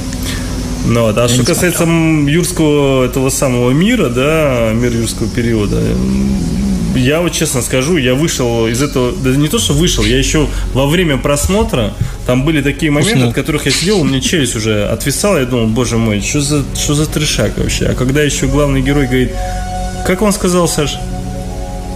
Ну, 0.86 1.04
вот. 1.04 1.18
А 1.18 1.28
что 1.28 1.40
не 1.40 1.46
касается 1.46 1.84
м, 1.84 2.28
юрского 2.28 3.06
этого 3.06 3.30
самого 3.30 3.72
мира, 3.72 4.10
да, 4.10 4.72
мир 4.74 4.92
юрского 4.92 5.30
периода, 5.30 5.82
я 6.96 7.22
вот 7.22 7.32
честно 7.32 7.62
скажу, 7.62 7.98
я 7.98 8.16
вышел 8.16 8.68
из 8.68 8.82
этого, 8.82 9.14
да 9.14 9.30
не 9.32 9.48
то, 9.48 9.60
что 9.60 9.74
вышел, 9.74 10.04
я 10.04 10.18
еще 10.18 10.48
во 10.74 10.88
время 10.88 11.18
просмотра, 11.18 11.94
там 12.26 12.44
были 12.44 12.62
такие 12.62 12.92
моменты, 12.92 13.16
Уснул. 13.16 13.30
от 13.30 13.36
которых 13.36 13.66
я 13.66 13.72
сидел, 13.72 14.02
у 14.02 14.04
меня 14.04 14.20
челюсть 14.20 14.56
уже 14.56 14.86
отвисала, 14.88 15.38
я 15.38 15.46
думал, 15.46 15.68
боже 15.68 15.98
мой, 15.98 16.20
что 16.22 16.42
за, 16.42 16.64
что 16.76 16.94
за 16.96 17.06
трешак 17.06 17.58
вообще? 17.58 17.86
А 17.86 17.94
когда 17.94 18.22
еще 18.22 18.48
главный 18.48 18.82
герой 18.82 19.06
говорит, 19.06 19.32
как 20.06 20.22
он 20.22 20.34
сказал, 20.34 20.68
Саш? 20.68 20.96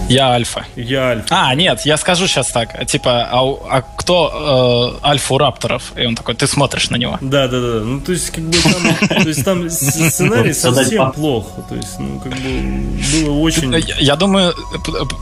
Я 0.08 0.28
Альфа. 0.30 0.64
Я 0.76 1.08
Альфа. 1.10 1.26
А, 1.30 1.54
нет, 1.56 1.80
я 1.84 1.96
скажу 1.96 2.28
сейчас 2.28 2.46
так. 2.52 2.86
Типа, 2.86 3.28
а, 3.30 3.40
а 3.78 3.82
кто 4.06 5.00
э, 5.02 5.06
альфа 5.06 5.34
у 5.34 5.38
рапторов? 5.38 5.92
И 5.96 6.06
он 6.06 6.14
такой, 6.14 6.36
ты 6.36 6.46
смотришь 6.46 6.90
на 6.90 6.96
него. 6.96 7.18
Да, 7.20 7.48
да, 7.48 7.60
да. 7.60 7.80
Ну, 7.84 8.00
то 8.00 8.12
есть, 8.12 8.30
как 8.30 8.44
бы 8.44 8.56
там, 8.62 9.08
то 9.08 9.28
есть, 9.28 9.44
там 9.44 9.68
сценарий 9.70 10.52
совсем 10.52 11.10
плох. 11.10 11.46
То 11.68 11.74
есть, 11.74 11.98
ну, 11.98 12.20
как 12.20 12.32
бы 12.32 13.24
было 13.24 13.38
очень... 13.40 13.74
Я, 13.98 14.14
думаю, 14.14 14.54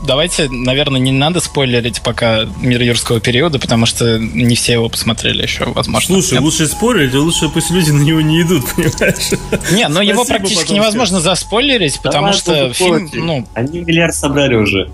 давайте, 0.05 0.49
наверное, 0.49 0.99
не 0.99 1.11
надо 1.11 1.39
спойлерить 1.39 2.01
пока 2.01 2.45
мир 2.61 2.79
юрского 2.83 3.19
периода, 3.19 3.57
потому 3.57 3.87
что 3.87 4.19
не 4.19 4.55
все 4.55 4.73
его 4.73 4.87
посмотрели 4.87 5.41
еще, 5.41 5.65
возможно. 5.65 6.21
Слушай, 6.21 6.37
лучше 6.37 6.67
спойлерить, 6.67 7.15
а 7.15 7.21
лучше 7.21 7.49
пусть 7.49 7.71
люди 7.71 7.89
на 7.89 8.03
него 8.03 8.21
не 8.21 8.43
идут, 8.43 8.65
понимаешь? 8.75 9.31
Не, 9.71 9.87
но 9.87 10.03
его 10.03 10.25
практически 10.25 10.73
невозможно 10.73 11.19
заспойлерить, 11.19 11.99
потому 12.03 12.33
что 12.33 12.71
фильм, 12.71 13.09
ну... 13.13 13.47
Они 13.55 13.79
миллиард 13.79 14.13
собрали 14.13 14.53
уже. 14.53 14.91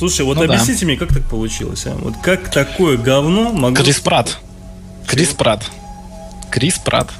Слушай, 0.00 0.24
вот 0.24 0.38
ну, 0.38 0.44
объясните 0.44 0.80
да. 0.80 0.86
мне, 0.86 0.96
как 0.96 1.12
так 1.12 1.28
получилось? 1.28 1.84
А? 1.84 1.94
Вот 1.94 2.14
как 2.22 2.50
такое 2.50 2.96
говно 2.96 3.52
могло... 3.52 3.84
Крис 3.84 4.00
Прат. 4.00 4.38
Крис 5.06 5.28
Прат. 5.34 5.62
Крис 6.50 6.78
Прат. 6.78 7.10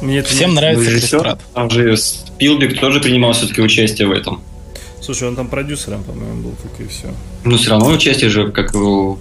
Мне 0.00 0.22
Всем 0.22 0.50
не... 0.50 0.56
нравится 0.56 0.90
Крис 0.90 1.10
Прат. 1.10 1.40
Там 1.52 1.68
же 1.68 1.94
Спилберг 1.98 2.80
тоже 2.80 3.00
принимал 3.00 3.34
все-таки 3.34 3.60
участие 3.60 4.08
в 4.08 4.12
этом. 4.12 4.42
Слушай, 5.02 5.28
он 5.28 5.36
там 5.36 5.48
продюсером, 5.48 6.02
по-моему, 6.02 6.44
был, 6.44 6.52
только 6.52 6.84
и 6.84 6.86
все. 6.86 7.12
Ну, 7.44 7.58
все 7.58 7.68
равно 7.68 7.90
участие 7.90 8.30
же, 8.30 8.50
как 8.50 8.72
его... 8.72 9.18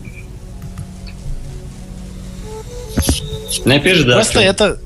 Ну, 3.65 3.75
опять 3.75 3.97
же, 3.97 4.05
да. 4.05 4.13
Просто 4.13 4.39
это... 4.39 4.79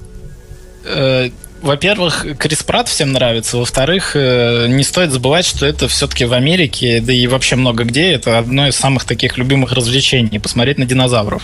Э, 0.85 1.29
во-первых, 1.61 2.25
Крис 2.38 2.63
Пратт 2.63 2.88
всем 2.88 3.11
нравится. 3.11 3.57
Во-вторых, 3.57 4.11
э, 4.15 4.67
не 4.67 4.84
стоит 4.84 5.11
забывать, 5.11 5.45
что 5.45 5.65
это 5.65 5.88
все-таки 5.88 6.25
в 6.25 6.34
Америке, 6.34 7.01
да 7.01 7.11
и 7.13 7.27
вообще 7.27 7.55
много 7.55 7.84
где, 7.84 8.11
это 8.11 8.38
одно 8.38 8.67
из 8.67 8.75
самых 8.75 9.05
таких 9.05 9.38
любимых 9.38 9.71
развлечений, 9.73 10.39
посмотреть 10.39 10.77
на 10.77 10.85
динозавров. 10.85 11.43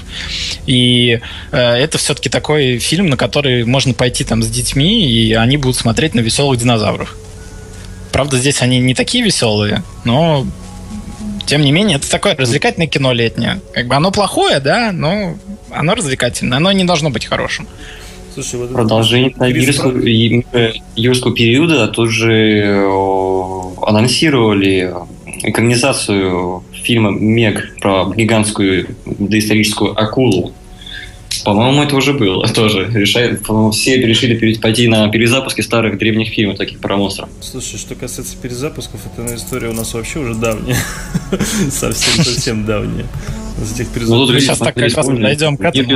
И 0.66 1.20
э, 1.52 1.58
это 1.58 1.98
все-таки 1.98 2.30
такой 2.30 2.80
фильм, 2.80 3.08
на 3.08 3.18
который 3.18 3.66
можно 3.66 3.94
пойти 3.94 4.24
там 4.24 4.44
с 4.44 4.48
детьми, 4.48 5.10
и 5.10 5.34
они 5.34 5.58
будут 5.58 5.78
смотреть 5.78 6.14
на 6.14 6.20
веселых 6.20 6.60
динозавров. 6.60 7.16
Правда, 8.12 8.38
здесь 8.38 8.62
они 8.62 8.80
не 8.80 8.94
такие 8.94 9.24
веселые, 9.24 9.84
но 10.04 10.46
тем 11.46 11.62
не 11.62 11.72
менее, 11.72 11.98
это 11.98 12.10
такое 12.10 12.36
развлекательное 12.36 12.88
кино 12.88 13.12
летнее. 13.12 13.60
Как 13.74 13.88
бы 13.88 13.96
оно 13.96 14.12
плохое, 14.12 14.60
да, 14.60 14.92
но 14.92 15.38
оно 15.72 15.96
развлекательное. 15.96 16.58
Оно 16.58 16.72
не 16.72 16.84
должно 16.84 17.10
быть 17.10 17.26
хорошим. 17.26 17.68
Слушай, 18.34 18.60
вот 18.60 18.74
Продолжение 18.74 19.34
юрского, 19.50 19.98
юрского 20.96 21.36
периода 21.36 21.88
тоже 21.88 22.84
анонсировали 23.82 24.94
экранизацию 25.44 26.64
фильма 26.72 27.12
«Мег» 27.12 27.78
про 27.80 28.12
гигантскую 28.16 28.96
доисторическую 29.06 29.92
акулу. 30.02 30.54
По-моему, 31.44 31.84
это 31.84 31.96
уже 31.96 32.14
было 32.14 32.48
тоже. 32.54 32.90
Решает, 32.94 33.42
все 33.74 33.98
решили 33.98 34.56
пойти 34.56 34.88
на 34.88 35.10
перезапуски 35.10 35.62
старых 35.62 35.98
древних 35.98 36.30
фильмов, 36.30 36.58
таких 36.58 36.80
про 36.80 36.98
монстров. 36.98 37.30
Слушай, 37.42 37.78
что 37.78 37.96
касается 37.96 38.36
перезапусков, 38.38 39.02
эта 39.06 39.36
история 39.36 39.70
у 39.70 39.74
нас 39.74 39.94
вообще 39.94 40.20
уже 40.20 40.36
давняя. 40.36 40.78
Совсем-совсем 41.70 42.66
давняя. 42.66 43.06
Ну, 44.08 44.28
сейчас 44.40 44.58
так 44.58 44.74
как 44.74 44.96
раз 44.96 45.08
найдем 45.08 45.58
к 45.58 45.62
этому. 45.62 45.96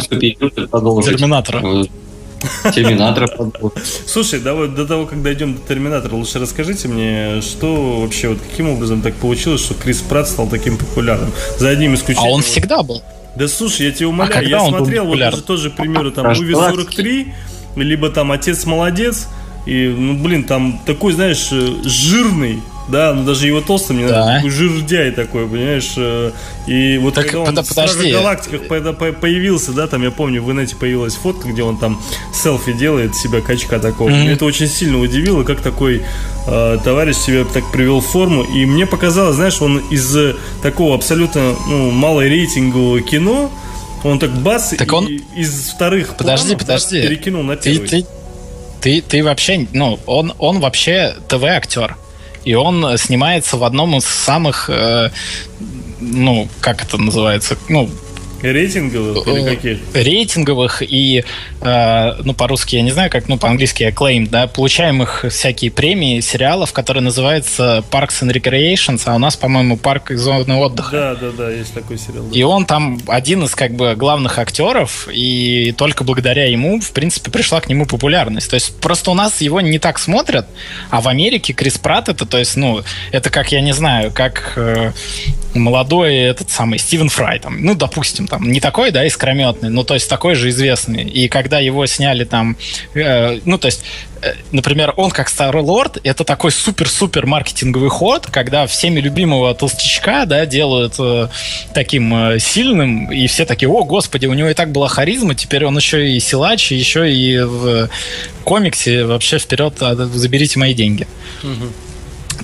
Терминатора. 1.01 1.87
Терминатора 2.73 3.29
Слушай, 4.07 4.39
давай 4.39 4.67
до 4.67 4.85
того, 4.85 5.05
как 5.05 5.21
дойдем 5.21 5.55
до 5.55 5.61
Терминатора, 5.61 6.15
лучше 6.15 6.39
расскажите 6.39 6.87
мне, 6.87 7.41
что 7.41 8.01
вообще, 8.01 8.29
вот 8.29 8.39
каким 8.49 8.69
образом 8.69 9.01
так 9.01 9.15
получилось, 9.15 9.61
что 9.61 9.73
Крис 9.73 10.01
Пратт 10.01 10.29
стал 10.29 10.47
таким 10.47 10.77
популярным? 10.77 11.31
За 11.57 11.69
одним 11.69 11.95
исключением. 11.95 12.31
А 12.31 12.35
он 12.35 12.41
всегда 12.41 12.83
был. 12.83 13.01
Да 13.35 13.47
слушай, 13.47 13.85
я 13.85 13.91
тебе 13.91 14.07
умоляю, 14.07 14.39
а 14.39 14.49
я 14.49 14.59
смотрел 14.59 15.05
вот 15.05 15.19
даже 15.19 15.41
тоже 15.41 15.69
примеры 15.69 16.11
там 16.11 16.25
Movie 16.25 16.53
43, 16.53 17.33
либо 17.75 18.09
там 18.09 18.31
Отец 18.31 18.65
молодец, 18.65 19.27
и, 19.67 19.87
ну, 19.87 20.17
блин, 20.17 20.43
там 20.45 20.79
такой, 20.85 21.13
знаешь, 21.13 21.49
э, 21.51 21.75
жирный, 21.83 22.61
да, 22.87 23.13
ну 23.13 23.25
даже 23.25 23.47
его 23.47 23.61
толстым 23.61 23.97
не 23.97 24.07
да. 24.07 24.19
надо, 24.19 24.35
такой 24.35 24.49
жирдяй 24.49 25.11
такой, 25.11 25.47
понимаешь? 25.47 25.93
Э, 25.97 26.31
и 26.67 26.97
вот 26.97 27.15
так, 27.15 27.25
когда 27.25 27.41
он 27.41 27.55
под, 27.55 27.65
в 27.65 27.69
подожди. 27.69 28.11
галактиках 28.11 28.67
появился, 29.19 29.73
да, 29.73 29.87
там 29.87 30.03
я 30.03 30.11
помню, 30.11 30.41
в 30.41 30.51
инете 30.51 30.75
появилась 30.75 31.15
фотка, 31.15 31.49
где 31.49 31.63
он 31.63 31.77
там 31.77 32.01
селфи 32.33 32.73
делает 32.73 33.15
себя 33.15 33.41
качка 33.41 33.79
такого. 33.79 34.09
Mm-hmm. 34.09 34.21
Меня 34.21 34.31
это 34.33 34.45
очень 34.45 34.67
сильно 34.67 34.99
удивило, 34.99 35.43
как 35.43 35.61
такой 35.61 36.01
э, 36.47 36.77
товарищ 36.83 37.15
себя 37.17 37.45
так 37.45 37.69
привел 37.71 37.99
в 37.99 38.05
форму. 38.05 38.43
И 38.43 38.65
мне 38.65 38.85
показалось, 38.85 39.35
знаешь, 39.35 39.61
он 39.61 39.79
из 39.89 40.15
такого 40.61 40.95
абсолютно 40.95 41.55
ну, 41.67 41.91
малорейтингового 41.91 43.01
кино, 43.01 43.51
он 44.03 44.19
так 44.19 44.31
бас 44.31 44.73
так 44.77 44.93
он... 44.93 45.07
из 45.35 45.71
вторых 45.75 46.15
подожди, 46.15 46.49
планов, 46.49 46.61
подожди. 46.61 47.01
Перекинул 47.01 47.43
на 47.43 47.57
первый. 47.57 47.87
Ты, 47.87 48.01
ты, 48.01 48.07
ты, 48.79 49.01
ты 49.01 49.23
вообще, 49.23 49.67
ну, 49.73 49.99
он, 50.05 50.33
он 50.37 50.59
вообще 50.59 51.15
ТВ-актер 51.27 51.97
и 52.47 52.53
он 52.55 52.97
снимается 52.97 53.57
в 53.57 53.65
одном 53.65 53.97
из 53.97 54.05
самых, 54.05 54.69
э, 54.69 55.09
ну, 55.99 56.47
как 56.61 56.81
это 56.81 56.97
называется, 56.97 57.57
ну, 57.67 57.89
Рейтинговых 58.41 59.27
или 59.27 59.43
каких? 59.43 59.77
Рейтинговых 59.93 60.81
и, 60.81 61.23
э, 61.61 62.13
ну, 62.23 62.33
по-русски 62.33 62.75
я 62.75 62.81
не 62.81 62.91
знаю, 62.91 63.09
как, 63.09 63.27
ну, 63.27 63.37
по-английски 63.37 63.83
acclaimed, 63.83 64.29
да, 64.29 64.47
получаемых 64.47 65.25
всякие 65.29 65.71
премии 65.71 66.19
сериалов, 66.19 66.73
которые 66.73 67.03
называются 67.03 67.83
Parks 67.89 68.21
and 68.21 68.33
Recreations, 68.33 69.01
а 69.05 69.15
у 69.15 69.19
нас, 69.19 69.35
по-моему, 69.35 69.77
парк 69.77 70.11
и 70.11 70.15
зоны 70.15 70.55
отдыха. 70.55 70.91
Да, 70.91 71.15
да, 71.15 71.31
да, 71.31 71.51
есть 71.51 71.73
такой 71.73 71.97
сериал. 71.97 72.25
Да. 72.25 72.37
И 72.37 72.43
он 72.43 72.65
там 72.65 72.99
один 73.07 73.43
из, 73.43 73.55
как 73.55 73.73
бы, 73.73 73.95
главных 73.95 74.37
актеров, 74.39 75.07
и 75.11 75.73
только 75.77 76.03
благодаря 76.03 76.45
ему, 76.45 76.79
в 76.79 76.91
принципе, 76.91 77.31
пришла 77.31 77.61
к 77.61 77.69
нему 77.69 77.85
популярность. 77.85 78.49
То 78.49 78.55
есть 78.55 78.75
просто 78.79 79.11
у 79.11 79.13
нас 79.13 79.41
его 79.41 79.61
не 79.61 79.79
так 79.79 79.99
смотрят, 79.99 80.47
а 80.89 81.01
в 81.01 81.07
Америке 81.07 81.53
Крис 81.53 81.77
Пратт 81.77 82.09
это, 82.09 82.25
то 82.25 82.37
есть, 82.37 82.55
ну, 82.55 82.81
это 83.11 83.29
как, 83.29 83.51
я 83.51 83.61
не 83.61 83.73
знаю, 83.73 84.11
как 84.11 84.53
э, 84.55 84.91
молодой 85.53 86.15
этот 86.15 86.49
самый 86.49 86.79
Стивен 86.79 87.09
Фрай, 87.09 87.39
там, 87.39 87.63
ну, 87.63 87.75
допустим, 87.75 88.26
там, 88.27 88.51
не 88.51 88.59
такой, 88.59 88.91
да, 88.91 89.05
искрометный, 89.05 89.69
но 89.69 89.83
то 89.83 89.93
есть 89.93 90.09
такой 90.09 90.35
же 90.35 90.49
известный. 90.49 91.03
И 91.03 91.27
когда 91.27 91.59
его 91.59 91.85
сняли 91.85 92.23
там, 92.23 92.57
э, 92.93 93.39
ну, 93.45 93.57
то 93.57 93.67
есть, 93.67 93.83
э, 94.21 94.33
например, 94.51 94.93
он 94.97 95.11
как 95.11 95.29
Старый 95.29 95.63
Лорд, 95.63 95.97
это 96.03 96.23
такой 96.23 96.51
супер-супер 96.51 97.25
маркетинговый 97.25 97.89
ход, 97.89 98.27
когда 98.27 98.67
всеми 98.67 98.99
любимого 98.99 99.53
толстячка, 99.55 100.25
да, 100.25 100.45
делают 100.45 100.95
э, 100.99 101.27
таким 101.73 102.13
э, 102.13 102.39
сильным, 102.39 103.11
и 103.11 103.27
все 103.27 103.45
такие, 103.45 103.69
о, 103.69 103.83
господи, 103.83 104.25
у 104.25 104.33
него 104.33 104.49
и 104.49 104.53
так 104.53 104.71
была 104.71 104.87
харизма, 104.87 105.35
теперь 105.35 105.65
он 105.65 105.77
еще 105.77 106.11
и 106.11 106.19
силач, 106.19 106.71
еще 106.71 107.11
и 107.11 107.39
в 107.39 107.89
комиксе 108.43 109.05
вообще 109.05 109.39
вперед, 109.39 109.73
а, 109.81 109.95
заберите 109.95 110.59
мои 110.59 110.73
деньги. 110.73 111.07
Угу. 111.43 111.71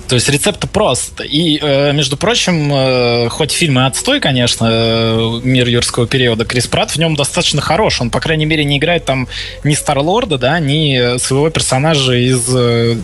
То 0.08 0.14
есть 0.14 0.28
рецепт 0.28 0.68
прост. 0.70 1.20
И, 1.20 1.58
э, 1.60 1.92
между 1.92 2.16
прочим, 2.16 2.70
э, 2.72 3.28
хоть 3.28 3.52
фильм 3.52 3.78
и 3.78 3.82
отстой, 3.82 4.20
конечно, 4.20 4.68
э, 4.70 5.40
«Мир 5.42 5.68
юрского 5.68 6.06
периода», 6.06 6.44
Крис 6.44 6.66
Пратт 6.66 6.92
в 6.92 6.96
нем 6.96 7.16
достаточно 7.16 7.60
хорош. 7.60 8.00
Он, 8.00 8.10
по 8.10 8.20
крайней 8.20 8.46
мере, 8.46 8.64
не 8.64 8.78
играет 8.78 9.04
там 9.04 9.28
ни 9.64 9.74
Старлорда, 9.74 10.38
да, 10.38 10.58
ни 10.58 11.18
своего 11.18 11.50
персонажа 11.50 12.14
из 12.14 12.44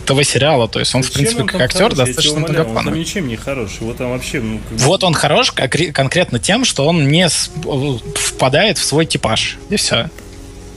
ТВ-сериала. 0.05 0.67
То 0.67 0.79
есть 0.79 0.93
он, 0.95 1.03
Зачем 1.03 1.13
в 1.13 1.15
принципе, 1.15 1.43
как 1.43 1.61
актер 1.61 1.83
хорош? 1.83 1.97
достаточно 1.97 2.39
многоплановый. 2.39 2.93
Он 2.93 2.99
ничем 2.99 3.27
не 3.27 3.35
хорош. 3.35 3.77
Вот 3.79 3.97
там 3.97 4.11
вообще... 4.11 4.39
Ну, 4.39 4.59
как... 4.69 4.79
Вот 4.79 5.03
он 5.03 5.13
хорош 5.13 5.51
конкретно 5.51 6.39
тем, 6.39 6.65
что 6.65 6.85
он 6.85 7.07
не 7.07 7.27
впадает 7.27 8.77
в 8.77 8.83
свой 8.83 9.05
типаж. 9.05 9.57
И 9.69 9.75
все. 9.75 10.09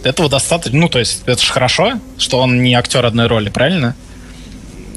Этого 0.03 0.29
достаточно. 0.29 0.79
Ну, 0.79 0.89
то 0.89 0.99
есть, 0.99 1.23
это 1.27 1.43
же 1.43 1.51
хорошо, 1.51 1.95
что 2.19 2.39
он 2.39 2.63
не 2.63 2.75
актер 2.75 3.05
одной 3.05 3.27
роли, 3.27 3.49
правильно? 3.49 3.97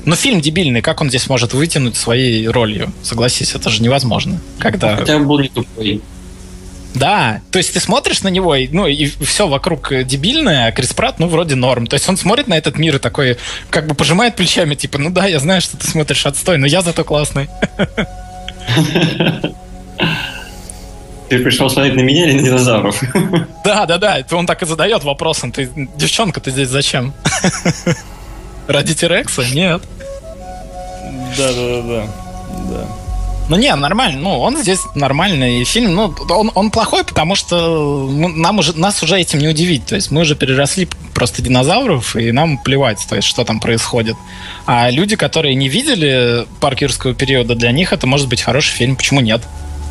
Но 0.07 0.15
фильм 0.15 0.39
дебильный, 0.39 0.81
как 0.81 1.01
он 1.01 1.09
здесь 1.09 1.27
может 1.27 1.53
вытянуть 1.53 1.97
своей 1.97 2.47
ролью? 2.47 2.93
Согласись, 3.03 3.53
это 3.53 3.69
же 3.69 3.83
невозможно. 3.83 4.39
Когда... 4.57 4.95
Хотя 4.95 5.17
он 5.17 5.27
был 5.27 5.37
не 5.39 5.49
тупой. 5.49 6.01
Да, 6.93 7.41
то 7.51 7.57
есть 7.57 7.73
ты 7.73 7.81
смотришь 7.81 8.21
на 8.21 8.29
него, 8.29 8.55
и, 8.55 8.69
ну, 8.69 8.87
и 8.87 9.05
все 9.25 9.49
вокруг 9.49 9.91
дебильное, 10.05 10.67
а 10.67 10.71
Крис 10.71 10.93
Пратт, 10.93 11.19
ну, 11.19 11.27
вроде 11.27 11.55
норм. 11.55 11.87
То 11.87 11.95
есть 11.95 12.07
он 12.07 12.15
смотрит 12.15 12.47
на 12.47 12.57
этот 12.57 12.77
мир 12.77 12.95
и 12.95 12.99
такой, 12.99 13.37
как 13.69 13.85
бы 13.85 13.95
пожимает 13.95 14.37
плечами, 14.37 14.75
типа, 14.75 14.97
ну 14.97 15.09
да, 15.09 15.27
я 15.27 15.39
знаю, 15.39 15.59
что 15.59 15.75
ты 15.75 15.85
смотришь 15.85 16.25
отстой, 16.25 16.57
но 16.57 16.67
я 16.67 16.81
зато 16.81 17.03
классный. 17.03 17.49
Ты 21.27 21.39
пришел 21.39 21.69
смотреть 21.69 21.95
на 21.95 22.01
меня 22.01 22.29
или 22.29 22.39
на 22.39 22.43
динозавров? 22.43 23.03
Да, 23.65 23.85
да, 23.85 23.97
да. 23.97 24.23
Он 24.31 24.45
так 24.45 24.61
и 24.63 24.65
задает 24.65 25.03
вопросом. 25.03 25.51
Ты, 25.51 25.69
девчонка, 25.97 26.39
ты 26.39 26.51
здесь 26.51 26.69
зачем? 26.69 27.13
Ради 28.67 28.95
Тирекса? 28.95 29.43
Нет. 29.53 29.81
Да, 31.37 31.53
да, 31.53 31.81
да, 31.81 32.07
да. 32.71 32.87
Ну 33.49 33.55
не, 33.55 33.73
нормально. 33.75 34.19
Ну, 34.19 34.39
он 34.39 34.57
здесь 34.57 34.81
нормальный 34.93 35.63
фильм. 35.63 35.95
Ну, 35.95 36.13
он, 36.29 36.51
он 36.53 36.69
плохой, 36.69 37.05
потому 37.05 37.35
что 37.35 38.09
нам 38.09 38.59
уже, 38.59 38.77
нас 38.77 39.01
уже 39.03 39.19
этим 39.19 39.39
не 39.39 39.47
удивить. 39.47 39.85
То 39.85 39.95
есть 39.95 40.11
мы 40.11 40.21
уже 40.21 40.35
переросли 40.35 40.87
просто 41.13 41.41
динозавров, 41.41 42.15
и 42.17 42.31
нам 42.31 42.57
плевать, 42.57 43.05
то 43.09 43.15
есть, 43.15 43.27
что 43.27 43.45
там 43.45 43.59
происходит. 43.59 44.17
А 44.65 44.89
люди, 44.89 45.15
которые 45.15 45.55
не 45.55 45.69
видели 45.69 46.45
парк 46.59 46.81
юрского 46.81 47.13
периода, 47.13 47.55
для 47.55 47.71
них 47.71 47.93
это 47.93 48.05
может 48.05 48.27
быть 48.27 48.41
хороший 48.41 48.73
фильм. 48.73 48.97
Почему 48.97 49.21
нет? 49.21 49.41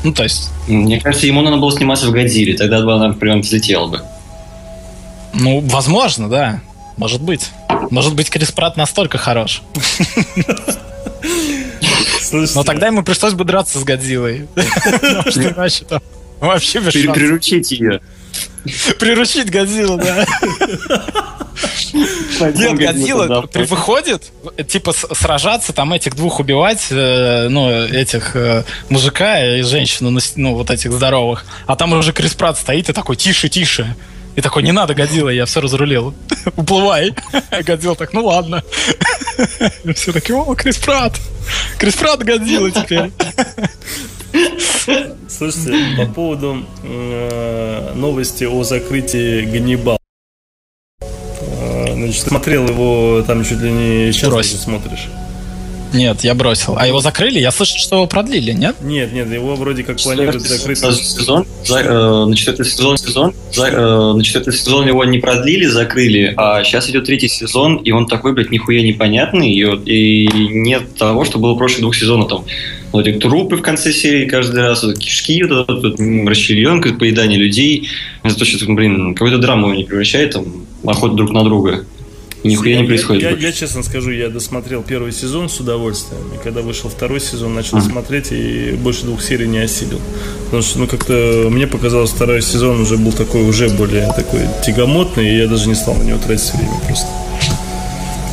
Ну, 0.04 0.12
то 0.12 0.22
есть... 0.22 0.50
Мне 0.68 1.00
кажется, 1.00 1.26
ему 1.26 1.40
надо 1.40 1.56
было 1.56 1.72
сниматься 1.72 2.06
в 2.08 2.12
Годзилле, 2.12 2.56
тогда 2.56 2.82
бы 2.82 2.92
она 2.92 3.14
прям 3.14 3.40
взлетела 3.40 3.86
бы. 3.86 4.02
Ну, 5.32 5.60
возможно, 5.60 6.28
да. 6.28 6.60
Может 6.96 7.22
быть. 7.22 7.50
Может 7.90 8.14
быть, 8.14 8.30
Крис 8.30 8.52
Пратт 8.52 8.76
настолько 8.76 9.18
хорош. 9.18 9.62
Но 12.32 12.64
тогда 12.64 12.88
ему 12.88 13.02
пришлось 13.02 13.34
бы 13.34 13.44
драться 13.44 13.78
с 13.78 13.84
Годзиллой. 13.84 14.48
Вообще 16.40 16.80
без 16.80 16.92
Приручить 16.92 17.72
ее. 17.72 18.00
Приручить 18.98 19.50
Годзиллу, 19.50 19.96
да. 19.96 20.26
Нет, 22.40 22.76
Годзилла 22.76 23.48
выходит, 23.54 24.30
типа, 24.68 24.92
сражаться, 24.92 25.72
там 25.72 25.92
этих 25.92 26.14
двух 26.14 26.40
убивать, 26.40 26.88
э, 26.90 27.48
ну, 27.48 27.70
этих 27.70 28.36
э, 28.36 28.64
мужика 28.90 29.42
и 29.42 29.62
женщину, 29.62 30.10
ну, 30.36 30.54
вот 30.54 30.70
этих 30.70 30.92
здоровых. 30.92 31.46
А 31.66 31.76
там 31.76 31.92
уже 31.92 32.12
Крис 32.12 32.34
Пратт 32.34 32.58
стоит 32.58 32.90
и 32.90 32.92
такой, 32.92 33.16
тише, 33.16 33.48
тише. 33.48 33.96
И 34.36 34.42
такой, 34.42 34.62
не 34.62 34.72
надо, 34.72 34.94
Годзилла, 34.94 35.30
я 35.30 35.46
все 35.46 35.60
разрулил. 35.62 36.14
Уплывай. 36.56 37.14
Годзилла 37.64 37.96
так, 37.96 38.12
ну 38.12 38.26
ладно. 38.26 38.62
Все 39.94 40.12
таки 40.12 40.32
о, 40.32 40.54
Крис 40.54 40.76
Пратт. 40.76 41.20
Крис 41.78 41.94
Пратт 41.94 42.22
Годзилла 42.22 42.70
теперь. 42.70 43.10
Слушайте, 45.28 45.96
по 45.96 46.06
поводу 46.12 46.66
э, 46.82 47.92
новости 47.94 48.44
о 48.44 48.62
закрытии 48.62 49.46
Ганнибал. 49.46 49.98
Э, 51.00 51.94
значит, 51.94 52.22
смотрел 52.22 52.68
его 52.68 53.24
там 53.26 53.42
чуть 53.42 53.60
ли 53.60 53.72
не 53.72 54.12
сейчас 54.12 54.48
смотришь. 54.48 55.08
Нет, 55.96 56.24
я 56.24 56.34
бросил. 56.34 56.76
А 56.78 56.86
его 56.86 57.00
закрыли? 57.00 57.38
Я 57.38 57.50
слышал, 57.50 57.78
что 57.78 57.96
его 57.96 58.06
продлили, 58.06 58.52
нет? 58.52 58.76
Нет, 58.82 59.12
нет, 59.12 59.32
его 59.32 59.54
вроде 59.56 59.82
как 59.82 59.96
планируют 60.00 60.42
закрыть. 60.42 60.78
Сезон, 60.78 61.46
за, 61.64 61.80
э, 61.80 62.24
на 62.26 62.36
четвертый 62.36 62.66
сезон, 62.66 62.98
сезон 62.98 63.34
за, 63.52 63.68
э, 63.68 64.12
на 64.12 64.22
четвертый 64.22 64.52
сезон 64.52 64.86
его 64.86 65.04
не 65.04 65.18
продлили, 65.18 65.64
закрыли, 65.64 66.34
а 66.36 66.62
сейчас 66.64 66.90
идет 66.90 67.04
третий 67.06 67.28
сезон, 67.28 67.76
и 67.76 67.90
он 67.92 68.06
такой, 68.06 68.34
блядь, 68.34 68.50
нихуя 68.50 68.82
непонятный, 68.82 69.52
и, 69.52 69.62
и 69.62 70.28
нет 70.48 70.94
того, 70.96 71.24
что 71.24 71.38
было 71.38 71.54
в 71.54 71.58
прошлых 71.58 71.80
двух 71.80 71.96
сезонах, 71.96 72.28
там, 72.28 72.44
вот 72.92 73.06
эти 73.06 73.18
трупы 73.18 73.56
в 73.56 73.62
конце 73.62 73.92
серии 73.92 74.26
каждый 74.26 74.60
раз, 74.62 74.82
вот, 74.84 74.98
кишки, 74.98 75.42
вот 75.42 75.68
вот, 75.68 75.98
м, 75.98 76.28
расчлененка, 76.28 76.92
поедание 76.94 77.38
людей, 77.38 77.88
это 78.22 78.38
то, 78.38 78.44
что, 78.44 78.64
блин, 78.72 79.14
какую-то 79.14 79.38
драму 79.38 79.72
не 79.74 79.84
превращает, 79.84 80.32
там, 80.32 80.66
охоту 80.84 81.14
друг 81.14 81.30
на 81.30 81.42
друга. 81.42 81.84
Нихуя 82.46 82.76
не 82.76 82.82
Я- 82.82 82.86
происходит. 82.88 83.22
Я, 83.22 83.30
больше. 83.30 83.46
я 83.46 83.52
честно 83.52 83.82
скажу, 83.82 84.10
я 84.10 84.28
досмотрел 84.28 84.82
первый 84.82 85.12
сезон 85.12 85.48
с 85.48 85.58
удовольствием. 85.60 86.22
И 86.34 86.42
когда 86.42 86.62
вышел 86.62 86.88
второй 86.90 87.20
сезон, 87.20 87.54
начал 87.54 87.80
смотреть 87.80 88.32
и 88.32 88.72
больше 88.72 89.04
двух 89.04 89.22
серий 89.22 89.46
не 89.48 89.58
осилил. 89.58 90.00
Потому 90.46 90.62
что, 90.62 90.78
ну, 90.80 90.86
как-то 90.86 91.48
мне 91.50 91.66
показалось, 91.66 92.10
второй 92.10 92.42
сезон 92.42 92.80
уже 92.80 92.96
был 92.96 93.12
такой, 93.12 93.42
уже 93.42 93.68
более 93.68 94.06
такой 94.14 94.40
тягомотный, 94.64 95.28
и 95.34 95.38
я 95.38 95.46
даже 95.46 95.68
не 95.68 95.74
стал 95.74 95.94
на 95.94 96.02
него 96.02 96.18
тратить 96.18 96.52
время 96.54 96.80
просто. 96.86 97.06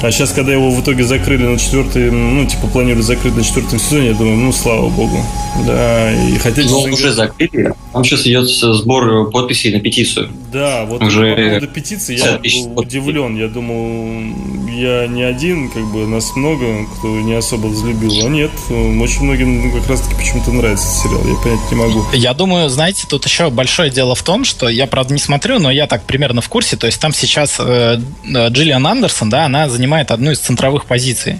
А 0.03 0.11
сейчас, 0.11 0.33
когда 0.33 0.51
его 0.51 0.69
в 0.69 0.81
итоге 0.81 1.05
закрыли 1.05 1.45
на 1.45 1.57
четвертый, 1.57 2.11
ну, 2.11 2.45
типа, 2.45 2.67
планируют 2.67 3.05
закрыть 3.05 3.37
на 3.37 3.43
четвертом 3.43 3.79
сезоне, 3.79 4.07
я 4.07 4.13
думаю, 4.13 4.35
ну, 4.35 4.51
слава 4.51 4.89
богу. 4.89 5.17
Да, 5.65 6.11
и 6.11 6.37
хотя, 6.39 6.63
он 6.75 6.91
уже 6.91 7.13
закрыли, 7.13 7.73
там 7.93 8.03
сейчас 8.03 8.27
идет 8.27 8.49
сбор 8.49 9.31
подписей 9.31 9.71
на 9.71 9.79
петицию. 9.79 10.29
Да, 10.51 10.83
вот 10.83 11.01
Уже 11.01 11.35
по 11.35 11.41
поводу 11.41 11.67
петиции 11.67 12.17
я 12.17 12.37
50 12.37 12.41
тысяч 12.41 12.65
был 12.65 12.81
удивлен. 12.81 13.37
Я 13.37 13.47
думал, 13.47 14.35
я 14.73 15.07
не 15.07 15.23
один, 15.23 15.69
как 15.69 15.83
бы 15.85 16.07
нас 16.07 16.35
много, 16.35 16.85
кто 16.97 17.07
не 17.21 17.33
особо 17.33 17.67
взлюбил. 17.67 18.25
А 18.25 18.29
нет, 18.29 18.51
очень 18.69 19.23
многим 19.23 19.63
ну, 19.63 19.79
как 19.79 19.89
раз-таки 19.89 20.15
почему-то 20.15 20.51
нравится 20.51 20.85
этот 20.87 21.03
сериал. 21.03 21.27
Я 21.27 21.43
понять 21.43 21.71
не 21.71 21.77
могу. 21.77 22.05
Я 22.13 22.33
думаю, 22.33 22.69
знаете, 22.69 23.05
тут 23.07 23.25
еще 23.25 23.49
большое 23.49 23.89
дело 23.89 24.15
в 24.15 24.23
том, 24.23 24.43
что 24.45 24.69
я, 24.69 24.87
правда, 24.87 25.13
не 25.13 25.19
смотрю, 25.19 25.59
но 25.59 25.71
я 25.71 25.87
так 25.87 26.03
примерно 26.05 26.41
в 26.41 26.49
курсе. 26.49 26.75
То 26.75 26.87
есть 26.87 26.99
там 26.99 27.13
сейчас 27.13 27.55
э, 27.59 27.99
э, 28.25 28.49
Джиллиан 28.49 28.85
Андерсон, 28.85 29.29
да, 29.29 29.45
она 29.45 29.69
занимает 29.69 30.11
одну 30.11 30.31
из 30.31 30.39
центровых 30.39 30.85
позиций. 30.85 31.39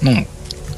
Ну, 0.00 0.26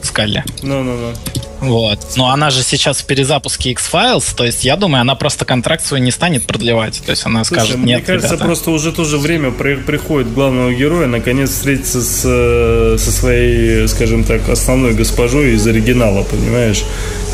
Скалли. 0.04 0.44
Ну-ну-ну. 0.62 1.12
Вот. 1.60 1.98
Но 2.16 2.30
она 2.30 2.48
же 2.50 2.62
сейчас 2.62 2.98
в 2.98 3.04
перезапуске 3.04 3.70
X-Files, 3.72 4.34
то 4.34 4.44
есть 4.44 4.64
я 4.64 4.76
думаю, 4.76 5.02
она 5.02 5.14
просто 5.14 5.44
контракт 5.44 5.84
свой 5.84 6.00
не 6.00 6.10
станет 6.10 6.44
продлевать. 6.46 7.02
То 7.04 7.10
есть 7.10 7.26
она 7.26 7.44
Слушай, 7.44 7.60
скажет, 7.60 7.76
мне 7.78 7.96
нет, 7.96 8.06
кажется, 8.06 8.28
ребята. 8.28 8.44
просто 8.46 8.70
уже 8.70 8.92
тоже 8.92 9.18
время 9.18 9.50
при- 9.50 9.74
приходит 9.76 10.32
главного 10.32 10.72
героя 10.72 11.06
наконец 11.06 11.50
встретиться 11.50 12.00
с, 12.00 12.22
э, 12.24 12.96
со 12.98 13.12
своей, 13.12 13.86
скажем 13.88 14.24
так, 14.24 14.48
основной 14.48 14.94
госпожой 14.94 15.52
из 15.54 15.66
оригинала, 15.66 16.22
понимаешь? 16.22 16.82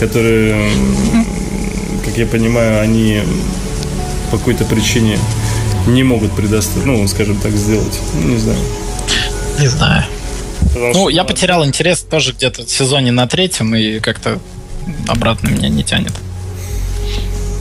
Которые, 0.01 0.71
как 2.05 2.19
я 2.19 2.27
понимаю, 2.27 2.81
они 2.81 3.21
по 4.33 4.39
какой-то 4.39 4.65
причине 4.65 5.19
не 5.87 6.03
могут 6.03 6.33
предоставить, 6.35 6.85
ну, 6.85 7.07
скажем 7.07 7.37
так, 7.37 7.53
сделать. 7.53 8.01
Ну, 8.15 8.29
не 8.31 8.39
знаю. 8.39 8.59
Не 9.61 9.69
знаю. 9.69 10.05
Потому 10.77 10.93
Ну, 10.93 11.01
что, 11.01 11.09
я 11.09 11.23
да, 11.23 11.29
потерял 11.29 11.65
интерес 11.65 12.03
тоже 12.03 12.33
где-то 12.33 12.65
в 12.67 12.71
сезоне 12.71 13.11
на 13.11 13.27
третьем, 13.27 13.75
и 13.75 13.99
как-то 13.99 14.39
обратно 15.09 15.49
меня 15.49 15.71
не 15.71 15.83
тянет. 15.83 16.13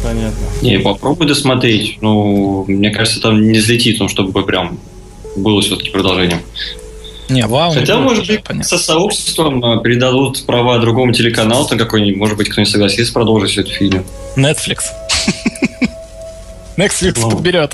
Понятно. 0.04 0.46
Не, 0.62 0.80
попробуй 0.80 1.26
досмотреть. 1.26 1.98
Ну, 2.02 2.66
мне 2.68 2.90
кажется, 2.92 3.22
там 3.22 3.42
не 3.42 3.58
взлетит, 3.60 4.00
ну, 4.00 4.10
чтобы 4.10 4.44
прям 4.46 4.78
было 5.38 5.62
все-таки 5.62 5.92
продолжением. 5.92 6.42
Не, 7.30 7.48
вау. 7.48 7.74
не 7.74 7.80
Хотя, 7.80 7.96
будет, 7.96 8.06
может 8.10 8.28
быть, 8.28 8.44
понятно. 8.44 8.64
со 8.70 8.78
сообществом 8.78 9.64
э, 9.64 9.82
передадут 9.82 10.46
права 10.46 10.78
другому 10.80 11.12
телеканалу, 11.14 11.66
там 11.68 11.78
какой-нибудь, 11.80 12.18
может 12.18 12.38
быть, 12.38 12.50
кто-нибудь 12.50 12.72
согласится 12.72 13.14
продолжить 13.14 13.58
этот 13.58 13.72
фильм. 13.74 14.06
Netflix. 14.36 14.80
Netflix 16.78 17.14
Ну. 17.22 17.32
подберет. 17.32 17.74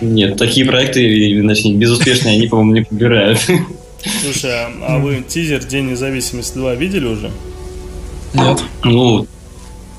Нет, 0.00 0.36
такие 0.36 0.66
проекты, 0.66 1.40
значит, 1.40 1.74
безуспешные, 1.76 2.36
они, 2.36 2.46
по-моему, 2.48 2.72
не 2.74 2.82
подбирают. 2.82 3.38
Слушай, 4.22 4.50
а, 4.52 4.70
а 4.88 4.98
вы 4.98 5.24
тизер 5.26 5.64
День 5.64 5.90
независимости 5.90 6.54
2 6.58 6.74
видели 6.74 7.06
уже? 7.06 7.30
Нет. 8.34 8.62
Ну, 8.84 9.26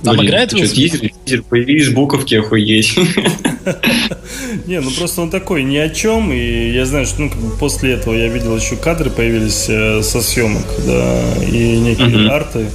Там 0.03 0.15
блин, 0.15 0.27
играет 0.29 0.53
Уилл 0.53 0.67
Смит? 0.67 0.91
тизер, 0.91 1.11
тизер, 1.25 1.43
появились 1.43 1.89
буковки, 1.89 2.35
охуеть. 2.35 2.95
Не, 4.67 4.79
ну 4.81 4.91
просто 4.91 5.21
он 5.21 5.29
такой 5.29 5.63
ни 5.63 5.77
о 5.77 5.89
чем, 5.89 6.31
и 6.31 6.71
я 6.71 6.85
знаю, 6.85 7.05
что 7.05 7.21
ну, 7.21 7.29
как 7.29 7.39
бы 7.39 7.49
после 7.57 7.93
этого 7.93 8.13
я 8.13 8.27
видел 8.27 8.55
еще 8.55 8.75
кадры 8.75 9.09
появились 9.09 9.65
э, 9.67 10.01
со 10.03 10.21
съемок, 10.21 10.65
да, 10.85 11.21
и 11.51 11.77
некие 11.79 12.07
Мгм. 12.07 12.29
арты, 12.29 12.65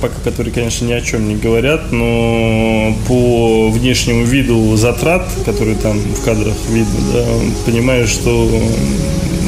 пока 0.00 0.14
которые, 0.24 0.52
конечно, 0.52 0.84
ни 0.86 0.92
о 0.92 1.00
чем 1.00 1.28
не 1.28 1.36
говорят, 1.36 1.92
но 1.92 2.94
по 3.06 3.70
внешнему 3.70 4.24
виду 4.24 4.76
затрат, 4.76 5.28
которые 5.44 5.76
там 5.76 5.98
в 5.98 6.24
кадрах 6.24 6.56
видно, 6.68 7.00
да, 7.12 7.24
понимаешь, 7.64 8.08
что 8.08 8.50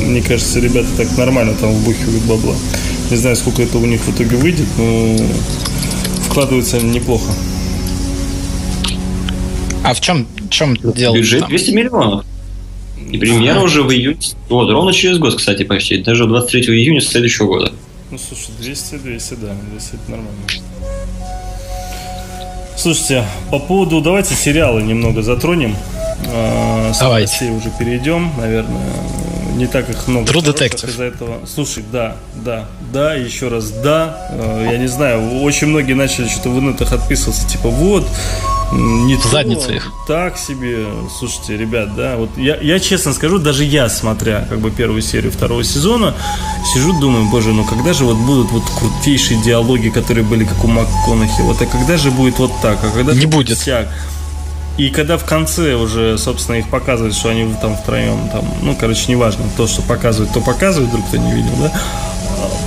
мне 0.07 0.23
кажется, 0.23 0.61
ребята 0.61 0.89
так 0.97 1.17
нормально 1.17 1.55
там 1.61 1.73
вбухивают 1.73 2.23
бабла. 2.25 2.55
Не 3.11 3.17
знаю, 3.17 3.37
сколько 3.37 3.63
это 3.63 3.79
у 3.79 3.87
них 3.87 4.01
в 4.03 4.15
итоге 4.15 4.37
выйдет, 4.37 4.67
но 4.77 5.17
вкладываются 6.29 6.77
они 6.77 6.91
неплохо. 6.91 7.33
А 9.85 9.95
в 9.95 10.01
чем, 10.01 10.27
в 10.39 10.49
чем 10.51 10.77
дело? 10.77 11.15
Бюджет 11.15 11.41
там? 11.41 11.49
200 11.49 11.71
миллионов. 11.71 12.25
И 13.11 13.17
премьера 13.17 13.61
уже 13.61 13.83
в 13.83 13.91
июне. 13.91 14.19
Вот, 14.49 14.71
ровно 14.71 14.93
через 14.93 15.19
год, 15.19 15.37
кстати, 15.37 15.63
почти. 15.63 15.99
Даже 15.99 16.27
23 16.27 16.63
июня 16.75 17.01
следующего 17.01 17.47
года. 17.47 17.73
Ну, 18.11 18.19
слушай, 18.19 18.51
200, 18.59 18.95
200, 18.97 19.35
да, 19.35 19.49
200 19.71 19.89
это 19.95 20.11
нормально. 20.11 20.33
Слушайте, 22.77 23.25
по 23.51 23.59
поводу, 23.59 24.01
давайте 24.01 24.35
сериалы 24.35 24.83
немного 24.83 25.23
затронем. 25.23 25.77
А, 26.29 26.93
Давайте. 27.01 27.05
новостей 27.05 27.51
уже 27.51 27.71
перейдем, 27.79 28.31
наверное. 28.39 28.81
Не 29.57 29.67
так 29.67 29.91
их 29.91 30.07
много. 30.07 30.31
True 30.33 30.43
Detective. 30.55 30.89
Из-за 30.89 31.05
этого. 31.05 31.39
Слушай, 31.47 31.85
да, 31.93 32.17
да, 32.45 32.67
да, 32.93 33.15
еще 33.15 33.49
раз 33.49 33.71
да. 33.71 34.29
Э, 34.31 34.69
Я 34.73 34.79
не 34.79 34.87
знаю, 34.87 35.43
очень 35.43 35.67
многие 35.67 35.95
начали 35.95 36.29
что-то 36.29 36.51
в 36.51 36.61
инетах 36.61 36.93
отписываться, 36.93 37.47
типа 37.49 37.69
вот, 37.69 38.07
не 38.73 39.17
то, 39.17 39.29
Задницу 39.29 39.73
их. 39.73 39.93
Так 40.07 40.37
себе. 40.39 40.87
Слушайте, 41.19 41.57
ребят, 41.57 41.95
да, 41.97 42.17
вот 42.17 42.31
я, 42.37 42.57
я 42.57 42.79
честно 42.81 43.13
скажу, 43.13 43.39
даже 43.39 43.65
я, 43.65 43.89
смотря 43.89 44.47
как 44.49 44.59
бы 44.61 44.71
первую 44.71 45.03
серию 45.03 45.33
второго 45.33 45.65
сезона, 45.65 46.15
сижу, 46.73 46.99
думаю, 46.99 47.25
боже, 47.27 47.53
ну 47.53 47.65
когда 47.65 47.93
же 47.93 48.05
вот 48.05 48.17
будут 48.17 48.51
вот 48.51 48.65
крутейшие 48.79 49.41
диалоги, 49.43 49.89
которые 49.89 50.25
были 50.25 50.45
как 50.45 50.63
у 50.65 50.69
МакКонахи, 50.69 51.41
вот 51.43 51.61
а 51.63 51.67
когда 51.67 51.97
же 51.97 52.11
будет 52.11 52.39
вот 52.39 52.53
так, 52.61 52.79
а 52.83 52.91
когда 52.91 53.15
Не 53.15 53.27
будет. 53.27 53.59
сяк? 53.59 53.89
И 54.77 54.91
когда 54.91 55.19
в 55.19 55.25
конце 55.25 55.75
уже, 55.75 56.17
собственно, 56.19 56.57
их 56.57 56.69
показывают, 56.69 57.17
что 57.17 57.31
они 57.31 57.53
там 57.61 57.77
втроем, 57.77 58.29
там, 58.29 58.45
ну, 58.63 58.77
короче, 58.79 59.11
неважно, 59.11 59.45
то, 59.57 59.67
что 59.67 59.83
показывают, 59.83 60.33
то 60.33 60.41
показывают, 60.41 60.91
вдруг 60.91 61.09
кто 61.09 61.17
не 61.17 61.33
видел, 61.33 61.51
да, 61.59 61.73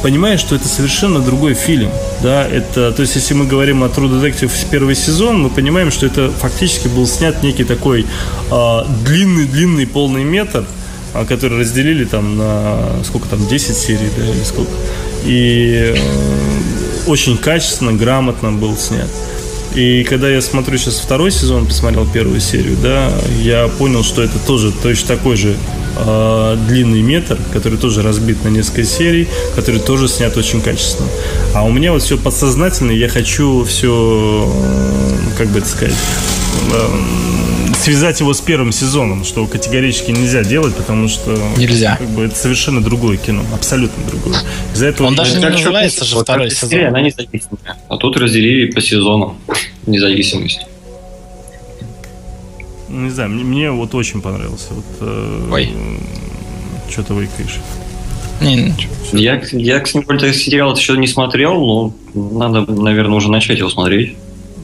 понимаешь, 0.04 0.40
что 0.40 0.56
это 0.56 0.68
совершенно 0.68 1.20
другой 1.20 1.54
фильм, 1.54 1.92
да, 2.22 2.48
это, 2.48 2.92
то 2.92 3.02
есть, 3.02 3.16
если 3.16 3.34
мы 3.34 3.46
говорим 3.46 3.84
о 3.84 3.88
True 3.88 4.10
Detective 4.10 4.52
первый 4.70 4.96
сезон, 4.96 5.42
мы 5.42 5.50
понимаем, 5.50 5.92
что 5.92 6.06
это 6.06 6.32
фактически 6.32 6.88
был 6.88 7.08
снят 7.08 7.42
некий 7.44 7.64
такой 7.64 8.06
а, 8.50 8.86
длинный-длинный 9.06 9.88
полный 9.88 10.24
метр, 10.24 10.66
а, 11.14 11.26
который 11.26 11.60
разделили 11.60 12.06
там 12.06 12.38
на, 12.38 13.04
сколько 13.04 13.28
там, 13.28 13.48
10 13.48 13.76
серий, 13.76 14.10
да, 14.18 14.26
или 14.26 14.44
сколько, 14.44 14.72
и 15.26 15.94
э, 15.96 15.98
очень 17.08 17.38
качественно, 17.38 17.94
грамотно 17.94 18.52
был 18.52 18.76
снят. 18.78 19.08
И 19.76 20.04
когда 20.04 20.30
я 20.30 20.42
смотрю 20.42 20.78
сейчас 20.78 21.00
второй 21.00 21.32
сезон, 21.32 21.66
посмотрел 21.66 22.06
первую 22.06 22.42
серию, 22.42 22.76
да, 22.82 23.12
я 23.42 23.68
понял, 23.68 24.04
что 24.04 24.22
это 24.22 24.38
тоже 24.40 24.72
точно 24.72 25.16
такой 25.16 25.38
же 25.38 25.56
э, 25.98 26.58
длинный 26.68 27.02
метр, 27.02 27.38
который 27.54 27.78
тоже 27.78 28.02
разбит 28.02 28.44
на 28.44 28.50
несколько 28.50 28.84
серий, 28.84 29.28
который 29.56 29.80
тоже 29.80 30.08
снят 30.08 30.36
очень 30.38 30.62
качественно. 30.62 31.10
А 31.54 31.64
у 31.64 31.72
меня 31.72 31.92
вот 31.92 32.02
все 32.02 32.18
подсознательно, 32.18 32.92
я 32.92 33.08
хочу 33.08 33.64
все, 33.64 34.52
э, 34.54 35.38
как 35.38 35.48
бы 35.50 35.60
это 35.60 35.68
сказать, 35.68 35.96
э, 36.74 37.74
связать 37.82 38.20
его 38.20 38.34
с 38.34 38.42
первым 38.42 38.72
сезоном, 38.72 39.24
что 39.24 39.46
категорически 39.48 40.12
нельзя 40.12 40.44
делать, 40.44 40.76
потому 40.76 41.08
что 41.08 41.38
Нельзя. 41.58 41.98
Как 41.98 42.10
бы, 42.10 42.24
это 42.26 42.36
совершенно 42.36 42.82
другое 42.82 43.18
кино, 43.18 43.44
абсолютно 43.54 44.04
другое. 44.06 44.38
Из-за 44.74 44.88
этого 44.88 45.08
Он 45.08 45.16
даже 45.16 45.40
не 45.40 45.46
называется 45.46 46.06
же 46.06 46.16
второй 46.18 46.52
сезон. 46.52 46.86
Она 46.86 47.02
независимая. 47.02 47.78
А 47.88 47.98
тут 47.98 48.18
разделили 48.18 48.72
по 48.72 48.82
сезонам 48.82 49.38
независимость. 49.86 50.62
Не 52.92 53.10
знаю, 53.10 53.30
мне, 53.30 53.44
мне 53.44 53.72
вот 53.72 53.96
очень 53.96 54.22
понравился. 54.22 54.74
Вот, 54.74 54.86
э, 55.00 55.50
Ой. 55.52 55.70
Что 56.90 57.04
ты 57.04 57.14
выкаешь? 57.14 57.60
Не, 58.42 58.56
ничего. 58.56 58.94
Я, 59.14 59.42
я, 59.52 59.80
кстати, 59.80 60.34
сериал 60.34 60.76
еще 60.76 60.98
не 60.98 61.08
смотрел, 61.08 61.54
но 61.54 61.94
надо, 62.14 62.72
наверное, 62.72 63.16
уже 63.16 63.32
начать 63.32 63.60
его 63.60 63.70
смотреть. 63.70 64.16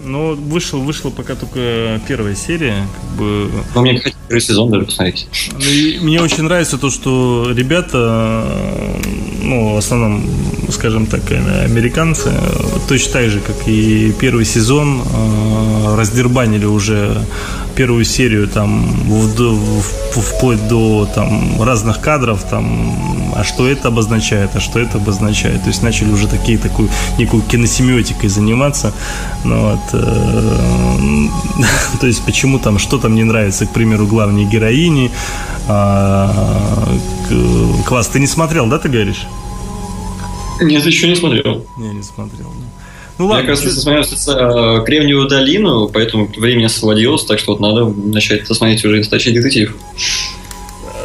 Ну, 0.08 0.36
вышел, 0.36 0.80
вышла 0.80 1.10
пока 1.10 1.36
только 1.36 2.00
первая 2.08 2.36
серия, 2.36 2.88
как 2.96 3.18
бы. 3.18 3.52
Ну, 3.76 3.82
мне 3.82 3.98
хотелось 3.98 4.18
первый 4.28 4.42
сезон 4.42 4.72
даже 4.72 4.86
посмотреть. 4.86 5.28
Ну, 5.52 5.66
и 5.66 6.00
мне 6.00 6.22
очень 6.22 6.44
нравится 6.44 6.78
то, 6.78 6.90
что 6.90 7.52
ребята, 7.52 8.46
ну, 9.42 9.76
в 9.76 9.78
основном, 9.78 10.24
скажем 10.72 11.08
так, 11.08 11.22
американцы, 11.32 12.32
точно 12.88 13.14
так 13.14 13.30
же, 13.30 13.40
как 13.42 13.68
и 13.68 14.14
первый 14.20 14.46
сезон, 14.46 15.02
э, 15.02 15.96
раздербанили 15.98 16.66
уже 16.66 17.26
первую 17.78 18.06
серию 18.06 18.48
там 18.48 18.90
вплоть 20.12 20.68
до 20.68 21.08
там 21.14 21.62
разных 21.62 22.02
кадров 22.02 22.44
там 22.50 23.34
а 23.36 23.44
что 23.44 23.68
это 23.68 23.90
обозначает 23.90 24.50
а 24.56 24.60
что 24.60 24.80
это 24.80 24.98
обозначает 24.98 25.62
то 25.62 25.68
есть 25.68 25.84
начали 25.84 26.10
уже 26.10 26.28
такие 26.28 26.58
такую 26.58 26.90
некую 27.20 27.44
киносемиотикой 27.44 28.30
заниматься 28.30 28.94
ну 29.44 29.72
вот 29.72 29.97
то 32.00 32.08
есть 32.08 32.24
почему 32.26 32.60
там 32.60 32.80
что 32.80 32.98
там 32.98 33.16
не 33.16 33.24
нравится 33.24 33.66
к 33.66 33.74
примеру 33.74 34.08
главной 34.08 34.46
героине 34.46 35.12
а, 35.68 36.88
класс 37.86 38.08
ты 38.08 38.20
не 38.20 38.28
смотрел 38.28 38.68
да 38.68 38.80
ты 38.80 38.90
говоришь 38.90 39.28
нет 40.62 40.86
еще 40.86 41.08
не 41.08 41.16
смотрел 41.16 41.66
не 41.78 41.90
не 41.90 42.04
смотрел 42.04 42.52
да. 42.60 42.68
Ну 43.18 43.28
ладно. 43.28 43.50
Я 43.50 43.56
как 43.56 43.64
раз 43.64 43.74
смотрел 43.74 44.04
э, 44.04 44.86
Кремниевую 44.86 45.28
долину, 45.28 45.90
поэтому 45.90 46.30
время 46.38 46.68
освободилось, 46.68 47.26
так 47.26 47.40
что 47.40 47.54
вот 47.54 47.60
надо 47.60 47.86
начать 47.86 48.46
смотреть 48.46 48.86
уже 48.86 48.98
настоящий 48.98 49.32
детектив. 49.32 49.76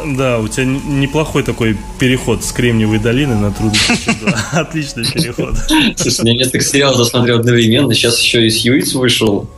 Да, 0.05 0.39
у 0.39 0.47
тебя 0.47 0.65
неплохой 0.65 1.43
такой 1.43 1.77
переход 1.99 2.43
с 2.43 2.51
Кремниевой 2.51 2.99
долины 2.99 3.35
на 3.35 3.51
труд. 3.51 3.73
Отличный 4.51 5.05
переход. 5.05 5.55
Слушай, 5.95 6.27
я 6.27 6.33
несколько 6.35 6.65
сериалов 6.65 6.97
засмотрел 6.97 7.39
одновременно, 7.39 7.93
сейчас 7.93 8.19
еще 8.19 8.45
и 8.45 8.49
Сьюитс 8.49 8.93
вышел. 8.93 9.49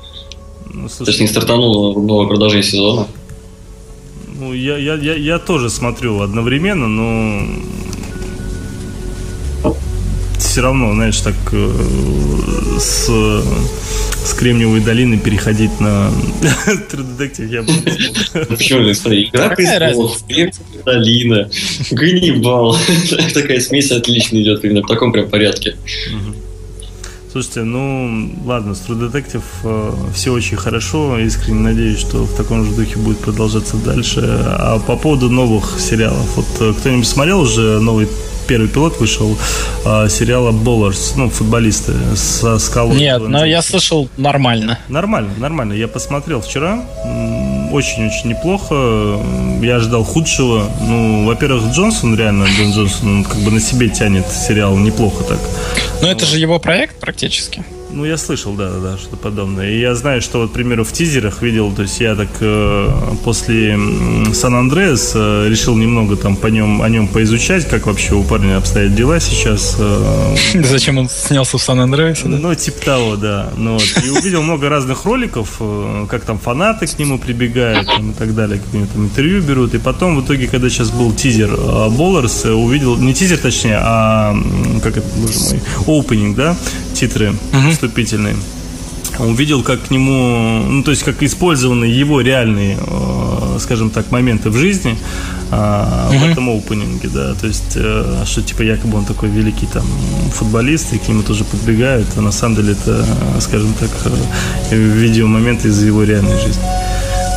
Ну, 0.71 0.89
слушай, 0.89 1.11
Точнее, 1.11 1.27
стартанул 1.27 2.01
новое 2.01 2.27
продолжение 2.27 2.63
сезона. 2.63 3.07
Ну, 4.37 4.53
я, 4.53 4.77
я, 4.77 4.95
я, 4.95 5.15
я 5.15 5.39
тоже 5.39 5.69
смотрю 5.69 6.21
одновременно, 6.21 6.87
но 6.87 7.47
все 10.37 10.61
равно, 10.61 10.93
знаешь, 10.93 11.19
так 11.19 11.35
э, 11.51 12.77
с, 12.79 13.09
с 14.23 14.33
Кремниевой 14.33 14.81
долины 14.81 15.17
переходить 15.17 15.79
на 15.79 16.11
Detective 16.67 17.47
я 17.47 17.63
бы 17.63 17.71
ну, 18.33 18.45
Почему? 18.55 18.93
Смотри, 18.93 19.25
игра 19.25 19.49
престолов, 19.49 20.23
Кремниевая 20.27 20.53
долина, 20.85 21.49
Ганнибал. 21.91 22.77
Такая 23.33 23.59
смесь 23.59 23.91
отлично 23.91 24.41
идет 24.41 24.63
именно 24.63 24.81
в 24.81 24.87
таком 24.87 25.11
прям 25.11 25.29
порядке. 25.29 25.75
Слушайте, 27.35 27.63
ну 27.63 28.31
ладно, 28.45 28.75
с 28.75 28.81
True 28.87 29.11
Detective 29.11 29.43
э, 29.65 29.91
все 30.13 30.31
очень 30.31 30.55
хорошо. 30.55 31.19
Искренне 31.19 31.59
надеюсь, 31.59 31.99
что 31.99 32.23
в 32.23 32.33
таком 32.33 32.63
же 32.63 32.71
духе 32.71 32.97
будет 32.97 33.17
продолжаться 33.17 33.75
дальше. 33.75 34.21
А 34.21 34.79
по 34.79 34.95
поводу 34.95 35.29
новых 35.29 35.77
сериалов, 35.77 36.37
вот 36.37 36.45
э, 36.61 36.73
кто-нибудь 36.79 37.05
смотрел 37.05 37.41
уже 37.41 37.81
новый 37.81 38.07
первый 38.47 38.69
пилот 38.69 38.99
вышел 38.99 39.37
э, 39.85 40.07
сериала 40.09 40.51
Bowlers, 40.51 41.13
ну, 41.15 41.29
футболисты 41.29 41.93
со 42.15 42.59
скалой. 42.59 42.97
Нет, 42.97 43.21
но 43.21 43.45
я 43.45 43.61
слышал 43.61 44.09
нормально. 44.17 44.79
Нормально, 44.87 45.31
нормально. 45.37 45.73
Я 45.73 45.87
посмотрел 45.87 46.41
вчера. 46.41 46.83
Очень-очень 47.71 48.29
неплохо. 48.29 49.19
Я 49.61 49.77
ожидал 49.77 50.03
худшего. 50.03 50.69
Ну, 50.81 51.25
во-первых, 51.25 51.73
Джонсон 51.73 52.15
реально, 52.17 52.45
Дон 52.57 52.71
Джонсон, 52.71 53.17
он 53.17 53.23
как 53.23 53.37
бы 53.37 53.51
на 53.51 53.59
себе 53.59 53.89
тянет 53.89 54.25
сериал 54.31 54.77
неплохо 54.77 55.23
так. 55.23 55.39
Ну, 56.01 56.07
это 56.07 56.25
же 56.25 56.39
его 56.39 56.59
проект 56.59 56.99
практически. 56.99 57.63
Ну, 57.95 58.03
я 58.03 58.17
слышал, 58.17 58.53
да, 58.55 58.71
да, 58.71 58.97
что-то 58.97 59.15
подобное. 59.15 59.71
И 59.71 59.79
я 59.79 59.95
знаю, 59.95 60.21
что 60.21 60.39
вот, 60.39 60.49
к 60.49 60.53
примеру, 60.53 60.83
в 60.83 60.91
тизерах 60.91 61.41
видел, 61.41 61.71
то 61.71 61.83
есть 61.83 62.01
я 62.01 62.13
так 62.15 62.27
э, 62.41 62.89
после 63.23 63.79
Сан-Андреас 64.33 65.13
э, 65.15 65.47
решил 65.49 65.77
немного 65.77 66.17
там 66.17 66.35
по 66.35 66.47
нем, 66.47 66.81
о 66.81 66.89
нем 66.89 67.07
поизучать, 67.07 67.65
как 67.69 67.85
вообще 67.87 68.15
у 68.15 68.23
парня 68.23 68.57
обстоят 68.57 68.93
дела 68.95 69.21
сейчас. 69.21 69.77
Э, 69.79 70.35
Зачем 70.63 70.97
он 70.97 71.07
снялся 71.07 71.57
в 71.57 71.61
Сан-Андреасе? 71.61 72.23
Да? 72.25 72.37
Ну, 72.37 72.53
типа 72.53 72.81
того, 72.85 73.15
да. 73.15 73.49
Ну, 73.55 73.75
вот. 73.75 74.03
И 74.05 74.09
увидел 74.09 74.43
много 74.43 74.67
разных 74.67 75.05
роликов, 75.05 75.55
э, 75.61 76.05
как 76.09 76.25
там 76.25 76.37
фанаты 76.37 76.87
к 76.87 76.99
нему 76.99 77.17
прибегают 77.17 77.87
там, 77.87 78.11
и 78.11 78.13
так 78.13 78.35
далее, 78.35 78.59
как 78.59 78.73
они 78.73 78.87
там 78.87 79.05
интервью 79.05 79.41
берут. 79.41 79.73
И 79.73 79.77
потом, 79.77 80.17
в 80.17 80.25
итоге, 80.25 80.47
когда 80.47 80.69
сейчас 80.69 80.91
был 80.91 81.13
тизер 81.13 81.53
э, 81.53 81.89
Болларс, 81.91 82.43
э, 82.43 82.51
увидел, 82.51 82.97
не 82.97 83.13
тизер 83.13 83.37
точнее, 83.37 83.79
а, 83.81 84.35
как 84.83 84.97
это, 84.97 85.07
боже 85.15 85.39
мой, 85.87 85.99
опенинг, 86.01 86.35
да, 86.35 86.57
титры. 86.93 87.33
Uh-huh 87.53 87.84
вступительный, 87.85 88.35
увидел, 89.19 89.63
как 89.63 89.83
к 89.83 89.91
нему, 89.91 90.63
ну, 90.67 90.83
то 90.83 90.91
есть, 90.91 91.03
как 91.03 91.21
использованы 91.21 91.85
его 91.85 92.21
реальные, 92.21 92.77
э, 92.79 93.57
скажем 93.59 93.89
так, 93.89 94.11
моменты 94.11 94.49
в 94.49 94.57
жизни 94.57 94.97
угу. 95.51 96.17
в 96.17 96.31
этом 96.31 96.49
опенинге, 96.49 97.09
да, 97.13 97.33
то 97.35 97.47
есть, 97.47 97.75
э, 97.75 98.23
что, 98.25 98.41
типа, 98.41 98.63
якобы 98.63 98.97
он 98.97 99.05
такой 99.05 99.29
великий 99.29 99.67
там 99.67 99.85
футболист, 100.33 100.93
и 100.93 100.97
к 100.97 101.07
нему 101.07 101.21
тоже 101.21 101.43
подбегают, 101.43 102.07
а 102.17 102.21
на 102.21 102.31
самом 102.31 102.55
деле 102.55 102.73
это, 102.73 103.05
скажем 103.39 103.73
так, 103.79 103.89
э, 104.71 104.75
видеомоменты 104.75 105.67
из 105.67 105.83
его 105.83 106.03
реальной 106.03 106.37
жизни. 106.39 106.63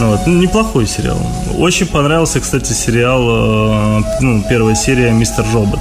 Ну, 0.00 0.10
вот, 0.10 0.26
неплохой 0.26 0.86
сериал. 0.86 1.18
Очень 1.58 1.86
понравился, 1.86 2.40
кстати, 2.40 2.72
сериал, 2.72 4.02
ну, 4.20 4.44
первая 4.48 4.74
серия 4.76 5.10
«Мистер 5.10 5.44
Робот». 5.52 5.80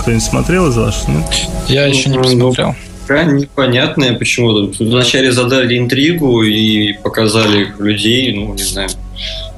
Кто-нибудь 0.00 0.24
смотрел 0.24 0.68
из 0.68 0.76
ваших, 0.76 1.08
нет? 1.08 1.24
Я 1.68 1.86
еще 1.86 2.10
не 2.10 2.18
посмотрел 2.18 2.74
пока 3.02 3.24
непонятная 3.24 4.14
почему-то. 4.14 4.84
Вначале 4.84 5.32
задали 5.32 5.78
интригу 5.78 6.42
и 6.42 6.94
показали 6.94 7.72
людей, 7.78 8.34
ну, 8.34 8.54
не 8.54 8.62
знаю. 8.62 8.88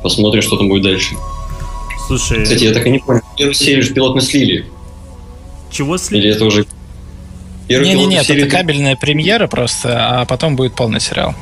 Посмотрим, 0.02 0.42
что 0.42 0.56
там 0.56 0.68
будет 0.68 0.82
дальше. 0.82 1.14
Слушай... 2.06 2.42
Кстати, 2.42 2.64
я 2.64 2.72
так 2.72 2.86
и 2.86 2.90
не 2.90 2.98
понял. 2.98 3.22
Первую 3.36 3.54
серию 3.54 3.82
же 3.82 3.94
пилотно 3.94 4.20
слили. 4.20 4.66
Чего 5.70 5.96
слили? 5.96 6.26
Или 6.26 6.34
это 6.34 6.44
уже... 6.44 6.66
Нет, 7.68 7.82
нет, 7.82 8.08
нет, 8.08 8.30
это 8.30 8.46
кабельная 8.46 8.94
премьера 8.94 9.46
просто, 9.46 10.20
а 10.20 10.24
потом 10.26 10.54
будет 10.54 10.74
полный 10.74 11.00
сериал. 11.00 11.34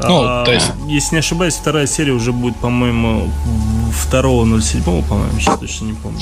Ну, 0.00 0.22
а, 0.24 0.44
то 0.44 0.52
есть... 0.52 0.66
Если 0.88 1.14
не 1.14 1.20
ошибаюсь, 1.20 1.54
вторая 1.54 1.86
серия 1.86 2.12
уже 2.12 2.32
будет, 2.32 2.56
по-моему, 2.56 3.30
2.07, 4.10 5.08
по-моему, 5.08 5.38
сейчас 5.38 5.60
точно 5.60 5.84
не 5.86 5.92
помню. 5.92 6.20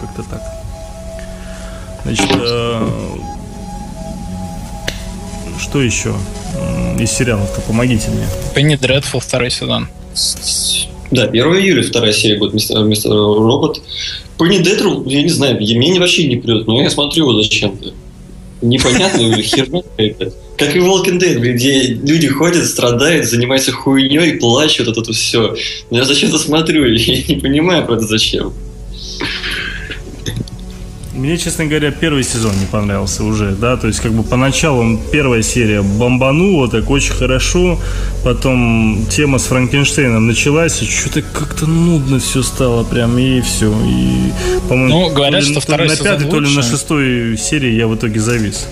Как-то 0.00 0.22
так. 0.24 0.42
Значит, 2.04 2.26
э, 2.32 2.88
что 5.62 5.80
еще 5.80 6.14
из 6.98 7.10
сериалов-то? 7.10 7.60
Помогите 7.62 8.10
мне. 8.10 8.26
Пенни 8.54 8.76
Дредфул 8.76 9.20
второй 9.20 9.50
сезон. 9.50 9.88
Да, 11.10 11.24
1 11.24 11.44
июля 11.56 11.82
вторая 11.82 12.12
серия 12.12 12.38
будет 12.38 12.54
мистер, 12.54 12.82
мистер 12.84 13.12
Робот. 13.12 13.80
Пенни 14.38 14.58
Дредфул, 14.58 15.04
я 15.06 15.22
не 15.22 15.28
знаю, 15.28 15.56
мне 15.56 16.00
вообще 16.00 16.26
не 16.26 16.36
придет, 16.36 16.66
но 16.66 16.82
я 16.82 16.90
смотрю 16.90 17.28
его 17.30 17.42
зачем-то. 17.42 17.92
Непонятно 18.60 19.20
или 19.20 19.42
херня 19.42 19.82
какая-то. 19.82 20.32
Как 20.56 20.76
и 20.76 20.78
Walking 20.78 21.18
Dead, 21.18 21.38
где 21.38 21.82
люди 21.94 22.28
ходят, 22.28 22.64
страдают, 22.66 23.26
занимаются 23.26 23.72
хуйней, 23.72 24.34
плачут, 24.34 24.86
вот 24.86 24.98
это 24.98 25.12
все. 25.12 25.56
Я 25.90 26.04
зачем-то 26.04 26.38
смотрю, 26.38 26.86
я 26.92 27.22
не 27.22 27.40
понимаю, 27.40 27.84
правда, 27.84 28.06
зачем. 28.06 28.52
Мне, 31.22 31.38
честно 31.38 31.66
говоря, 31.66 31.92
первый 31.92 32.24
сезон 32.24 32.50
не 32.58 32.66
понравился 32.66 33.22
уже, 33.22 33.52
да, 33.52 33.76
то 33.76 33.86
есть 33.86 34.00
как 34.00 34.12
бы 34.12 34.24
поначалу 34.24 34.98
первая 35.12 35.40
серия 35.42 35.80
бомбанула 35.80 36.68
так 36.68 36.90
очень 36.90 37.12
хорошо, 37.12 37.78
потом 38.24 39.06
тема 39.08 39.38
с 39.38 39.44
Франкенштейном 39.44 40.26
началась, 40.26 40.82
и 40.82 40.84
что-то 40.84 41.22
как-то 41.22 41.66
нудно 41.66 42.18
все 42.18 42.42
стало 42.42 42.82
прям, 42.82 43.16
и 43.18 43.40
все, 43.40 43.72
и, 43.86 44.32
по-моему, 44.68 44.88
ну, 44.88 45.14
говорят, 45.14 45.42
то 45.42 45.46
ли, 45.46 45.52
что 45.52 45.64
то 45.64 45.76
ли 45.76 45.88
на 45.88 45.96
пятой, 45.96 46.28
то 46.28 46.40
ли 46.40 46.56
на 46.56 46.62
шестой 46.64 47.38
серии 47.38 47.70
я 47.70 47.86
в 47.86 47.94
итоге 47.94 48.18
завис. 48.18 48.66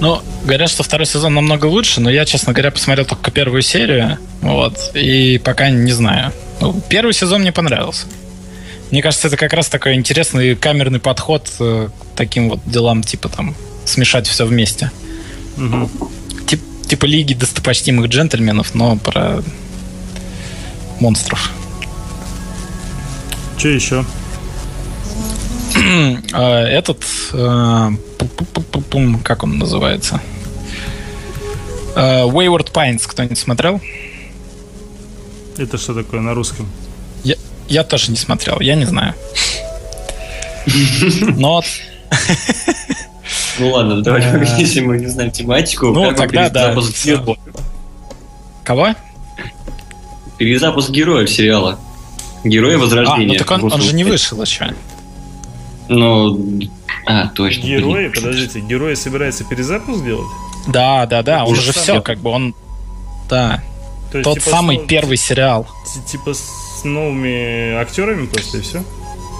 Ну, 0.00 0.20
говорят, 0.44 0.68
что 0.68 0.82
второй 0.82 1.06
сезон 1.06 1.34
намного 1.34 1.66
лучше, 1.66 2.00
но 2.00 2.10
я, 2.10 2.24
честно 2.24 2.52
говоря, 2.52 2.72
посмотрел 2.72 3.06
только 3.06 3.30
первую 3.30 3.62
серию, 3.62 4.18
вот, 4.40 4.90
и 4.94 5.40
пока 5.44 5.70
не 5.70 5.92
знаю. 5.92 6.32
Ну, 6.60 6.74
первый 6.88 7.14
сезон 7.14 7.42
мне 7.42 7.52
понравился. 7.52 8.06
Мне 8.90 9.02
кажется, 9.02 9.28
это 9.28 9.36
как 9.36 9.52
раз 9.52 9.68
такой 9.68 9.94
интересный 9.94 10.54
камерный 10.54 11.00
подход 11.00 11.50
э, 11.58 11.88
к 11.88 12.16
таким 12.16 12.48
вот 12.50 12.60
делам, 12.66 13.02
типа 13.02 13.28
там 13.28 13.54
смешать 13.84 14.26
все 14.26 14.46
вместе. 14.46 14.90
Мгм. 15.56 15.88
Тип- 16.46 16.86
типа 16.88 17.04
Лиги 17.06 17.34
достопочтимых 17.34 18.08
джентльменов, 18.08 18.74
но 18.74 18.96
про 18.96 19.42
монстров. 21.00 21.50
Что 23.58 23.68
еще? 23.68 24.04
А, 26.32 26.64
Этот, 26.66 27.04
э, 27.32 27.90
как 29.22 29.42
он 29.42 29.58
называется? 29.58 30.20
Э, 31.94 32.22
Wayward 32.24 32.72
Pines 32.72 33.02
кто-нибудь 33.06 33.38
смотрел? 33.38 33.80
Это 35.58 35.78
что 35.78 35.94
такое 35.94 36.20
на 36.20 36.34
русском? 36.34 36.68
Я, 37.68 37.84
тоже 37.84 38.10
не 38.10 38.16
смотрел, 38.16 38.60
я 38.60 38.74
не 38.74 38.84
знаю. 38.84 39.14
Но 41.36 41.62
Ну 43.58 43.70
ладно, 43.70 44.02
давай, 44.02 44.22
Э. 44.22 44.44
если 44.58 44.80
мы 44.80 44.98
не 44.98 45.06
знаем 45.06 45.30
тематику, 45.30 45.86
Ну, 45.86 46.12
тогда 46.14 46.48
да, 46.50 46.74
кого? 48.64 48.88
Перезапуск 50.38 50.90
героев 50.90 51.30
сериала. 51.30 51.78
Герои 52.42 52.74
А, 52.74 52.78
Возрождения. 52.78 53.38
ну 53.38 53.38
так 53.38 53.50
он, 53.50 53.72
он 53.72 53.80
же 53.80 53.94
не 53.94 54.04
вышел 54.04 54.40
еще. 54.42 54.74
Ну, 55.88 56.60
а, 57.06 57.28
точно. 57.28 57.62
Герои, 57.62 58.08
подождите, 58.08 58.60
герои 58.60 58.94
собирается 58.94 59.44
перезапуск 59.44 60.02
делать? 60.04 60.26
Да, 60.66 61.06
да, 61.06 61.22
да, 61.22 61.44
он 61.44 61.52
Уже 61.52 61.62
же 61.62 61.72
все, 61.72 62.00
как 62.00 62.18
бы 62.18 62.30
он... 62.30 62.54
Да, 63.28 63.62
То 64.14 64.18
есть, 64.18 64.24
тот 64.30 64.38
типа, 64.38 64.50
самый 64.50 64.78
с- 64.78 64.86
первый 64.86 65.16
сериал. 65.16 65.66
ти- 65.92 66.12
Типа 66.12 66.34
с 66.34 66.84
новыми 66.84 67.74
актерами 67.74 68.26
просто 68.26 68.58
и 68.58 68.60
все? 68.60 68.84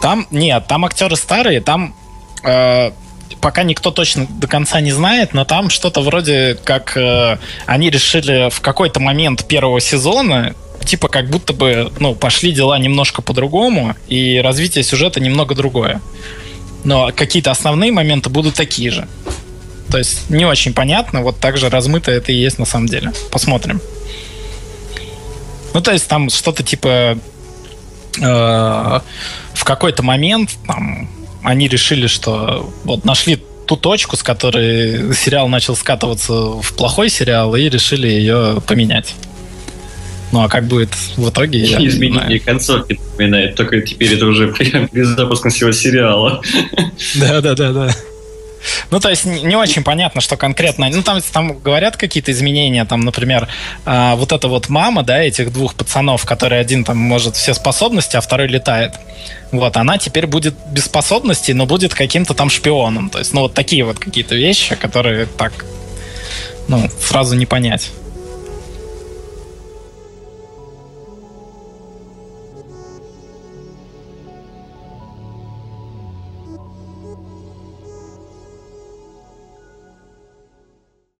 Там, 0.02 0.26
нет, 0.32 0.66
там 0.66 0.84
актеры 0.84 1.14
старые, 1.16 1.60
там 1.60 1.94
э, 2.42 2.90
пока 3.40 3.62
никто 3.62 3.90
точно 3.92 4.26
до 4.28 4.48
конца 4.48 4.80
не 4.80 4.90
знает, 4.90 5.32
но 5.32 5.44
там 5.44 5.70
что-то 5.70 6.00
вроде 6.00 6.58
как 6.64 6.96
э, 6.96 7.38
они 7.66 7.88
решили 7.90 8.50
в 8.50 8.60
какой-то 8.60 8.98
момент 8.98 9.44
первого 9.46 9.80
сезона, 9.80 10.54
типа 10.84 11.06
как 11.08 11.30
будто 11.30 11.52
бы, 11.52 11.92
ну, 12.00 12.14
пошли 12.16 12.50
дела 12.52 12.76
немножко 12.78 13.22
по-другому, 13.22 13.94
и 14.08 14.40
развитие 14.42 14.82
сюжета 14.82 15.20
немного 15.20 15.54
другое. 15.54 16.00
Но 16.82 17.12
какие-то 17.14 17.50
основные 17.52 17.92
моменты 17.92 18.28
будут 18.28 18.56
такие 18.56 18.90
же. 18.90 19.06
То 19.90 19.98
есть 19.98 20.28
не 20.30 20.44
очень 20.44 20.74
понятно, 20.74 21.22
вот 21.22 21.38
так 21.38 21.56
же 21.58 21.70
размыто 21.70 22.10
это 22.10 22.32
и 22.32 22.34
есть 22.34 22.58
на 22.58 22.64
самом 22.66 22.88
деле. 22.88 23.12
Посмотрим. 23.30 23.80
Ну, 25.74 25.80
то 25.80 25.92
есть 25.92 26.08
там 26.08 26.30
что-то 26.30 26.62
типа 26.62 27.18
э, 28.20 28.22
в 28.22 29.64
какой-то 29.64 30.02
момент 30.02 30.56
там 30.66 31.08
они 31.42 31.68
решили, 31.68 32.06
что 32.06 32.72
вот 32.84 33.04
нашли 33.04 33.42
ту 33.66 33.76
точку, 33.76 34.16
с 34.16 34.22
которой 34.22 35.14
сериал 35.14 35.48
начал 35.48 35.76
скатываться 35.76 36.32
в 36.32 36.74
плохой 36.76 37.10
сериал, 37.10 37.54
и 37.56 37.68
решили 37.68 38.08
ее 38.08 38.62
поменять. 38.66 39.14
Ну 40.32 40.42
а 40.42 40.48
как 40.48 40.66
будет 40.66 40.90
в 41.16 41.28
итоге, 41.28 41.60
я 41.60 41.78
не 41.78 41.88
Изменение 41.88 42.40
концовки 42.40 42.98
напоминает, 43.10 43.56
только 43.56 43.80
теперь 43.80 44.14
это 44.14 44.26
уже 44.26 44.48
прям 44.54 44.88
перезапуск 44.88 45.48
всего 45.48 45.72
сериала. 45.72 46.40
Да, 47.16 47.40
да, 47.40 47.54
да, 47.54 47.72
да. 47.72 47.96
Ну, 48.90 49.00
то 49.00 49.10
есть 49.10 49.24
не 49.24 49.56
очень 49.56 49.82
понятно, 49.82 50.20
что 50.20 50.36
конкретно. 50.36 50.88
Ну, 50.90 51.02
там, 51.02 51.20
там 51.20 51.58
говорят 51.58 51.96
какие-то 51.96 52.32
изменения, 52.32 52.84
там, 52.84 53.00
например, 53.00 53.48
а, 53.84 54.16
вот 54.16 54.32
эта 54.32 54.48
вот 54.48 54.68
мама, 54.68 55.02
да, 55.02 55.22
этих 55.22 55.52
двух 55.52 55.74
пацанов, 55.74 56.24
который 56.24 56.60
один 56.60 56.84
там 56.84 56.98
может 56.98 57.36
все 57.36 57.54
способности, 57.54 58.16
а 58.16 58.20
второй 58.20 58.48
летает. 58.48 58.94
Вот, 59.52 59.76
она 59.76 59.98
теперь 59.98 60.26
будет 60.26 60.54
без 60.70 60.84
способностей, 60.86 61.54
но 61.54 61.66
будет 61.66 61.94
каким-то 61.94 62.34
там 62.34 62.50
шпионом. 62.50 63.10
То 63.10 63.18
есть, 63.18 63.32
ну, 63.32 63.42
вот 63.42 63.54
такие 63.54 63.84
вот 63.84 63.98
какие-то 63.98 64.34
вещи, 64.34 64.74
которые 64.74 65.26
так, 65.26 65.52
ну, 66.68 66.88
сразу 67.00 67.36
не 67.36 67.46
понять. 67.46 67.90